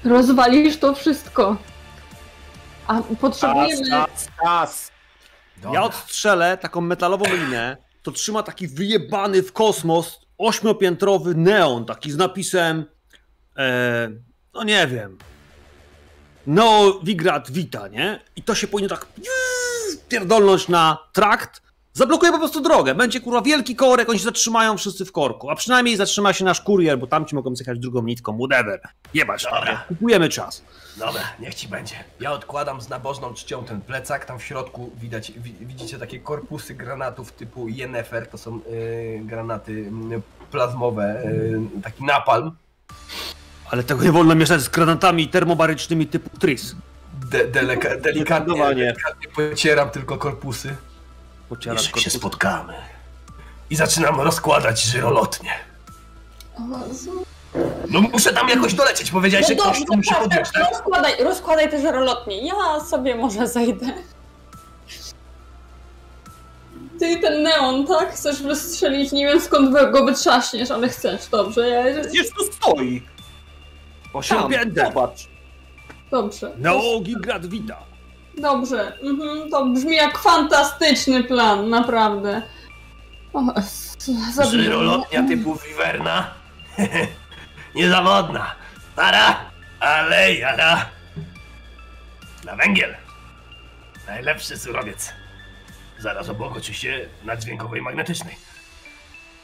Rozwalisz 0.04 0.78
to 0.78 0.96
wszystko. 0.96 1.58
A 2.92 3.02
potrzebujemy... 3.20 3.90
Czas, 3.90 4.28
czas. 4.44 4.92
Ja 5.74 5.84
odstrzelę 5.84 6.58
taką 6.58 6.82
metalową 6.82 7.26
linę, 7.26 7.78
to 8.04 8.12
trzyma 8.12 8.44
taki 8.44 8.68
wyjebany 8.68 9.44
w 9.44 9.54
kosmos 9.54 10.20
ośmiopiętrowy 10.38 11.36
neon, 11.36 11.86
taki 11.86 12.12
z 12.12 12.18
napisem 12.18 12.86
e, 13.58 14.10
no 14.54 14.64
nie 14.64 14.88
wiem 14.88 15.18
No 16.48 17.00
Wigrad 17.04 17.52
Vita, 17.52 17.88
nie? 17.88 18.20
I 18.36 18.44
to 18.44 18.56
się 18.56 18.68
powinno 18.68 18.90
tak 18.90 19.08
pierdolnąć 20.10 20.68
na 20.68 20.98
trakt, 21.14 21.62
zablokuje 21.94 22.32
po 22.32 22.38
prostu 22.38 22.62
drogę, 22.62 22.96
będzie 22.96 23.22
kurwa 23.22 23.42
wielki 23.42 23.76
korek, 23.76 24.10
oni 24.10 24.20
się 24.20 24.26
zatrzymają 24.26 24.78
wszyscy 24.78 25.06
w 25.06 25.12
korku, 25.12 25.50
a 25.50 25.56
przynajmniej 25.56 25.98
zatrzyma 25.98 26.34
się 26.34 26.46
nasz 26.46 26.62
kurier, 26.62 27.00
bo 27.00 27.08
tamci 27.08 27.36
mogą 27.36 27.56
zjechać 27.56 27.80
drugą 27.80 28.02
nitką, 28.02 28.38
whatever. 28.38 28.82
Jebać, 29.14 29.44
Dobra. 29.44 29.84
kupujemy 29.88 30.30
czas. 30.30 30.64
Dobra, 30.98 31.22
niech 31.40 31.56
ci 31.56 31.68
będzie. 31.68 31.96
Ja 32.20 32.32
odkładam 32.32 32.82
z 32.82 32.90
nabożną 32.90 33.34
czcią 33.34 33.64
ten 33.64 33.82
plecak, 33.82 34.26
tam 34.26 34.40
w 34.40 34.44
środku 34.44 34.92
widać, 35.00 35.32
wi, 35.32 35.56
widzicie 35.62 35.98
takie 35.98 36.20
korpusy 36.20 36.74
granatów 36.76 37.32
typu 37.32 37.68
Yennefer, 37.68 38.28
to 38.28 38.38
są 38.38 38.60
y, 38.72 39.22
granaty 39.24 39.92
plazmowe, 40.52 41.24
y, 41.26 41.60
taki 41.84 42.04
napalm. 42.04 42.52
Ale 43.72 43.84
tego 43.84 44.04
nie 44.04 44.12
wolno 44.12 44.36
mieszać 44.36 44.62
z 44.62 44.70
granatami 44.70 45.28
termobarycznymi 45.28 46.08
typu 46.08 46.38
Tris. 46.38 46.76
De, 47.32 47.48
deleka, 47.48 47.90
delikatnie, 47.98 48.56
delikatnie 48.56 49.28
pocieram 49.36 49.90
tylko 49.90 50.18
korpusy. 50.18 50.76
Pocieram 51.52 51.78
Jeszcze 51.78 52.00
się 52.00 52.10
spotkamy. 52.10 52.74
I 53.70 53.76
zaczynam 53.76 54.22
rozkładać 54.22 54.82
żyrolotnie. 54.84 55.52
No 57.90 58.02
muszę 58.02 58.34
tam 58.34 58.50
jakoś 58.50 58.74
dolecieć, 58.74 59.12
powiedziałeś, 59.12 59.48
że 59.48 59.56
No 59.56 59.64
ktoś 59.64 59.80
dobrze, 59.80 59.86
tu 59.86 59.98
musi 59.98 60.10
tak, 60.10 60.20
podjąć, 60.24 60.52
tak, 60.52 60.64
tak? 60.64 60.72
rozkładaj, 60.72 61.24
rozkładaj 61.24 61.70
te 61.72 61.82
żarolotnie. 61.82 62.48
Ja 62.48 62.80
sobie 62.80 63.16
może 63.16 63.48
zejdę. 63.48 63.86
Ty 67.00 67.20
ten 67.20 67.44
neon, 67.44 67.88
tak? 67.88 68.14
Chcesz 68.14 68.44
wystrzelić, 68.44 69.12
nie 69.12 69.26
wiem 69.28 69.42
skąd 69.42 69.72
go 69.92 70.06
wytrzaśniesz, 70.06 70.72
ale 70.72 70.90
chcesz, 70.90 71.28
dobrze. 71.28 71.70
Ja... 71.70 71.84
Tu 72.38 72.54
stoi? 72.54 73.04
Osiem 74.14 74.38
Tam, 74.38 74.52
pięter. 74.52 74.86
zobacz. 74.88 75.28
Dobrze. 76.12 76.52
No 76.58 76.82
Gigrad 77.02 77.46
Vita. 77.46 77.91
Dobrze. 78.38 78.94
Mhm, 79.02 79.50
to 79.50 79.66
brzmi 79.66 79.96
jak 79.96 80.18
fantastyczny 80.18 81.24
plan, 81.24 81.70
naprawdę. 81.70 82.42
O. 83.34 83.42
Żyrolotnia 84.52 85.28
typu 85.28 85.56
Wiverna. 85.56 86.34
Niezawodna. 87.76 88.56
Para, 88.96 89.52
ale 89.80 90.34
jara. 90.34 90.86
Na 92.46 92.56
węgiel. 92.56 92.96
Najlepszy 94.08 94.58
surowiec. 94.58 95.14
Zaraz 96.00 96.30
obok 96.30 96.58
oczywiście 96.58 97.10
naddźwiękowej 97.24 97.82
magnetycznej. 97.82 98.36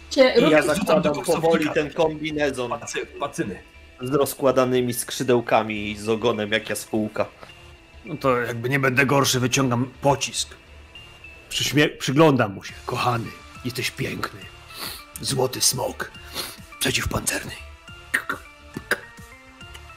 Cie, 0.09 0.33
I 0.39 0.49
ja 0.51 0.61
zakładam 0.61 1.13
powoli 1.25 1.69
ten 1.69 1.93
kombinezon 1.93 2.69
Pacy, 2.79 3.05
pacyny. 3.19 3.63
z 4.01 4.13
rozkładanymi 4.13 4.93
skrzydełkami 4.93 5.91
i 5.91 5.97
z 5.97 6.09
ogonem 6.09 6.51
jak 6.51 6.69
jaskółka. 6.69 7.25
No 8.07 8.15
to 8.17 8.37
jakby 8.37 8.69
nie 8.69 8.79
będę 8.79 9.05
gorszy, 9.05 9.39
wyciągam 9.39 9.91
pocisk. 10.01 10.49
Przyśmie- 11.49 11.97
przyglądam 11.99 12.53
mu 12.53 12.63
się. 12.63 12.73
Kochany, 12.85 13.25
jesteś 13.65 13.91
piękny. 13.91 14.39
Złoty 15.21 15.61
smok. 15.61 16.11
Przeciwpancerny. 16.79 17.51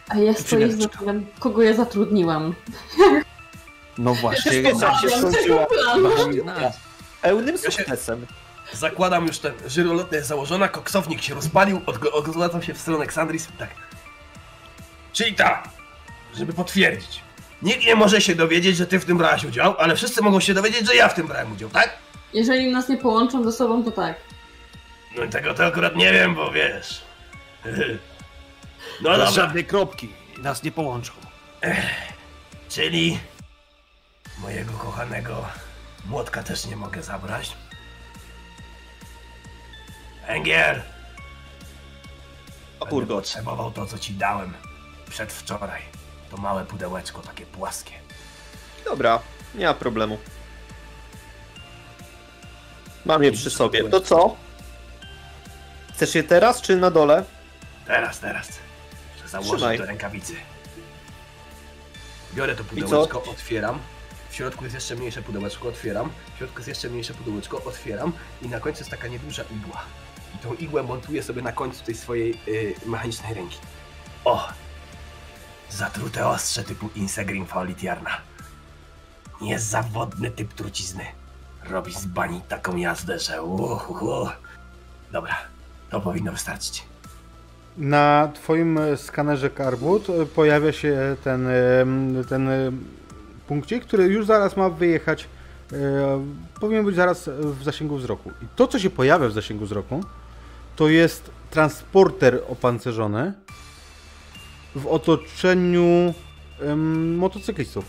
A 0.08 0.18
ja 0.18 0.32
stoję 0.34 0.44
Przymierz. 0.44 0.72
zastanawiam, 0.74 1.26
kogo 1.38 1.62
ja 1.62 1.74
zatrudniłam. 1.74 2.54
No 3.98 4.14
właśnie, 4.14 4.60
jak 4.62 4.74
się 5.00 5.10
skończyła 5.18 5.66
pełnym 7.22 7.54
Ja 7.64 7.70
się- 7.70 7.70
sukcesem. 7.70 8.26
Zakładam 8.72 9.26
już 9.26 9.38
ten 9.38 9.52
żyrolotnia 9.66 10.16
jest 10.16 10.28
założona, 10.28 10.68
koksownik 10.68 11.22
się 11.22 11.34
rozpalił, 11.34 11.80
odwracam 12.12 12.62
się 12.62 12.74
w 12.74 12.78
stronę 12.78 13.06
Ksandris 13.06 13.48
tak. 13.58 13.70
Czyli 15.12 15.34
tak, 15.34 15.68
żeby 16.36 16.52
potwierdzić. 16.52 17.20
Nikt 17.62 17.86
nie 17.86 17.94
może 17.94 18.20
się 18.20 18.34
dowiedzieć, 18.34 18.76
że 18.76 18.86
ty 18.86 19.00
w 19.00 19.04
tym 19.04 19.18
brałeś 19.18 19.44
udział, 19.44 19.74
ale 19.78 19.96
wszyscy 19.96 20.22
mogą 20.22 20.40
się 20.40 20.54
dowiedzieć, 20.54 20.86
że 20.86 20.96
ja 20.96 21.08
w 21.08 21.14
tym 21.14 21.26
brałem 21.26 21.52
udział, 21.52 21.70
tak? 21.70 21.98
Jeżeli 22.34 22.72
nas 22.72 22.88
nie 22.88 22.96
połączą 22.96 23.44
ze 23.44 23.52
sobą, 23.52 23.84
to 23.84 23.90
tak. 23.90 24.16
No 25.16 25.24
i 25.24 25.28
tego 25.28 25.54
to 25.54 25.66
akurat 25.66 25.96
nie 25.96 26.12
wiem, 26.12 26.34
bo 26.34 26.50
wiesz. 26.50 27.02
No 29.02 29.10
dobra, 29.10 29.30
żadnej 29.30 29.64
kropki. 29.64 30.12
Nas 30.38 30.62
nie 30.62 30.72
połączą. 30.72 31.12
czyli 32.68 33.18
mojego 34.38 34.72
kochanego 34.72 35.44
młotka 36.06 36.42
też 36.42 36.66
nie 36.66 36.76
mogę 36.76 37.02
zabrać. 37.02 37.56
Węgiel! 40.26 40.82
O 42.80 42.86
kurde. 42.86 43.14
potrzebował 43.14 43.70
to, 43.70 43.86
co 43.86 43.98
ci 43.98 44.14
dałem 44.14 44.54
przedwczoraj. 45.10 45.99
To 46.30 46.36
małe 46.36 46.64
pudełeczko, 46.64 47.22
takie 47.22 47.46
płaskie. 47.46 47.92
Dobra, 48.84 49.20
nie 49.54 49.66
ma 49.66 49.74
problemu. 49.74 50.18
Mam 53.04 53.22
je 53.22 53.32
przy 53.32 53.50
sobie. 53.50 53.88
To 53.88 54.00
co? 54.00 54.36
Chcesz 55.94 56.14
je 56.14 56.22
teraz 56.22 56.60
czy 56.62 56.76
na 56.76 56.90
dole? 56.90 57.24
Teraz, 57.86 58.20
teraz. 58.20 58.48
założę 59.26 59.50
Trzymaj. 59.56 59.78
do 59.78 59.86
rękawicy. 59.86 60.34
Biorę 62.34 62.56
to 62.56 62.64
pudełeczko, 62.64 63.22
otwieram. 63.22 63.78
W 64.30 64.34
środku 64.34 64.64
jest 64.64 64.74
jeszcze 64.74 64.96
mniejsze 64.96 65.22
pudełeczko, 65.22 65.68
otwieram. 65.68 66.10
W 66.34 66.38
środku 66.38 66.58
jest 66.58 66.68
jeszcze 66.68 66.88
mniejsze 66.88 67.14
pudełeczko, 67.14 67.64
otwieram. 67.64 68.12
I 68.42 68.48
na 68.48 68.60
końcu 68.60 68.80
jest 68.80 68.90
taka 68.90 69.08
nieduża 69.08 69.42
igła. 69.42 69.82
I 70.34 70.38
tą 70.38 70.54
igłę 70.54 70.82
montuję 70.82 71.22
sobie 71.22 71.42
na 71.42 71.52
końcu 71.52 71.84
tej 71.84 71.94
swojej 71.94 72.40
y, 72.48 72.74
mechanicznej 72.86 73.34
ręki. 73.34 73.58
O! 74.24 74.48
Zatrute 75.70 76.26
ostrze 76.26 76.62
typu 76.64 76.90
Insegrim 76.96 77.46
Faolitiarna. 77.46 78.10
Niezawodny 79.40 80.30
typ 80.30 80.54
trucizny. 80.54 81.04
Robi 81.70 81.92
z 81.94 82.06
bani 82.06 82.40
taką 82.48 82.76
jazdę, 82.76 83.18
że 83.18 83.42
uhuhu. 83.42 84.28
Dobra, 85.12 85.36
to 85.90 86.00
powinno 86.00 86.32
wystarczyć. 86.32 86.84
Na 87.76 88.30
twoim 88.34 88.78
skanerze 88.96 89.50
e, 90.10 90.26
pojawia 90.26 90.72
się 90.72 91.16
ten, 91.24 91.48
ten 92.28 92.48
punkcik, 93.46 93.84
który 93.84 94.04
już 94.04 94.26
zaraz 94.26 94.56
ma 94.56 94.70
wyjechać. 94.70 95.28
e, 95.72 95.76
Powinien 96.60 96.84
być 96.84 96.96
zaraz 96.96 97.28
w 97.28 97.62
zasięgu 97.64 97.96
wzroku. 97.96 98.30
I 98.42 98.46
to, 98.56 98.66
co 98.66 98.78
się 98.78 98.90
pojawia 98.90 99.28
w 99.28 99.32
zasięgu 99.32 99.64
wzroku, 99.64 100.04
to 100.76 100.88
jest 100.88 101.30
transporter 101.50 102.40
opancerzony 102.48 103.32
w 104.74 104.86
otoczeniu 104.86 106.14
em, 106.60 107.16
motocyklistów. 107.16 107.84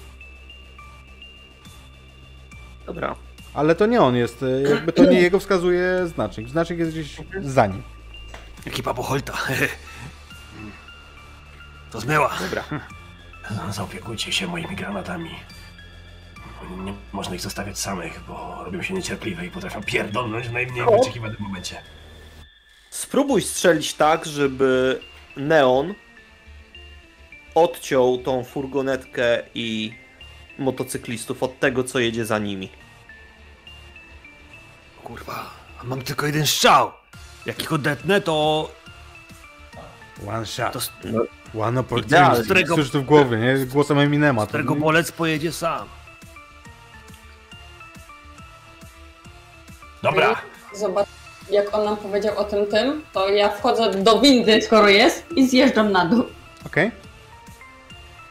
Dobra. 2.85 3.15
Ale 3.53 3.75
to 3.75 3.85
nie 3.85 4.01
on 4.01 4.15
jest, 4.15 4.43
e, 4.43 4.61
jakby 4.61 4.93
to 4.93 5.05
nie 5.05 5.21
jego 5.21 5.39
wskazuje 5.39 6.07
znacznik. 6.07 6.49
Znacznik 6.49 6.79
jest 6.79 6.91
gdzieś 6.91 7.17
za 7.41 7.67
nim. 7.67 7.83
Ekipa 8.65 8.93
Boholta. 8.93 9.33
To 11.91 11.99
zmyła. 11.99 12.31
Dobra. 12.39 12.63
Zaopiekujcie 13.69 14.31
się 14.31 14.47
moimi 14.47 14.75
granatami. 14.75 15.29
Nie 16.83 16.93
można 17.11 17.35
ich 17.35 17.41
zostawiać 17.41 17.79
samych, 17.79 18.19
bo 18.27 18.63
robią 18.65 18.81
się 18.81 18.93
niecierpliwe 18.93 19.45
i 19.45 19.51
potrafią 19.51 19.83
pierdolnąć 19.83 20.47
w 20.47 20.53
najmniej 20.53 20.85
wyczekiwanym 20.85 21.37
momencie. 21.39 21.81
Spróbuj 22.89 23.41
strzelić 23.41 23.93
tak, 23.93 24.25
żeby 24.25 24.99
Neon 25.37 25.93
odciął 27.55 28.17
tą 28.17 28.43
furgonetkę 28.43 29.43
i 29.55 29.93
motocyklistów 30.59 31.43
od 31.43 31.59
tego, 31.59 31.83
co 31.83 31.99
jedzie 31.99 32.25
za 32.25 32.39
nimi. 32.39 32.69
Kurwa, 35.03 35.49
a 35.81 35.83
mam 35.83 36.01
tylko 36.01 36.25
jeden 36.25 36.47
strzał. 36.47 36.91
Jak 37.45 37.61
ich 37.61 37.73
odetnę, 37.73 38.21
to... 38.21 38.69
One 40.29 40.45
shot. 40.45 40.73
to 40.73 40.79
z 40.81 40.91
One 41.59 41.79
opportunity. 41.79 42.43
Którego- 42.43 42.75
Słyszysz 42.75 42.91
to 42.91 42.99
w 43.01 43.05
głowie, 43.05 43.37
nie? 43.37 43.65
Głosem 43.65 43.99
Eminema. 43.99 44.41
To- 44.41 44.47
którego 44.47 44.75
bolec 44.75 45.11
pojedzie 45.11 45.51
sam. 45.51 45.87
Dobra, 50.03 50.35
Zobacz, 50.73 51.07
jak 51.51 51.75
on 51.75 51.85
nam 51.85 51.97
powiedział 51.97 52.37
o 52.37 52.43
tym 52.43 52.65
tym, 52.67 53.01
to 53.13 53.29
ja 53.29 53.49
wchodzę 53.49 53.91
do 54.03 54.19
windy, 54.21 54.61
skoro 54.61 54.89
jest, 54.89 55.25
i 55.35 55.47
zjeżdżam 55.47 55.91
na 55.91 56.05
dół. 56.05 56.23
Okej. 56.65 56.91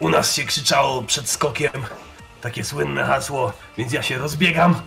U 0.01 0.09
nas 0.09 0.35
się 0.35 0.45
krzyczało 0.45 1.03
przed 1.03 1.29
skokiem 1.29 1.71
takie 2.41 2.65
słynne 2.65 3.05
hasło, 3.05 3.53
więc 3.79 3.93
ja 3.93 4.03
się 4.03 4.19
rozbiegam. 4.19 4.83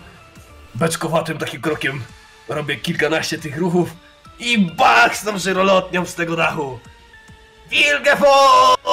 Beczkowatym 0.74 1.38
takim 1.38 1.60
krokiem 1.60 2.02
robię 2.48 2.76
kilkanaście 2.76 3.38
tych 3.38 3.58
ruchów 3.58 3.90
i 4.38 4.58
bach 4.58 5.16
z 5.16 5.24
tą 5.24 5.38
żyrolotnią 5.38 6.06
z 6.06 6.14
tego 6.14 6.36
dachu. 6.36 6.78
Wilgefortz! 7.70 8.88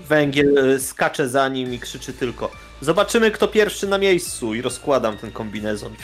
Węgiel 0.00 0.58
y, 0.58 0.80
skacze 0.80 1.28
za 1.28 1.48
nim 1.48 1.74
i 1.74 1.78
krzyczy 1.78 2.12
tylko 2.12 2.50
Zobaczymy, 2.80 3.30
kto 3.30 3.48
pierwszy 3.48 3.86
na 3.86 3.98
miejscu 3.98 4.54
i 4.54 4.62
rozkładam 4.62 5.16
ten 5.16 5.32
kombinezon. 5.32 5.94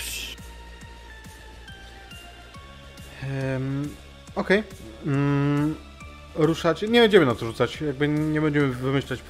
Em, 3.22 3.96
Okej. 4.34 4.62
Mm, 5.06 5.74
ruszacie. 6.34 6.88
Nie 6.88 7.00
będziemy 7.00 7.26
na 7.26 7.34
to 7.34 7.46
rzucać. 7.46 7.80
Jakby 7.80 8.08
nie 8.08 8.40
będziemy 8.40 8.68
wymyślać 8.68 9.20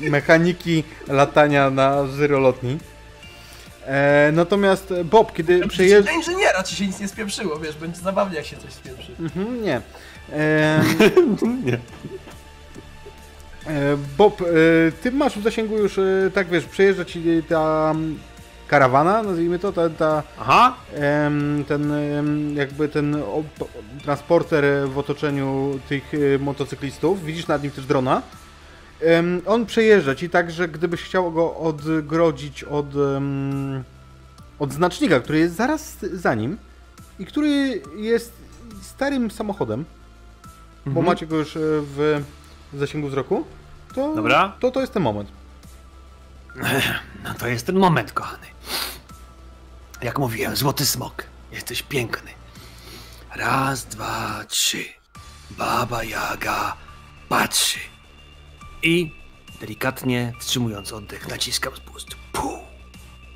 mechaniki 0.00 0.84
latania 1.08 1.70
na 1.70 2.06
żyrolotni. 2.06 2.78
E, 3.86 4.30
natomiast 4.32 4.92
e, 4.92 5.04
Bob, 5.04 5.32
kiedy 5.32 5.68
przejeżdża. 5.68 6.10
Na 6.12 6.18
inżyniera 6.18 6.62
ci 6.62 6.76
się 6.76 6.86
nic 6.86 7.00
nie 7.00 7.08
spieprzyło, 7.08 7.58
wiesz, 7.58 7.76
będzie 7.76 8.00
zabawnie 8.00 8.36
jak 8.36 8.46
się 8.46 8.56
coś 8.56 8.72
spieprzy. 8.72 9.12
Mhm, 9.20 9.62
nie. 9.62 9.80
Em, 10.32 11.64
Nie. 11.64 11.78
E, 13.66 13.96
Bob, 14.18 14.42
e, 14.42 14.44
ty 15.02 15.12
masz 15.12 15.38
w 15.38 15.42
zasięgu 15.42 15.78
już, 15.78 15.98
e, 15.98 16.30
tak 16.34 16.48
wiesz, 16.48 16.64
przejeżdża 16.64 17.04
ci 17.04 17.42
ta 17.48 17.94
karawana, 18.68 19.22
nazwijmy 19.22 19.58
to, 19.58 19.72
ta, 19.72 19.90
ta, 19.90 20.22
Aha. 20.40 20.74
em, 20.94 21.64
ten 21.68 21.92
em, 21.92 22.56
jakby 22.56 22.88
ten 22.88 23.16
transporter 24.02 24.64
w 24.88 24.98
otoczeniu 24.98 25.78
tych 25.88 26.12
e, 26.14 26.38
motocyklistów. 26.38 27.24
Widzisz 27.24 27.46
nad 27.46 27.62
nim 27.62 27.72
też 27.72 27.86
drona. 27.86 28.22
Em, 29.00 29.42
On 29.46 29.66
przejeżdża 29.66 30.14
ci 30.14 30.30
tak, 30.30 30.50
że 30.50 30.68
gdybyś 30.68 31.02
chciał 31.02 31.32
go 31.32 31.56
odgrodzić 31.56 32.64
od, 32.64 32.86
od 34.58 34.72
znacznika, 34.72 35.20
który 35.20 35.38
jest 35.38 35.54
zaraz 35.56 35.96
za 36.12 36.34
nim 36.34 36.56
i 37.18 37.26
który 37.26 37.82
jest 37.96 38.32
starym 38.82 39.30
samochodem, 39.30 39.84
bo 40.84 40.90
Mhm. 40.90 41.06
macie 41.06 41.26
go 41.26 41.36
już 41.36 41.56
e, 41.56 41.60
w 41.62 42.22
zasięgu 42.74 43.08
wzroku, 43.08 43.44
to, 43.94 44.14
Dobra. 44.14 44.52
to 44.60 44.70
to 44.70 44.80
jest 44.80 44.92
ten 44.92 45.02
moment. 45.02 45.28
No 47.24 47.34
to 47.38 47.48
jest 47.48 47.66
ten 47.66 47.78
moment, 47.78 48.12
kochany. 48.12 48.46
Jak 50.02 50.18
mówiłem, 50.18 50.56
złoty 50.56 50.86
smok. 50.86 51.24
Jesteś 51.52 51.82
piękny. 51.82 52.30
Raz, 53.36 53.84
dwa, 53.84 54.44
trzy. 54.48 54.84
Baba 55.50 56.04
Jaga 56.04 56.76
patrzy. 57.28 57.78
I 58.82 59.12
delikatnie 59.60 60.32
wstrzymując 60.40 60.92
oddech, 60.92 61.28
naciskam 61.28 61.76
spust. 61.76 62.08
Puh. 62.32 62.60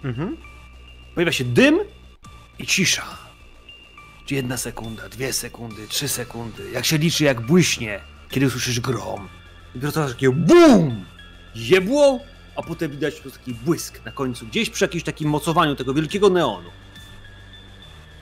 Mhm. 0.04 0.36
Pojawia 1.14 1.32
się 1.32 1.44
dym 1.44 1.78
i 2.58 2.66
cisza. 2.66 3.18
Jedna 4.30 4.56
sekunda, 4.56 5.08
dwie 5.08 5.32
sekundy, 5.32 5.88
trzy 5.88 6.08
sekundy. 6.08 6.70
Jak 6.70 6.84
się 6.84 6.98
liczy, 6.98 7.24
jak 7.24 7.40
błyśnie, 7.40 8.00
kiedy 8.28 8.46
usłyszysz 8.46 8.80
grom. 8.80 9.28
I 9.74 9.80
to 9.80 9.92
takie 9.92 10.30
BUM! 10.30 11.06
Jebło, 11.54 12.20
a 12.56 12.62
potem 12.62 12.90
widać 12.90 13.14
po 13.14 13.22
prostu 13.22 13.38
taki 13.38 13.54
błysk 13.54 14.04
na 14.04 14.12
końcu, 14.12 14.46
gdzieś 14.46 14.70
przy 14.70 14.84
jakimś 14.84 15.04
takim 15.04 15.28
mocowaniu 15.30 15.76
tego 15.76 15.94
wielkiego 15.94 16.30
neonu. 16.30 16.70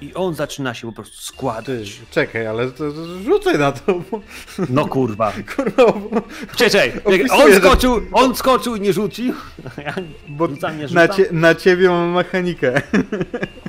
I 0.01 0.15
on 0.15 0.35
zaczyna 0.35 0.75
się 0.75 0.87
po 0.87 0.93
prostu 0.93 1.17
Ty, 1.17 1.23
składać. 1.25 2.01
czekaj, 2.11 2.47
ale 2.47 2.71
to, 2.71 2.93
to 2.93 3.23
rzucaj 3.25 3.59
na 3.59 3.73
to. 3.73 3.95
Bo, 4.11 4.21
No 4.69 4.87
kurwa. 4.87 5.33
kurwa, 5.57 5.93
bo, 5.93 6.23
Czekaj, 6.57 6.93
on 7.43 7.55
skoczył, 7.55 8.01
on 8.13 8.35
skoczył 8.37 8.77
i 8.77 8.81
nie 8.81 8.93
rzucił. 8.93 9.35
Ja 9.85 9.95
bo 10.29 10.47
rzucam, 10.47 10.79
nie 10.79 10.83
na, 10.89 10.89
rzucam. 11.07 11.17
cie, 11.17 11.29
na 11.33 11.55
ciebie 11.55 11.89
mam 11.89 12.11
mechanikę. 12.11 12.83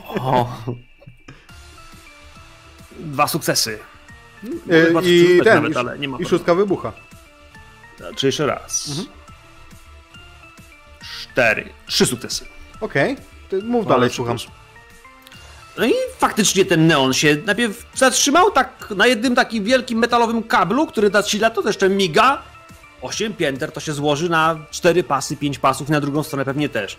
O. 0.07 0.56
Dwa 2.99 3.27
sukcesy. 3.27 3.80
E, 4.72 5.02
I 5.03 5.41
ten, 5.44 5.69
nawet, 5.72 6.02
i, 6.02 6.07
i 6.23 6.26
szóstka 6.26 6.56
wybucha. 6.56 6.94
Czy 8.15 8.26
jeszcze 8.26 8.45
raz? 8.45 8.90
Mhm. 8.90 9.07
Cztery. 11.40 11.70
Trzy 11.88 12.06
sukcesy. 12.06 12.45
Okej, 12.82 13.18
to 13.49 13.56
mów 13.64 13.86
Ale 13.86 13.95
dalej, 13.95 14.10
słucham. 14.10 14.38
No 15.78 15.86
i 15.86 15.94
faktycznie 16.18 16.66
ten 16.66 16.88
neon 16.88 17.14
się 17.14 17.38
najpierw 17.45 17.86
zatrzymał 17.95 18.52
tak 18.52 18.88
na 18.95 19.07
jednym 19.07 19.36
takim 19.36 19.64
wielkim 19.64 19.99
metalowym 19.99 20.44
kablu, 20.44 20.88
który 20.88 21.10
zasila, 21.10 21.49
to 21.49 21.68
jeszcze 21.68 21.90
miga. 21.90 22.41
Osiem 23.02 23.34
pięter 23.34 23.72
to 23.72 23.80
się 23.80 23.94
złoży 23.94 24.30
na 24.30 24.60
cztery 24.72 25.03
pasy, 25.03 25.38
pięć 25.38 25.60
pasów, 25.60 25.90
na 25.90 26.02
drugą 26.02 26.24
stronę 26.24 26.45
pewnie 26.45 26.70
też. 26.70 26.98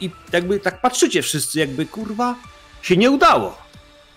I 0.00 0.10
jakby 0.32 0.60
tak 0.60 0.80
patrzycie 0.80 1.22
wszyscy, 1.22 1.58
jakby 1.58 1.86
kurwa 1.86 2.34
się 2.82 2.96
nie 2.96 3.10
udało. 3.10 3.58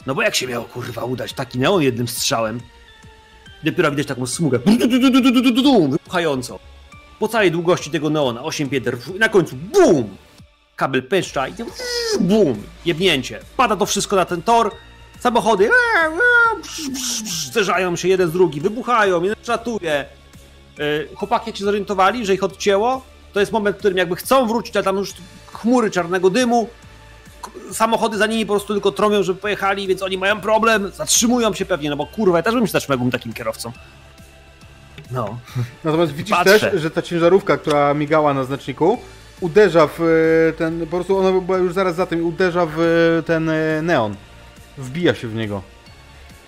No 0.06 0.16
bo 0.16 0.22
jak 0.22 0.36
się 0.36 0.48
miało 0.48 0.66
kurwa 0.66 1.04
udać 1.04 1.34
taki 1.34 1.60
neon 1.60 1.82
jednym 1.82 2.08
strzałem? 2.08 2.60
Dopiero 3.64 3.92
widać 3.92 4.08
taką 4.08 4.26
smugę 4.26 4.60
wybuchającą. 5.90 6.70
Po 7.22 7.27
całej 7.27 7.52
długości 7.52 7.91
tego 7.91 8.10
neona, 8.10 8.43
8 8.43 8.69
pięter, 8.69 8.98
i 9.15 9.19
na 9.19 9.30
końcu 9.30 9.56
BUM! 9.56 10.18
Kabel 10.76 11.03
peszcza 11.03 11.48
i 11.48 11.53
BUM! 12.19 12.64
Jebnięcie. 12.85 13.39
Pada 13.57 13.76
to 13.76 13.85
wszystko 13.85 14.15
na 14.15 14.26
ten 14.26 14.41
tor. 14.41 14.72
Samochody 15.19 15.69
zderzają 17.49 17.95
się 17.95 18.07
jeden 18.07 18.30
z 18.30 18.31
drugim, 18.31 18.64
wybuchają, 18.64 19.23
jeden 19.23 19.43
szatuje. 19.43 20.06
Yy, 20.77 21.10
Chłopaki 21.15 21.57
się 21.57 21.65
zorientowali, 21.65 22.26
że 22.26 22.34
ich 22.34 22.43
odcięło. 22.43 23.02
To 23.34 23.39
jest 23.39 23.52
moment, 23.52 23.76
w 23.76 23.80
którym 23.80 23.98
jakby 23.98 24.15
chcą 24.15 24.48
wrócić, 24.48 24.76
ale 24.76 24.84
tam 24.84 24.98
już 24.98 25.14
chmury 25.53 25.91
czarnego 25.91 26.30
dymu. 26.30 26.69
Samochody 27.72 28.18
za 28.18 28.27
nimi 28.27 28.45
po 28.45 28.53
prostu 28.53 28.73
tylko 28.73 28.91
tromią, 28.91 29.23
żeby 29.23 29.39
pojechali, 29.39 29.88
więc 29.88 30.02
oni 30.02 30.18
mają 30.18 30.41
problem, 30.41 30.91
zatrzymują 30.95 31.53
się 31.53 31.65
pewnie, 31.65 31.89
no 31.89 31.95
bo 31.95 32.06
kurwa, 32.06 32.38
ja 32.38 32.43
też 32.43 32.53
bym 32.53 32.68
się 32.68 32.72
zatrzymał, 32.72 33.11
takim 33.11 33.34
kierowcą. 33.34 33.72
No. 35.12 35.40
Natomiast 35.84 36.12
widzisz 36.12 36.38
Patrzę. 36.38 36.60
też, 36.60 36.82
że 36.82 36.92
ta 36.92 37.02
ciężarówka, 37.02 37.58
która 37.58 37.94
migała 37.94 38.34
na 38.34 38.44
znaczniku, 38.44 38.98
uderza 39.42 39.88
w 39.88 40.02
e, 40.02 40.54
ten, 40.54 40.80
po 40.80 40.88
prostu 40.88 41.18
ona 41.18 41.42
była 41.42 41.58
już 41.58 41.74
zaraz 41.74 41.96
za 41.96 42.06
tym, 42.06 42.26
uderza 42.26 42.66
w 42.66 42.80
e, 42.80 43.24
ten 43.24 43.50
e, 43.50 43.82
neon. 43.82 44.16
Wbija 44.78 45.16
się 45.16 45.28
w 45.28 45.36
niego. 45.36 45.62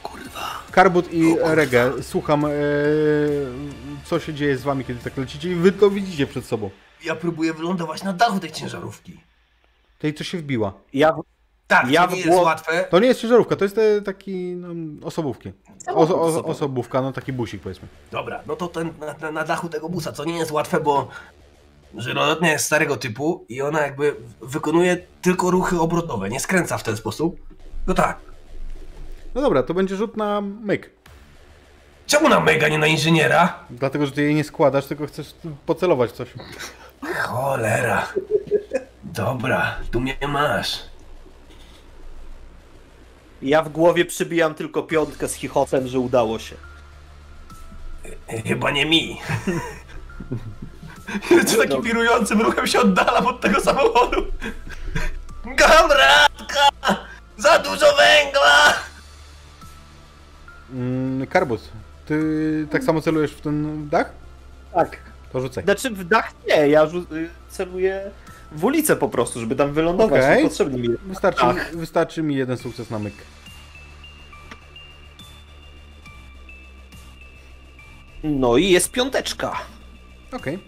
Kurwa. 0.04 0.64
Karbut 0.72 1.14
i 1.14 1.36
Regę, 1.44 1.92
słucham, 2.02 2.46
e, 2.46 2.50
co 4.06 4.20
się 4.20 4.34
dzieje 4.34 4.58
z 4.58 4.64
wami, 4.64 4.86
kiedy 4.86 5.00
tak 5.00 5.18
lecicie 5.18 5.52
i 5.52 5.56
wy 5.56 5.72
to 5.72 5.90
widzicie 5.90 6.28
przed 6.28 6.46
sobą. 6.46 6.70
Ja 7.04 7.16
próbuję 7.16 7.54
wylądować 7.54 8.04
na 8.04 8.14
dachu 8.14 8.40
tej 8.40 8.52
ciężarówki. 8.52 9.20
Tej, 10.00 10.14
co 10.14 10.24
się 10.24 10.38
wbiła. 10.38 10.74
Ja, 10.94 11.16
Tak, 11.82 11.90
Ja 11.92 12.08
to 12.08 12.16
nie 12.16 12.24
w 12.24 12.26
jest 12.26 12.40
łatwe. 12.42 12.84
To 12.90 13.00
nie 13.00 13.08
jest 13.08 13.22
ciężarówka, 13.22 13.56
to 13.56 13.66
jest 13.66 13.78
e, 13.78 14.02
taki 14.02 14.56
no, 14.56 15.08
osobówki. 15.08 15.52
O, 15.88 15.94
o, 15.94 16.02
Osobówka. 16.02 16.50
osobówka, 16.52 17.02
no 17.02 17.12
taki 17.12 17.34
busik 17.34 17.62
powiedzmy. 17.62 17.88
Dobra, 18.12 18.42
no 18.48 18.56
to 18.56 18.68
ten, 18.68 18.94
na, 19.00 19.16
na, 19.22 19.32
na 19.32 19.44
dachu 19.44 19.70
tego 19.70 19.90
busa, 19.90 20.12
co 20.12 20.26
nie 20.26 20.38
jest 20.38 20.52
łatwe, 20.52 20.80
bo 20.80 21.08
żyrolotnia 21.98 22.52
jest 22.52 22.66
starego 22.66 22.98
typu 22.98 23.46
i 23.50 23.62
ona 23.62 23.82
jakby 23.82 24.16
wykonuje 24.42 24.98
tylko 25.22 25.52
ruchy 25.52 25.80
obrotowe, 25.80 26.30
nie 26.30 26.40
skręca 26.40 26.78
w 26.78 26.84
ten 26.84 26.98
sposób. 26.98 27.36
No 27.88 27.94
tak. 27.94 28.18
No 29.36 29.42
dobra, 29.42 29.64
to 29.64 29.74
będzie 29.74 29.96
rzut 29.96 30.18
na 30.18 30.42
myk. 30.42 30.90
Czemu 32.08 32.30
na 32.30 32.40
mega, 32.40 32.68
nie 32.68 32.78
na 32.78 32.88
inżyniera? 32.88 33.60
Dlatego, 33.70 34.06
że 34.06 34.12
ty 34.12 34.22
jej 34.22 34.36
nie 34.36 34.44
składasz, 34.44 34.86
tylko 34.86 35.08
chcesz 35.08 35.36
pocelować 35.66 36.12
coś. 36.12 36.34
Cholera. 37.18 38.08
Dobra, 39.04 39.76
tu 39.92 40.00
mnie 40.02 40.18
masz. 40.28 40.80
Ja 43.44 43.64
w 43.64 43.70
głowie 43.70 44.06
przybijam 44.06 44.56
tylko 44.56 44.84
piątkę 44.84 45.28
z 45.28 45.34
chichotem, 45.34 45.88
że 45.88 46.00
udało 46.00 46.40
się. 46.40 46.56
Chyba 48.46 48.72
nie 48.72 48.86
mi. 48.86 49.18
Jeszcze 51.32 51.58
takim 51.58 51.82
wirującym 51.82 52.42
ruchem 52.42 52.68
się 52.68 52.80
oddalam 52.80 53.28
od 53.28 53.42
tego 53.42 53.62
samochodu. 53.62 54.26
Kamratka! 55.58 56.60
Za 57.38 57.60
dużo 57.60 57.86
węgla! 57.98 58.74
Mm, 60.74 61.28
Karbus, 61.28 61.70
ty 62.06 62.68
tak 62.72 62.84
samo 62.84 63.02
celujesz 63.02 63.32
w 63.32 63.42
ten 63.42 63.90
dach? 63.90 64.12
Tak. 64.74 64.98
To 65.34 65.42
rzucaj. 65.42 65.64
Znaczy 65.64 65.90
w 65.90 66.04
dach 66.04 66.32
nie, 66.48 66.68
ja 66.68 66.84
y, 66.84 66.90
celuję 67.50 68.12
w 68.56 68.64
ulicę 68.64 68.96
po 68.96 69.10
prostu, 69.10 69.40
żeby 69.40 69.56
tam 69.56 69.74
wylądować. 69.74 70.38
Nie 70.38 70.44
potrzebny 70.44 70.78
mi. 70.78 70.90
Wystarczy, 71.06 71.46
wystarczy 71.74 72.24
mi 72.24 72.36
jeden 72.36 72.58
sukces 72.58 72.90
na 72.90 73.00
myk. 73.00 73.14
No 78.24 78.58
i 78.58 78.70
jest 78.70 78.92
piąteczka. 78.92 79.60
Okej. 80.32 80.60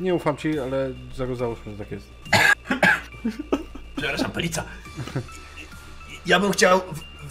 Nie 0.00 0.14
ufam 0.14 0.36
ci, 0.36 0.58
ale 0.58 0.90
za- 1.16 1.34
załóżmy, 1.34 1.72
że 1.72 1.78
tak 1.78 1.90
jest. 1.90 2.10
Przepraszam, 3.96 4.30
Pelica. 4.30 4.64
Ja 6.26 6.40
bym 6.40 6.52
chciał 6.52 6.80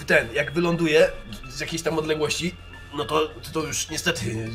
ten, 0.08 0.28
jak 0.34 0.52
wyląduję 0.52 1.10
z 1.50 1.60
jakiejś 1.60 1.82
tam 1.82 2.00
odległości, 2.00 2.56
no 2.96 3.06
to, 3.06 3.30
to 3.54 3.60
już 3.64 3.90
niestety 3.90 4.50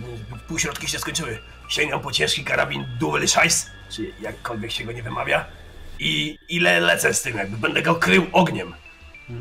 półśrodki 0.48 0.88
się 0.88 0.98
skończyły. 0.98 1.38
Sięgam 1.68 2.00
po 2.00 2.12
ciężki 2.12 2.44
karabin 2.44 2.86
Dual 3.00 3.28
Scheiss, 3.28 3.70
czy 3.90 4.12
jakkolwiek 4.20 4.70
się 4.70 4.84
go 4.84 4.92
nie 4.92 5.02
wymawia, 5.02 5.44
i 5.98 6.38
ile 6.48 6.80
lecę 6.80 7.14
z 7.14 7.22
tym, 7.22 7.36
jakby 7.36 7.56
będę 7.56 7.82
go 7.82 7.94
krył 7.94 8.26
ogniem. 8.32 8.74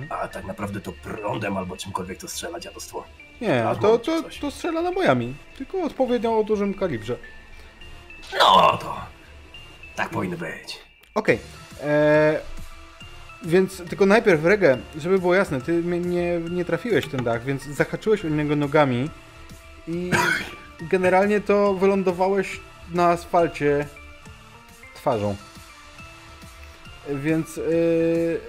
A 0.10 0.28
tak 0.28 0.46
naprawdę 0.46 0.82
to 0.82 0.92
prądem 0.92 1.58
albo 1.58 1.78
czymkolwiek 1.78 2.20
to 2.20 2.28
strzela 2.28 2.60
dziadostwo. 2.60 3.04
Nie, 3.42 3.62
Plazmą 3.62 3.82
to, 3.82 4.00
to, 4.00 4.24
to 4.42 4.52
strzela 4.52 4.82
nabojami. 4.82 5.36
Tylko 5.58 5.82
odpowiednio 5.84 6.40
o 6.40 6.44
dużym 6.44 6.74
kalibrze. 6.74 7.18
No 8.34 8.78
to 8.78 8.98
tak 9.96 10.10
powinno 10.10 10.38
być. 10.38 10.80
Okej. 11.16 11.40
eee, 11.84 12.38
Więc 13.44 13.78
tylko 13.90 14.06
najpierw, 14.06 14.46
Regę, 14.46 14.78
żeby 14.98 15.20
było 15.20 15.36
jasne, 15.36 15.62
ty 15.62 15.84
nie, 15.84 16.40
nie 16.40 16.66
trafiłeś 16.66 17.06
w 17.06 17.12
ten 17.12 17.24
dach, 17.24 17.44
więc 17.44 17.64
zahaczyłeś 17.64 18.26
o 18.26 18.30
niego 18.30 18.56
nogami 18.56 19.10
i 19.88 20.12
generalnie 20.92 21.42
to 21.42 21.74
wylądowałeś 21.74 22.60
na 22.92 23.10
asfalcie 23.10 23.86
twarzą. 24.96 25.36
Więc 27.10 27.58
yy, 27.58 28.40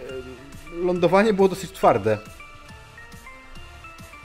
lądowanie 0.73 1.33
było 1.33 1.49
dosyć 1.49 1.73
twarde. 1.73 2.19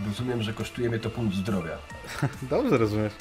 Rozumiem, 0.05 0.43
że 0.43 0.53
kosztuje 0.53 0.89
mnie 0.89 0.99
to 0.99 1.09
punkt 1.09 1.35
zdrowia. 1.35 1.77
Dobrze 2.41 2.77
rozumiesz. 2.77 3.13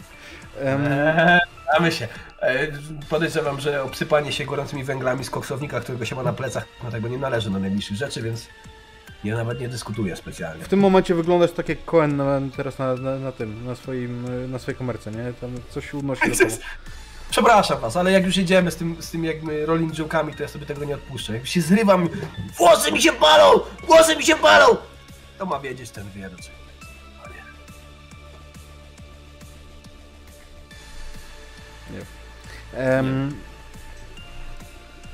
Em, 0.60 0.86
Eee, 0.86 1.38
Mamy 1.78 1.92
się. 1.92 2.08
E, 2.40 2.66
Podejrzewam, 3.08 3.60
że 3.60 3.82
obsypanie 3.82 4.32
się 4.32 4.44
gorącymi 4.44 4.84
węglami 4.84 5.24
z 5.24 5.30
koksownika, 5.30 5.80
którego 5.80 6.04
się 6.04 6.16
ma 6.16 6.22
na 6.22 6.32
plecach, 6.32 6.64
no 6.84 6.90
tego 6.90 7.08
nie 7.08 7.18
należy 7.18 7.50
do 7.50 7.58
najbliższych 7.58 7.96
rzeczy, 7.96 8.22
więc 8.22 8.46
ja 9.24 9.36
nawet 9.36 9.60
nie 9.60 9.68
dyskutuję 9.68 10.16
specjalnie. 10.16 10.64
w 10.64 10.68
tym 10.68 10.78
momencie 10.80 11.14
wyglądasz 11.14 11.52
tak 11.52 11.68
jak 11.68 11.84
Cohen 11.84 12.16
na, 12.16 12.40
teraz 12.56 12.78
na, 12.78 12.94
na, 12.94 13.18
na 13.18 13.32
tym, 13.32 13.66
na, 13.66 13.74
swoim, 13.74 14.26
na 14.52 14.58
swojej 14.58 14.78
komerce, 14.78 15.10
nie? 15.10 15.32
Tam 15.40 15.50
coś 15.70 15.94
unosi 15.94 16.28
do. 16.30 16.36
Przepraszam 17.30 17.80
was, 17.80 17.96
ale 17.96 18.12
jak 18.12 18.24
już 18.24 18.36
jedziemy 18.36 18.70
z 18.70 18.76
tym, 18.76 18.96
z 19.02 19.10
tym 19.10 19.24
jakby 19.24 19.66
rolling 19.66 19.92
joke'ami, 19.92 20.36
to 20.36 20.42
ja 20.42 20.48
sobie 20.48 20.66
tego 20.66 20.84
nie 20.84 20.94
odpuszczę. 20.94 21.32
Jak 21.32 21.46
się 21.46 21.60
zrywam, 21.60 22.08
włosy 22.56 22.92
mi 22.92 23.02
się 23.02 23.12
palą! 23.12 23.60
Włosy 23.86 24.16
mi 24.16 24.22
się 24.22 24.36
palą! 24.36 24.76
To 25.38 25.46
ma 25.46 25.60
wiedzieć 25.60 25.90
ten 25.90 26.06
wiersz. 31.92 32.08
Em, 32.74 33.32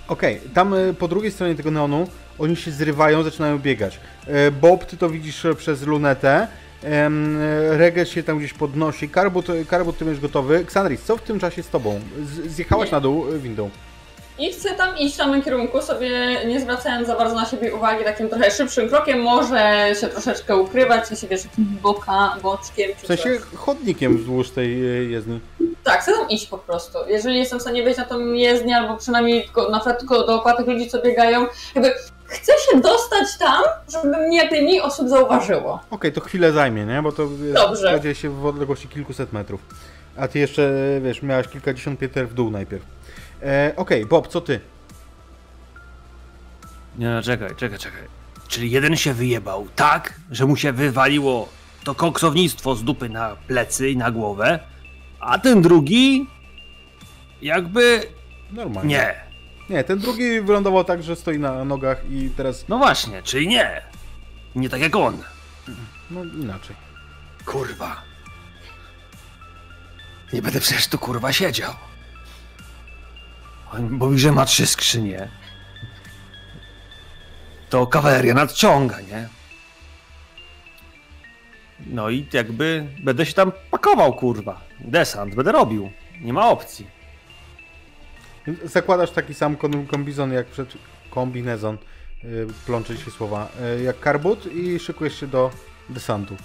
Okej, 0.09 0.41
tam 0.55 0.75
y, 0.75 0.95
po 0.95 1.09
drugiej 1.09 1.33
stronie 1.33 1.55
tego 1.55 1.71
neonu 1.71 2.09
oni 2.39 2.57
się 2.57 2.71
zrywają, 2.71 3.23
zaczynają 3.23 3.59
biegać. 3.59 4.01
E, 4.27 4.51
Bob, 4.51 4.85
ty 4.85 4.97
to 4.97 5.11
widzisz 5.11 5.45
e, 5.45 5.55
przez 5.55 5.83
lunetę. 5.83 6.49
E, 6.85 7.11
Regę 7.79 8.07
się 8.07 8.23
tam 8.23 8.39
gdzieś 8.39 8.53
podnosi. 8.53 9.09
Karbut, 9.09 9.47
Karbut 9.69 9.99
ty 9.99 10.05
będziesz 10.05 10.23
gotowy. 10.23 10.57
Xandris, 10.57 11.03
co 11.03 11.17
w 11.17 11.23
tym 11.23 11.41
czasie 11.41 11.63
z 11.63 11.69
tobą? 11.69 12.01
Z, 12.25 12.51
zjechałaś 12.53 12.89
Nie. 12.89 12.93
na 12.93 13.01
dół 13.01 13.25
windą. 13.39 13.71
I 14.39 14.53
chcę 14.53 14.75
tam 14.75 14.99
iść 14.99 15.15
w 15.15 15.17
samym 15.17 15.43
kierunku, 15.43 15.83
sobie 15.83 16.11
nie 16.47 16.61
zwracając 16.61 17.07
za 17.07 17.17
bardzo 17.17 17.35
na 17.35 17.47
siebie 17.47 17.75
uwagi, 17.75 18.05
takim 18.05 18.29
trochę 18.29 18.51
szybszym 18.51 18.89
krokiem, 18.89 19.21
może 19.21 19.93
się 20.01 20.07
troszeczkę 20.09 20.57
ukrywać, 20.57 21.05
w 21.05 21.07
sensie 21.07 21.27
wiesz, 21.29 21.41
boka, 21.59 22.37
boczkiem 22.43 22.91
czy 22.97 23.05
W 23.05 23.07
sensie 23.07 23.23
coś. 23.23 23.59
chodnikiem 23.59 24.19
wzdłuż 24.19 24.51
tej 24.51 24.85
y, 25.01 25.05
jezdni. 25.11 25.41
Tak, 25.85 26.01
chcę 26.03 26.13
tam 26.13 26.29
iść 26.29 26.47
po 26.47 26.59
prostu. 26.59 26.99
Jeżeli 27.09 27.39
jestem 27.39 27.59
w 27.59 27.63
stanie 27.63 27.83
wejść 27.83 27.99
na 27.99 28.05
tą 28.05 28.33
jezdnię, 28.33 28.77
albo 28.77 28.97
przynajmniej 28.97 29.43
tylko, 29.45 29.71
na 29.71 29.79
przykład 29.79 29.99
tylko 29.99 30.27
dookoła 30.27 30.57
tych 30.57 30.67
ludzi, 30.67 30.89
co 30.91 31.03
biegają, 31.03 31.47
jakby 31.75 31.93
chcę 32.25 32.53
się 32.53 32.81
dostać 32.81 33.39
tam, 33.39 33.63
żeby 33.93 34.17
mnie 34.17 34.51
najmniej 34.51 34.81
osób 34.81 35.09
zauważyło. 35.09 35.81
Okej, 35.91 36.13
to 36.13 36.21
chwilę 36.21 36.53
zajmie, 36.53 36.85
nie? 36.87 37.03
Bo 37.03 37.13
to 37.13 37.29
Dobrze. 37.55 37.93
będzie 37.93 38.15
się 38.15 38.31
w 38.31 38.47
odległości 38.47 38.89
kilkuset 38.89 39.33
metrów. 39.33 39.61
A 40.17 40.29
ty 40.29 40.39
jeszcze, 40.39 40.73
wiesz, 41.03 41.23
miałaś 41.23 41.49
kilkadziesiąt 41.49 41.99
pięter 42.01 42.29
w 42.29 42.35
dół 42.35 42.51
najpierw. 42.51 42.83
E, 43.43 43.73
Okej, 43.77 44.07
Bob, 44.07 44.29
co 44.29 44.41
ty? 44.41 44.61
Nie, 46.99 47.07
no, 47.07 47.23
czekaj, 47.23 47.57
czekaj, 47.57 47.79
czekaj. 47.79 48.03
Czyli 48.49 48.71
jeden 48.71 48.97
się 48.97 49.15
wyjebał 49.15 49.69
tak, 49.77 50.21
że 50.31 50.47
mu 50.47 50.57
się 50.57 50.73
wywaliło 50.73 51.49
to 51.85 51.95
koksownictwo 51.95 52.75
z 52.77 52.85
dupy 52.85 53.09
na 53.09 53.37
plecy 53.37 53.91
i 53.91 53.97
na 53.97 54.11
głowę, 54.11 54.59
a 55.21 55.39
ten 55.39 55.63
drugi 55.63 56.27
jakby 57.43 58.03
Normalnie. 58.51 58.89
nie. 58.97 59.15
Nie, 59.77 59.85
ten 59.85 59.99
drugi 59.99 60.41
wylądował 60.41 60.85
tak, 60.85 61.03
że 61.03 61.17
stoi 61.17 61.39
na 61.39 61.65
nogach 61.65 62.11
i 62.11 62.31
teraz, 62.37 62.65
No 62.69 62.79
właśnie, 62.79 63.23
czyli 63.23 63.49
nie. 63.49 63.83
Nie 64.55 64.69
tak 64.69 64.81
jak 64.81 64.97
on. 64.97 65.19
no 66.11 66.25
inaczej. 66.25 66.77
Kurwa. 67.45 68.03
Nie 70.33 70.43
będę 70.43 70.61
przecież 70.61 70.89
tu 70.89 70.99
kurwa 70.99 71.33
siedział. 71.33 71.73
Mówi, 73.91 74.19
że 74.19 74.33
ma 74.33 74.45
trzy 74.45 74.67
skrzynie. 74.67 75.29
To 77.71 77.87
kawaleria 77.87 78.35
nadciąga, 78.35 79.01
nie? 79.01 79.29
No 81.87 82.11
i 82.11 82.27
jakby 82.33 82.87
będę 83.03 83.27
się 83.27 83.33
tam 83.33 83.53
pakował, 83.71 84.15
kurwa. 84.15 84.61
Desant 84.81 85.35
będę 85.35 85.53
robił. 85.53 85.91
Nie 86.21 86.33
ma 86.33 86.49
opcji. 86.49 86.87
Zakładasz 88.65 89.11
taki 89.11 89.35
sam 89.35 89.57
kombizon 89.91 90.33
jak 90.33 90.47
przed 90.47 90.73
kombinezon, 91.11 91.79
yy, 92.25 92.47
plącze 92.67 92.97
się 92.97 93.11
słowa, 93.11 93.49
y, 93.79 93.83
jak 93.83 94.01
karbut 94.01 94.47
i 94.55 94.79
szykujesz 94.79 95.21
się 95.21 95.27
do 95.27 95.51
desantu. 95.89 96.37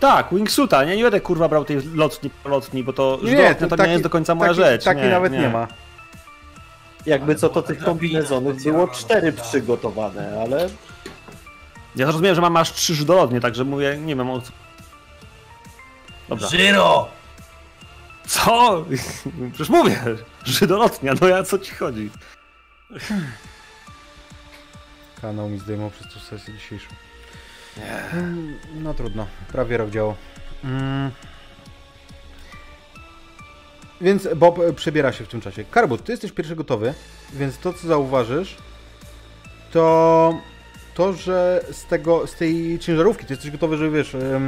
Tak, 0.00 0.28
wingsuita, 0.32 0.84
nie, 0.84 0.96
nie 0.96 1.02
będę 1.02 1.20
kurwa 1.20 1.48
brał 1.48 1.64
tej 1.64 1.76
lotni, 1.94 2.30
lotni 2.44 2.84
bo 2.84 2.92
to, 2.92 3.18
Nie, 3.22 3.34
nie, 3.34 3.54
to 3.54 3.66
to 3.66 3.76
taki- 3.76 3.86
nie 3.86 3.92
jest 3.92 4.02
do 4.04 4.10
końca 4.10 4.34
moja 4.34 4.50
taki, 4.50 4.60
rzecz. 4.62 4.84
Takiej 4.84 5.10
nawet 5.10 5.32
nie. 5.32 5.48
ma. 5.48 5.68
Jakby 7.06 7.34
co, 7.34 7.48
to 7.48 7.62
tych 7.62 7.84
kombinezonów 7.84 8.62
było 8.62 8.88
cztery 8.88 9.32
przygotowane, 9.32 10.40
ale 10.42 10.68
Ja 11.96 12.06
zrozumiałem, 12.06 12.34
że 12.34 12.40
mam 12.40 12.56
aż 12.56 12.72
trzy 12.72 12.94
żydolodnie, 12.94 13.40
także 13.40 13.64
mówię, 13.64 13.98
nie 13.98 14.16
wiem 14.16 14.30
o 14.30 14.40
co. 14.40 14.52
Dobra. 16.28 16.48
Żyro! 16.48 17.08
Co? 18.26 18.84
Przecież 19.52 19.68
mówię, 19.68 20.00
żydolotnia, 20.44 21.14
no 21.20 21.28
ja 21.28 21.42
co 21.42 21.58
ci 21.58 21.74
chodzi? 21.74 22.10
Kanał 25.20 25.48
mi 25.48 25.58
zdejmą 25.58 25.90
przez 25.90 26.14
tą 26.14 26.20
sesję 26.20 26.54
dzisiejszą. 26.54 26.88
No 28.74 28.94
trudno, 28.94 29.26
prawie 29.52 29.76
rok 29.76 29.90
działo. 29.90 30.16
Mm. 30.64 31.10
Więc 34.00 34.28
Bob 34.36 34.58
e, 34.58 34.72
przebiera 34.72 35.12
się 35.12 35.24
w 35.24 35.28
tym 35.28 35.40
czasie. 35.40 35.64
Karbut, 35.64 36.04
ty 36.04 36.12
jesteś 36.12 36.32
pierwszy 36.32 36.56
gotowy, 36.56 36.94
więc 37.32 37.58
to 37.58 37.72
co 37.72 37.88
zauważysz, 37.88 38.56
to 39.72 40.34
to, 40.94 41.12
że 41.12 41.64
z 41.72 41.84
tego, 41.84 42.26
z 42.26 42.34
tej 42.34 42.78
ciężarówki, 42.78 43.26
ty 43.26 43.32
jesteś 43.32 43.50
gotowy, 43.50 43.76
żeby 43.76 43.96
wiesz, 43.96 44.14
e, 44.14 44.40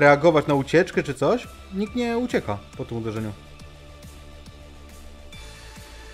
reagować 0.00 0.46
na 0.46 0.54
ucieczkę 0.54 1.02
czy 1.02 1.14
coś, 1.14 1.48
nikt 1.74 1.94
nie 1.94 2.18
ucieka 2.18 2.58
po 2.76 2.84
tym 2.84 2.98
uderzeniu. 2.98 3.32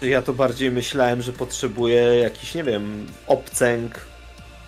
ja 0.02 0.23
to 0.23 0.32
bardziej 0.32 0.70
myślałem, 0.70 1.23
że 1.23 1.32
potrzebuję 1.32 2.02
jakiś, 2.02 2.55
nie 2.55 2.64
wiem, 2.64 3.06
obcęg, 3.27 4.06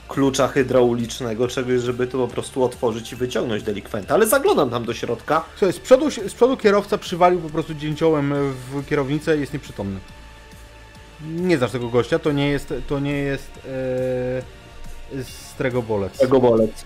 klucza 0.08 0.48
hydraulicznego, 0.48 1.48
czegoś, 1.48 1.80
żeby 1.80 2.06
to 2.06 2.18
po 2.18 2.28
prostu 2.28 2.64
otworzyć 2.64 3.12
i 3.12 3.16
wyciągnąć 3.16 3.62
delikwenta. 3.62 4.14
Ale 4.14 4.26
zaglądam 4.26 4.70
tam 4.70 4.84
do 4.84 4.94
środka. 4.94 5.44
Słuchaj, 5.56 5.72
z 5.72 5.80
przodu, 5.80 6.10
z 6.10 6.34
przodu 6.34 6.56
kierowca 6.56 6.98
przywalił 6.98 7.40
po 7.40 7.50
prostu 7.50 7.74
dzięciołem 7.74 8.34
w 8.52 8.86
kierownicę 8.88 9.36
i 9.36 9.40
jest 9.40 9.52
nieprzytomny. 9.52 10.00
Nie 11.26 11.58
znasz 11.58 11.70
tego 11.70 11.88
gościa, 11.88 12.18
to 12.18 12.32
nie 12.32 12.48
jest, 12.48 12.74
to 12.86 13.00
nie 13.00 13.18
jest 13.18 13.50
ee, 13.66 15.24
Stregobolec. 15.24 16.14
Stregobolec. 16.14 16.84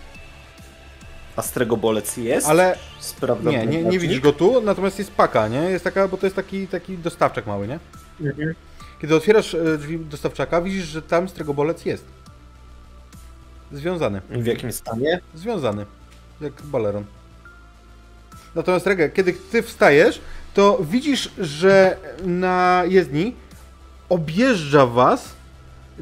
A 1.37 1.43
stregobolec 1.43 2.17
jest? 2.17 2.47
Ale 2.47 2.79
Sprawdzam 2.99 3.53
nie, 3.53 3.67
nie, 3.67 3.83
nie 3.83 3.99
widzisz 3.99 4.21
go 4.21 4.33
tu, 4.33 4.61
natomiast 4.61 4.99
jest 4.99 5.11
paka, 5.11 5.49
nie? 5.49 5.59
Jest 5.59 5.85
taka, 5.85 6.09
bo 6.09 6.17
to 6.17 6.27
jest 6.27 6.37
taki, 6.37 6.69
taki 6.69 6.99
dostawczak 6.99 7.47
mały, 7.47 7.69
nie? 7.69 7.79
Kiedy 9.01 9.17
otwierasz 9.17 9.55
e, 9.55 9.79
drzwi 9.79 9.99
dostawczaka, 9.99 10.63
widzisz, 10.63 10.85
że 10.85 11.03
tam 11.03 11.29
Stregobolec 11.29 11.85
jest. 11.85 12.05
Związany. 13.73 14.21
W 14.31 14.47
jakim 14.47 14.73
stanie? 14.73 15.21
Związany. 15.35 15.87
Jak 16.41 16.63
baleron. 16.63 17.05
Natomiast 18.55 18.87
Rege, 18.87 19.09
kiedy 19.11 19.33
ty 19.33 19.63
wstajesz, 19.63 20.21
to 20.55 20.79
widzisz, 20.83 21.31
że 21.39 21.97
na 22.25 22.83
jezdni 22.87 23.35
objeżdża 24.09 24.87
was, 24.87 25.35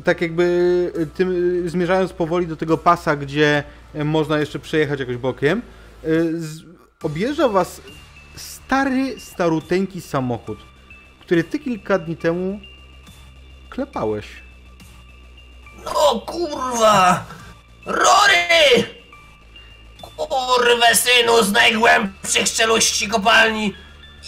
tak 0.04 0.20
jakby 0.20 0.92
tym, 1.14 1.62
zmierzając 1.68 2.12
powoli 2.12 2.46
do 2.46 2.56
tego 2.56 2.78
pasa, 2.78 3.16
gdzie 3.16 3.64
można 4.04 4.38
jeszcze 4.38 4.58
przejechać 4.58 5.00
jakoś 5.00 5.16
bokiem. 5.16 5.62
y, 6.04 6.40
Z, 6.40 6.62
objeżdża 7.02 7.48
was 7.48 7.80
stary, 8.36 9.20
staruteńki 9.20 10.00
samochód, 10.00 10.58
który 11.20 11.44
ty 11.44 11.58
kilka 11.58 11.98
dni 11.98 12.16
temu 12.16 12.60
klepałeś. 13.70 14.26
No 15.84 16.20
kurwa! 16.26 17.26
Rory! 17.86 18.84
Kurwę 20.16 20.94
synu 20.94 21.42
z 21.42 21.52
najgłębszych 21.52 22.52
czeluści 22.52 23.08
kopalni! 23.08 23.74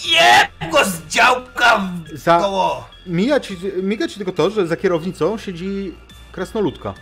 Jeb 0.06 0.72
go 0.72 0.84
z 0.84 1.06
działka 1.06 1.78
w 1.78 2.18
Za- 2.18 2.38
koło! 2.38 2.88
Mija 3.06 3.40
ci, 3.40 3.56
miga 3.82 4.08
ci 4.08 4.16
tylko 4.16 4.32
to, 4.32 4.50
że 4.50 4.66
za 4.66 4.76
kierownicą 4.76 5.38
siedzi 5.38 5.94
krasnoludka. 6.32 6.94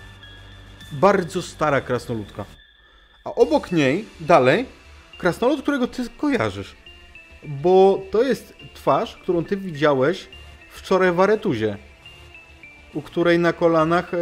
Bardzo 0.92 1.42
stara 1.42 1.80
krasnoludka. 1.80 2.44
A 3.24 3.34
obok 3.34 3.72
niej, 3.72 4.04
dalej, 4.20 4.66
krasnolud, 5.18 5.62
którego 5.62 5.86
ty 5.86 6.02
kojarzysz. 6.16 6.76
Bo 7.42 8.00
to 8.10 8.22
jest 8.22 8.54
twarz, 8.74 9.16
którą 9.22 9.44
ty 9.44 9.56
widziałeś 9.56 10.28
wczoraj 10.70 11.12
w 11.12 11.20
Aretuzie. 11.20 11.76
U 12.94 13.02
której 13.02 13.38
na 13.38 13.52
kolanach 13.52 14.14
e, 14.14 14.16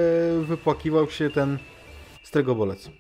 wypłakiwał 0.45 1.11
się 1.11 1.31
ten 1.31 1.59
stregobolec. 2.35 2.91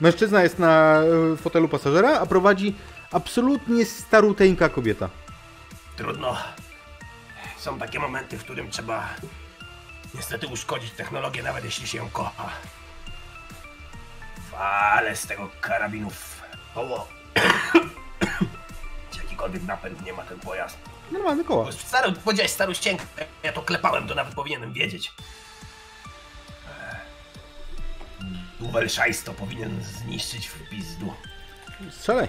Mężczyzna 0.00 0.42
jest 0.42 0.58
na 0.58 1.02
e, 1.32 1.36
fotelu 1.36 1.68
pasażera, 1.68 2.20
a 2.20 2.26
prowadzi 2.26 2.74
absolutnie 3.12 3.84
staruteńka 3.84 4.68
kobieta. 4.68 5.08
Trudno. 5.96 6.36
Są 7.58 7.78
takie 7.78 7.98
momenty, 7.98 8.38
w 8.38 8.44
którym 8.44 8.70
trzeba 8.70 9.08
niestety 10.14 10.46
uszkodzić 10.46 10.90
technologię, 10.90 11.42
nawet 11.42 11.64
jeśli 11.64 11.88
się 11.88 11.98
ją 11.98 12.10
kocha. 12.10 12.48
Wale 14.52 15.16
z 15.16 15.26
tego 15.26 15.48
karabinu 15.60 16.10
w 16.10 16.42
koło. 16.74 17.08
Jakikolwiek 19.22 19.62
napęd 19.62 20.04
nie 20.04 20.12
ma 20.12 20.22
ten 20.22 20.40
pojazd. 20.40 20.78
Normalny 21.10 21.44
koła. 21.44 21.64
Bo 21.64 21.72
Stary, 21.72 22.12
powiedziałeś 22.12 22.50
starą 22.50 22.74
ścięgę, 22.74 23.04
ja 23.42 23.52
to 23.52 23.62
klepałem, 23.62 24.08
to 24.08 24.14
nawet 24.14 24.34
powinienem 24.34 24.72
wiedzieć. 24.72 25.12
Duwel 28.60 28.88
Szajs 28.88 29.24
to 29.24 29.32
powinien 29.32 29.80
zniszczyć 29.82 30.48
w 30.48 30.68
pizdu. 30.68 31.14
Strzelaj. 31.90 32.28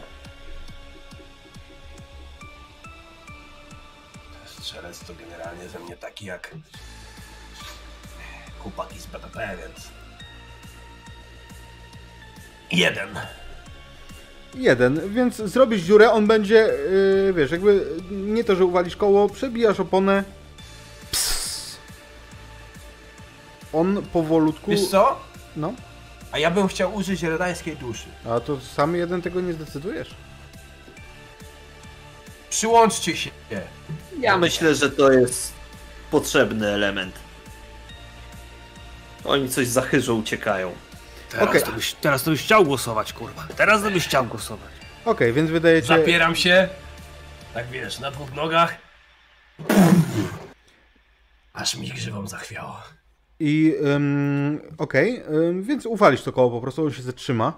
Strzelec 4.45 4.99
to 4.99 5.13
generalnie 5.13 5.69
ze 5.69 5.79
mnie 5.79 5.97
taki 5.97 6.25
jak 6.25 6.55
chłopaki 8.59 8.99
z 8.99 9.05
BTP, 9.05 9.57
więc... 9.57 9.87
Jeden. 12.71 13.09
Jeden, 14.55 15.13
więc 15.13 15.35
zrobisz 15.35 15.81
dziurę, 15.81 16.11
on 16.11 16.27
będzie, 16.27 16.55
yy, 17.25 17.33
wiesz, 17.33 17.51
jakby 17.51 17.85
nie 18.11 18.43
to, 18.43 18.55
że 18.55 18.65
uwalisz 18.65 18.95
koło, 18.95 19.29
przebijasz 19.29 19.79
oponę. 19.79 20.23
Psss. 21.11 21.77
On 23.73 24.03
powolutku. 24.13 24.71
Wiesz 24.71 24.87
co? 24.87 25.19
No, 25.55 25.73
A 26.31 26.37
ja 26.37 26.51
bym 26.51 26.67
chciał 26.67 26.95
użyć 26.95 27.23
redańskiej 27.23 27.77
duszy. 27.77 28.05
a 28.29 28.39
to 28.39 28.59
sam 28.61 28.95
jeden 28.95 29.21
tego 29.21 29.41
nie 29.41 29.53
zdecydujesz. 29.53 30.15
Przyłączcie 32.49 33.17
się. 33.17 33.29
Ja 34.19 34.37
myślę, 34.37 34.75
że 34.75 34.89
to 34.89 35.11
jest 35.11 35.53
potrzebny 36.11 36.67
element. 36.67 37.15
Oni 39.23 39.49
coś 39.49 39.67
zachyżą, 39.67 40.15
uciekają. 40.19 40.71
Teraz, 41.29 41.49
Okej. 41.49 41.63
to 41.63 41.71
byś, 41.71 41.93
teraz 41.93 42.23
to 42.23 42.31
byś 42.31 42.43
chciał 42.43 42.65
głosować, 42.65 43.13
kurwa. 43.13 43.47
Teraz 43.57 43.81
to 43.81 43.91
byś 43.91 44.05
chciał 44.07 44.25
głosować. 44.25 44.71
Okej, 45.05 45.33
więc 45.33 45.51
wydajecie. 45.51 45.87
Zapieram 45.87 46.35
się. 46.35 46.69
Tak 47.53 47.67
wiesz, 47.69 47.99
na 47.99 48.11
dwóch 48.11 48.33
nogach. 48.33 48.75
Aż 51.53 51.75
mi 51.75 51.89
grzywą 51.89 52.27
zachwiało. 52.27 52.81
I 53.43 53.76
ym, 53.85 54.61
okej, 54.77 55.23
ym, 55.34 55.63
więc 55.63 55.85
uwalisz 55.85 56.22
to 56.22 56.31
koło 56.31 56.49
po 56.49 56.61
prostu, 56.61 56.84
on 56.85 56.91
się 56.91 57.01
zatrzyma. 57.01 57.53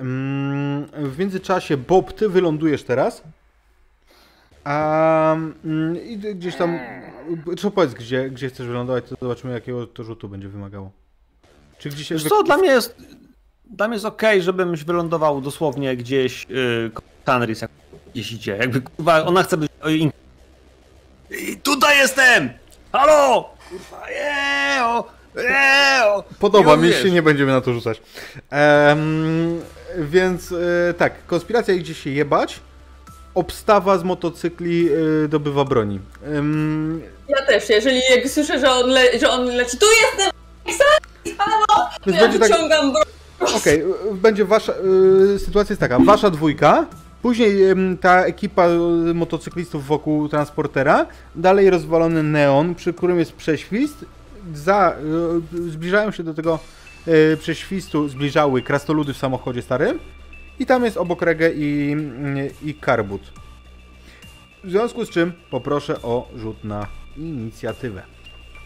Ym, 0.00 0.86
w 0.94 1.18
międzyczasie, 1.18 1.76
Bob, 1.76 2.12
ty 2.12 2.28
wylądujesz 2.28 2.82
teraz. 2.82 3.22
A 4.64 5.36
i 6.04 6.18
gdzieś 6.18 6.56
tam. 6.56 6.78
Trzeba 7.56 7.74
powiedz, 7.74 7.94
gdzie, 7.94 8.30
gdzie 8.30 8.48
chcesz 8.48 8.66
wylądować, 8.66 9.04
to 9.08 9.16
zobaczymy, 9.22 9.52
jakiego 9.52 9.86
to 9.86 10.04
rzutu 10.04 10.28
będzie 10.28 10.48
wymagało. 10.48 10.90
Czy 11.78 11.88
gdzieś 11.88 12.08
się. 12.08 12.14
Wiesz 12.14 12.24
co, 12.24 12.42
dla 12.42 12.56
mnie 12.56 12.70
jest, 12.70 12.96
dla 13.64 13.88
mnie 13.88 13.94
jest 13.94 14.06
okej, 14.06 14.42
żebym 14.42 14.76
wylądował 14.76 15.40
dosłownie 15.40 15.96
gdzieś 15.96 16.46
yy, 16.48 16.90
Tanris, 17.24 17.60
jak 17.60 17.70
gdzieś 18.12 18.32
idzie. 18.32 18.56
Jakby 18.56 18.80
kurwa, 18.80 19.24
ona 19.24 19.42
chce 19.42 19.56
być... 19.56 19.70
I 21.30 21.56
tutaj 21.56 21.98
jestem! 21.98 22.50
Halo! 22.92 23.54
Kurwa, 23.68 24.06
eo! 24.08 25.19
Eo! 25.36 26.24
Podoba 26.38 26.76
mi 26.76 26.92
się, 26.92 27.10
nie 27.10 27.22
będziemy 27.22 27.52
na 27.52 27.60
to 27.60 27.72
rzucać. 27.72 28.02
Więc 29.98 30.52
e, 30.52 30.94
tak, 30.94 31.26
konspiracja 31.26 31.74
idzie 31.74 31.94
się 31.94 32.10
jebać. 32.10 32.60
Obstawa 33.34 33.98
z 33.98 34.04
motocykli 34.04 34.88
e, 35.24 35.28
dobywa 35.28 35.64
broni. 35.64 36.00
Ja 37.28 37.46
też, 37.46 37.68
jeżeli 37.68 38.00
jak 38.16 38.28
słyszę, 38.28 38.60
że 38.60 38.70
on, 38.70 38.90
le, 38.90 39.18
że 39.18 39.30
on 39.30 39.44
leci, 39.44 39.78
tu 39.78 39.86
jestem! 40.02 40.30
Halo! 41.38 41.88
więc 42.06 42.18
Ja 42.18 42.28
tak. 42.28 42.48
wyciągam 42.48 42.92
broń. 42.92 43.04
Okej, 43.56 43.80
y, 43.80 44.14
będzie 44.14 44.44
wasza. 44.44 44.72
y, 45.34 45.38
sytuacja 45.38 45.72
jest 45.72 45.80
taka. 45.80 45.98
Wasza 45.98 46.30
dwójka. 46.30 46.86
Później 47.22 47.56
ta 48.00 48.24
ekipa 48.24 48.68
y, 48.68 49.14
motocyklistów 49.14 49.86
wokół 49.86 50.28
transportera. 50.28 51.06
Dalej 51.34 51.70
rozwalony 51.70 52.22
neon, 52.22 52.74
przy 52.74 52.92
którym 52.92 53.18
jest 53.18 53.32
prześwist. 53.32 54.04
Za, 54.54 54.96
y, 55.66 55.70
zbliżają 55.70 56.10
się 56.10 56.22
do 56.22 56.34
tego 56.34 56.58
y, 57.08 57.36
prześwistu, 57.40 58.08
zbliżały 58.08 58.62
krasnoludy 58.62 59.14
w 59.14 59.16
samochodzie 59.16 59.62
starym. 59.62 59.98
I 60.58 60.66
tam 60.66 60.84
jest 60.84 60.96
obok 60.96 61.22
Regę 61.22 61.50
i, 61.52 61.96
y, 62.36 62.68
i 62.68 62.74
Karbut. 62.74 63.22
W 64.64 64.70
związku 64.70 65.04
z 65.04 65.10
czym 65.10 65.32
poproszę 65.50 66.02
o 66.02 66.28
rzut 66.36 66.64
na 66.64 66.86
inicjatywę. 67.16 68.02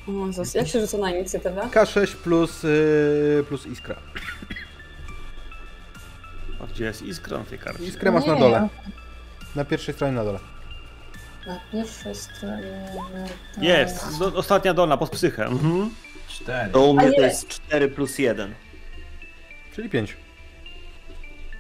O, 0.09 0.11
zas- 0.33 0.55
jak 0.57 0.69
się 0.69 0.81
rzuca 0.81 0.99
na 0.99 1.11
inicjatywę? 1.11 1.69
K6 1.73 2.15
plus, 2.17 2.63
yy, 2.63 3.45
plus 3.49 3.67
iskra. 3.67 3.97
A 6.61 6.67
gdzie 6.67 6.85
jest 6.85 7.03
iskra 7.03 7.39
na 7.39 7.45
tej 7.45 7.59
karcie? 7.59 7.85
Iskrę 7.85 8.13
masz 8.13 8.27
na 8.27 8.35
Nie. 8.35 8.41
dole. 8.41 8.69
Na 9.57 9.65
pierwszej 9.65 9.95
stronie 9.95 10.13
na 10.13 10.25
dole. 10.25 10.39
Na 11.47 11.61
pierwszej 11.73 12.15
stronie. 12.15 12.87
to- 13.55 13.63
Jest, 13.63 14.19
do, 14.19 14.27
ostatnia 14.27 14.75
dolna, 14.75 14.97
pod 14.97 15.11
psychę. 15.11 15.45
Mhm. 15.47 15.91
Cztery. 16.29 16.71
To 16.73 16.81
u 16.83 16.95
mnie 16.95 17.13
to 17.13 17.21
jest 17.21 17.49
4 17.49 17.89
plus 17.89 18.19
1. 18.19 18.55
Czyli 19.75 19.89
5. 19.91 20.17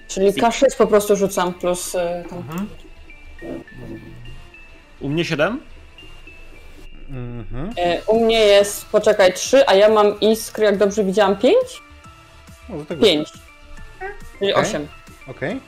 Czyli 0.09 0.33
K6 0.33 0.77
po 0.79 0.87
prostu 0.87 1.17
rzucam 1.17 1.55
plus 1.55 1.95
y, 1.95 1.99
tam. 2.31 2.39
Mhm. 2.39 2.69
U 5.01 5.09
mnie 5.09 5.25
7? 5.25 5.61
Mhm. 7.09 7.71
Y, 7.71 8.03
u 8.07 8.25
mnie 8.25 8.39
jest, 8.39 8.87
poczekaj, 8.87 9.33
3, 9.35 9.69
a 9.69 9.75
ja 9.75 9.89
mam 9.89 10.21
iskry, 10.21 10.65
jak 10.65 10.77
dobrze 10.79 11.05
widziałam, 11.05 11.37
5? 11.37 11.57
Może 12.69 12.87
tego. 12.87 13.03
5. 13.05 13.29
Czyli 14.39 14.53
Okej. 14.55 14.65
8. 14.69 14.89
Okej. 15.29 15.61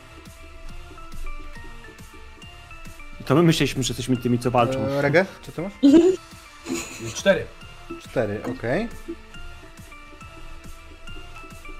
To 3.26 3.34
my 3.34 3.42
myśleliśmy, 3.42 3.82
że 3.82 3.88
jesteśmy 3.90 4.16
tymi, 4.16 4.38
co 4.38 4.50
walczą. 4.50 4.86
E, 4.86 5.02
Regę, 5.02 5.26
czy 5.42 5.52
ty 5.52 5.62
masz? 5.62 5.72
Cztery. 7.14 7.46
4, 8.10 8.40
okej. 8.44 8.88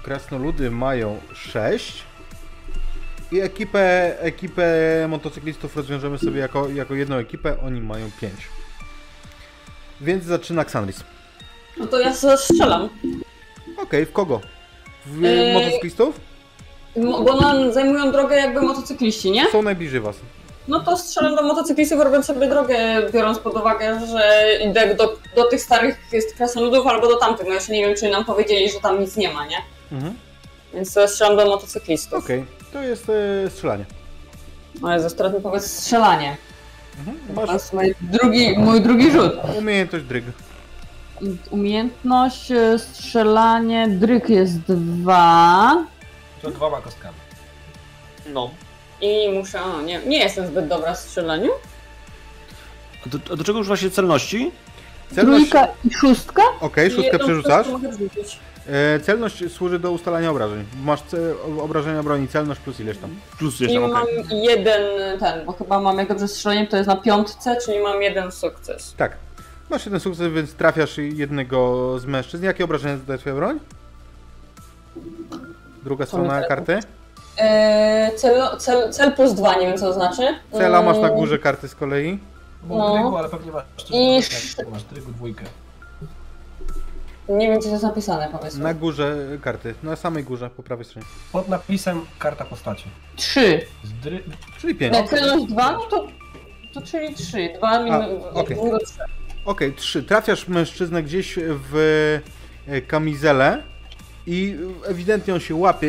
Krasnoludy 0.03 0.71
mają 0.71 1.19
6. 1.33 2.03
I 3.31 3.39
ekipę, 3.39 4.15
ekipę 4.21 4.65
motocyklistów 5.09 5.75
rozwiążemy 5.77 6.17
sobie 6.17 6.39
jako, 6.39 6.69
jako 6.69 6.95
jedną 6.95 7.15
ekipę, 7.15 7.57
oni 7.61 7.81
mają 7.81 8.09
5. 8.21 8.33
Więc 10.01 10.23
zaczyna 10.23 10.61
Xanris. 10.61 11.03
No 11.77 11.87
to 11.87 11.99
ja 11.99 12.13
strzelam. 12.37 12.89
Okej, 13.77 14.05
w 14.05 14.11
kogo? 14.11 14.41
W 15.05 15.23
Eee. 15.25 15.53
motocyklistów? 15.53 16.19
Mo- 16.97 17.21
Bo 17.23 17.41
nam 17.41 17.73
zajmują 17.73 18.11
drogę 18.11 18.35
jakby 18.35 18.61
motocykliści, 18.61 19.31
nie? 19.31 19.51
Są 19.51 19.61
najbliżej 19.61 19.99
was. 19.99 20.15
No 20.67 20.79
to 20.79 20.97
strzelam 20.97 21.35
do 21.35 21.43
motocyklistów, 21.43 22.01
robiąc 22.01 22.25
sobie 22.25 22.47
drogę, 22.49 22.77
biorąc 23.13 23.39
pod 23.39 23.55
uwagę, 23.55 23.99
że 24.07 24.49
idę 24.69 24.95
do, 24.95 25.17
do 25.35 25.43
tych 25.49 25.61
starych 25.61 25.97
jest 26.11 26.35
krasnoludów 26.35 26.87
albo 26.87 27.07
do 27.07 27.15
tamtych. 27.15 27.47
No 27.47 27.53
jeszcze 27.53 27.73
nie 27.73 27.85
wiem, 27.85 27.95
czy 27.95 28.09
nam 28.09 28.25
powiedzieli, 28.25 28.71
że 28.71 28.79
tam 28.79 28.99
nic 29.01 29.15
nie 29.17 29.31
ma, 29.33 29.45
nie? 29.45 29.57
Mhm. 29.91 30.13
Więc 30.73 30.93
to 30.93 31.07
strzelam 31.07 31.37
do 31.37 31.45
motocyklistów. 31.45 32.23
Okej, 32.23 32.45
to 32.73 32.83
jest 32.83 33.07
e, 33.45 33.49
strzelanie. 33.49 33.85
Ale 34.83 35.09
ze 35.09 35.29
mi 35.29 35.41
powiedz 35.41 35.65
strzelanie. 35.71 36.37
Mhm. 36.99 37.17
To 37.27 37.33
Masz 37.41 37.53
jest 37.53 37.73
mój 37.73 37.95
drugi, 38.01 38.57
mój 38.57 38.81
drugi 38.81 39.11
rzut. 39.11 39.33
umiejętność 39.57 40.05
dryg. 40.05 40.25
Umiejętność, 41.51 42.51
e, 42.51 42.79
strzelanie, 42.79 43.87
dryk 43.87 44.29
jest 44.29 44.57
dwa. 44.59 45.85
To 46.41 46.51
dwoma 46.51 46.81
kostkami. 46.81 47.15
No. 48.33 48.51
I 49.01 49.29
muszę. 49.33 49.63
O, 49.63 49.81
nie, 49.81 49.99
nie 49.99 50.17
jestem 50.19 50.47
zbyt 50.47 50.67
dobra 50.67 50.93
w 50.93 50.97
strzelaniu. 50.99 51.51
A 53.05 53.09
do, 53.09 53.33
a 53.33 53.35
do 53.35 53.43
czego 53.43 53.59
używa 53.59 53.77
się 53.77 53.91
celności? 53.91 54.51
Celność, 55.15 55.49
Trójka 55.49 55.67
i 55.85 55.93
szóstka? 55.93 56.41
okej, 56.61 56.89
szóstkę 56.91 57.03
Jedną 57.11 57.25
przerzucasz. 57.25 57.67
mogę 57.67 57.89
wrzucić. 57.89 58.39
E, 58.95 58.99
celność 58.99 59.51
służy 59.51 59.79
do 59.79 59.91
ustalania 59.91 60.31
obrażeń. 60.31 60.65
Masz 60.83 61.01
ce, 61.01 61.17
obrażenia 61.61 62.03
broni, 62.03 62.27
celność 62.27 62.61
plus 62.61 62.79
ileś 62.79 62.97
tam. 62.97 63.09
Plus 63.39 63.59
I 63.61 63.63
jeszcze, 63.63 63.79
okej. 63.85 63.93
mam 63.93 64.05
jeden 64.31 64.81
ten, 65.19 65.45
bo 65.45 65.51
chyba 65.53 65.79
mam 65.79 65.97
jak 65.97 66.07
dobrze 66.09 66.27
strzelanie, 66.27 66.67
to 66.67 66.77
jest 66.77 66.87
na 66.87 66.95
piątce, 66.95 67.57
czyli 67.65 67.79
mam 67.79 68.01
jeden 68.01 68.31
sukces. 68.31 68.93
Tak. 68.97 69.17
Masz 69.69 69.85
jeden 69.85 69.99
sukces, 69.99 70.33
więc 70.33 70.53
trafiasz 70.53 70.97
jednego 70.97 71.99
z 71.99 72.05
mężczyzn. 72.05 72.43
Jakie 72.45 72.63
obrażenia 72.63 72.97
zadaje 72.97 73.19
twoja 73.19 73.35
broń? 73.35 73.59
Druga 75.83 76.05
strona 76.05 76.41
karty. 76.41 76.79
Eee, 77.37 78.11
cel, 78.17 78.57
cel, 78.59 78.93
cel 78.93 79.11
plus 79.15 79.33
dwa, 79.33 79.55
nie 79.55 79.67
wiem 79.67 79.77
co 79.77 79.85
to 79.85 79.93
znaczy. 79.93 80.21
Cela 80.51 80.81
masz 80.81 80.97
na 80.97 81.07
Mm, 81.07 81.15
górze 81.19 81.39
karty 81.39 81.67
z 81.67 81.75
kolei. 81.75 82.19
Bo 82.63 82.77
No. 82.77 82.93
drygu, 82.93 83.17
ale 83.17 83.29
pewnie 83.29 83.51
masz 83.51 83.63
I- 83.89 84.21
drygu, 84.55 84.71
masz 84.71 84.83
drygu 84.83 85.11
dwójkę. 85.11 85.45
Nie 87.29 87.47
wiem, 87.47 87.61
to 87.61 87.69
jest 87.69 87.83
napisane, 87.83 88.29
powiedzmy. 88.31 88.63
Na 88.63 88.73
górze 88.73 89.15
karty. 89.41 89.75
Na 89.83 89.95
samej 89.95 90.23
górze, 90.23 90.49
po 90.49 90.63
prawej 90.63 90.85
stronie. 90.85 91.07
Pod 91.31 91.49
napisem 91.49 92.01
karta 92.19 92.45
postaci. 92.45 92.83
Trzy. 93.15 93.61
Dry... 94.03 94.23
Czyli 94.59 94.75
5. 94.75 94.93
Na 94.93 95.03
celność 95.07 95.45
dwa, 95.45 95.71
no 95.71 95.79
to, 95.79 96.07
to 96.73 96.81
czyli 96.81 97.15
trzy. 97.15 97.49
Dwa 97.57 97.79
minus. 97.83 98.05
okej. 98.33 98.57
trzy. 98.57 98.99
Okej, 99.45 99.73
trzy. 99.73 100.03
Trafiasz 100.03 100.47
mężczyznę 100.47 101.03
gdzieś 101.03 101.39
w 101.71 101.75
e, 102.67 102.81
kamizelę 102.81 103.63
i 104.27 104.55
ewidentnie 104.85 105.33
on 105.33 105.39
się 105.39 105.55
łapie. 105.55 105.87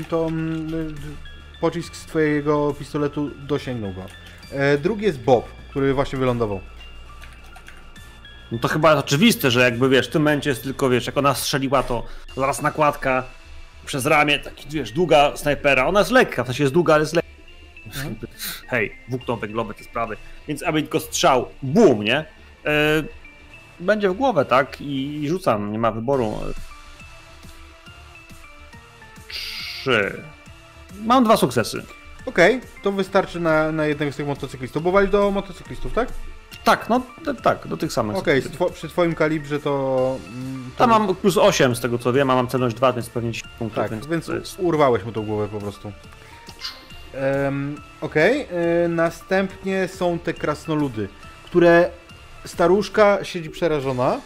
e, 0.00 0.04
To 0.08 0.26
mm, 0.26 0.94
pocisk 1.60 1.96
z 1.96 2.06
twojego 2.06 2.74
pistoletu 2.78 3.30
dosięgnął 3.46 3.92
go. 3.92 4.02
E, 4.52 4.78
Drugi 4.78 5.04
jest 5.04 5.20
Bob, 5.20 5.48
który 5.70 5.94
właśnie 5.94 6.18
wylądował. 6.18 6.60
No 8.52 8.58
to 8.58 8.68
chyba 8.68 8.94
oczywiste, 8.94 9.50
że 9.50 9.60
jakby 9.60 9.88
wiesz, 9.88 10.08
w 10.08 10.10
tym 10.10 10.22
momencie 10.22 10.50
jest 10.50 10.62
tylko, 10.62 10.90
wiesz, 10.90 11.06
jak 11.06 11.16
ona 11.16 11.34
strzeliła, 11.34 11.82
to 11.82 12.04
zaraz 12.36 12.62
nakładka 12.62 13.24
przez 13.86 14.06
ramię, 14.06 14.38
taki, 14.38 14.68
wiesz, 14.68 14.92
długa 14.92 15.36
snajpera. 15.36 15.86
Ona 15.86 15.98
jest 16.00 16.10
lekka, 16.10 16.42
w 16.44 16.46
sensie 16.46 16.64
jest 16.64 16.74
długa, 16.74 16.94
ale 16.94 17.02
jest 17.02 17.14
lekka. 17.14 17.28
Hej, 18.66 18.92
włókno 19.08 19.36
węglowe, 19.36 19.74
te 19.74 19.84
sprawy. 19.84 20.16
Więc 20.48 20.62
aby 20.62 20.82
tylko 20.82 21.00
strzał, 21.00 21.48
bum, 21.62 22.04
nie? 22.04 22.18
E, 22.18 22.24
będzie 23.80 24.10
w 24.10 24.14
głowę, 24.14 24.44
tak? 24.44 24.80
I, 24.80 25.22
I 25.22 25.28
rzucam, 25.28 25.72
nie 25.72 25.78
ma 25.78 25.90
wyboru. 25.92 26.38
Trzy. 29.80 30.22
Mam 31.04 31.24
dwa 31.24 31.36
sukcesy. 31.36 31.82
Okej, 32.26 32.60
to 32.82 32.92
wystarczy 32.92 33.40
na, 33.40 33.72
na 33.72 33.86
jednego 33.86 34.12
z 34.12 34.16
tych 34.16 34.26
motocyklistów. 34.26 34.82
Bo 34.82 34.92
wali 34.92 35.08
do 35.08 35.30
motocyklistów, 35.30 35.92
tak? 35.92 36.08
Tak, 36.64 36.88
no 36.88 37.02
tak, 37.42 37.66
do 37.68 37.76
tych 37.76 37.92
samych. 37.92 38.16
Okej, 38.16 38.42
okay, 38.54 38.70
przy 38.70 38.88
twoim 38.88 39.14
kalibrze 39.14 39.60
to... 39.60 40.16
mm, 40.28 40.70
Tam 40.76 40.90
mam 40.90 41.14
plus 41.14 41.36
8 41.36 41.76
z 41.76 41.80
tego 41.80 41.98
co 41.98 42.12
wiem, 42.12 42.30
a 42.30 42.34
mam 42.34 42.48
celność 42.48 42.76
2, 42.76 42.92
więc 42.92 43.08
pewnie 43.10 43.32
10 43.32 43.52
punktów. 43.58 43.82
Tak, 43.82 43.90
więc, 43.90 44.06
więc 44.06 44.56
urwałeś 44.58 45.04
mu 45.04 45.12
tą 45.12 45.26
głowę 45.26 45.48
po 45.48 45.58
prostu. 45.58 45.92
Um, 47.44 47.80
Okej, 48.00 48.46
e, 48.84 48.88
następnie 48.88 49.88
są 49.88 50.18
te 50.18 50.34
krasnoludy, 50.34 51.08
które 51.44 51.90
staruszka 52.44 53.24
siedzi 53.24 53.50
przerażona, 53.50 54.20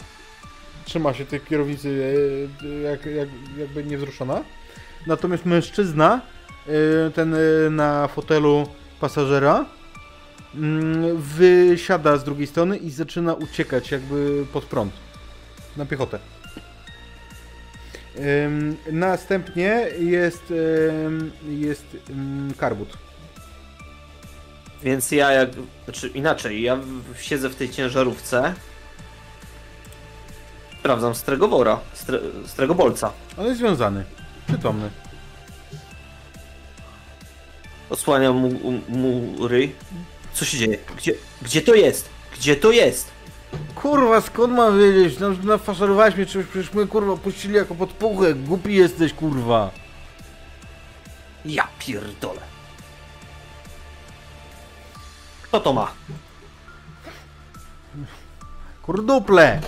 trzyma 0.85 1.15
się 1.15 1.27
tej 1.27 1.41
kierownicy 1.41 2.17
e, 2.65 2.69
jak, 2.69 3.07
jak, 3.07 3.29
jakby 3.59 3.85
niewzruszona, 3.85 4.43
natomiast 5.07 5.47
mężczyzna, 5.47 6.21
e, 6.67 7.11
ten 7.11 7.35
e, 7.35 7.39
na 7.71 8.09
fotelu 8.09 8.67
pasażera, 9.01 9.65
mm, 10.55 11.17
wysiada 11.17 12.17
z 12.17 12.25
drugiej 12.25 12.47
strony 12.47 12.77
i 12.77 12.91
zaczyna 12.91 13.35
uciekać 13.35 13.91
jakby 13.91 14.47
pod 14.53 14.65
prąd, 14.65 14.93
na 15.77 15.87
piechotę. 15.87 16.19
Następnie 18.93 19.87
jest, 19.99 20.53
jest 21.49 21.97
karbut. 22.59 22.99
Więc 24.83 25.11
ja 25.11 25.33
jak. 25.33 25.51
Znaczy 25.85 26.09
inaczej, 26.09 26.63
ja 26.63 26.79
siedzę 27.21 27.49
w 27.49 27.57
tej 27.57 27.71
ciężarówce. 27.71 28.55
Sprawdzam 30.81 31.15
stregowora, 31.15 31.81
stre, 31.93 32.19
stregobolca. 32.47 33.13
On 33.37 33.47
jest 33.47 33.59
związany, 33.59 34.05
przytomny. 34.47 34.91
Osłaniam 37.91 38.37
mu, 38.37 38.51
mu 38.89 39.49
ryj. 39.49 39.75
Co 40.33 40.45
się 40.45 40.59
dzieje? 40.59 40.79
Gdzie, 40.97 41.15
gdzie 41.43 41.63
to 41.63 41.75
jest? 41.75 42.09
Gdzie 42.35 42.57
to 42.57 42.71
jest? 42.71 43.11
Kurwa, 43.75 44.21
skąd 44.21 44.55
mam 44.55 44.79
wiedzieć? 44.79 45.19
No, 45.19 45.31
nafaszerowałeś 45.31 46.17
mnie 46.17 46.27
czymś, 46.27 46.47
przecież 46.47 46.73
my 46.73 46.87
kurwa 46.87 47.17
puścili 47.17 47.55
jako 47.55 47.75
podpuchę. 47.75 48.35
Głupi 48.35 48.75
jesteś, 48.75 49.13
kurwa. 49.13 49.71
Ja 51.45 51.69
pierdolę. 51.79 52.41
Kto 55.43 55.61
to 55.61 55.73
ma? 55.73 55.93
Kurduple! 58.83 59.61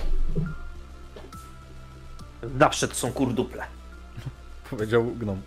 Zawsze 2.58 2.88
to 2.88 2.94
są 2.94 3.12
kurduple 3.12 3.66
powiedział 4.76 5.04
Gnom. 5.04 5.40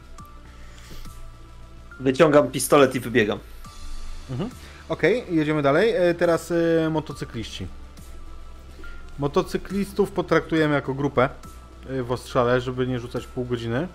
Wyciągam 2.00 2.52
pistolet 2.52 2.96
i 2.96 3.00
wybiegam. 3.00 3.40
Mhm. 4.30 4.50
Okej, 4.90 5.24
okay, 5.24 5.36
jedziemy 5.36 5.62
dalej. 5.62 5.94
E, 5.96 6.14
teraz 6.14 6.52
y, 6.52 6.88
motocykliści. 6.92 7.68
Motocyklistów 9.20 10.12
potraktujemy 10.12 10.76
jako 10.76 10.94
grupę 10.94 11.30
e, 11.90 12.04
w 12.04 12.12
ostrzale, 12.12 12.62
żeby 12.62 12.88
nie 12.88 13.00
rzucać 13.00 13.28
pół 13.28 13.46
godziny. 13.46 13.88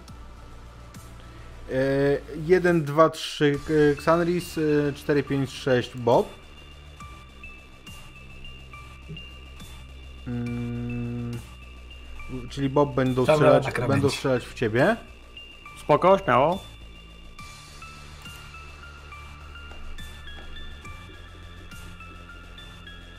1, 2.47 2.85
2, 2.85 3.11
3 3.11 3.59
Xanris, 3.93 4.61
4, 4.95 5.23
5, 5.23 5.51
6 5.51 5.97
Bob. 5.97 6.29
Hmm, 10.25 11.33
czyli 12.51 12.71
Bob 12.71 12.95
będą 12.95 13.23
strzelać, 13.23 13.67
będą 13.89 14.11
strzelać 14.11 14.47
w 14.47 14.55
ciebie. 14.55 14.97
Spoko, 15.83 16.19
śmiało. 16.19 16.59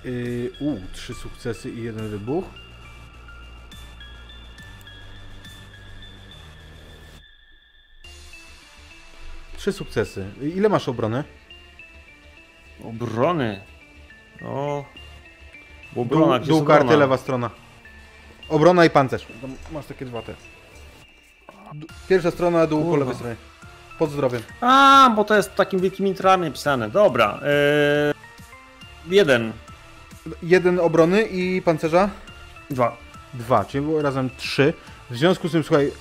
Yy, 0.03 0.51
u, 0.59 0.77
trzy 0.93 1.13
sukcesy 1.13 1.69
i 1.71 1.83
jeden 1.83 2.09
wybuch. 2.09 2.45
Trzy 9.57 9.71
sukcesy. 9.71 10.25
Ile 10.55 10.69
masz 10.69 10.89
obrony? 10.89 11.23
Obrony. 12.83 13.61
O. 14.45 14.85
Bo 15.95 16.05
Dół, 16.05 16.17
obrona, 16.23 16.39
gdzie 16.39 16.47
dół 16.47 16.57
jest 16.57 16.67
karty, 16.67 16.83
obrona? 16.83 16.99
lewa 16.99 17.17
strona. 17.17 17.49
Obrona 18.49 18.85
i 18.85 18.89
pancerz. 18.89 19.27
Tam 19.41 19.55
Masz 19.71 19.85
takie 19.85 20.05
dwa 20.05 20.21
te. 20.21 20.35
Pierwsza 22.09 22.31
strona, 22.31 22.67
dół 22.67 22.91
po 22.91 22.95
lewej 22.95 23.15
stronie. 23.15 23.35
Pod 23.99 24.11
zdrowiem. 24.11 24.41
A, 24.61 25.11
bo 25.15 25.23
to 25.23 25.35
jest 25.35 25.55
takimi 25.55 25.81
wielkimi 25.81 26.09
literami 26.09 26.51
pisane. 26.51 26.89
Dobra. 26.89 27.39
Yy... 29.07 29.15
Jeden. 29.15 29.53
Jeden 30.43 30.79
obrony 30.79 31.21
i 31.21 31.61
pancerza? 31.61 32.09
Dwa. 32.69 32.97
Dwa, 33.33 33.65
czyli 33.65 33.83
było 33.83 34.01
razem 34.01 34.29
trzy. 34.37 34.73
W 35.09 35.17
związku 35.17 35.49
z 35.49 35.51
tym, 35.51 35.63
słuchaj, 35.63 35.91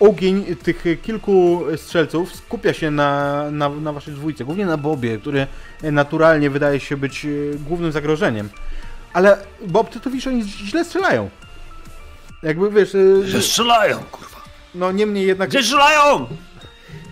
ogień 0.00 0.56
tych 0.56 0.84
kilku 1.02 1.62
strzelców 1.76 2.34
skupia 2.34 2.72
się 2.72 2.90
na, 2.90 3.44
na, 3.50 3.68
na 3.68 3.92
waszej 3.92 4.14
dwójce, 4.14 4.44
głównie 4.44 4.66
na 4.66 4.76
Bobie, 4.76 5.18
który 5.18 5.46
naturalnie 5.82 6.50
wydaje 6.50 6.80
się 6.80 6.96
być 6.96 7.24
e, 7.24 7.28
głównym 7.58 7.92
zagrożeniem. 7.92 8.48
Ale 9.12 9.38
Bob, 9.66 9.90
ty 9.90 10.00
to 10.00 10.10
widzisz, 10.10 10.26
oni 10.26 10.42
źle 10.44 10.84
strzelają. 10.84 11.30
Jakby 12.42 12.70
wiesz, 12.70 12.94
e, 12.94 13.26
Że 13.26 13.42
strzelają, 13.42 13.98
kurwa. 13.98 14.39
No 14.74 14.92
niemniej 14.92 15.26
jednak, 15.26 15.50
Gdzie 15.50 15.62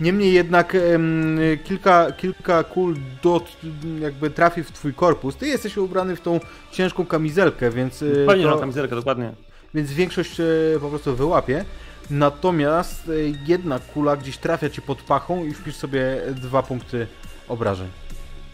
niemniej 0.00 0.32
jednak 0.32 0.74
em, 0.74 1.38
kilka, 1.64 2.12
kilka 2.12 2.64
kul 2.64 2.96
dot, 3.22 3.56
jakby 4.00 4.30
trafi 4.30 4.62
w 4.64 4.72
twój 4.72 4.94
korpus. 4.94 5.36
Ty 5.36 5.48
jesteś 5.48 5.76
ubrany 5.76 6.16
w 6.16 6.20
tą 6.20 6.40
ciężką 6.72 7.06
kamizelkę, 7.06 7.70
więc 7.70 8.02
e, 8.02 8.06
Pewnie, 8.26 8.44
to- 8.44 8.52
że 8.54 8.60
kamizelkę, 8.60 8.96
dokładnie. 8.96 9.32
więc 9.74 9.92
większość 9.92 10.40
e, 10.40 10.44
po 10.80 10.88
prostu 10.88 11.16
wyłapie. 11.16 11.64
Natomiast 12.10 13.08
e, 13.08 13.12
jedna 13.46 13.78
kula 13.78 14.16
gdzieś 14.16 14.38
trafia 14.38 14.70
ci 14.70 14.82
pod 14.82 15.02
pachą 15.02 15.44
i 15.44 15.54
wpisz 15.54 15.76
sobie 15.76 16.20
dwa 16.34 16.62
punkty 16.62 17.06
obrażeń. 17.48 17.88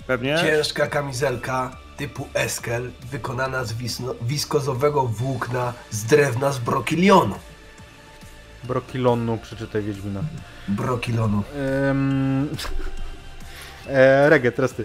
Pewnie. 0.07 0.39
Ciężka 0.43 0.87
kamizelka 0.87 1.77
typu 1.97 2.29
Eskel, 2.35 2.91
wykonana 3.11 3.65
z 3.65 3.73
wisno, 3.73 4.15
wiskozowego 4.23 5.03
włókna 5.03 5.73
z 5.91 6.05
drewna 6.05 6.53
z 6.53 6.59
brokilionu. 6.59 7.35
Brokilonu, 8.65 9.39
przeczytaj 9.39 9.83
Wiedźmina. 9.83 10.21
Brokilonu. 10.69 11.43
Ehm... 11.89 12.49
E, 13.89 14.31
Rege, 14.31 14.53
teraz 14.53 14.73
ty. 14.73 14.85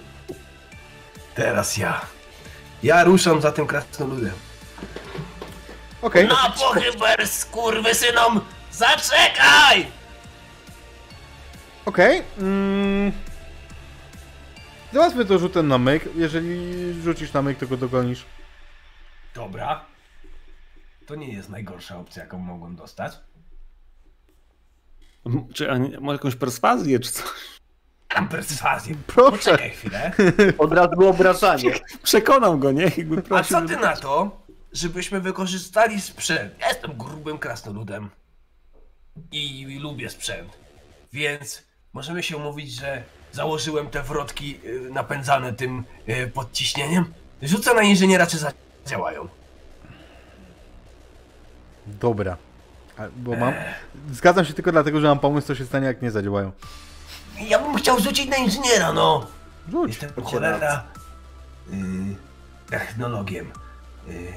Teraz 1.36 1.78
ja. 1.78 2.02
Ja 2.84 3.04
ruszam 3.04 3.42
za 3.42 3.52
tym 3.52 3.68
krasnoludem. 3.68 4.32
Okej, 6.02 6.28
Na 6.28 6.50
pochyber, 6.50 7.28
skurwysynom! 7.28 8.42
Zaczekaj! 8.72 9.86
okej. 11.86 12.24
Mm... 12.38 13.12
Załatwmy 14.94 15.26
to 15.26 15.40
rzutem 15.40 15.68
na 15.68 15.78
myk. 15.78 16.10
Jeżeli 16.16 16.94
rzucisz 17.04 17.34
na 17.34 17.42
myk, 17.42 17.58
to 17.60 17.68
go 17.68 17.78
dogonisz. 17.78 18.26
Dobra. 19.36 19.86
To 21.06 21.16
nie 21.16 21.34
jest 21.34 21.50
najgorsza 21.50 21.98
opcja, 21.98 22.24
jaką 22.24 22.38
mogłem 22.40 22.76
dostać. 22.76 23.20
Czy 25.54 25.72
a 25.72 25.78
nie- 25.78 26.00
może 26.00 26.16
jakąś 26.16 26.36
perswazję, 26.36 27.00
czy 27.00 27.12
coś? 27.12 27.26
Mam 28.16 28.28
perswazję. 28.30 28.96
Proszę. 29.08 29.32
Poczekaj 29.32 29.70
chwilę. 29.70 30.12
Od 30.58 30.74
razu 30.74 31.08
obrażanie. 31.10 31.74
Przekonam 32.04 32.60
go, 32.60 32.72
nie? 32.72 32.84
Jakby 32.98 33.24
A 33.30 33.44
co 33.44 33.62
ty 33.62 33.68
żeby- 33.68 33.82
na 33.82 33.96
to, 33.98 34.42
żebyśmy 34.74 35.22
wykorzystali 35.22 36.02
sprzęt? 36.02 36.54
Ja 36.60 36.68
jestem 36.68 36.98
grubym 36.98 37.38
krasnoludem 37.38 38.10
i, 39.32 39.62
i 39.62 39.80
lubię 39.80 40.10
sprzęt, 40.10 40.58
więc 41.14 41.64
możemy 41.94 42.24
się 42.24 42.38
umówić, 42.38 42.72
że 42.72 43.04
założyłem 43.32 43.88
te 43.90 44.04
wrotki 44.04 44.60
y, 44.66 44.90
napędzane 44.92 45.54
tym 45.54 45.84
y, 46.10 46.32
podciśnieniem. 46.34 47.14
Rzucę 47.42 47.74
na 47.74 47.82
inżyniera, 47.84 48.28
czy 48.28 48.38
zadziałają. 48.38 49.28
Dobra. 51.88 52.38
Bo 53.18 53.36
mam... 53.36 53.54
Zgadzam 54.12 54.46
się 54.46 54.54
tylko 54.54 54.72
dlatego, 54.72 55.02
że 55.02 55.08
mam 55.08 55.20
pomysł, 55.20 55.48
co 55.48 55.56
się 55.56 55.66
stanie, 55.66 55.88
jak 55.88 56.02
nie 56.02 56.12
zadziałają. 56.12 56.52
Ja 57.40 57.60
bym 57.60 57.76
chciał 57.76 58.00
rzucić 58.00 58.30
na 58.30 58.38
inżyniera, 58.38 58.94
no! 58.94 59.28
Rzuć. 59.72 59.90
Jestem 59.90 60.24
cholera 60.24 60.84
y, 61.74 61.76
technologiem 62.70 63.52
y, 64.10 64.34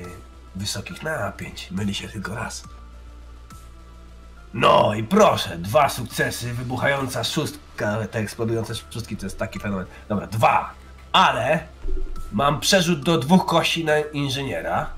wysokich 0.54 1.02
napięć. 1.02 1.70
Myli 1.70 1.94
się 1.94 2.08
tylko 2.08 2.34
raz. 2.34 2.64
No 4.54 4.94
i 4.94 5.02
proszę, 5.02 5.58
dwa 5.58 5.88
sukcesy, 5.88 6.54
wybuchająca 6.54 7.24
szóstka, 7.24 8.06
te 8.10 8.18
eksplodujące 8.18 8.74
szóstki 8.74 9.16
to 9.16 9.26
jest 9.26 9.38
taki 9.38 9.58
fenomen. 9.58 9.86
Dobra, 10.08 10.26
dwa, 10.26 10.74
ale 11.12 11.66
mam 12.32 12.60
przerzut 12.60 13.04
do 13.04 13.18
dwóch 13.18 13.46
kości 13.46 13.84
na 13.84 13.98
inżyniera. 13.98 14.90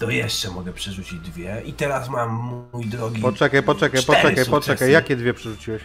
To 0.00 0.10
jeszcze 0.10 0.50
mogę 0.50 0.72
przerzucić 0.72 1.20
dwie 1.20 1.62
i 1.64 1.72
teraz 1.72 2.08
mam, 2.08 2.62
mój 2.72 2.86
drogi... 2.86 3.22
Poczekaj, 3.22 3.62
poczekaj, 3.62 4.02
poczekaj, 4.02 4.30
sukcesy. 4.30 4.50
poczekaj. 4.50 4.92
Jakie 4.92 5.16
dwie 5.16 5.34
przerzuciłeś? 5.34 5.82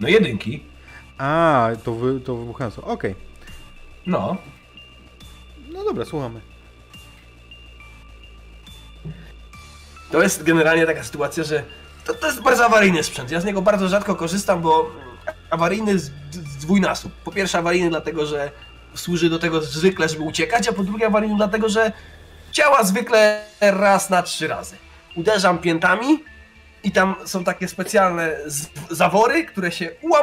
No 0.00 0.08
jedynki, 0.08 0.64
A, 1.18 1.68
to, 1.84 1.94
wy, 1.94 2.20
to 2.20 2.36
wybuchająco. 2.36 2.82
Okej. 2.82 3.14
no. 4.06 4.36
No 5.72 5.84
dobra, 5.84 6.04
słuchamy. 6.04 6.40
To 10.10 10.22
jest 10.22 10.42
generalnie 10.42 10.86
taka 10.86 11.04
sytuacja, 11.04 11.44
że 11.44 11.62
to, 12.04 12.14
to 12.14 12.26
jest 12.26 12.42
bardzo 12.42 12.66
awaryjny 12.66 13.02
sprzęt. 13.02 13.30
Ja 13.30 13.40
z 13.40 13.44
niego 13.44 13.62
bardzo 13.62 13.88
rzadko 13.88 14.14
korzystam, 14.16 14.62
bo 14.62 14.90
awaryjny 15.50 15.98
z, 15.98 16.10
z 16.32 16.56
dwójnasób. 16.56 17.12
Po 17.12 17.32
pierwsze 17.32 17.58
awaryjny 17.58 17.90
dlatego, 17.90 18.26
że 18.26 18.50
służy 18.94 19.30
do 19.30 19.38
tego 19.38 19.60
zwykle, 19.60 20.08
żeby 20.08 20.22
uciekać, 20.22 20.68
a 20.68 20.72
po 20.72 20.84
drugie 20.84 21.06
awaryjny 21.06 21.36
dlatego, 21.36 21.68
że 21.68 21.92
działa 22.56 22.84
zwykle 22.84 23.44
raz 23.60 24.10
na 24.10 24.22
trzy 24.22 24.48
razy. 24.48 24.76
Uderzam 25.16 25.58
piętami 25.58 26.24
i 26.84 26.92
tam 26.92 27.14
są 27.24 27.44
takie 27.44 27.68
specjalne 27.68 28.36
zawory, 28.90 29.44
które 29.44 29.72
się 29.72 29.90
łam 30.02 30.22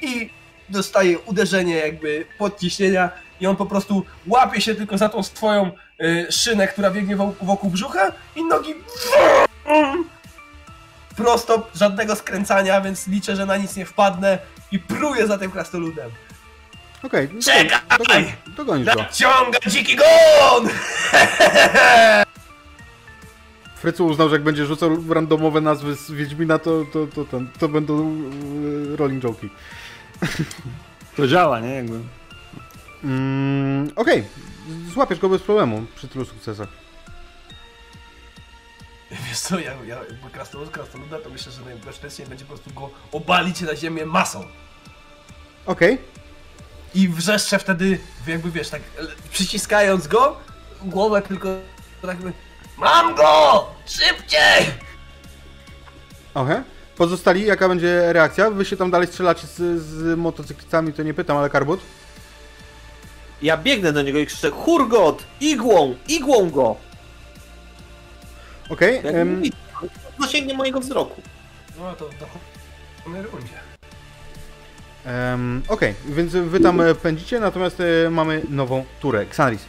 i 0.00 0.30
dostaje 0.68 1.18
uderzenie 1.18 1.76
jakby 1.76 2.26
podciśnienia 2.38 3.10
i 3.40 3.46
on 3.46 3.56
po 3.56 3.66
prostu 3.66 4.04
łapie 4.26 4.60
się 4.60 4.74
tylko 4.74 4.98
za 4.98 5.08
tą 5.08 5.22
swoją 5.22 5.70
y, 6.02 6.26
szynę, 6.30 6.68
która 6.68 6.90
biegnie 6.90 7.16
wokół, 7.16 7.70
brzucha 7.70 8.12
i 8.36 8.44
nogi 8.44 8.74
prosto, 11.16 11.68
żadnego 11.74 12.16
skręcania, 12.16 12.80
więc 12.80 13.06
liczę, 13.06 13.36
że 13.36 13.46
na 13.46 13.56
nic 13.56 13.76
nie 13.76 13.86
wpadnę 13.86 14.38
i 14.72 14.78
pruję 14.78 15.26
za 15.26 15.38
tym 15.38 15.50
krasnoludem. 15.50 16.10
Okej, 17.02 17.26
okay, 17.26 17.42
Czekaj! 17.42 17.80
dogonisz, 17.98 18.32
dogonisz 18.56 18.86
go. 18.86 18.94
Nadciąga 18.94 19.58
dziki 19.66 19.96
gon! 19.96 20.68
Frycu 23.76 24.06
uznał, 24.06 24.28
że 24.28 24.34
jak 24.34 24.44
będzie 24.44 24.66
rzucał 24.66 25.12
randomowe 25.14 25.60
nazwy 25.60 25.96
z 25.96 26.10
Wiedźmina, 26.10 26.58
to, 26.58 26.84
to, 26.92 27.06
to, 27.06 27.24
to, 27.24 27.40
to 27.58 27.68
będą 27.68 28.22
e, 28.92 28.96
rolling 28.96 29.24
joke'i. 29.24 29.48
To 31.16 31.28
działa, 31.28 31.60
nie? 31.60 31.74
Jakby. 31.74 32.00
Mm, 33.04 33.90
Okej, 33.96 34.24
złapiesz 34.92 35.18
go 35.18 35.28
bez 35.28 35.42
problemu 35.42 35.86
przy 35.96 36.08
tylu 36.08 36.24
sukcesach. 36.24 36.68
Wiesz 39.10 39.40
co, 39.40 39.58
ja, 39.58 39.72
ja 39.86 39.96
jakby 39.96 40.30
krasnolud 40.32 40.70
krasnoluda, 40.70 41.18
to 41.18 41.30
myślę, 41.30 41.52
że 41.52 41.62
najbezpieczniej 41.62 42.28
będzie 42.28 42.44
po 42.44 42.48
prostu 42.48 42.70
go 42.70 42.90
obalić 43.12 43.60
na 43.60 43.76
ziemię 43.76 44.06
masą. 44.06 44.44
Okej, 45.66 45.98
I 46.94 47.08
wrzeszczę 47.08 47.58
wtedy, 47.58 47.98
jakby 48.26 48.50
wiesz, 48.50 48.68
tak 48.68 48.82
przyciskając 49.32 50.06
go, 50.06 50.36
głowę 50.82 51.22
tylko 51.22 51.48
tak 52.02 52.10
jakby 52.10 52.32
Mam 52.78 53.14
go! 53.14 53.66
Szybciej! 53.86 54.66
okej. 56.34 56.56
Pozostali, 56.96 57.46
jaka 57.46 57.68
będzie 57.68 58.12
reakcja? 58.12 58.50
Wy 58.50 58.64
się 58.64 58.76
tam 58.76 58.90
dalej 58.90 59.08
strzelacie 59.08 59.46
z, 59.46 59.82
z 59.82 60.18
motocyklistami, 60.18 60.92
to 60.92 61.02
nie 61.02 61.14
pytam, 61.14 61.36
ale 61.36 61.50
Karbut? 61.50 61.80
Ja 63.42 63.56
biegnę 63.56 63.92
do 63.92 64.02
niego 64.02 64.18
i 64.18 64.26
krzyczę 64.26 64.50
Hurgot! 64.50 65.24
Igłą! 65.40 65.96
Igłą 66.08 66.50
go! 66.50 66.76
Okej, 68.70 69.00
em, 69.04 69.36
mówi, 69.36 69.52
zasięgnie 70.20 70.54
mojego 70.54 70.80
wzroku. 70.80 71.22
No 71.78 71.94
to 71.94 72.08
do 72.08 73.22
rundzie. 73.22 73.67
Em, 75.08 75.62
okej, 75.68 75.94
więc 76.08 76.32
wy 76.32 76.60
tam 76.60 76.80
e, 76.80 76.94
pędzicie, 76.94 77.40
natomiast 77.40 77.80
e, 78.06 78.10
mamy 78.10 78.42
nową 78.50 78.84
turę. 79.00 79.20
Xanris. 79.20 79.62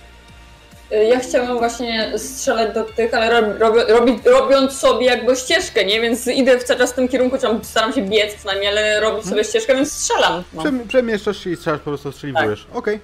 Y, 0.92 0.96
Ja 1.04 1.20
chciałam 1.20 1.58
właśnie 1.58 2.14
strzelać 2.18 2.74
do 2.74 2.84
tych, 2.84 3.14
ale 3.14 3.42
rob, 3.42 3.60
rob, 3.60 3.76
robi, 3.90 4.20
robiąc 4.26 4.74
sobie 4.74 5.06
jakby 5.06 5.36
ścieżkę, 5.36 5.86
nie? 5.86 6.02
Więc 6.02 6.28
idę 6.28 6.60
w 6.60 6.64
cały 6.64 6.80
czas 6.80 6.92
w 6.92 6.96
tym 6.96 7.08
kierunku, 7.08 7.38
tam 7.38 7.64
staram 7.64 7.94
się 7.94 8.02
biec 8.02 8.36
przynajmniej, 8.36 8.68
ale 8.70 9.00
robić 9.00 9.26
sobie 9.26 9.44
ścieżkę, 9.44 9.76
więc 9.76 9.92
strzelam. 9.94 10.44
No. 10.54 10.64
Przem- 10.64 10.88
przemieszczasz 10.88 11.38
się 11.38 11.50
i 11.50 11.56
strzelasz, 11.56 11.80
po 11.82 11.86
prostu 11.90 12.12
strzeliwujesz. 12.12 12.68
Okej. 12.74 13.00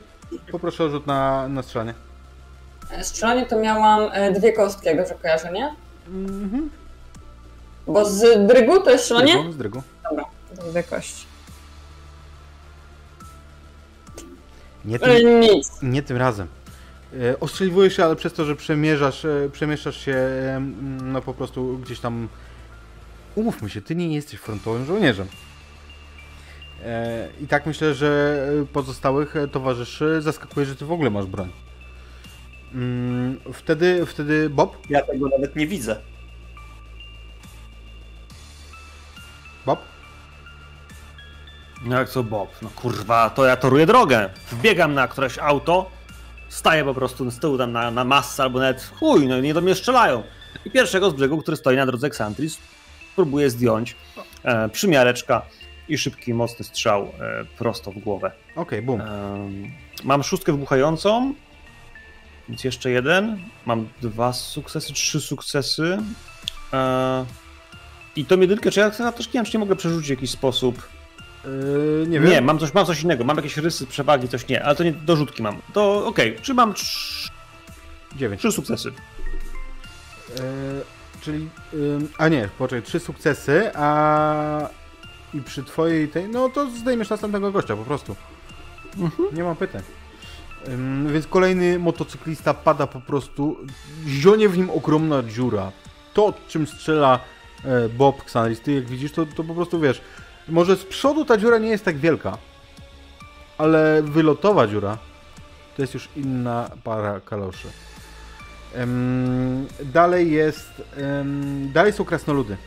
Poproszę 0.51 0.83
o 0.83 0.89
rzut 0.89 1.07
na, 1.07 1.47
na 1.47 1.63
strzelanie. 1.63 1.93
E, 2.91 3.03
Strzelanie 3.03 3.45
to 3.45 3.59
miałam 3.59 4.09
e, 4.13 4.31
dwie 4.31 4.53
kostki, 4.53 4.87
jak 4.87 4.97
dobrze 4.97 5.13
kojarzę, 5.21 5.51
nie? 5.51 5.73
Mhm. 6.07 6.69
Bo 7.87 8.05
z 8.05 8.47
drygu 8.47 8.81
to 8.81 8.89
jest 8.91 9.03
strzelanie? 9.03 9.31
Zdrygu, 9.33 9.51
zdrygu. 9.51 9.81
Dobra, 10.09 10.25
to 10.57 10.63
dwie 10.63 10.83
kości. 10.83 11.25
Nie 14.85 14.99
tym, 14.99 15.39
Nic. 15.39 15.79
nie 15.81 16.03
tym 16.03 16.17
razem. 16.17 16.47
E, 17.21 17.39
Ostrzeliwujesz 17.39 17.95
się, 17.97 18.05
ale 18.05 18.15
przez 18.15 18.33
to, 18.33 18.45
że 18.45 18.55
przemierzasz, 18.55 19.25
e, 19.25 19.49
przemieszczasz 19.51 20.05
się 20.05 20.17
no 21.03 21.21
po 21.21 21.33
prostu 21.33 21.77
gdzieś 21.77 21.99
tam... 21.99 22.27
Umówmy 23.35 23.69
się, 23.69 23.81
ty 23.81 23.95
nie 23.95 24.15
jesteś 24.15 24.39
frontowym 24.39 24.85
żołnierzem. 24.85 25.27
E, 26.85 27.27
I 27.41 27.47
tak 27.47 27.65
myślę, 27.65 27.93
że 27.93 28.39
pozostałych 28.73 29.33
towarzyszy 29.51 30.21
zaskakuje, 30.21 30.65
że 30.65 30.75
ty 30.75 30.85
w 30.85 30.91
ogóle 30.91 31.09
masz 31.09 31.25
broń. 31.25 31.49
Mm, 32.73 33.39
Wtedy, 33.53 34.05
wtedy 34.05 34.49
Bob? 34.49 34.77
Ja 34.89 35.01
tego 35.01 35.29
nawet 35.29 35.55
nie 35.55 35.67
widzę. 35.67 36.01
No 41.83 41.99
jak 41.99 42.09
co 42.09 42.23
Bob? 42.23 42.49
No 42.61 42.69
kurwa, 42.75 43.29
to 43.29 43.45
ja 43.45 43.57
toruję 43.57 43.85
drogę. 43.85 44.29
Wbiegam 44.51 44.93
na 44.93 45.07
któreś 45.07 45.39
auto, 45.39 45.91
staję 46.49 46.83
po 46.85 46.93
prostu 46.93 47.31
z 47.31 47.39
tyłu 47.39 47.57
tam 47.57 47.71
na, 47.71 47.91
na 47.91 48.03
masę 48.03 48.43
albo 48.43 48.59
nawet 48.59 48.91
chuj, 48.99 49.27
no 49.27 49.37
i 49.37 49.41
nie 49.41 49.53
do 49.53 49.61
mnie 49.61 49.75
strzelają. 49.75 50.23
I 50.65 50.71
pierwszego 50.71 51.09
z 51.09 51.13
brzegu, 51.13 51.37
który 51.37 51.57
stoi 51.57 51.75
na 51.75 51.85
drodze 51.85 52.07
Xantris, 52.07 52.57
próbuję 53.15 53.49
zdjąć 53.49 53.95
e, 54.43 54.69
przymiareczka 54.69 55.41
i 55.89 55.97
szybki, 55.97 56.33
mocny 56.33 56.65
strzał 56.65 57.03
e, 57.03 57.45
prosto 57.57 57.91
w 57.91 57.97
głowę. 57.99 58.31
Okej, 58.55 58.81
boom. 58.81 59.01
Em, 59.01 59.71
mam 60.03 60.23
szóstkę 60.23 60.51
wybuchającą, 60.51 61.33
więc 62.49 62.63
jeszcze 62.63 62.91
jeden. 62.91 63.39
Mam 63.65 63.87
dwa 64.01 64.33
sukcesy, 64.33 64.93
trzy 64.93 65.21
sukcesy. 65.21 65.97
E, 66.73 67.25
I 68.15 68.25
tą 68.25 68.39
jedynkę, 68.39 68.71
czy 68.71 68.79
ja 68.79 68.91
też 68.91 69.27
nie 69.27 69.33
wiem, 69.33 69.45
czy 69.45 69.53
nie 69.53 69.59
mogę 69.59 69.75
przerzucić 69.75 70.07
w 70.07 70.09
jakiś 70.09 70.31
sposób. 70.31 70.87
E, 71.45 72.07
nie 72.07 72.19
wiem. 72.19 72.29
Nie, 72.29 72.41
mam 72.41 72.59
coś, 72.59 72.73
mam 72.73 72.85
coś 72.85 73.03
innego. 73.03 73.23
Mam 73.23 73.37
jakieś 73.37 73.57
rysy, 73.57 73.87
przewagi, 73.87 74.27
coś 74.27 74.47
nie, 74.47 74.63
ale 74.63 74.75
to 74.75 74.83
nie 74.83 74.91
dorzutki 74.91 75.43
mam. 75.43 75.61
To 75.73 76.07
okej, 76.07 76.37
czy 76.41 76.53
mam 76.53 76.73
trz- 76.73 77.29
Dziewięć. 78.15 78.41
trzy 78.41 78.51
sukcesy? 78.51 78.89
E, 78.89 80.41
czyli. 81.21 81.49
ym, 81.73 82.07
a 82.17 82.27
nie, 82.27 82.49
poczekaj, 82.57 82.83
trzy 82.83 82.99
sukcesy, 82.99 83.71
a. 83.75 84.69
I 85.33 85.41
przy 85.41 85.63
twojej 85.63 86.07
tej. 86.07 86.29
No 86.29 86.49
to 86.49 86.69
zdejmiesz 86.71 87.09
następnego 87.09 87.51
gościa 87.51 87.75
po 87.75 87.83
prostu. 87.83 88.15
Nie 89.33 89.43
mam 89.43 89.55
pytań. 89.55 89.81
Ym, 90.67 91.13
więc 91.13 91.27
kolejny 91.27 91.79
motocyklista 91.79 92.53
pada 92.53 92.87
po 92.87 93.01
prostu. 93.01 93.57
Zionie 94.07 94.49
w 94.49 94.57
nim 94.57 94.69
ogromna 94.69 95.23
dziura. 95.23 95.71
To, 96.13 96.33
czym 96.47 96.67
strzela 96.67 97.19
e, 97.65 97.89
Bob 97.89 98.21
Xanris, 98.21 98.61
ty 98.61 98.71
jak 98.73 98.85
widzisz, 98.85 99.11
to, 99.11 99.25
to 99.25 99.43
po 99.43 99.55
prostu 99.55 99.79
wiesz. 99.79 100.01
Może 100.47 100.75
z 100.75 100.83
przodu 100.85 101.25
ta 101.25 101.37
dziura 101.37 101.57
nie 101.57 101.69
jest 101.69 101.85
tak 101.85 101.97
wielka, 101.97 102.37
ale 103.57 104.01
wylotowa 104.03 104.67
dziura 104.67 104.97
to 105.75 105.81
jest 105.81 105.93
już 105.93 106.09
inna 106.15 106.69
para 106.83 107.19
kaloszy. 107.19 107.67
Dalej 109.83 110.31
jest. 110.31 110.81
dalej 111.73 111.93
są 111.93 112.05
krasnoludy. 112.05 112.57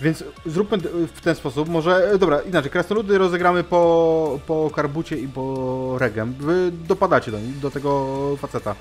Więc 0.00 0.24
zróbmy 0.46 0.78
w 1.14 1.20
ten 1.20 1.34
sposób. 1.34 1.68
Może. 1.68 2.10
e, 2.10 2.18
Dobra, 2.18 2.40
inaczej. 2.40 2.70
Krasnoludy 2.70 3.18
rozegramy 3.18 3.64
po, 3.64 4.40
po 4.46 4.70
karbucie 4.74 5.16
i 5.18 5.28
po 5.28 5.96
regem. 5.98 6.32
Wy 6.32 6.70
dopadacie 6.72 7.30
do, 7.30 7.40
nich, 7.40 7.58
do 7.58 7.70
tego 7.70 8.16
faceta. 8.36 8.74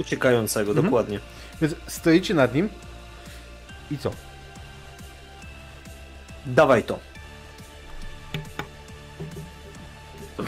Uciekającego, 0.00 0.70
Mhm. 0.70 0.84
dokładnie. 0.86 1.20
Więc 1.60 1.74
stoicie 1.86 2.34
nad 2.34 2.54
nim. 2.54 2.68
I 3.90 3.98
co? 3.98 4.10
Dawaj 6.46 6.82
to. 6.82 6.98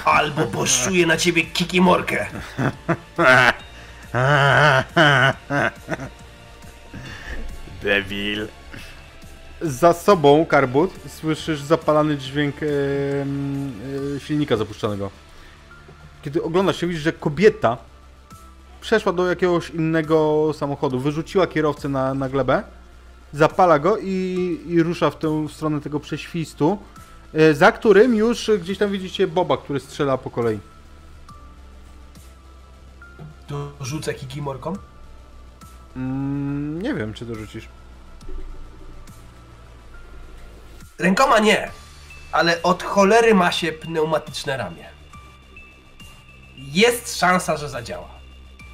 Albo 0.05 0.43
poszczuję 0.43 1.07
na 1.07 1.17
ciebie 1.17 1.43
kikimorkę. 1.43 2.27
Devil. 7.83 8.49
Za 9.61 9.93
sobą, 9.93 10.47
Karbut, 10.47 10.91
słyszysz 11.09 11.61
zapalany 11.61 12.17
dźwięk 12.17 12.57
e, 12.63 12.67
silnika 14.21 14.57
zapuszczonego. 14.57 15.11
Kiedy 16.23 16.43
oglądasz 16.43 16.81
się, 16.81 16.87
widzisz, 16.87 17.03
że 17.03 17.13
kobieta 17.13 17.77
przeszła 18.81 19.13
do 19.13 19.29
jakiegoś 19.29 19.71
innego 19.71 20.51
samochodu, 20.55 21.01
wyrzuciła 21.01 21.47
kierowcę 21.47 21.89
na, 21.89 22.15
na 22.15 22.29
glebę, 22.29 22.63
zapala 23.37 23.79
go 23.79 23.99
i, 23.99 24.61
i 24.67 24.83
rusza 24.83 25.11
w 25.11 25.19
tę 25.19 25.47
stronę 25.49 25.81
tego 25.81 26.01
prześwistu, 26.01 26.79
e, 27.35 27.55
za 27.55 27.73
którym 27.73 28.15
już 28.15 28.51
gdzieś 28.61 28.79
tam 28.79 28.91
widzicie 28.91 29.27
Boba, 29.27 29.57
który 29.57 29.81
strzela 29.81 30.19
po 30.19 30.31
kolei. 30.31 30.59
Tu 33.47 33.71
rzucę 33.81 34.15
kikimorką. 34.15 34.77
Mm, 35.97 36.83
nie 36.83 36.95
wiem, 36.95 37.15
czy 37.15 37.25
dorzucisz. 37.25 37.69
Rękoma 40.99 41.39
nie, 41.39 41.71
ale 42.33 42.63
od 42.63 42.83
cholery 42.83 43.35
ma 43.35 43.53
się 43.53 43.73
pneumatyczne 43.73 44.57
ramię. 44.57 44.89
Jest 46.57 47.19
szansa, 47.19 47.57
że 47.57 47.69
zadziała. 47.69 48.09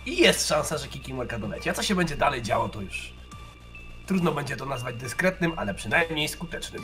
I 0.07 0.17
jest 0.17 0.49
szansa, 0.49 0.79
że 0.79 0.89
kikimorka 0.89 1.39
doleci. 1.39 1.71
A 1.71 1.73
co 1.73 1.83
się 1.83 1.95
będzie 1.95 2.17
dalej 2.17 2.43
działo, 2.43 2.69
to 2.69 2.81
już 2.81 3.12
trudno 4.13 4.33
będzie 4.33 4.57
to 4.57 4.67
nazwać 4.67 4.97
dyskretnym, 4.97 5.53
ale 5.57 5.75
przynajmniej 5.75 6.29
skutecznym. 6.29 6.83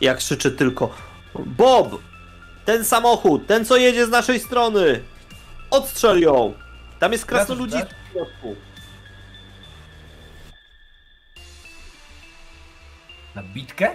Jak 0.00 0.18
krzyczy 0.18 0.50
tylko 0.50 0.94
Bob! 1.34 2.02
Ten 2.64 2.84
samochód, 2.84 3.46
ten 3.46 3.64
co 3.64 3.76
jedzie 3.76 4.06
z 4.06 4.10
naszej 4.10 4.40
strony! 4.40 5.02
Odstrzel 5.70 6.20
ją! 6.20 6.54
Tam 6.98 7.12
jest 7.12 7.26
krasnoludzi 7.26 7.76
w 7.76 8.12
środku. 8.12 8.56
Na 13.34 13.42
bitkę? 13.42 13.94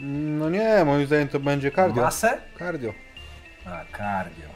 No 0.00 0.50
nie, 0.50 0.84
moim 0.84 1.06
zdaniem 1.06 1.28
to 1.28 1.40
będzie 1.40 1.70
cardio. 1.70 2.02
Masę? 2.02 2.40
Cardio. 2.58 2.94
A, 3.66 3.84
cardio. 3.98 4.48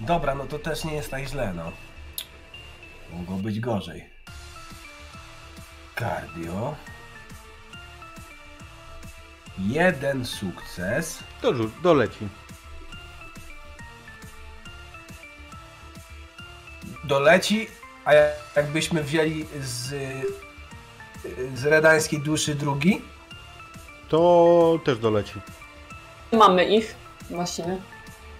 Dobra, 0.00 0.34
no 0.34 0.46
to 0.46 0.58
też 0.58 0.84
nie 0.84 0.94
jest 0.94 1.10
tak 1.10 1.24
źle, 1.24 1.52
no. 1.54 1.72
Mogło 3.12 3.36
być 3.36 3.60
gorzej. 3.60 4.04
Cardio. 5.98 6.74
Jeden 9.58 10.26
sukces. 10.26 11.18
To 11.42 11.54
rzuć, 11.54 11.70
doleci. 11.82 12.28
Doleci, 17.04 17.68
a 18.04 18.14
jak- 18.14 18.32
jakbyśmy 18.56 19.02
wzięli 19.02 19.46
z, 19.60 19.94
z 21.54 21.64
redańskiej 21.64 22.20
duszy 22.20 22.54
drugi, 22.54 23.02
To 24.08 24.78
też 24.84 24.98
doleci. 24.98 25.40
Mamy 26.32 26.64
ich 26.64 26.94
właściwie. 27.30 27.76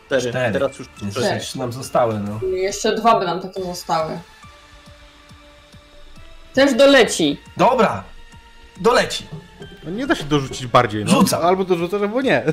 Cztery. 0.07 0.31
Cztery. 0.31 0.53
Teraz 0.53 0.78
już 0.78 0.89
jeszcze 1.16 1.59
nam 1.59 1.73
zostały, 1.73 2.19
no. 2.20 2.40
Jeszcze 2.47 2.94
dwa 2.97 3.19
by 3.20 3.27
nam 3.27 3.40
takie 3.40 3.62
zostały. 3.65 4.19
Też 6.55 6.74
doleci. 6.74 7.37
Dobra! 7.57 8.05
Doleci! 8.81 9.27
No 9.85 9.91
nie 9.91 10.07
da 10.07 10.15
się 10.15 10.24
dorzucić 10.24 10.66
bardziej. 10.66 11.05
No. 11.05 11.11
Rzucam. 11.11 11.43
Albo 11.43 11.65
dorzucasz, 11.65 12.03
albo 12.03 12.23
nie. 12.23 12.45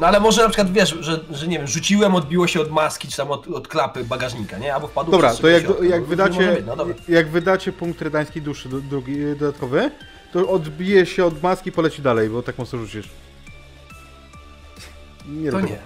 No 0.00 0.06
ale 0.06 0.20
może 0.20 0.42
na 0.42 0.48
przykład 0.48 0.72
wiesz, 0.72 0.96
że, 1.00 1.20
że 1.30 1.46
nie 1.48 1.58
wiem, 1.58 1.66
rzuciłem, 1.66 2.14
odbiło 2.14 2.46
się 2.46 2.60
od 2.60 2.70
maski, 2.70 3.08
czy 3.08 3.16
tam 3.16 3.30
od, 3.30 3.48
od 3.48 3.68
klapy 3.68 4.04
bagażnika, 4.04 4.58
nie? 4.58 4.74
Albo 4.74 4.88
wpadło 4.88 5.12
Dobra, 5.12 5.34
to 5.34 5.48
jak, 5.48 5.62
środka. 5.62 5.84
jak, 5.84 6.00
No, 6.00 6.06
wydacie, 6.06 6.56
No 6.76 6.86
jak 7.08 7.28
wydacie 7.28 7.72
punkt 7.72 8.02
redańskiej 8.02 8.42
duszy 8.42 8.68
do- 8.68 8.80
drugi, 8.80 9.16
dodatkowy, 9.38 9.90
to 10.32 10.48
odbije 10.48 11.06
się 11.06 11.24
od 11.24 11.42
maski 11.42 11.68
i 11.68 11.72
poleci 11.72 12.02
dalej, 12.02 12.28
bo 12.28 12.42
tak 12.42 12.58
mocno 12.58 12.78
rzucisz. 12.78 13.08
Nie 15.28 15.50
To 15.50 15.60
nie. 15.60 15.66
tego. 15.68 15.80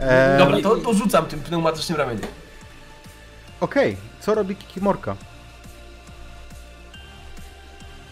Eee, 0.00 0.38
Dobra, 0.38 0.60
to, 0.62 0.76
to 0.76 0.94
rzucam 0.94 1.26
tym 1.26 1.40
pneumatycznym 1.40 1.98
ramieniem. 1.98 2.26
Okej, 3.60 3.96
co 4.20 4.34
robi 4.34 4.56
Kikimorka? 4.56 5.16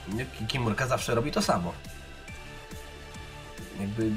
Nie, 0.08 0.26
Kimurka 0.48 0.86
zawsze 0.86 1.14
robi 1.14 1.32
to 1.32 1.42
samo. 1.42 1.72
Jakby 3.80 4.10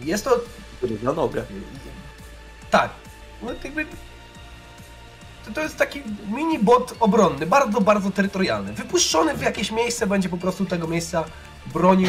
jest 0.00 0.24
to 0.24 0.40
Na 1.02 1.12
nogę. 1.12 1.44
Tak. 2.70 2.90
No, 3.42 3.50
jakby, 3.64 3.86
to, 5.44 5.52
to 5.54 5.60
jest 5.60 5.76
taki 5.76 6.02
mini 6.28 6.58
bot 6.58 6.94
obronny, 7.00 7.46
bardzo, 7.46 7.80
bardzo 7.80 8.10
terytorialny. 8.10 8.72
Wypuszczony 8.72 9.34
w 9.34 9.42
jakieś 9.42 9.70
miejsce, 9.70 10.06
będzie 10.06 10.28
po 10.28 10.36
prostu 10.36 10.64
tego 10.64 10.88
miejsca 10.88 11.24
bronił 11.72 12.08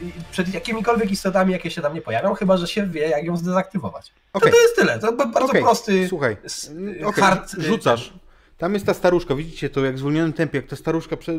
i 0.00 0.12
przed 0.32 0.54
jakimikolwiek 0.54 1.10
istotami, 1.10 1.52
jakie 1.52 1.70
się 1.70 1.82
tam 1.82 1.94
nie 1.94 2.02
pojawią, 2.02 2.34
chyba 2.34 2.56
że 2.56 2.66
się 2.66 2.86
wie, 2.86 3.00
jak 3.08 3.24
ją 3.24 3.36
zdezaktywować. 3.36 4.12
Okej. 4.32 4.52
To, 4.52 4.56
to 4.58 4.62
jest 4.62 4.76
tyle. 4.76 4.98
To 4.98 5.12
bardzo 5.16 5.44
Okej, 5.44 5.62
prosty 5.62 6.08
Słuchaj, 6.08 6.36
mm, 6.70 7.06
okej, 7.06 7.24
hard. 7.24 7.50
rzucasz. 7.58 8.12
Tam 8.58 8.74
jest 8.74 8.86
ta 8.86 8.94
staruszka, 8.94 9.34
widzicie 9.34 9.70
to 9.70 9.84
jak 9.84 9.94
w 9.94 9.98
zwolnionym 9.98 10.32
tempie, 10.32 10.58
jak 10.58 10.66
ta 10.66 10.76
staruszka 10.76 11.16
prze, 11.16 11.32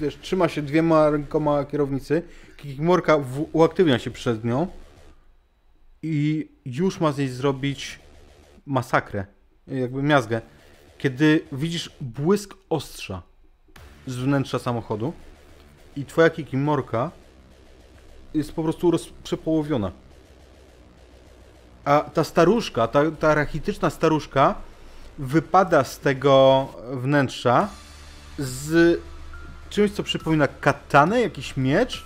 wiesz, 0.00 0.18
trzyma 0.20 0.48
się 0.48 0.62
dwiema 0.62 1.10
rękoma 1.10 1.64
kierownicy, 1.64 2.22
Kikimorka 2.56 3.18
w- 3.18 3.48
uaktywnia 3.52 3.98
się 3.98 4.10
przed 4.10 4.44
nią 4.44 4.66
i 6.02 6.48
już 6.66 7.00
ma 7.00 7.12
z 7.12 7.18
niej 7.18 7.28
zrobić 7.28 7.98
masakrę, 8.66 9.26
jakby 9.68 10.02
miazgę. 10.02 10.40
Kiedy 10.98 11.44
widzisz 11.52 11.90
błysk 12.00 12.54
ostrza 12.70 13.22
z 14.06 14.16
wnętrza 14.16 14.58
samochodu 14.58 15.12
i 15.98 16.04
twoja 16.04 16.30
Kikimorka 16.30 17.10
jest 18.34 18.52
po 18.52 18.62
prostu 18.62 18.92
przepołowiona. 19.22 19.92
A 21.84 22.00
ta 22.00 22.24
staruszka, 22.24 22.88
ta, 22.88 23.10
ta 23.10 23.34
rachityczna 23.34 23.90
staruszka 23.90 24.54
wypada 25.18 25.84
z 25.84 25.98
tego 25.98 26.66
wnętrza 26.92 27.68
z 28.38 29.00
czymś, 29.70 29.90
co 29.90 30.02
przypomina 30.02 30.48
katanę, 30.48 31.20
jakiś 31.20 31.56
miecz. 31.56 32.04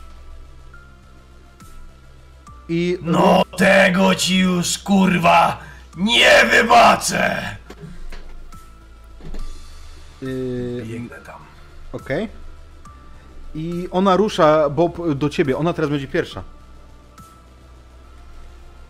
I 2.69 2.98
No 3.02 3.43
tego 3.59 4.14
ci 4.14 4.39
już 4.39 4.78
kurwa 4.78 5.59
nie 5.97 6.44
wybaczę! 6.51 7.56
Yy, 10.23 10.82
Biegnę 10.86 11.16
tam. 11.16 11.40
Okej. 11.93 12.41
I 13.55 13.89
ona 13.91 14.16
rusza, 14.16 14.70
Bob, 14.70 15.15
do 15.15 15.29
ciebie. 15.29 15.57
Ona 15.57 15.73
teraz 15.73 15.91
będzie 15.91 16.07
pierwsza. 16.07 16.43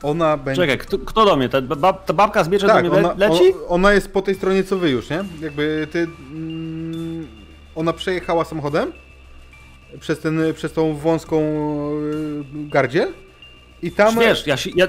Ona 0.03 0.37
będzie. 0.37 0.63
Czekaj, 0.63 0.79
kto, 0.79 0.99
kto 0.99 1.25
do 1.25 1.37
mnie? 1.37 1.49
Ta, 1.49 1.61
bab, 1.63 2.05
ta 2.05 2.13
babka 2.13 2.45
z 2.45 2.49
mieczem 2.49 2.69
tak, 2.69 2.85
do 2.85 2.91
mnie 2.91 3.09
ona, 3.09 3.15
leci? 3.29 3.55
o- 3.55 3.69
ona 3.69 3.93
jest 3.93 4.13
po 4.13 4.23
tej 4.23 4.35
stronie 4.35 4.65
co 4.65 4.79
wy 4.79 4.91
już, 4.91 5.11
nie? 5.11 5.25
Jakby 5.41 5.89
ty. 5.93 5.99
Mm, 6.33 7.27
ona 7.75 7.93
przejechała 7.93 8.45
samochodem 8.45 8.93
przez, 10.01 10.21
ten, 10.21 10.41
przez 10.55 10.73
tą 10.73 10.95
wąską 10.95 11.41
yy, 12.01 12.45
gardziel 12.69 13.13
i 13.83 13.91
tam. 13.91 14.19
Wiesz, 14.19 14.47
ja 14.47 14.57
się, 14.57 14.71
ja, 14.75 14.87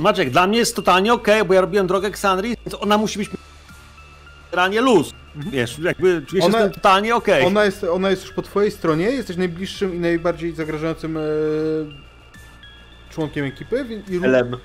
Maciek, 0.00 0.30
dla 0.30 0.46
mnie 0.46 0.58
jest 0.58 0.76
totalnie 0.76 1.12
okej, 1.12 1.44
bo 1.44 1.54
ja 1.54 1.60
robiłem 1.60 1.86
drogę 1.86 2.10
Ksandrii, 2.10 2.56
więc 2.66 2.82
ona 2.82 2.98
musi 2.98 3.18
być 3.18 3.30
generalnie 4.56 4.80
luz. 4.80 5.12
Wiesz, 5.36 5.78
jakby 5.78 6.22
czuję 6.26 6.42
się 6.42 6.48
Ona- 6.48 6.62
tym 6.62 6.70
totalnie 6.70 7.14
okej. 7.16 7.44
Ona 7.44 7.64
jest, 7.64 7.84
ona 7.84 8.10
jest 8.10 8.22
już 8.22 8.32
po 8.32 8.42
twojej 8.42 8.70
stronie, 8.70 9.04
jesteś 9.04 9.36
najbliższym 9.36 9.94
i 9.94 9.98
najbardziej 9.98 10.52
zagrażającym 10.52 11.16
e, 11.16 11.20
członkiem 13.10 13.44
ekipy 13.44 13.86
i, 14.08 14.14
i, 14.14 14.24
Elem. 14.24 14.56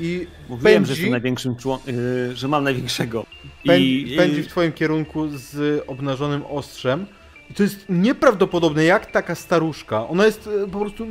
i 0.00 0.26
Mówiłem, 0.48 0.62
że 0.62 0.72
pędzi, 0.74 0.90
jestem 0.90 1.10
największym 1.10 1.56
członkiem, 1.56 1.94
że 2.34 2.48
mam 2.48 2.64
największego. 2.64 3.26
pę, 3.66 3.80
I, 3.80 4.16
pędzi 4.16 4.42
w 4.42 4.46
twoim 4.48 4.72
kierunku 4.72 5.28
z 5.28 5.82
obnażonym 5.86 6.42
ostrzem. 6.46 7.06
I 7.50 7.54
to 7.54 7.62
jest 7.62 7.84
nieprawdopodobne, 7.88 8.84
jak 8.84 9.06
taka 9.06 9.34
staruszka. 9.34 10.08
Ona 10.08 10.26
jest 10.26 10.48
e, 10.64 10.70
po 10.70 10.78
prostu. 10.80 11.06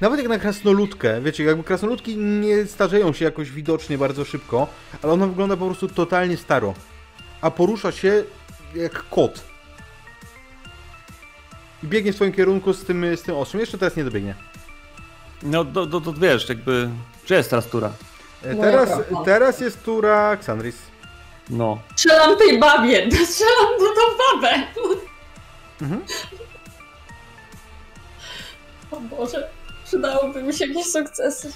Nawet 0.00 0.20
jak 0.20 0.28
na 0.28 0.38
krasnoludkę, 0.38 1.20
wiecie, 1.20 1.44
jakby 1.44 1.64
krasnoludki 1.64 2.16
nie 2.16 2.66
starzeją 2.66 3.12
się 3.12 3.24
jakoś 3.24 3.50
widocznie 3.50 3.98
bardzo 3.98 4.24
szybko, 4.24 4.66
ale 5.02 5.12
ona 5.12 5.26
wygląda 5.26 5.56
po 5.56 5.66
prostu 5.66 5.88
totalnie 5.88 6.36
staro. 6.36 6.74
A 7.40 7.50
porusza 7.50 7.92
się 7.92 8.24
jak 8.74 9.08
kot. 9.08 9.44
I 11.82 11.86
biegnie 11.86 12.12
w 12.12 12.16
swoim 12.16 12.32
kierunku 12.32 12.72
z 12.72 12.84
tym, 12.84 13.16
z 13.16 13.22
tym 13.22 13.34
ostrzem. 13.36 13.60
Jeszcze 13.60 13.78
teraz 13.78 13.96
nie 13.96 14.04
dobiegnie. 14.04 14.34
No, 15.42 15.64
to, 15.64 15.86
to, 15.86 16.00
to 16.00 16.12
wiesz, 16.12 16.48
jakby, 16.48 16.88
że 17.26 17.34
jest 17.34 17.50
teraz 17.50 17.66
tura. 17.66 17.92
E, 18.42 18.54
Teraz, 18.56 18.90
teraz 19.24 19.60
jest 19.60 19.84
tura 19.84 20.32
Xandris. 20.32 20.76
No. 21.50 21.78
Strzelam 21.96 22.36
tej 22.38 22.58
babie, 22.60 23.10
strzelam 23.26 23.66
do 23.78 23.86
tą 23.86 24.18
babę. 24.18 24.62
Mhm. 25.82 26.02
O 28.90 29.00
Boże, 29.00 29.48
przydałoby 29.84 30.42
mi 30.42 30.54
się 30.54 30.66
jakieś 30.66 30.86
sukcesy. 30.86 31.52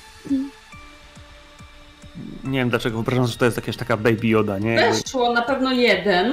Nie 2.44 2.58
wiem 2.58 2.70
dlaczego, 2.70 2.96
wyobrażam, 2.96 3.26
że 3.26 3.36
to 3.38 3.44
jest 3.44 3.56
jakaś 3.56 3.76
taka 3.76 3.96
baby 3.96 4.26
Yoda, 4.26 4.58
nie? 4.58 4.76
Weszło 4.76 5.32
na 5.32 5.42
pewno 5.42 5.72
jeden. 5.72 6.32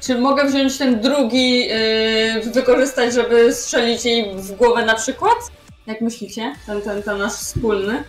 Czy 0.00 0.18
mogę 0.18 0.44
wziąć 0.48 0.78
ten 0.78 1.00
drugi, 1.00 1.68
yy, 1.68 2.52
wykorzystać, 2.54 3.14
żeby 3.14 3.54
strzelić 3.54 4.04
jej 4.04 4.34
w 4.36 4.52
głowę 4.52 4.84
na 4.84 4.94
przykład? 4.94 5.34
Jak 5.86 6.00
myślicie? 6.00 6.54
Ten, 6.66 6.80
ten, 6.82 7.02
ten 7.02 7.18
nasz 7.18 7.32
wspólny. 7.32 8.02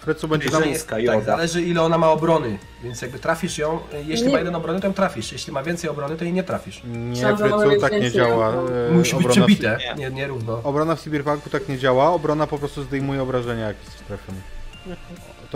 Fred, 0.00 0.18
co 0.18 0.28
będzie 0.28 0.48
Żeńska 0.50 0.96
tak, 0.96 1.04
joda. 1.04 1.20
zależy 1.20 1.62
ile 1.62 1.82
ona 1.82 1.98
ma 1.98 2.10
obrony, 2.10 2.58
więc 2.84 3.02
jakby 3.02 3.18
trafisz 3.18 3.58
ją, 3.58 3.78
jeśli 4.06 4.26
Nie. 4.26 4.32
ma 4.32 4.38
jeden 4.38 4.54
obrony, 4.54 4.80
to 4.80 4.86
ją 4.86 4.92
trafisz, 4.94 5.32
jeśli 5.32 5.52
ma 5.52 5.62
więcej 5.62 5.90
obrony, 5.90 6.16
to 6.16 6.24
jej 6.24 6.32
nie 6.32 6.42
trafisz. 6.42 6.82
Nie, 6.84 7.26
być 7.68 7.80
tak 7.80 7.92
nie 7.92 8.10
działa. 8.10 8.52
e, 8.88 8.92
Musi 8.92 9.16
być 9.16 9.26
obrona 9.26 9.32
w- 9.32 9.46
przebite, 9.46 9.78
Nie. 9.78 9.94
nie, 9.94 10.10
nie 10.16 10.26
równo. 10.26 10.60
Obrona 10.64 10.96
w 10.96 11.00
Cyberpunku 11.00 11.50
tak 11.50 11.68
nie 11.68 11.78
działa, 11.78 12.12
obrona 12.12 12.46
po 12.46 12.58
prostu 12.58 12.82
zdejmuje 12.82 13.22
obrażenia, 13.22 13.66
jak 13.68 13.76
jest 13.84 14.06
trafiony. 14.06 14.38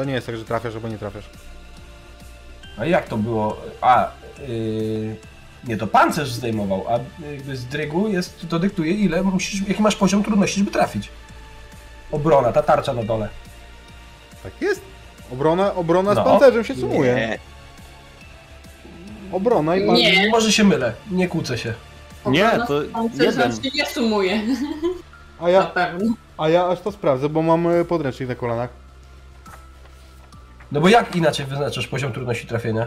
To 0.00 0.04
nie 0.04 0.12
jest 0.12 0.26
tak, 0.26 0.36
że 0.36 0.44
trafiasz 0.44 0.74
albo 0.74 0.88
nie 0.88 0.98
trafiasz. 0.98 1.24
A 2.78 2.84
jak 2.84 3.08
to 3.08 3.16
było? 3.16 3.60
A, 3.80 4.10
yy, 4.48 5.16
nie, 5.64 5.76
to 5.76 5.86
pancerz 5.86 6.32
zdejmował, 6.32 6.84
a 6.88 6.98
jakby 7.30 7.56
z 7.56 7.64
drygu 7.66 8.08
jest, 8.08 8.46
to 8.48 8.58
dyktuje 8.58 8.92
ile 8.92 9.22
musisz, 9.22 9.68
jaki 9.68 9.82
masz 9.82 9.96
poziom 9.96 10.22
trudności, 10.24 10.58
żeby 10.58 10.70
trafić. 10.70 11.08
Obrona, 12.12 12.52
ta 12.52 12.62
tarcza 12.62 12.92
na 12.94 13.02
dole. 13.02 13.28
Tak 14.42 14.52
jest. 14.60 14.80
Obrona, 15.32 15.74
obrona 15.74 16.14
No. 16.14 16.22
z 16.22 16.24
pancerzem 16.24 16.64
się 16.64 16.74
sumuje. 16.74 17.14
Nie. 17.14 17.38
Obrona 19.32 19.76
i 19.76 19.86
pan... 19.86 19.96
Nie. 19.96 20.28
Może 20.30 20.52
się 20.52 20.64
mylę, 20.64 20.92
nie 21.10 21.28
kłócę 21.28 21.58
się. 21.58 21.74
Nie, 22.26 22.46
Obrona 22.46 22.66
to 22.66 22.80
pancerza 22.92 23.42
jeden. 23.44 23.62
się 23.62 23.70
nie 23.74 23.86
sumuje. 23.86 24.40
A 25.38 25.42
Na 25.42 25.48
ja, 25.50 25.62
pewno. 25.62 26.14
a 26.38 26.48
ja 26.48 26.66
aż 26.66 26.80
to 26.80 26.92
sprawdzę, 26.92 27.28
bo 27.28 27.42
mam 27.42 27.66
e, 27.68 27.84
podręcznik 27.84 28.28
na 28.28 28.34
kolanach. 28.34 28.79
No 30.72 30.80
bo 30.80 30.88
jak 30.88 31.16
inaczej 31.16 31.46
wyznaczasz 31.46 31.86
poziom 31.88 32.12
trudności 32.12 32.46
trafienia? 32.46 32.86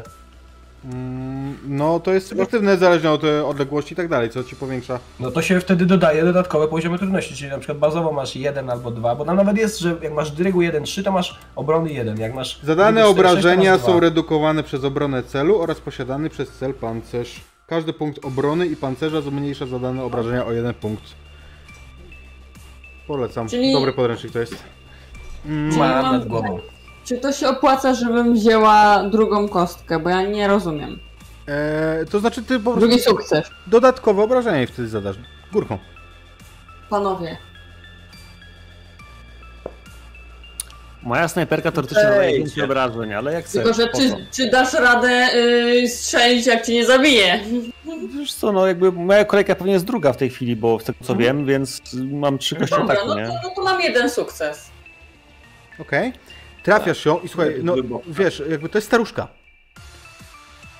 Mm, 0.85 1.57
no 1.67 1.99
to 1.99 2.13
jest 2.13 2.27
subiektywne, 2.27 2.77
zależnie 2.77 3.11
od 3.11 3.23
e, 3.23 3.45
odległości 3.45 3.93
i 3.93 3.95
tak 3.95 4.07
dalej, 4.07 4.29
co 4.29 4.43
ci 4.43 4.55
powiększa. 4.55 4.99
No 5.19 5.31
to 5.31 5.41
się 5.41 5.59
wtedy 5.59 5.85
dodaje 5.85 6.23
dodatkowe 6.25 6.67
poziomy 6.67 6.97
trudności, 6.97 7.35
czyli 7.35 7.49
na 7.51 7.57
przykład 7.57 7.77
bazowo 7.77 8.11
masz 8.11 8.35
1 8.35 8.69
albo 8.69 8.91
2, 8.91 9.15
bo 9.15 9.25
tam 9.25 9.35
nawet 9.35 9.57
jest, 9.57 9.79
że 9.79 9.95
jak 10.01 10.13
masz 10.13 10.31
drygu 10.31 10.59
1-3, 10.59 11.03
to 11.03 11.11
masz 11.11 11.39
obrony 11.55 11.91
1, 11.93 12.17
jak 12.19 12.33
masz... 12.33 12.59
Zadane 12.63 13.01
drygu 13.01 13.09
4-6, 13.09 13.13
to 13.23 13.29
obrażenia 13.29 13.71
masz 13.71 13.81
są 13.81 13.91
dwa. 13.91 13.99
redukowane 13.99 14.63
przez 14.63 14.83
obronę 14.83 15.23
celu 15.23 15.61
oraz 15.61 15.79
posiadany 15.79 16.29
przez 16.29 16.49
cel 16.49 16.73
pancerz. 16.73 17.41
Każdy 17.67 17.93
punkt 17.93 18.25
obrony 18.25 18.65
i 18.67 18.75
pancerza 18.75 19.21
zmniejsza 19.21 19.65
zadane 19.65 20.03
obrażenia 20.03 20.45
o 20.45 20.51
jeden 20.51 20.73
punkt. 20.73 21.03
Polecam. 23.07 23.47
Czyli- 23.49 23.73
Dobry 23.73 23.93
podręcznik 23.93 24.33
to 24.33 24.39
jest. 24.39 24.55
Mm, 25.45 25.77
mam- 25.77 26.11
nad 26.11 26.27
głową. 26.27 26.59
Czy 27.05 27.17
to 27.17 27.31
się 27.31 27.47
opłaca, 27.47 27.93
żebym 27.93 28.33
wzięła 28.33 29.03
drugą 29.09 29.49
kostkę? 29.49 29.99
Bo 29.99 30.09
ja 30.09 30.21
nie 30.21 30.47
rozumiem. 30.47 30.99
e, 31.47 32.05
to 32.11 32.19
znaczy 32.19 32.43
ty 32.43 32.59
po 32.59 32.71
prostu 32.71 32.79
Drugi 32.87 33.01
sukces. 33.03 33.47
dodatkowe 33.67 34.23
obrażenia 34.23 34.57
jej 34.57 34.67
wtedy 34.67 34.87
zadasz. 34.87 35.15
Górką. 35.53 35.77
Panowie. 36.89 37.37
Moja 41.03 41.27
snajperka 41.27 41.71
teoretycznie 41.71 42.03
więcej 42.21 42.55
cie- 42.55 42.63
obrażeń, 42.63 43.13
ale 43.13 43.33
jak 43.33 43.45
chcesz, 43.45 43.63
Tylko, 43.63 43.73
że 43.81 43.87
czy, 43.87 44.27
czy 44.31 44.49
dasz 44.49 44.73
radę 44.73 45.27
yy, 45.35 45.89
strzelić, 45.89 46.47
jak 46.47 46.65
cię 46.65 46.73
nie 46.73 46.85
zabije? 46.85 47.39
Wiesz 48.17 48.33
co, 48.33 48.51
no 48.51 48.67
jakby 48.67 48.91
moja 48.91 49.25
kolejka 49.25 49.55
pewnie 49.55 49.73
jest 49.73 49.85
druga 49.85 50.13
w 50.13 50.17
tej 50.17 50.29
chwili, 50.29 50.55
bo 50.55 50.79
z 50.79 50.83
tego 50.83 50.99
co 51.03 51.15
wiem, 51.15 51.45
więc 51.45 51.81
mam 52.11 52.37
trzy 52.37 52.55
kości 52.55 52.75
ataku, 52.75 53.07
no 53.07 53.15
no 53.15 53.49
to 53.55 53.63
mam 53.63 53.81
jeden 53.81 54.09
sukces. 54.09 54.69
Okej. 55.79 56.13
Trafiasz 56.63 57.05
ją 57.05 57.19
i 57.19 57.27
słuchaj, 57.27 57.59
no 57.63 57.75
wiesz, 58.07 58.43
jakby 58.49 58.69
to 58.69 58.77
jest 58.77 58.87
staruszka. 58.87 59.27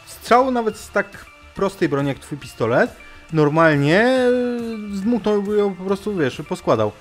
Strzał 0.05 0.51
nawet 0.51 0.77
z 0.77 0.89
tak 0.89 1.25
prostej 1.55 1.89
broni 1.89 2.07
jak 2.07 2.19
twój 2.19 2.37
pistolet, 2.37 2.95
normalnie 3.33 3.99
e, 3.99 4.29
zmuchnąłby 4.93 5.57
ją 5.57 5.75
po 5.75 5.83
prostu, 5.83 6.15
wiesz, 6.15 6.41
poskładał. 6.49 6.91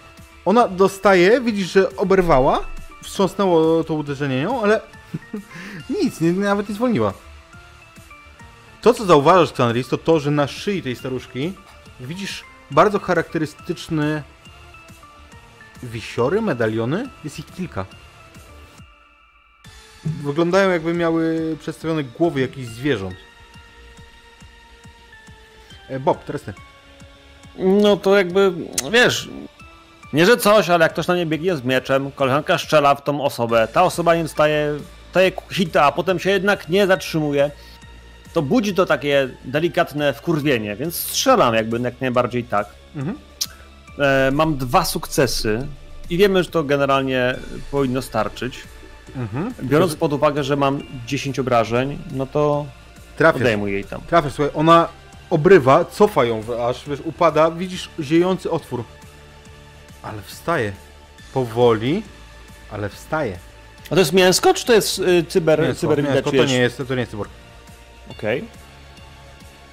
Ona 0.45 0.69
dostaje, 0.69 1.41
widzisz, 1.41 1.73
że 1.73 1.97
oberwała, 1.97 2.65
wstrząsnęło 3.03 3.85
to 3.85 3.95
uderzenie 3.95 4.41
nią, 4.43 4.63
ale 4.63 4.81
nic, 6.03 6.21
nie, 6.21 6.33
nawet 6.33 6.69
nie 6.69 6.75
zwolniła. 6.75 7.13
To, 8.81 8.95
co 8.95 9.05
zauważasz, 9.05 9.51
Xanris, 9.51 9.89
to 9.89 9.99
to, 9.99 10.21
że 10.21 10.31
na 10.31 10.47
szyi 10.47 10.83
tej 10.83 10.97
staruszki 10.97 11.53
widzisz 12.01 12.45
bardzo 12.71 12.99
charakterystyczny 12.99 14.23
wisiory, 15.83 16.43
medaliony. 16.43 17.09
Jest 17.25 17.39
ich 17.39 17.47
kilka. 17.47 17.87
Wyglądają 20.05 20.71
jakby 20.71 20.95
miały 20.95 21.57
przedstawione 21.61 22.05
głowy 22.05 22.41
jakichś 22.41 22.69
zwierząt. 22.69 23.17
E, 25.89 26.01
Bob, 26.01 26.25
teraz 26.25 26.43
ty. 26.43 26.55
No 27.59 27.97
to 27.97 28.17
jakby, 28.17 28.53
wiesz, 28.93 29.29
nie 30.13 30.27
że 30.27 30.37
coś, 30.37 30.71
ale 30.71 30.85
jak 30.85 30.93
ktoś 30.93 31.07
na 31.07 31.17
nie 31.17 31.27
biegnie 31.27 31.57
z 31.57 31.65
mieczem, 31.65 32.13
koleżanka 32.13 32.59
strzela 32.59 32.95
w 32.95 33.05
tą 33.05 33.25
osobę, 33.25 33.69
ta 33.73 33.83
osoba 33.83 34.15
nie 34.15 34.23
dostaje, 34.23 34.79
daje 35.15 35.33
hita, 35.51 35.85
a 35.85 35.93
potem 35.93 36.19
się 36.19 36.31
jednak 36.31 36.69
nie 36.69 36.87
zatrzymuje, 36.87 37.51
to 38.33 38.43
budzi 38.43 38.75
to 38.75 38.87
takie 38.87 39.29
delikatne 39.45 40.13
wkurwienie, 40.13 40.77
więc 40.77 40.97
strzelam 40.97 41.55
jakby 41.55 41.81
jak 41.81 42.01
najbardziej 42.01 42.45
tak. 42.45 42.67
Mhm. 42.97 43.19
E, 43.99 44.31
mam 44.31 44.57
dwa 44.57 44.85
sukcesy 44.85 45.67
i 46.11 46.17
wiemy, 46.17 46.43
że 46.43 46.51
to 46.51 46.65
generalnie 46.65 47.35
powinno 47.71 48.03
starczyć. 48.03 48.63
Mhm. 49.17 49.55
Biorąc 49.63 49.95
pod 49.97 50.13
uwagę, 50.13 50.45
że 50.45 50.57
mam 50.57 50.83
10 51.07 51.39
obrażeń, 51.39 51.99
no 52.13 52.27
to 52.27 52.67
Trafiasz. 53.17 53.41
odejmuję 53.43 53.73
jej 53.75 53.85
tam. 53.85 54.01
Trafiasz, 54.01 54.33
słuchaj, 54.33 54.53
ona 54.55 54.89
obrywa, 55.31 55.85
cofa 55.85 56.25
ją, 56.25 56.43
aż 56.69 56.89
wiesz, 56.89 57.01
upada, 57.05 57.51
widzisz 57.51 57.89
ziejący 58.01 58.51
otwór. 58.51 58.85
Ale 60.03 60.23
wstaje. 60.23 60.73
Powoli, 61.35 62.03
ale 62.73 62.89
wstaje. 62.89 63.39
A 63.87 63.95
to 63.95 63.99
jest 63.99 64.13
mięsko, 64.13 64.55
czy 64.55 64.67
to 64.67 64.73
jest 64.73 64.99
y, 64.99 65.25
cyber, 65.29 65.61
Mięsko, 65.63 65.81
cyber 65.81 65.99
mięsko, 66.05 66.31
widać, 66.31 66.47
to 66.47 66.53
nie 66.53 66.59
jest, 66.59 66.83
to 66.89 66.95
nie 66.95 67.01
jest 67.01 67.11
cyborg. 67.11 67.31
Okej. 68.11 68.45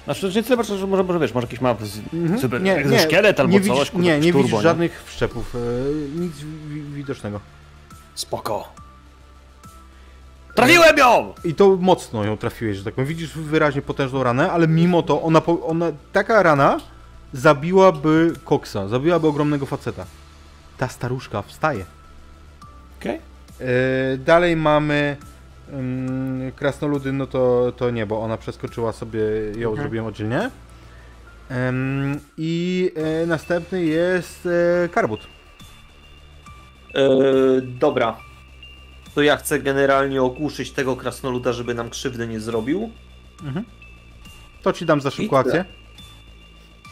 Znaczy, 0.04 0.20
to 0.32 0.36
nie 0.38 0.42
cyber, 0.42 0.66
że 0.66 0.86
może, 0.86 1.02
może 1.04 1.18
wiesz, 1.18 1.34
może 1.34 1.46
jakiś 1.46 1.60
ma 1.60 1.76
z, 1.82 1.98
Mhm. 2.14 2.40
cyber, 2.40 2.62
Nie, 2.62 2.84
nie, 2.84 2.98
szkielet 3.00 3.40
albo 3.40 3.52
nie 3.52 3.60
coś, 3.60 3.68
widzisz, 3.90 3.92
Nie, 3.94 4.18
nie 4.20 4.32
turbo, 4.32 4.48
widzisz 4.48 4.62
żadnych 4.62 5.02
wszczepów, 5.06 5.54
e, 5.54 5.58
nic 6.20 6.32
wi- 6.68 6.82
widocznego. 6.82 7.40
Spoko. 8.14 8.68
Trafiłem 10.54 10.98
ją! 10.98 11.34
I 11.44 11.54
to 11.54 11.76
mocno 11.80 12.24
ją 12.24 12.36
trafiłeś, 12.36 12.76
że 12.76 12.84
tak 12.84 12.94
powiem. 12.94 13.08
Widzisz 13.08 13.38
wyraźnie 13.38 13.82
potężną 13.82 14.22
ranę, 14.22 14.52
ale 14.52 14.68
mimo 14.68 15.02
to 15.02 15.22
ona, 15.22 15.42
ona 15.66 15.86
taka 16.12 16.42
rana 16.42 16.78
zabiłaby 17.32 18.32
koksa, 18.44 18.88
zabiłaby 18.88 19.26
ogromnego 19.26 19.66
faceta. 19.66 20.06
Ta 20.78 20.88
staruszka 20.88 21.42
wstaje. 21.42 21.84
Okej. 23.00 23.18
E, 23.60 24.16
dalej 24.16 24.56
mamy 24.56 25.16
ym, 25.72 26.52
krasnoludy, 26.56 27.12
no 27.12 27.26
to, 27.26 27.72
to 27.76 27.90
nie, 27.90 28.06
bo 28.06 28.22
ona 28.22 28.36
przeskoczyła 28.36 28.92
sobie, 28.92 29.20
ją 29.56 29.76
zrobiłem 29.76 30.06
oddzielnie. 30.06 30.50
I 32.36 32.92
e, 32.96 33.26
następny 33.26 33.84
jest 33.84 34.48
e, 34.84 34.88
karbut. 34.88 35.20
E, 36.94 37.10
dobra. 37.60 38.29
To 39.20 39.24
ja 39.24 39.36
chcę 39.36 39.58
generalnie 39.58 40.22
ogłuszyć 40.22 40.70
tego 40.70 40.96
krasnoluda, 40.96 41.52
żeby 41.52 41.74
nam 41.74 41.90
krzywdy 41.90 42.26
nie 42.28 42.40
zrobił. 42.40 42.90
To 44.62 44.72
ci 44.72 44.86
dam 44.86 45.00
za 45.00 45.10
szybką 45.10 45.38
akcję. 45.38 45.64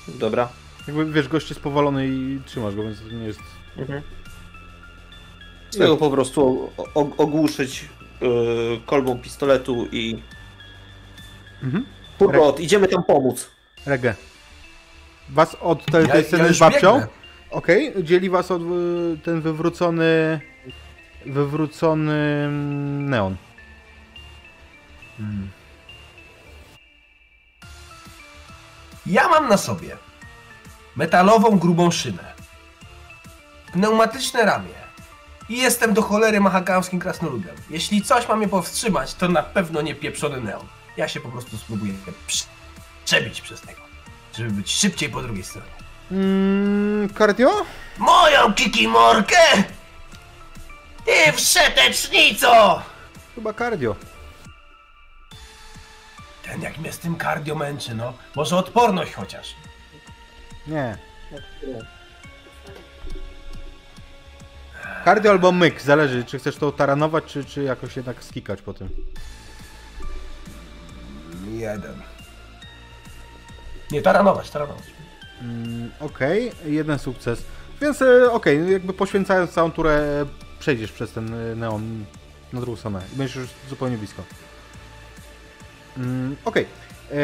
Dobra. 0.09 0.49
Jakby 0.87 1.13
wiesz, 1.13 1.29
gość 1.29 1.49
jest 1.49 1.61
powalony 1.61 2.09
i 2.09 2.41
trzymasz 2.47 2.75
go, 2.75 2.83
więc 2.83 3.01
to 3.01 3.09
nie 3.09 3.25
jest. 3.25 3.41
Z 5.71 5.79
tego 5.79 5.97
po 5.97 6.11
prostu 6.11 6.71
ogłuszyć 6.95 7.89
yy, 8.21 8.29
kolbą 8.87 9.19
pistoletu 9.19 9.87
i... 9.93 10.23
Mhm. 11.63 11.87
Idziemy 12.59 12.89
tam 12.89 13.05
pomóc. 13.05 13.51
Regę. 13.87 14.15
Was 15.31 15.57
od 15.61 15.85
tej, 15.85 16.07
tej 16.09 16.21
Ja- 16.21 16.27
sceny 16.27 16.45
ja 16.45 16.53
z 16.53 16.59
babcią. 16.59 17.03
Okej, 17.51 18.05
dzieli 18.05 18.31
was 18.31 18.51
od 18.51 18.63
y, 18.63 18.65
ten 19.25 19.41
wywrócony. 19.41 20.41
Wywrócony 21.27 22.49
neon. 23.01 23.37
Ja 29.07 29.29
mam 29.29 29.49
na 29.49 29.57
sobie 29.57 29.97
metalową, 30.97 31.59
grubą 31.59 31.91
szynę, 31.91 32.33
pneumatyczne 33.73 34.45
ramię 34.45 34.75
i 35.49 35.57
jestem 35.59 35.95
do 35.95 36.03
cholery 36.03 36.41
mahagamskim 36.41 36.99
krasnoludem. 37.01 37.57
Jeśli 37.71 38.03
coś 38.03 38.29
ma 38.29 38.37
mnie 38.37 38.49
powstrzymać, 38.49 39.15
to 39.15 39.29
na 39.29 39.43
pewno 39.43 39.83
nie 39.83 39.95
pieprzony 39.95 40.41
neon. 40.41 40.67
Ja 40.97 41.09
się 41.09 41.21
po 41.21 41.29
prostu 41.29 41.57
spróbuję 41.59 41.93
prze- 42.27 42.47
przebić 43.05 43.41
przez 43.41 43.67
niego, 43.67 43.81
żeby 44.37 44.51
być 44.51 44.71
szybciej 44.75 45.09
po 45.09 45.23
drugiej 45.23 45.45
stronie. 45.45 45.69
Mm, 46.11 47.09
cardio? 47.19 47.51
Moją 47.99 48.53
kikimorkę! 48.55 49.37
Ty 51.09 51.33
wszetecznico! 51.33 52.83
Chyba 53.35 53.53
cardio. 53.53 53.97
Ten 56.43 56.63
jak 56.63 56.79
mnie 56.79 56.93
z 56.93 56.99
tym 56.99 57.19
cardio 57.19 57.55
męczy, 57.55 57.95
no. 57.95 58.13
Może 58.37 58.57
odporność 58.57 59.13
chociaż. 59.13 59.55
Nie. 60.67 60.99
Cardio 65.05 65.31
albo 65.31 65.53
myk, 65.53 65.81
zależy, 65.83 66.25
czy 66.25 66.39
chcesz 66.39 66.57
to 66.57 66.73
taranować, 66.73 67.25
czy, 67.25 67.45
czy 67.45 67.63
jakoś 67.63 67.97
jednak 67.97 68.25
skikać 68.25 68.63
po 68.63 68.75
tym. 68.75 68.89
Jeden. 71.51 72.03
Nie, 73.91 74.03
taranować, 74.03 74.51
taranować. 74.51 74.85
Mm, 75.43 75.91
Okej, 76.01 76.53
jeden 76.65 76.99
sukces. 76.99 77.43
Więc 77.81 78.03
e, 78.03 78.33
okej, 78.33 78.73
jakby 78.73 78.93
poświęcając 78.93 79.51
całą 79.51 79.73
turę, 79.73 80.27
przejdziesz 80.59 80.93
przez 80.93 81.13
ten 81.13 81.35
e, 81.35 81.55
neon 81.55 82.05
na 82.53 82.61
drugą 82.61 82.77
stronę 82.77 83.03
i 83.15 83.17
będziesz 83.17 83.37
już 83.37 83.49
zupełnie 83.69 83.99
blisko. 83.99 84.25
Mm, 85.97 86.37
okej. 86.45 86.67
E, 87.11 87.15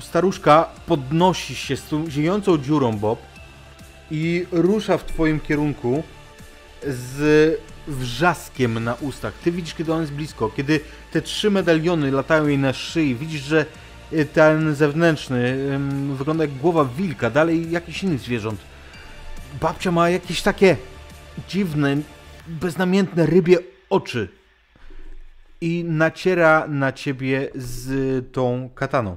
Staruszka 0.00 0.68
podnosi 0.86 1.54
się 1.54 1.76
z 1.76 1.84
tą 1.84 2.10
ziejącą 2.10 2.58
dziurą, 2.58 2.98
Bob, 2.98 3.18
i 4.10 4.46
rusza 4.52 4.98
w 4.98 5.04
twoim 5.04 5.40
kierunku 5.40 6.02
z 6.86 7.60
wrzaskiem 7.88 8.84
na 8.84 8.94
ustach. 8.94 9.34
Ty 9.44 9.52
widzisz, 9.52 9.74
kiedy 9.74 9.92
on 9.92 10.00
jest 10.00 10.12
blisko, 10.12 10.50
kiedy 10.56 10.80
te 11.12 11.22
trzy 11.22 11.50
medaliony 11.50 12.10
latają 12.10 12.46
jej 12.46 12.58
na 12.58 12.72
szyi, 12.72 13.14
widzisz, 13.14 13.42
że 13.42 13.66
y, 14.12 14.26
ten 14.26 14.74
zewnętrzny 14.74 15.58
wygląda 16.16 16.44
jak 16.44 16.54
głowa 16.54 16.84
wilka, 16.84 17.30
dalej 17.30 17.70
jakiś 17.70 18.02
inny 18.02 18.18
zwierząt. 18.18 18.60
Babcia 19.60 19.92
ma 19.92 20.10
jakieś 20.10 20.42
takie 20.42 20.76
dziwne, 21.48 21.96
beznamiętne 22.48 23.26
rybie 23.26 23.58
oczy 23.90 24.28
i 25.60 25.84
naciera 25.84 26.66
na 26.68 26.92
ciebie 26.92 27.48
z 27.54 28.32
tą 28.32 28.70
kataną. 28.74 29.16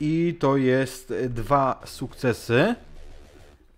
I 0.00 0.36
to 0.40 0.56
jest 0.56 1.14
dwa 1.28 1.80
sukcesy. 1.84 2.74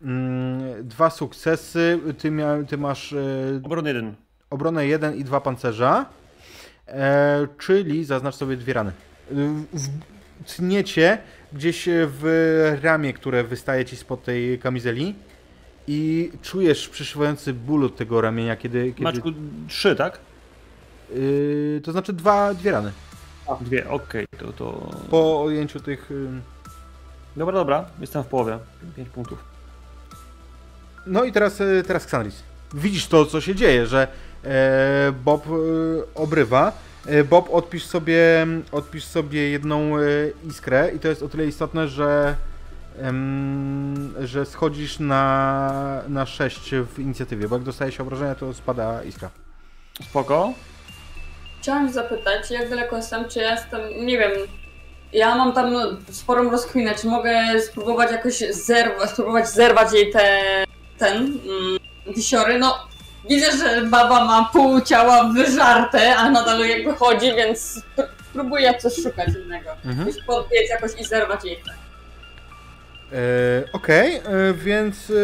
Mm, 0.03 0.89
Dwa 0.89 1.11
sukcesy. 1.11 2.01
Ty, 2.19 2.31
mia, 2.31 2.57
ty 2.69 2.79
masz 2.79 3.13
e, 3.13 3.17
Obron 3.65 3.87
jeden. 3.87 4.15
obronę 4.51 4.87
1 4.87 5.15
i 5.17 5.25
2 5.25 5.41
pancerza. 5.41 6.07
E, 6.89 7.47
czyli 7.59 8.05
zaznacz 8.05 8.35
sobie 8.35 8.57
dwie 8.57 8.73
rany. 8.73 8.93
W- 9.31 9.65
w- 9.73 9.89
Tniecie 10.57 11.19
gdzieś 11.55 11.89
w 11.89 12.79
ramię, 12.83 13.13
które 13.13 13.45
wystaje 13.45 13.85
ci 13.85 13.97
spod 13.97 14.25
tej 14.25 14.59
kamizeli. 14.59 15.15
I 15.87 16.31
czujesz 16.43 16.89
przyszywający 16.89 17.53
ból 17.53 17.85
od 17.85 17.97
tego 17.97 18.21
ramienia, 18.21 18.57
kiedy. 18.57 18.93
kiedy 18.93 19.03
Maczku, 19.03 19.33
trzy, 19.69 19.97
tak? 19.97 20.19
y, 21.17 21.81
to 21.85 21.93
znaczy 21.93 22.13
dwa, 22.13 22.55
dwie 22.55 22.71
rany. 22.71 22.93
Dwie, 23.61 23.91
okej, 23.91 24.27
to, 24.39 24.53
to... 24.53 24.91
Po 25.11 25.43
ujęciu 25.47 25.81
tych. 25.81 26.11
ym, 26.11 26.43
Dobra, 27.37 27.55
dobra, 27.55 27.85
jestem 28.01 28.23
w 28.23 28.27
połowie. 28.27 28.59
Pięć 28.97 29.09
punktów. 29.09 29.45
No 31.07 31.25
i 31.25 31.33
teraz, 31.33 31.61
e, 31.61 31.83
teraz 31.87 32.05
Xandris. 32.05 32.43
Widzisz 32.75 33.07
to, 33.07 33.27
co 33.27 33.41
się 33.41 33.55
dzieje, 33.55 33.87
że 33.87 34.09
e, 34.45 35.13
Bob 35.25 35.47
e, 35.47 35.51
obrywa. 36.15 36.73
E, 37.07 37.25
Bob, 37.25 37.49
odpisz 37.53 37.85
sobie, 37.85 38.47
odpisz 38.73 39.05
sobie 39.05 39.51
jedną 39.51 39.99
e, 39.99 40.01
iskrę 40.49 40.91
i 40.97 40.99
to 40.99 41.09
jest 41.09 41.23
o 41.23 41.29
tyle 41.29 41.47
istotne, 41.47 41.89
że, 41.89 42.37
że 44.25 44.47
schodzisz 44.47 44.99
na, 44.99 46.03
na 46.09 46.27
6 46.27 46.71
w 46.95 46.99
inicjatywie, 46.99 47.49
bo 47.49 47.57
jak 47.57 47.65
dostajesz 47.65 48.01
obrażenia, 48.01 48.35
to 48.35 48.55
spada 48.55 49.05
iskra. 49.05 49.31
Spoko. 50.11 50.53
Chciałam 51.61 51.93
zapytać, 51.93 52.51
jak 52.51 52.71
daleko 52.71 52.97
jestem, 52.97 53.29
czy 53.29 53.39
ja 53.39 53.51
jestem, 53.51 53.81
nie 54.07 54.19
wiem, 54.19 54.33
ja 55.13 55.35
mam 55.35 55.53
tam 55.53 55.73
no, 55.73 55.83
sporą 56.11 56.51
rozkminę, 56.51 56.95
czy 56.95 57.07
mogę 57.07 57.61
spróbować 57.61 58.11
jakoś 58.11 58.39
zerwać, 58.39 59.11
spróbować 59.11 59.49
zerwać 59.49 59.93
jej 59.93 60.13
te, 60.13 60.39
ten, 60.99 61.17
mm, 61.17 61.79
wisiory, 62.17 62.59
no 62.59 62.79
widzę, 63.31 63.53
że 63.57 63.83
baba 63.87 64.25
ma 64.25 64.51
pół 64.53 64.81
ciała 64.81 65.33
wyżarte, 65.33 66.17
a 66.17 66.31
nadal 66.31 66.69
jakby 66.69 66.93
chodzi, 66.95 67.27
więc 67.37 67.83
pr- 67.97 68.07
próbuję 68.33 68.75
coś 68.79 68.95
szukać 69.03 69.29
innego, 69.45 69.71
Mhm. 69.85 70.09
już 70.09 70.17
podbiec 70.27 70.71
jakoś 70.71 70.91
i 71.01 71.05
zerwać 71.05 71.45
jej 71.45 71.57
te. 71.57 71.73
E, 73.13 73.73
Okej, 73.73 74.17
e, 74.17 74.23
więc 74.55 75.11
e, 75.11 75.15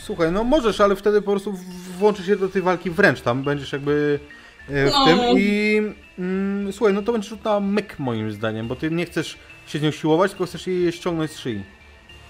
słuchaj, 0.00 0.32
no 0.32 0.44
możesz, 0.44 0.80
ale 0.80 0.96
wtedy 0.96 1.22
po 1.22 1.30
prostu 1.30 1.54
włączysz 1.98 2.26
się 2.26 2.36
do 2.36 2.48
tej 2.48 2.62
walki 2.62 2.90
wręcz 2.90 3.20
tam, 3.20 3.42
będziesz 3.42 3.72
jakby 3.72 4.18
w 4.68 4.90
No. 4.92 5.04
tym 5.06 5.18
i 5.38 5.80
mm, 6.18 6.72
słuchaj, 6.72 6.94
no 6.94 7.02
to 7.02 7.12
będzie 7.12 7.28
rzut 7.28 7.44
na 7.44 7.60
myk 7.60 7.98
moim 7.98 8.32
zdaniem, 8.32 8.68
bo 8.68 8.76
ty 8.76 8.90
nie 8.90 9.06
chcesz 9.06 9.38
się 9.66 9.78
z 9.78 9.82
nią 9.82 9.90
siłować, 9.90 10.30
tylko 10.30 10.46
chcesz 10.46 10.66
jej 10.66 10.92
ściągnąć 10.92 11.30
z 11.30 11.38
szyi. 11.38 11.62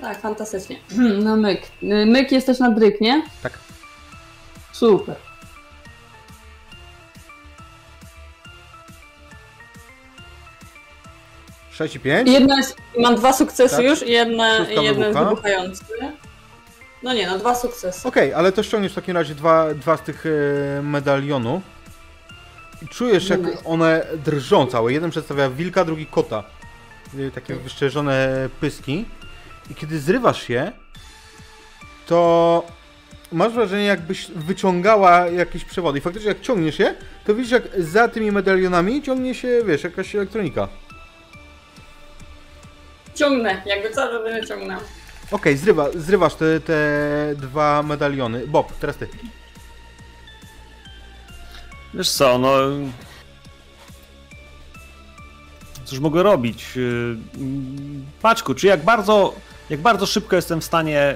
Tak, 0.01 0.21
fantastycznie. 0.21 0.77
No 1.25 1.37
myk. 1.37 1.63
Y, 1.83 2.07
Myk 2.07 2.33
jest 2.33 2.47
też 2.47 2.59
na 2.59 2.71
dryk, 2.71 3.01
nie? 3.01 3.23
Tak. 3.43 3.53
Super. 4.83 5.17
Sześć 11.71 11.95
i 11.97 12.01
pięć. 12.01 12.31
Jedna 12.31 12.57
jest, 12.57 12.77
mam 12.99 13.17
dwa 13.17 13.33
sukcesy 13.33 13.77
Tak. 13.77 13.85
już 13.85 14.03
i 14.03 14.11
jedna, 14.11 14.57
Szóstka 14.59 14.73
jeden 14.83 14.99
jest 14.99 14.99
wybucha. 15.19 15.25
wybuchający. 15.25 15.85
No 17.03 17.15
nie, 17.15 17.27
no 17.27 17.39
dwa 17.39 17.55
sukcesy. 17.55 18.09
Okej, 18.09 18.35
ale 18.35 18.53
to 18.53 18.63
ściągniesz 18.63 18.93
w 18.93 18.95
takim 18.95 19.17
razie 19.17 19.35
dwa, 19.35 19.75
dwa 19.75 19.97
z 19.97 20.01
tych 20.03 20.25
e, 20.27 20.83
medalionów. 20.83 21.63
I 22.83 22.89
czujesz, 22.89 23.29
jak 23.29 23.41
one 23.65 24.07
drżą 24.25 24.67
całe. 24.67 24.93
Jeden 24.93 25.11
przedstawia 25.11 25.51
wilka, 25.51 25.85
drugi 25.85 26.07
kota. 26.07 26.45
E, 27.29 27.31
Takie 27.31 27.55
wyszczerzone 27.55 28.49
pyski. 28.61 29.05
I 29.71 29.75
kiedy 29.75 30.01
zrywasz 30.01 30.49
je, 30.49 30.73
to 32.07 32.63
masz 33.33 33.53
wrażenie, 33.53 33.85
jakbyś 33.85 34.27
wyciągała 34.27 35.27
jakieś 35.27 35.65
przewody. 35.65 35.99
I 35.99 36.03
faktycznie, 36.03 36.29
jak 36.29 36.41
ciągniesz 36.41 36.79
je, 36.79 36.95
to 37.25 37.35
widzisz, 37.35 37.53
jak 37.53 37.63
za 37.79 38.09
tymi 38.09 38.33
medalionami 38.33 39.03
ciągnie 39.03 39.35
się, 39.35 39.63
wiesz, 39.67 39.85
jakaś 39.85 40.15
elektronika. 40.15 40.69
Ciągnę, 43.15 43.63
jakby 43.67 43.91
co, 43.91 44.09
to 44.09 44.23
będę 44.23 44.47
ciągnął. 44.47 44.81
Okej, 45.31 45.57
zrywa, 45.57 45.87
zrywasz 45.95 46.35
te, 46.35 46.61
te 46.61 46.79
dwa 47.37 47.83
medaliony. 47.83 48.47
Bob, 48.47 48.73
teraz 48.73 48.97
ty. 48.97 49.09
Wiesz 51.95 52.11
co, 52.11 52.39
no... 52.39 52.53
Cóż 55.85 56.01
mogę 56.01 56.23
robić? 56.23 56.77
Yy, 56.77 57.17
mm, 57.37 58.07
Paczku, 58.23 58.55
czy 58.55 58.67
jak 58.67 58.85
bardzo, 58.85 59.35
jak 59.71 59.81
bardzo 59.81 60.07
szybko 60.07 60.37
jestem 60.37 60.61
w 60.61 60.65
stanie 60.65 61.15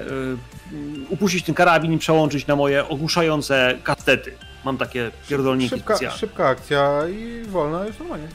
yy, 0.71 0.77
upuścić 1.09 1.45
ten 1.45 1.55
karabin 1.55 1.93
i 1.93 1.97
przełączyć 1.97 2.47
na 2.47 2.55
moje 2.55 2.87
ogłuszające 2.87 3.77
kastety? 3.83 4.31
Mam 4.65 4.77
takie 4.77 5.11
pierdolniki 5.29 5.69
Szybka, 5.69 5.95
specjalne. 5.95 6.17
szybka 6.19 6.47
akcja 6.47 7.01
i 7.09 7.43
wolna 7.47 7.85
już 7.85 7.99
normalnie. 7.99 8.27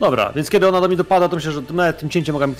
Dobra, 0.00 0.32
więc 0.32 0.50
kiedy 0.50 0.68
ona 0.68 0.80
do 0.80 0.88
mnie 0.88 0.96
dopada, 0.96 1.28
to 1.28 1.36
myślę, 1.36 1.52
że 1.52 1.62
tym 1.98 2.10
cięciem 2.10 2.32
mogę 2.32 2.46
mi 2.46 2.54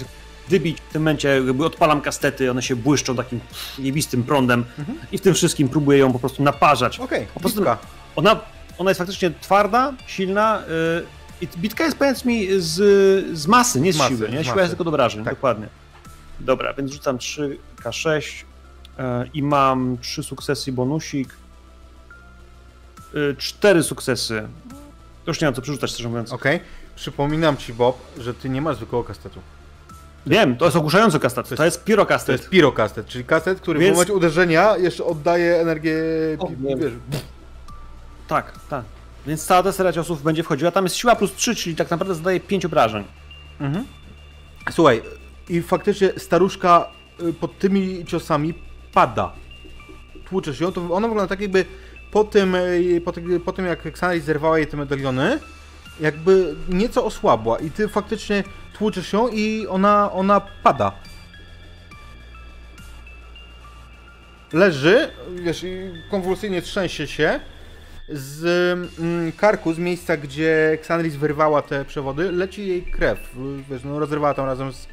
wybić. 0.48 0.78
W 0.88 0.92
tym 0.92 1.02
momencie 1.02 1.28
jakby 1.28 1.64
odpalam 1.66 2.00
kastety, 2.00 2.50
one 2.50 2.62
się 2.62 2.76
błyszczą 2.76 3.16
takim 3.16 3.40
niebistym 3.78 4.22
prądem 4.22 4.64
i 5.12 5.18
w 5.18 5.20
tym 5.20 5.34
wszystkim 5.34 5.68
próbuję 5.68 5.98
ją 5.98 6.12
po 6.12 6.18
prostu 6.18 6.42
naparzać. 6.42 7.00
Okej, 7.00 7.26
Po 7.34 7.40
prostu- 7.40 7.58
bitka. 7.60 7.78
Ona, 8.16 8.40
ona 8.78 8.90
jest 8.90 8.98
faktycznie 8.98 9.30
twarda, 9.40 9.92
silna 10.06 10.62
yy, 10.68 11.06
i 11.40 11.48
bitka 11.58 11.84
jest 11.84 11.98
powiedz 11.98 12.24
mi 12.24 12.48
z, 12.58 12.72
z 13.38 13.46
masy, 13.46 13.80
nie 13.80 13.92
z, 13.92 13.96
Z 13.96 13.98
masy, 13.98 14.16
siły, 14.16 14.28
nie? 14.30 14.44
Siła 14.44 14.56
jest 14.60 14.70
tylko 14.70 14.84
do 14.84 14.90
wrażeń, 14.90 15.24
Tak. 15.24 15.34
dokładnie. 15.34 15.66
Dobra, 16.40 16.72
więc 16.74 16.92
rzucam 16.92 17.18
3K6 17.18 18.44
yy, 18.98 19.04
i 19.34 19.42
mam 19.42 19.98
3 20.00 20.22
sukcesy 20.22 20.70
i 20.70 20.72
bonusik. 20.72 21.28
Yy, 23.14 23.36
4 23.38 23.82
sukcesy. 23.82 24.48
To 25.24 25.30
już 25.30 25.40
nie 25.40 25.46
mam 25.46 25.54
co 25.54 25.62
przerzucać, 25.62 25.90
szczerze 25.90 26.08
mówiąc. 26.08 26.32
Okej. 26.32 26.60
Przypominam 26.96 27.56
ci, 27.56 27.72
Bob, 27.74 27.98
że 28.18 28.34
ty 28.34 28.48
nie 28.48 28.62
masz 28.62 28.76
zwykłego 28.76 29.04
kastetu. 29.04 29.40
Wiem, 30.26 30.56
to 30.56 30.64
jest 30.64 30.76
ogłuszający 30.76 31.20
kastet, 31.20 31.48
to 31.56 31.64
jest, 31.64 31.78
To 31.80 31.84
pirokastet. 31.86 32.40
jest 32.40 32.50
pirokastet, 32.50 33.06
czyli 33.06 33.24
kastet, 33.24 33.60
który 33.60 33.80
Więc- 33.80 33.92
w 33.92 33.94
momencie 33.94 34.12
uderzenia 34.14 34.76
jeszcze 34.76 35.04
oddaje 35.04 35.56
energię. 35.60 35.94
O, 36.38 36.48
wiesz, 36.78 36.92
Tak, 38.28 38.52
tak. 38.70 38.84
Więc 39.26 39.44
cała 39.46 39.62
ta 39.62 39.72
seria 39.72 39.92
ciosów 39.92 40.22
będzie 40.22 40.42
wchodziła. 40.42 40.70
Tam 40.70 40.84
jest 40.84 40.96
siła 40.96 41.16
plus 41.16 41.32
3, 41.34 41.54
czyli 41.54 41.76
tak 41.76 41.90
naprawdę 41.90 42.14
zadaje 42.14 42.40
5 42.40 42.64
obrażeń. 42.64 43.04
Mhm. 43.60 43.84
Słuchaj, 44.70 45.02
i 45.48 45.62
faktycznie 45.62 46.12
staruszka 46.16 46.89
y, 47.23 47.32
pod 47.32 47.58
tymi 47.58 48.05
ciosami 48.05 48.55
pada. 48.92 49.32
Tłuczesz 50.28 50.60
ją, 50.60 50.73
to 50.73 50.81
ona 50.90 51.08
wygląda 51.08 51.28
tak 51.28 51.40
jakby 51.40 51.64
po 52.10 52.24
tym, 52.24 52.55
y, 52.55 53.00
po, 53.05 53.12
tym- 53.12 53.40
po 53.40 53.52
tym 53.52 53.66
jak 53.66 53.86
Xanaris 53.86 54.24
zerwała 54.24 54.58
jej 54.58 54.66
te 54.66 54.76
medaliony, 54.76 55.39
jakby 56.00 56.55
nieco 56.68 57.05
osłabła 57.05 57.58
i 57.58 57.70
ty 57.70 57.89
faktycznie 57.89 58.44
tłuczesz 58.78 59.12
ją 59.12 59.28
i 59.28 59.66
ona, 59.66 60.12
ona 60.12 60.40
pada. 60.40 60.92
Leży, 64.52 65.10
wiesz, 65.34 65.66
konwulsyjnie 66.10 66.62
trzęsie 66.62 67.06
się. 67.06 67.40
Z 68.08 68.44
mm, 68.98 69.32
karku, 69.32 69.73
z 69.73 69.78
miejsca, 69.78 70.16
gdzie 70.16 70.70
Xanris 70.73 71.16
wyrwała 71.16 71.62
te 71.62 71.84
przewody, 71.84 72.32
leci 72.32 72.66
jej 72.66 72.82
krew. 72.82 73.18
Wiesz, 73.70 73.84
no, 73.84 73.98
rozrywała 73.98 74.34
tam 74.34 74.47
razem 74.47 74.73
z, 74.73 74.89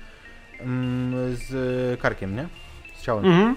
mm, 0.64 1.36
z 1.36 2.00
karkiem, 2.02 2.36
nie? 2.36 2.48
Z 2.98 3.04
ciałem. 3.04 3.26
Mhm. 3.26 3.56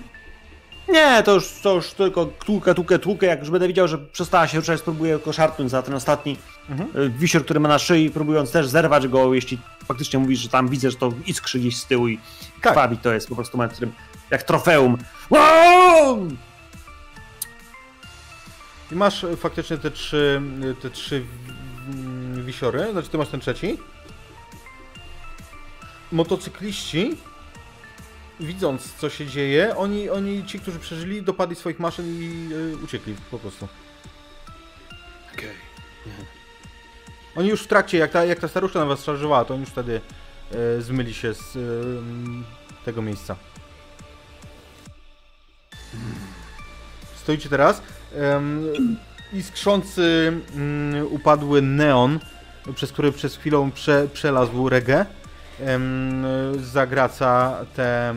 Nie, 0.88 1.22
to 1.22 1.34
już, 1.34 1.48
to 1.62 1.74
już 1.74 1.90
tylko 1.90 2.26
tłukę, 2.26 2.74
tłukę, 2.74 2.98
tłukę. 2.98 3.26
Jak 3.26 3.40
już 3.40 3.50
będę 3.50 3.68
widział, 3.68 3.88
że 3.88 3.98
przestała 3.98 4.48
się 4.48 4.58
ruszać, 4.58 4.80
spróbuję 4.80 5.18
go 5.24 5.32
szarpnąć 5.32 5.70
za 5.70 5.82
ten 5.82 5.94
ostatni 5.94 6.36
Mhm. 6.70 6.90
y, 7.06 7.10
wisior, 7.10 7.44
który 7.44 7.60
ma 7.60 7.68
na 7.68 7.78
szyi, 7.78 8.10
próbując 8.10 8.52
też 8.52 8.66
zerwać 8.66 9.08
go, 9.08 9.34
jeśli 9.34 9.58
faktycznie 9.84 10.18
mówisz, 10.18 10.38
że 10.40 10.48
tam 10.48 10.68
widzę, 10.68 10.90
że 10.90 10.96
to 10.96 11.12
iskrzy 11.26 11.58
gdzieś 11.58 11.76
z 11.76 11.86
tyłu 11.86 12.08
i 12.08 12.18
Tak. 12.62 12.72
krwawi. 12.72 12.96
To 12.96 13.12
jest 13.14 13.28
po 13.28 13.34
prostu 13.34 13.56
moment, 13.56 13.72
w 13.72 13.76
którym 13.76 13.94
jak 14.30 14.42
trofeum. 14.42 14.98
Wow! 15.30 16.28
I 18.92 18.94
masz 18.94 19.24
e, 19.24 19.36
faktycznie 19.36 19.78
te 19.78 19.90
trzy, 19.90 20.42
e, 20.70 20.74
te 20.82 20.90
trzy 20.90 21.24
wisiory, 22.34 22.92
znaczy 22.92 23.08
ty 23.08 23.18
masz 23.18 23.28
ten 23.28 23.40
trzeci. 23.40 23.78
Motocykliści, 26.14 27.16
widząc 28.40 28.94
co 28.94 29.10
się 29.10 29.26
dzieje, 29.26 29.76
oni, 29.76 30.10
oni 30.10 30.44
ci, 30.46 30.60
którzy 30.60 30.78
przeżyli, 30.78 31.22
dopadli 31.22 31.56
swoich 31.56 31.80
maszyn 31.80 32.06
i 32.06 32.48
e, 32.54 32.76
uciekli 32.84 33.14
po 33.30 33.38
prostu. 33.38 33.68
Okej. 35.34 35.50
Oni 37.36 37.48
już 37.48 37.62
w 37.62 37.66
trakcie, 37.66 37.98
jak 37.98 38.10
ta, 38.10 38.24
jak 38.24 38.40
ta 38.40 38.48
staruszka 38.48 38.78
na 38.78 38.84
was 38.84 39.04
szarżowała, 39.04 39.44
to 39.44 39.54
oni 39.54 39.60
już 39.60 39.70
wtedy 39.70 40.00
e, 40.78 40.82
zmyli 40.82 41.14
się 41.14 41.34
z 41.34 41.56
m, 41.56 42.44
tego 42.84 43.02
miejsca. 43.02 43.36
Stoicie 47.16 47.48
teraz. 47.48 47.82
Iskrzący 49.32 50.32
upadły 51.10 51.62
neon, 51.62 52.20
przez 52.74 52.92
który 52.92 53.12
przez 53.12 53.36
chwilę 53.36 53.70
prze, 53.74 54.08
przelazł 54.12 54.68
regę. 54.68 55.06
Zagraca 56.62 57.56
tę 57.76 58.14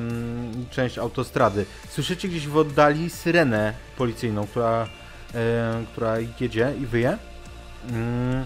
część 0.72 0.98
autostrady. 0.98 1.66
Słyszycie 1.90 2.28
gdzieś 2.28 2.48
w 2.48 2.58
oddali 2.58 3.10
syrenę 3.10 3.74
policyjną, 3.98 4.48
która, 4.48 4.88
która 5.92 6.16
jedzie 6.40 6.74
i 6.82 6.86
wyje. 6.86 7.18
Mm, 7.90 8.46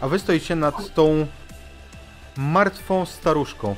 a 0.00 0.08
wy 0.08 0.18
stoicie 0.18 0.56
nad 0.56 0.94
tą 0.94 1.26
martwą 2.36 3.06
staruszką. 3.06 3.74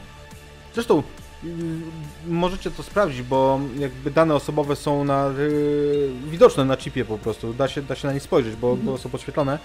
Zresztą 0.75 1.03
mm, 1.45 1.91
możecie 2.29 2.71
to 2.71 2.83
sprawdzić, 2.83 3.23
bo 3.23 3.61
jakby 3.79 4.11
dane 4.11 4.35
osobowe 4.35 4.77
są 4.77 5.05
na, 5.05 5.29
y, 5.39 6.11
widoczne 6.25 6.65
na 6.65 6.77
chipie 6.77 7.05
po 7.05 7.19
prostu. 7.19 7.55
Da 7.55 7.69
się, 7.69 7.83
da 7.83 7.95
się 7.95 8.09
na 8.09 8.15
nie 8.15 8.21
spojrzeć, 8.21 8.57
bo, 8.57 8.77
bo 8.77 8.99
są 8.99 9.09
podświetlone. 9.11 9.59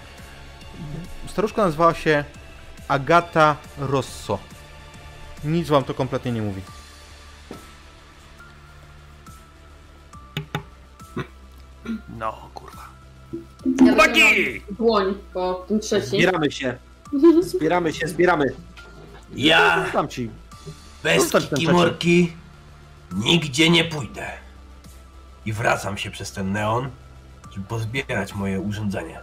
Staruszka 1.28 1.66
nazywała 1.66 1.94
się 1.94 2.24
Agata 2.88 3.56
Rosso. 3.78 4.40
Nic 5.46 5.68
wam 5.70 5.84
to 5.84 5.94
kompletnie 5.94 6.32
nie 6.32 6.42
mówi. 6.42 6.62
No, 12.18 12.50
kurwa. 12.54 12.82
Ja 13.86 13.94
Chłopaki! 13.94 14.62
dłoń 14.72 15.14
po 15.34 15.66
tym 15.68 15.80
trzecim. 15.80 16.10
Zbieramy 16.10 16.52
się. 16.52 16.78
Zbieramy 17.42 17.94
się, 17.94 18.08
zbieramy. 18.08 18.46
Ja 19.36 19.86
Tam 19.94 20.08
ci. 20.08 20.30
bez 21.04 21.22
Zostać 21.24 21.48
ten 21.48 21.60
kikimorki 21.60 22.34
nigdzie 23.16 23.70
nie 23.70 23.84
pójdę. 23.86 24.28
I 25.46 25.54
wracam 25.54 25.98
się 25.98 26.12
przez 26.12 26.32
ten 26.32 26.52
neon, 26.52 26.90
żeby 27.52 27.68
pozbierać 27.68 28.34
moje 28.36 28.62
urządzenie. 28.62 29.20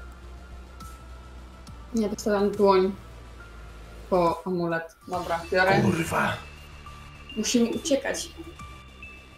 Nie, 1.94 2.09
wystawiam 2.09 2.51
dłoń 2.51 2.92
po 4.12 4.42
amulet. 4.47 4.97
Dobra, 5.08 5.41
biorę. 5.52 5.81
Kurwa. 5.82 6.36
Musimy 7.36 7.70
uciekać. 7.70 8.28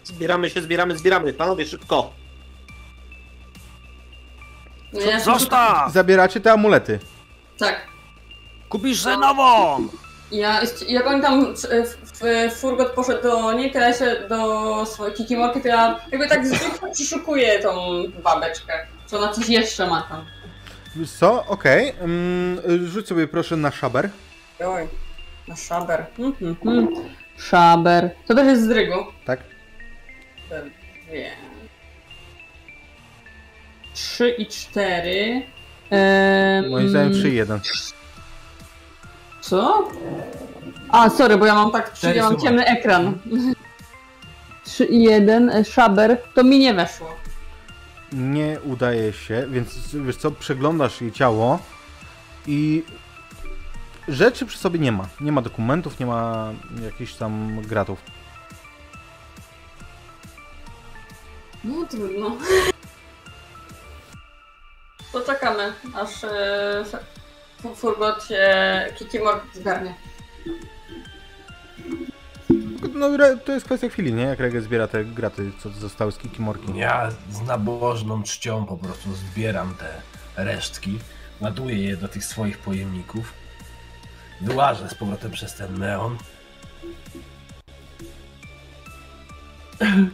Zbieramy 0.03 0.49
się, 0.49 0.61
zbieramy, 0.61 0.97
zbieramy. 0.97 1.33
Panowie, 1.33 1.65
szybko. 1.65 2.13
No 4.93 5.01
ja 5.01 5.19
Zostaw! 5.19 5.91
Zabieracie 5.91 6.39
te 6.39 6.51
amulety. 6.51 6.99
Tak. 7.57 7.87
Kupisz 8.69 9.01
sobie 9.01 9.17
nową! 9.17 9.87
Ja, 10.31 10.61
jak 10.87 11.07
on 11.07 11.21
tam 11.21 11.55
w, 11.55 11.59
w, 11.61 12.21
w 12.53 12.59
furgot 12.59 12.91
poszedł 12.91 13.23
do 13.23 13.53
niej, 13.53 13.71
to 13.71 13.79
ja 13.79 13.93
się 13.93 14.15
do 14.29 14.85
swojej 14.85 15.15
kikimorki, 15.15 15.61
to 15.61 15.67
ja 15.67 15.99
jakby 16.11 16.27
tak 16.27 16.47
z 16.47 16.51
ducha 16.51 16.87
przeszukuję 16.93 17.59
tą 17.59 18.03
babeczkę. 18.23 18.73
Czy 19.09 19.17
ona 19.17 19.33
coś 19.33 19.49
jeszcze 19.49 19.87
ma 19.87 20.01
tam. 20.01 20.25
Co? 21.19 21.45
Okej. 21.45 21.93
Mm, 21.99 22.87
rzuć 22.87 23.07
sobie 23.07 23.27
proszę 23.27 23.57
na 23.57 23.71
szaber. 23.71 24.09
Oj, 24.59 24.87
na 25.47 25.55
szaber. 25.55 26.05
Mhm, 26.19 26.55
mhm. 26.65 26.87
Szaber. 27.37 28.09
To 28.27 28.35
też 28.35 28.47
jest 28.47 28.63
z 28.63 28.67
drygu. 28.67 28.95
Tak? 29.25 29.39
Dwie. 31.07 31.31
Trzy 33.93 34.29
i 34.29 34.45
cztery. 34.47 35.41
Ehm, 35.89 36.69
Moim 36.69 36.89
zdaniem 36.89 37.13
3-1. 37.13 37.59
Co? 39.41 39.89
A, 40.89 41.09
sorry, 41.09 41.37
bo 41.37 41.45
ja 41.45 41.55
mam 41.55 41.71
tak, 41.71 41.91
ja 42.15 42.23
mam 42.23 42.39
ciemny 42.39 42.65
ekran. 42.65 43.13
3 44.65 44.85
i 44.85 45.03
1, 45.03 45.63
szaber, 45.65 46.17
to 46.35 46.43
mi 46.43 46.59
nie 46.59 46.73
weszło. 46.73 47.15
Nie 48.13 48.57
udaje 48.63 49.13
się, 49.13 49.47
więc 49.49 49.95
wiesz 49.95 50.15
co, 50.17 50.31
przeglądasz 50.31 51.01
jej 51.01 51.11
ciało 51.11 51.59
i 52.47 52.83
rzeczy 54.07 54.45
przy 54.45 54.57
sobie 54.57 54.79
nie 54.79 54.91
ma. 54.91 55.07
Nie 55.21 55.31
ma 55.31 55.41
dokumentów, 55.41 55.99
nie 55.99 56.05
ma 56.05 56.51
jakichś 56.83 57.13
tam 57.13 57.61
gratów. 57.61 58.01
No 61.63 61.85
trudno. 61.89 62.37
Poczekamy, 65.13 65.73
aż 65.95 66.23
e, 66.23 66.83
fu- 67.61 67.75
furgot 67.75 68.23
się 68.27 68.45
Kikimor 68.97 69.41
zgarnie. 69.53 69.95
No 72.93 73.07
to 73.45 73.51
jest 73.51 73.65
kwestia 73.65 73.89
chwili, 73.89 74.13
nie? 74.13 74.23
Jak 74.23 74.39
Regę 74.39 74.61
zbiera 74.61 74.87
te 74.87 75.05
graty, 75.05 75.51
co 75.59 75.69
zostały 75.69 76.11
z 76.11 76.17
Kikimorki. 76.17 76.77
Ja 76.77 77.11
z 77.31 77.41
nabożną 77.41 78.23
czcią 78.23 78.65
po 78.65 78.77
prostu 78.77 79.13
zbieram 79.13 79.75
te 79.75 80.01
resztki, 80.43 80.99
ładuję 81.41 81.83
je 81.83 81.97
do 81.97 82.07
tych 82.07 82.25
swoich 82.25 82.57
pojemników, 82.57 83.33
wyłażę 84.41 84.89
z 84.89 84.95
powrotem 84.95 85.31
przez 85.31 85.53
ten 85.53 85.79
neon. 85.79 86.17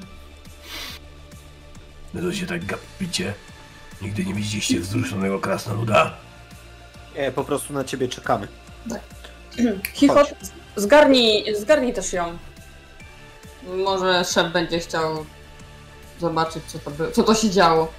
Wy 2.14 2.22
to 2.22 2.34
się 2.34 2.48
tak 2.48 2.66
gapicie? 2.66 3.34
Nigdy 4.02 4.26
nie 4.26 4.34
widzieliście 4.34 4.80
wzruszonego 4.80 5.40
krasnoluda? 5.40 6.18
Nie, 7.16 7.32
po 7.32 7.44
prostu 7.44 7.74
na 7.74 7.84
ciebie 7.84 8.08
czekamy. 8.08 8.48
Chichot, 9.94 10.34
zgarnij, 10.76 11.56
zgarnij 11.56 11.94
też 11.94 12.14
ją. 12.14 12.38
Może 13.64 14.26
szef 14.26 14.52
będzie 14.52 14.80
chciał 14.80 15.26
zobaczyć, 16.20 16.64
co 16.68 16.80
to, 16.80 16.92
by, 16.92 17.12
co 17.12 17.24
to 17.24 17.36
się 17.36 17.50
działo. 17.50 17.92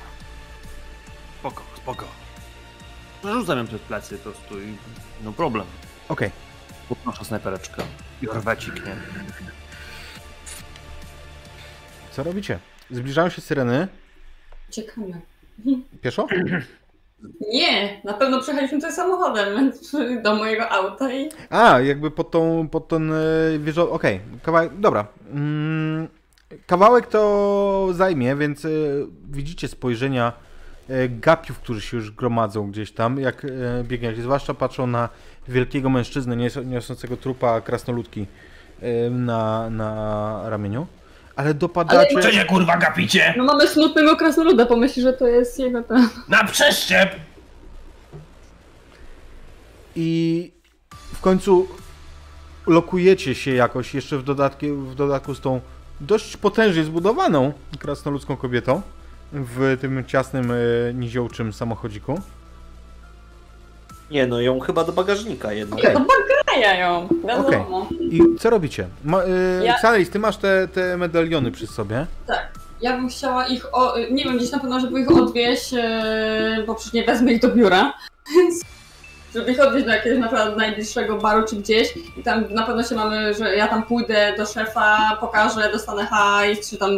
Spoko, 1.41 1.63
spoko. 1.77 2.05
Rzucam 3.25 3.59
ją 3.59 3.67
przez 3.67 3.81
plecy 3.81 4.19
po 4.19 4.31
prostu 4.31 4.61
i 4.61 4.77
no 5.23 5.33
problem. 5.33 5.67
Okej. 6.13 6.31
Podnoszę 6.89 7.25
snajpereczkę. 7.25 7.83
I 8.23 8.29
orwecik, 8.29 8.75
nie? 8.87 8.95
Co 12.11 12.23
robicie? 12.23 12.59
Zbliżają 12.91 13.29
się 13.29 13.41
syreny. 13.41 13.89
Ciekawe. 14.71 15.21
Pieszo? 16.01 16.27
Nie, 17.53 18.01
na 18.05 18.13
pewno 18.13 18.41
przejechaliśmy 18.41 18.81
tym 18.81 18.93
samochodem 18.93 19.73
do 20.23 20.35
mojego 20.35 20.69
auta 20.69 21.13
i 21.13 21.29
A, 21.51 21.81
jakby 21.81 22.11
pod 22.11 22.31
tą, 22.31 22.69
pod 22.69 22.89
ten 22.89 23.13
e, 23.13 23.19
wieżo... 23.59 23.91
Okej, 23.91 24.21
kawałek, 24.43 24.81
dobra. 24.81 25.07
Mm, 25.31 26.09
kawałek 26.67 27.07
to 27.07 27.89
zajmie, 27.93 28.37
więc 28.37 28.65
e, 28.65 28.69
widzicie 29.31 29.69
spojrzenia 29.69 30.33
e, 30.89 31.09
gapiów, 31.09 31.59
którzy 31.59 31.81
się 31.81 31.97
już 31.97 32.11
gromadzą 32.11 32.71
gdzieś 32.71 32.93
tam, 32.93 33.21
jak 33.21 33.47
biegniecie. 33.83 34.23
Zwłaszcza 34.23 34.55
patrzą 34.55 34.87
na 34.87 35.09
wielkiego 35.49 35.91
mężczyznę 35.91 36.37
nies- 36.37 36.67
niosącego 36.67 37.17
trupa 37.17 37.61
krasnoludki 37.61 38.27
na, 39.11 39.71
na 39.71 40.51
ramieniu. 40.51 40.87
Ale 41.37 41.55
dopadacie... 41.55 42.21
Co 42.21 42.33
się 42.33 42.45
kurwa 42.45 42.77
gapicie? 42.77 43.35
no 43.37 43.45
mamy 43.45 43.69
smutnego 43.69 44.17
krasnoluda, 44.17 44.67
pomyśli, 44.67 45.03
że 45.03 45.13
to 45.13 45.27
jest 45.27 45.59
jego 45.59 45.83
ten... 45.83 46.09
Na 46.29 46.45
przeszczep! 46.45 47.17
I 49.97 50.51
w 51.15 51.21
końcu 51.21 51.69
lokujecie 52.67 53.35
się 53.35 53.55
jakoś 53.55 53.95
jeszcze 53.95 54.19
w, 54.19 54.23
dodatki, 54.23 54.73
w 54.73 54.95
dodatku 54.95 55.35
z 55.35 55.41
tą 55.41 55.61
dość 56.01 56.37
potężnie 56.37 56.85
zbudowaną 56.85 57.53
krasnoludzką 57.79 58.37
kobietą 58.37 58.83
w 59.33 59.77
tym 59.81 60.05
ciasnym, 60.05 60.51
e, 60.51 60.55
niziołczym 60.95 61.53
samochodziku. 61.53 62.21
Nie 64.13 64.27
no, 64.27 64.41
ją 64.41 64.61
chyba 64.61 64.85
do 64.85 64.93
bagażnika 64.93 65.53
jednak. 65.53 65.79
Okej. 65.79 65.95
To 65.95 66.01
bagaja 66.47 66.75
ją, 66.75 67.09
wiadomo. 67.25 67.89
I 68.01 68.21
co 68.39 68.51
robicie? 68.51 68.87
Ma, 69.05 69.23
e, 69.23 69.65
Ja- 69.65 69.75
Xalis, 69.75 70.11
ty 70.11 70.19
masz 70.19 70.37
te, 70.37 70.69
te 70.69 70.97
medaliony 70.97 71.51
przy 71.51 71.67
sobie. 71.67 72.07
Tak. 72.27 72.53
Ja 72.81 72.97
bym 72.97 73.09
chciała 73.09 73.47
ich, 73.47 73.75
o, 73.75 73.95
nie 74.11 74.25
wiem, 74.25 74.37
gdzieś 74.37 74.51
na 74.51 74.59
pewno, 74.59 74.81
żeby 74.81 75.01
ich 75.01 75.11
odwieźć, 75.11 75.75
e, 75.75 76.65
bo 76.67 76.75
przecież 76.75 76.93
nie 76.93 77.05
wezmę 77.05 77.33
ich 77.33 77.41
do 77.41 77.49
biura, 77.49 77.93
więc 78.37 78.61
żeby 79.35 79.53
ich 79.53 79.61
odwieźć 79.61 79.87
do 79.87 79.93
jakiegoś 79.93 80.19
naprawdę 80.19 80.57
najbliższego 80.57 81.19
baru 81.19 81.47
czy 81.49 81.57
gdzieś 81.57 81.89
i 82.17 82.23
tam 82.23 82.45
na 82.55 82.63
pewno 82.67 82.83
się 82.83 82.95
mamy, 82.95 83.35
że 83.35 83.57
ja 83.57 83.69
tam 83.69 83.83
pójdę 83.83 84.35
do 84.37 84.47
szefa, 84.47 85.17
pokażę, 85.21 85.73
dostanę 85.73 86.07
hajs, 86.07 86.71
czy 86.71 86.77
tam 86.79 86.91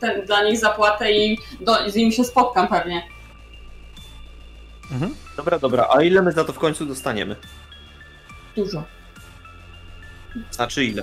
ten, 0.00 0.26
dla 0.26 0.42
nich 0.44 0.58
zapłatę 0.58 1.12
i 1.12 1.38
do, 1.60 1.90
z 1.90 1.94
nimi 1.94 2.12
się 2.12 2.24
spotkam 2.24 2.68
pewnie. 2.68 3.02
Dobra, 5.36 5.58
dobra, 5.58 5.86
a 5.96 6.02
ile 6.02 6.22
my 6.22 6.32
za 6.32 6.44
to 6.44 6.52
w 6.52 6.58
końcu 6.58 6.86
dostaniemy? 6.86 7.36
Dużo. 8.56 8.84
Znaczy 10.50 10.84
ile? 10.84 11.02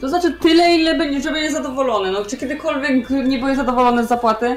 To 0.00 0.08
znaczy 0.08 0.32
tyle, 0.32 0.74
ile 0.76 0.98
będzie, 0.98 1.32
będzie 1.32 1.52
zadowolony. 1.52 2.12
No, 2.12 2.24
czy 2.24 2.36
kiedykolwiek 2.36 3.10
nie 3.10 3.38
byłeś 3.38 3.56
zadowolony 3.56 4.04
z 4.04 4.08
zapłaty? 4.08 4.56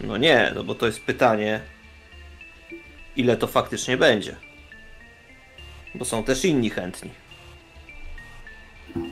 No 0.00 0.16
nie, 0.16 0.52
no 0.54 0.64
bo 0.64 0.74
to 0.74 0.86
jest 0.86 1.00
pytanie, 1.04 1.60
ile 3.16 3.36
to 3.36 3.46
faktycznie 3.46 3.96
będzie. 3.96 4.36
Bo 5.94 6.04
są 6.04 6.24
też 6.24 6.44
inni 6.44 6.70
chętni. 6.70 7.10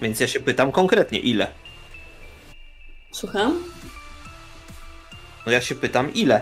Więc 0.03 0.21
ja 0.21 0.29
się 0.29 0.41
pytam 0.41 0.73
konkretnie, 0.73 1.19
ile? 1.19 1.47
Słucham? 3.13 3.65
No 5.47 5.53
ja 5.53 5.61
się 5.61 5.75
pytam, 5.75 6.15
ile? 6.15 6.41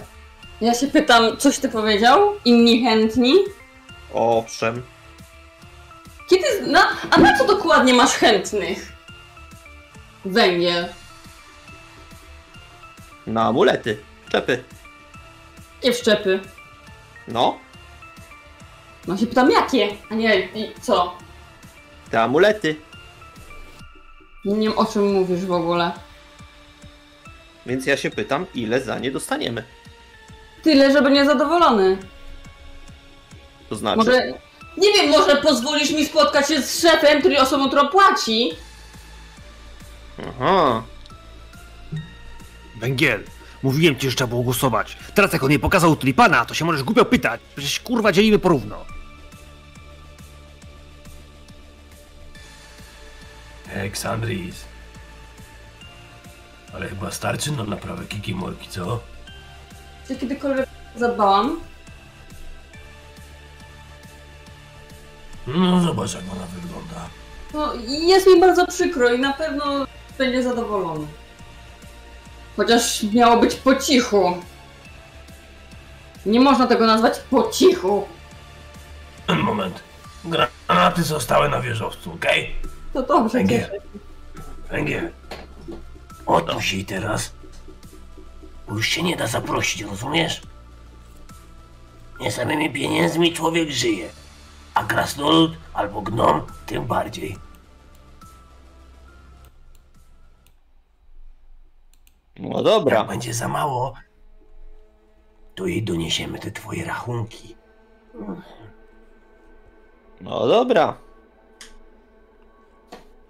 Ja 0.61 0.75
się 0.75 0.87
pytam, 0.87 1.37
coś 1.37 1.59
ty 1.59 1.69
powiedział? 1.69 2.21
Inni 2.45 2.85
chętni? 2.85 3.35
Owszem. 4.15 4.83
Kiedy. 6.31 6.67
Na, 6.73 6.89
a 7.11 7.19
na 7.19 7.39
co 7.39 7.47
dokładnie 7.47 7.95
masz 7.95 8.11
chętnych? 8.13 8.93
Węgiel. 10.25 10.89
Na 13.27 13.43
amulety, 13.47 13.99
czepy. 14.33 14.65
Nie 15.85 15.93
wszczepy. 15.93 16.41
No, 17.29 17.59
No 19.07 19.17
się 19.17 19.27
pytam 19.27 19.51
jakie, 19.51 19.89
a 20.11 20.15
nie 20.15 20.39
i 20.41 20.73
co? 20.81 21.15
te 22.11 22.23
amulety. 22.23 22.77
Nie 24.45 24.69
wiem 24.69 24.79
o 24.79 24.85
czym 24.85 25.13
mówisz 25.13 25.45
w 25.45 25.53
ogóle. 25.53 25.93
Więc 27.67 27.87
ja 27.87 27.97
się 27.97 28.11
pytam, 28.11 28.47
ile 28.55 28.81
za 28.81 28.99
nie 28.99 29.11
dostaniemy. 29.11 29.65
Tyle, 30.63 30.93
żeby 30.93 31.11
nie 31.11 31.25
zadowolony. 31.25 31.99
To 33.69 33.77
znaczy, 33.77 33.97
Może. 33.97 34.33
Nie 34.77 34.93
wiem, 34.93 35.11
może 35.11 35.37
pozwolisz 35.37 35.91
mi 35.91 36.07
spotkać 36.07 36.49
się 36.49 36.63
z 36.63 36.81
szefem, 36.81 37.21
który 37.21 37.41
osobą, 37.41 37.67
którą 37.69 37.89
płaci? 37.89 38.51
aha, 40.29 40.83
Węgiel, 42.81 43.25
mówiłem 43.63 43.97
ci, 43.99 44.11
że 44.11 44.17
trzeba 44.17 44.29
było 44.29 44.43
głosować. 44.43 44.97
Teraz 45.15 45.33
jak 45.33 45.43
on 45.43 45.51
nie 45.51 45.59
pokazał 45.59 45.97
tulipana, 45.97 46.45
to 46.45 46.55
się 46.55 46.65
możesz 46.65 46.83
głupio 46.83 47.05
pytać. 47.05 47.41
Przecież 47.57 47.81
kurwa 47.81 48.13
dzielimy 48.13 48.39
porówno. 48.39 48.85
Eksandris. 53.73 54.65
Ale 56.75 56.89
chyba 56.89 57.11
starczy 57.11 57.53
nam 57.53 57.71
naprawę 57.71 58.05
kikimorki, 58.05 58.69
co? 58.69 59.01
Czy 60.09 60.17
kiedykolwiek 60.17 60.69
zadbałam? 60.97 61.61
No 65.47 65.81
zobacz 65.81 66.15
jak 66.15 66.23
ona 66.33 66.47
wygląda. 66.47 67.09
No, 67.55 67.73
jest 68.09 68.27
mi 68.27 68.41
bardzo 68.41 68.67
przykro 68.67 69.13
i 69.13 69.19
na 69.19 69.33
pewno 69.33 69.87
będzie 70.19 70.43
zadowolony. 70.43 71.07
Chociaż 72.57 73.03
miało 73.03 73.37
być 73.37 73.55
po 73.55 73.75
cichu. 73.77 74.37
Nie 76.27 76.41
można 76.41 76.67
tego 76.67 76.87
nazwać 76.87 77.19
po 77.31 77.51
cichu. 77.51 78.09
Moment. 79.29 79.83
Granaty 80.25 81.03
zostały 81.03 81.49
na 81.49 81.61
wieżowcu, 81.61 82.13
okej? 82.13 82.55
To 82.93 83.03
dobrze, 83.03 83.39
Węgiel. 84.71 85.11
Cieszę 86.27 86.63
się. 86.63 86.77
Jej 86.77 86.85
teraz. 86.85 87.33
Bo 88.69 88.75
już 88.75 88.87
się 88.89 89.03
nie 89.03 89.17
da 89.17 89.27
zaprosić, 89.27 89.83
rozumiesz? 89.83 90.43
Nie 92.21 92.33
samymi 92.33 92.73
pieniędzmi 92.73 93.33
człowiek 93.33 93.71
żyje. 93.71 94.09
A 94.75 94.85
krasnolud 94.85 95.53
albo 95.75 96.03
gnom 96.03 96.47
tym 96.67 96.87
bardziej. 96.87 97.37
No 102.37 102.63
dobra. 102.63 102.99
Jak 102.99 103.09
będzie 103.09 103.35
za 103.35 103.49
mało, 103.49 103.95
to 105.55 105.67
jej 105.67 105.83
doniesiemy 105.83 106.39
te 106.39 106.51
twoje 106.51 106.85
rachunki. 106.85 107.57
No 110.21 110.47
dobra. 110.47 110.99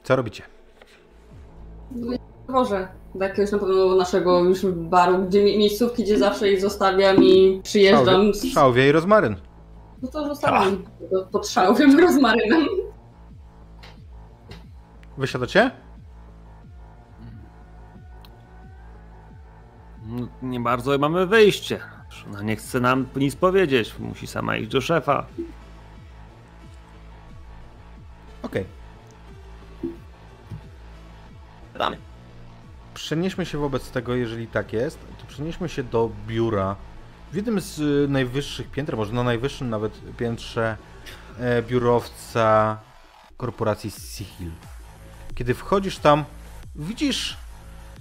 Co 0.03 0.17
robicie? 0.17 0.43
Może 2.49 2.89
do 3.15 3.25
jakiegoś 3.25 3.53
na 3.53 3.59
pewno 3.59 3.95
naszego 3.95 4.41
już 4.45 4.67
baru, 4.67 5.19
gdzie 5.19 5.45
mi- 5.45 5.59
miejscówki, 5.59 6.03
gdzie 6.05 6.19
zawsze 6.19 6.53
ich 6.53 6.61
zostawiam 6.61 7.25
i 7.25 7.61
przyjeżdżam. 7.65 8.07
Szałwie, 8.07 8.35
Z... 8.35 8.53
szałwie 8.55 8.89
i 8.89 8.93
rozmaryn. 8.93 9.37
No 10.03 10.09
to 10.09 10.29
zostawiam 10.29 10.85
go 11.11 11.27
pod 11.33 11.49
szałwiem 11.49 11.99
rozmarynem. 12.07 12.67
Wysiadacie? 15.19 15.71
No, 20.07 20.29
Nie 20.43 20.61
bardzo 20.61 20.99
mamy 20.99 21.27
wyjście. 21.27 21.81
Ona 22.31 22.43
nie 22.43 22.57
chce 22.57 22.81
nam 22.81 23.07
nic 23.17 23.37
powiedzieć. 23.37 23.95
Musi 23.99 24.27
sama 24.27 24.57
iść 24.57 24.71
do 24.71 24.81
szefa. 24.81 25.27
Okej. 28.43 28.65
Damy. 31.79 31.97
Przenieśmy 32.95 33.47
się 33.47 33.59
wobec 33.59 33.91
tego, 33.91 34.15
jeżeli 34.15 34.47
tak 34.47 34.73
jest, 34.73 34.99
to 35.21 35.27
przenieśmy 35.27 35.69
się 35.69 35.83
do 35.83 36.11
biura. 36.27 36.77
W 37.33 37.37
jednym 37.37 37.61
z 37.61 37.79
y, 37.79 38.07
najwyższych 38.09 38.71
pięter, 38.71 38.97
może 38.97 39.13
na 39.13 39.23
najwyższym 39.23 39.71
nawet 39.71 40.17
piętrze 40.17 40.77
e, 41.39 41.63
biurowca 41.63 42.79
korporacji 43.37 43.91
Sihil. 43.91 44.51
Kiedy 45.35 45.55
wchodzisz 45.55 45.99
tam, 45.99 46.25
widzisz 46.77 47.37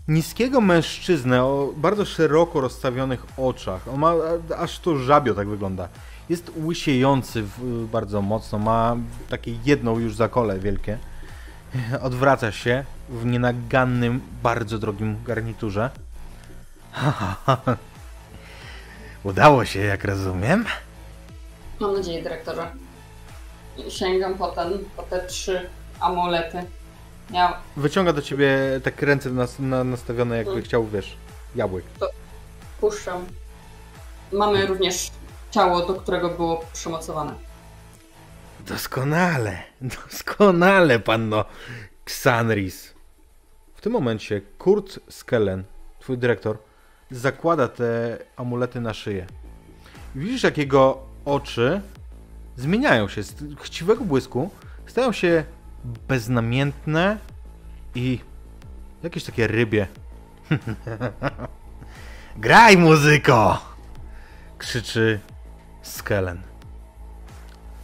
niskiego 0.08 0.62
mężczyznę 0.62 1.44
o 1.44 1.74
bardzo 1.78 2.06
szeroko 2.06 2.62
rozstawionych 2.62 3.26
oczach. 3.38 3.88
On 3.88 4.00
ma 4.00 4.14
aż 4.58 4.80
to 4.80 4.98
żabio 4.98 5.34
tak 5.34 5.48
wygląda. 5.48 5.90
Jest 6.30 6.52
łysiejący 6.64 7.44
w, 7.44 7.88
bardzo 7.92 8.22
mocno, 8.22 8.60
ma 8.60 8.96
takie 9.30 9.56
jedno 9.66 10.00
już 10.00 10.16
zakole 10.16 10.60
wielkie. 10.60 10.98
Odwraca 12.02 12.52
się 12.52 12.86
w 13.14 13.26
nienagannym, 13.26 14.22
bardzo 14.44 14.80
drogim 14.80 15.24
garniturze. 15.24 15.90
Udało 19.24 19.66
się, 19.66 19.80
jak 19.80 20.04
rozumiem. 20.04 20.66
Mam 21.80 21.94
nadzieję, 21.94 22.24
dyrektorze. 22.24 22.72
Sięgam 23.90 24.36
po, 24.38 24.48
ten, 24.48 24.72
po 24.98 25.04
te 25.04 25.28
trzy 25.28 25.70
amulety. 26.00 26.58
Miał 27.32 27.54
Wyciąga 27.78 28.14
do 28.14 28.22
ciebie 28.22 28.58
tak 28.84 29.02
ręce 29.02 29.30
nas, 29.30 29.60
na, 29.60 29.84
nastawione, 29.84 30.38
jakby 30.38 30.52
Mhm. 30.52 30.66
chciał, 30.66 30.88
wiesz, 30.88 31.18
jabłek. 31.56 31.86
puszczam. 32.82 33.26
Mamy 34.32 34.66
również 34.66 35.12
ciało, 35.52 35.86
do 35.86 35.94
którego 35.96 36.30
było 36.30 36.66
przymocowane. 36.74 37.34
Doskonale, 38.60 39.64
doskonale, 39.82 41.00
panno 41.00 41.46
Xanris. 42.06 42.93
Tym 43.84 43.94
momencie 43.94 44.42
Kurt 44.42 45.00
Skellen, 45.10 45.64
twój 46.00 46.18
dyrektor, 46.18 46.58
zakłada 47.12 47.68
te 47.68 48.18
amulety 48.36 48.82
na 48.82 48.94
szyję. 48.94 49.28
Widzisz, 50.16 50.44
jak 50.44 50.58
jego 50.58 51.04
oczy 51.26 51.82
zmieniają 52.56 53.08
się 53.08 53.24
z 53.24 53.36
chciwego 53.62 54.06
błysku, 54.06 54.50
stają 54.86 55.12
się 55.12 55.44
beznamiętne 56.08 57.18
i 57.96 58.20
jakieś 59.04 59.24
takie 59.24 59.48
rybie. 59.48 59.88
Graj, 62.38 62.78
muzyko! 62.78 63.62
krzyczy 64.58 65.20
Skellen. 65.82 66.42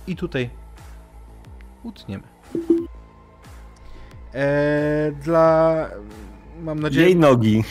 I 0.08 0.16
tutaj 0.16 0.50
utniemy. 1.84 2.24
Eee, 4.34 5.12
dla. 5.12 5.90
Mam 6.62 6.80
nadzieję. 6.80 7.06
Jej 7.06 7.16
nogi. 7.16 7.64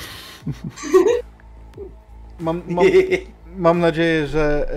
Mam, 2.41 2.63
mam, 2.69 2.87
mam 3.57 3.81
nadzieję, 3.81 4.27
że 4.27 4.69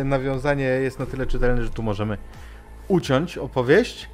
e, 0.00 0.04
nawiązanie 0.04 0.64
jest 0.64 0.98
na 0.98 1.06
tyle 1.06 1.26
czytelne, 1.26 1.62
że 1.62 1.70
tu 1.70 1.82
możemy 1.82 2.18
uciąć 2.88 3.38
opowieść. 3.38 4.08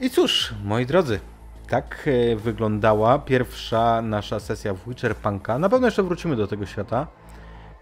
I 0.00 0.10
cóż, 0.10 0.54
moi 0.64 0.86
drodzy, 0.86 1.20
tak 1.68 2.08
e, 2.32 2.36
wyglądała 2.36 3.18
pierwsza 3.18 4.02
nasza 4.02 4.40
sesja 4.40 4.74
w 4.74 4.88
Witcher 4.88 5.16
Punka. 5.16 5.58
Na 5.58 5.68
pewno 5.68 5.86
jeszcze 5.86 6.02
wrócimy 6.02 6.36
do 6.36 6.46
tego 6.46 6.66
świata. 6.66 7.06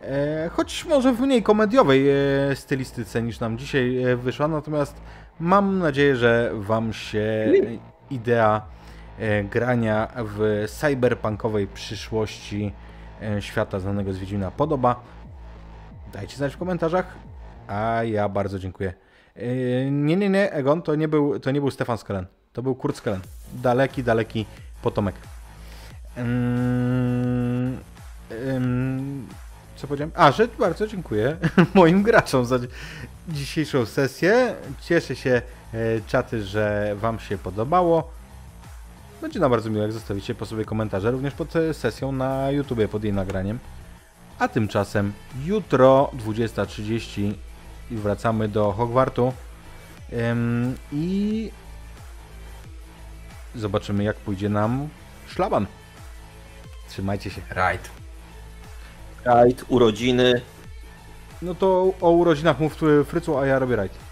E, 0.03 0.51
choć 0.53 0.85
może 0.85 1.12
w 1.12 1.20
mniej 1.20 1.43
komediowej 1.43 2.09
e, 2.11 2.17
stylistyce 2.57 3.23
niż 3.23 3.41
nam 3.41 3.59
dzisiaj 3.59 4.03
e, 4.03 4.17
wyszła, 4.17 4.49
natomiast 4.49 5.01
mam 5.41 5.78
nadzieję, 5.78 6.17
że 6.17 6.51
Wam 6.55 6.93
się 6.93 7.53
idea 8.11 8.62
e, 9.19 9.45
grania 9.45 10.09
w 10.17 10.65
cyberpunkowej 10.69 11.67
przyszłości 11.67 12.73
e, 13.23 13.43
świata 13.43 13.81
znanego 13.81 14.12
z 14.12 14.19
Wiedźmina 14.19 14.51
podoba. 14.51 15.01
Dajcie 16.12 16.37
znać 16.37 16.55
w 16.55 16.59
komentarzach, 16.59 17.17
a 17.69 18.05
ja 18.05 18.28
bardzo 18.28 18.59
dziękuję. 18.59 18.95
E, 19.37 19.91
Nie, 19.91 20.17
nie, 20.17 20.28
nie, 20.28 20.53
Egon, 20.53 20.83
to 20.83 20.95
nie 20.95 21.09
był, 21.09 21.41
to 21.41 21.51
nie 21.51 21.61
był 21.61 21.70
Stefan 21.70 21.99
Skelen, 21.99 22.27
to 22.53 22.62
był 22.62 22.75
Kurt 22.75 22.97
Skelen. 22.97 23.20
Daleki, 23.53 24.03
daleki 24.03 24.47
potomek. 24.83 25.15
Ym, 26.19 27.78
ym, 28.49 29.27
co 29.77 29.87
powiedziałem? 29.87 30.12
A, 30.15 30.33
że 30.33 30.49
bardzo 30.59 30.87
dziękuję 30.87 31.37
moim 31.75 32.03
graczom 32.03 32.47
za 32.47 32.59
dzisiejszą 33.28 33.87
sesję. 33.87 34.55
Cieszę 34.81 35.17
się, 35.17 35.43
czaty, 36.07 36.43
że 36.43 36.95
Wam 36.97 37.19
się 37.19 37.39
podobało. 37.39 38.11
Będzie 39.21 39.41
nam 39.41 39.51
bardzo 39.51 39.71
miło, 39.71 39.83
jak 39.83 39.93
zostawicie 39.93 40.35
po 40.35 40.47
sobie 40.47 40.65
komentarze, 40.65 41.11
również 41.11 41.35
pod 41.35 41.57
e, 41.57 41.75
sesją 41.75 42.13
na 42.13 42.51
YouTube, 42.51 42.89
pod 42.91 43.05
jej 43.05 43.13
nagraniem. 43.13 43.59
A 44.39 44.49
tymczasem 44.49 45.13
jutro 45.45 46.11
20.30 46.27 47.35
i 47.91 47.97
wracamy 47.97 48.49
do 48.49 48.73
Hogwartu. 48.73 49.33
Ym, 50.13 50.77
I 50.93 51.51
zobaczymy, 53.55 54.05
jak 54.05 54.17
pójdzie 54.17 54.49
nam 54.49 54.89
szlaban. 55.27 55.67
Trzymajcie 56.89 57.31
się. 57.31 57.41
Right. 57.51 57.91
Rajd, 59.25 59.65
urodziny. 59.69 60.41
No 61.43 61.55
to 61.55 61.93
o 62.01 62.11
urodzinach 62.11 62.61
mów 62.61 62.77
Frycu, 63.07 63.39
a 63.39 63.47
ja 63.47 63.59
robię 63.59 63.77
rajd. 63.77 64.08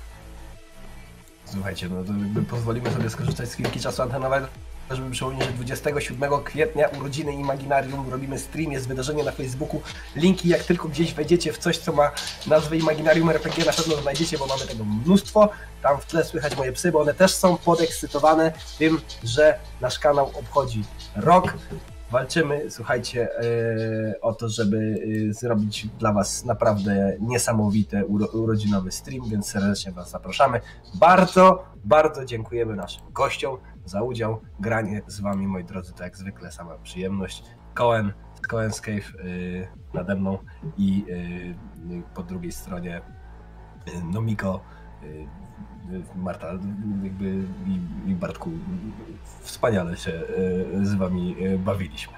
Słuchajcie, 1.52 1.88
no 1.88 2.04
to 2.04 2.12
jakby 2.12 2.42
pozwolimy 2.42 2.90
sobie 2.90 3.10
skorzystać 3.10 3.48
z 3.48 3.54
chwilki 3.54 3.80
czasu 3.80 4.02
antenowego, 4.02 4.46
żeby 4.90 5.10
przypomnieć, 5.10 5.44
że 5.44 5.52
27 5.52 6.44
kwietnia 6.44 6.88
urodziny 6.88 7.32
Imaginarium 7.32 8.10
robimy 8.10 8.38
stream, 8.38 8.72
jest 8.72 8.88
wydarzenie 8.88 9.24
na 9.24 9.32
Facebooku. 9.32 9.82
Linki 10.16 10.48
jak 10.48 10.62
tylko 10.62 10.88
gdzieś 10.88 11.14
wejdziecie 11.14 11.52
w 11.52 11.58
coś, 11.58 11.78
co 11.78 11.92
ma 11.92 12.10
nazwę 12.46 12.76
Imaginarium 12.76 13.30
RPG, 13.30 13.64
na 13.64 13.72
pewno 13.72 13.96
znajdziecie, 13.96 14.38
bo 14.38 14.46
mamy 14.46 14.66
tego 14.66 14.84
mnóstwo. 14.84 15.48
Tam 15.82 16.00
w 16.00 16.06
tle 16.06 16.24
słychać 16.24 16.56
moje 16.56 16.72
psy, 16.72 16.92
bo 16.92 17.00
one 17.00 17.14
też 17.14 17.34
są 17.34 17.56
podekscytowane 17.56 18.52
tym, 18.78 19.00
że 19.24 19.58
nasz 19.80 19.98
kanał 19.98 20.30
obchodzi 20.34 20.84
rok. 21.16 21.54
Walczymy, 22.10 22.70
słuchajcie, 22.70 23.28
e, 23.40 24.20
o 24.20 24.34
to, 24.34 24.48
żeby 24.48 25.04
e, 25.30 25.32
zrobić 25.32 25.86
dla 25.98 26.12
Was 26.12 26.44
naprawdę 26.44 27.16
niesamowity 27.20 28.06
uro, 28.06 28.26
urodzinowy 28.26 28.92
stream, 28.92 29.28
więc 29.28 29.48
serdecznie 29.48 29.92
Was 29.92 30.10
zapraszamy. 30.10 30.60
Bardzo, 30.94 31.64
bardzo 31.84 32.24
dziękujemy 32.24 32.76
naszym 32.76 33.12
gościom 33.12 33.56
za 33.84 34.02
udział. 34.02 34.40
Granie 34.60 35.02
z 35.06 35.20
Wami, 35.20 35.46
moi 35.46 35.64
drodzy, 35.64 35.92
to 35.92 36.04
jak 36.04 36.16
zwykle 36.16 36.52
sama 36.52 36.78
przyjemność. 36.82 37.42
Cohen, 37.74 38.12
Cohen's 38.48 38.80
Cave 38.80 39.24
y, 39.24 39.68
nade 39.94 40.14
mną 40.14 40.38
i 40.78 41.04
po 42.14 42.22
drugiej 42.22 42.52
stronie 42.52 43.00
y, 43.88 44.04
Nomiko, 44.12 44.60
Marta 46.16 46.52
jakby 47.02 47.26
i, 47.66 48.10
i 48.10 48.14
Bartku. 48.14 48.50
Wspaniale 49.40 49.96
się 49.96 50.10
y, 50.10 50.86
z 50.86 50.94
Wami 50.94 51.36
y, 51.40 51.58
bawiliśmy. 51.58 52.12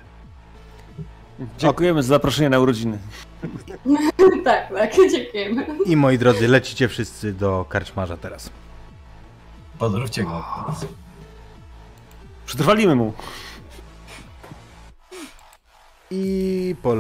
Dziękujemy 1.58 2.02
za 2.02 2.08
zaproszenie 2.08 2.50
na 2.50 2.58
urodziny. 2.58 2.98
tak, 4.44 4.68
tak, 4.68 4.94
dziękujemy. 5.10 5.66
I 5.86 5.96
moi 5.96 6.18
drodzy, 6.18 6.48
lecicie 6.48 6.88
wszyscy 6.88 7.32
do 7.32 7.66
karczmarza 7.68 8.16
teraz. 8.16 8.50
Pozdrówcie 9.78 10.24
go. 10.24 10.44
Przetrwalimy 12.46 12.94
mu. 12.94 13.12
I 16.10 16.74
pole 16.82 16.96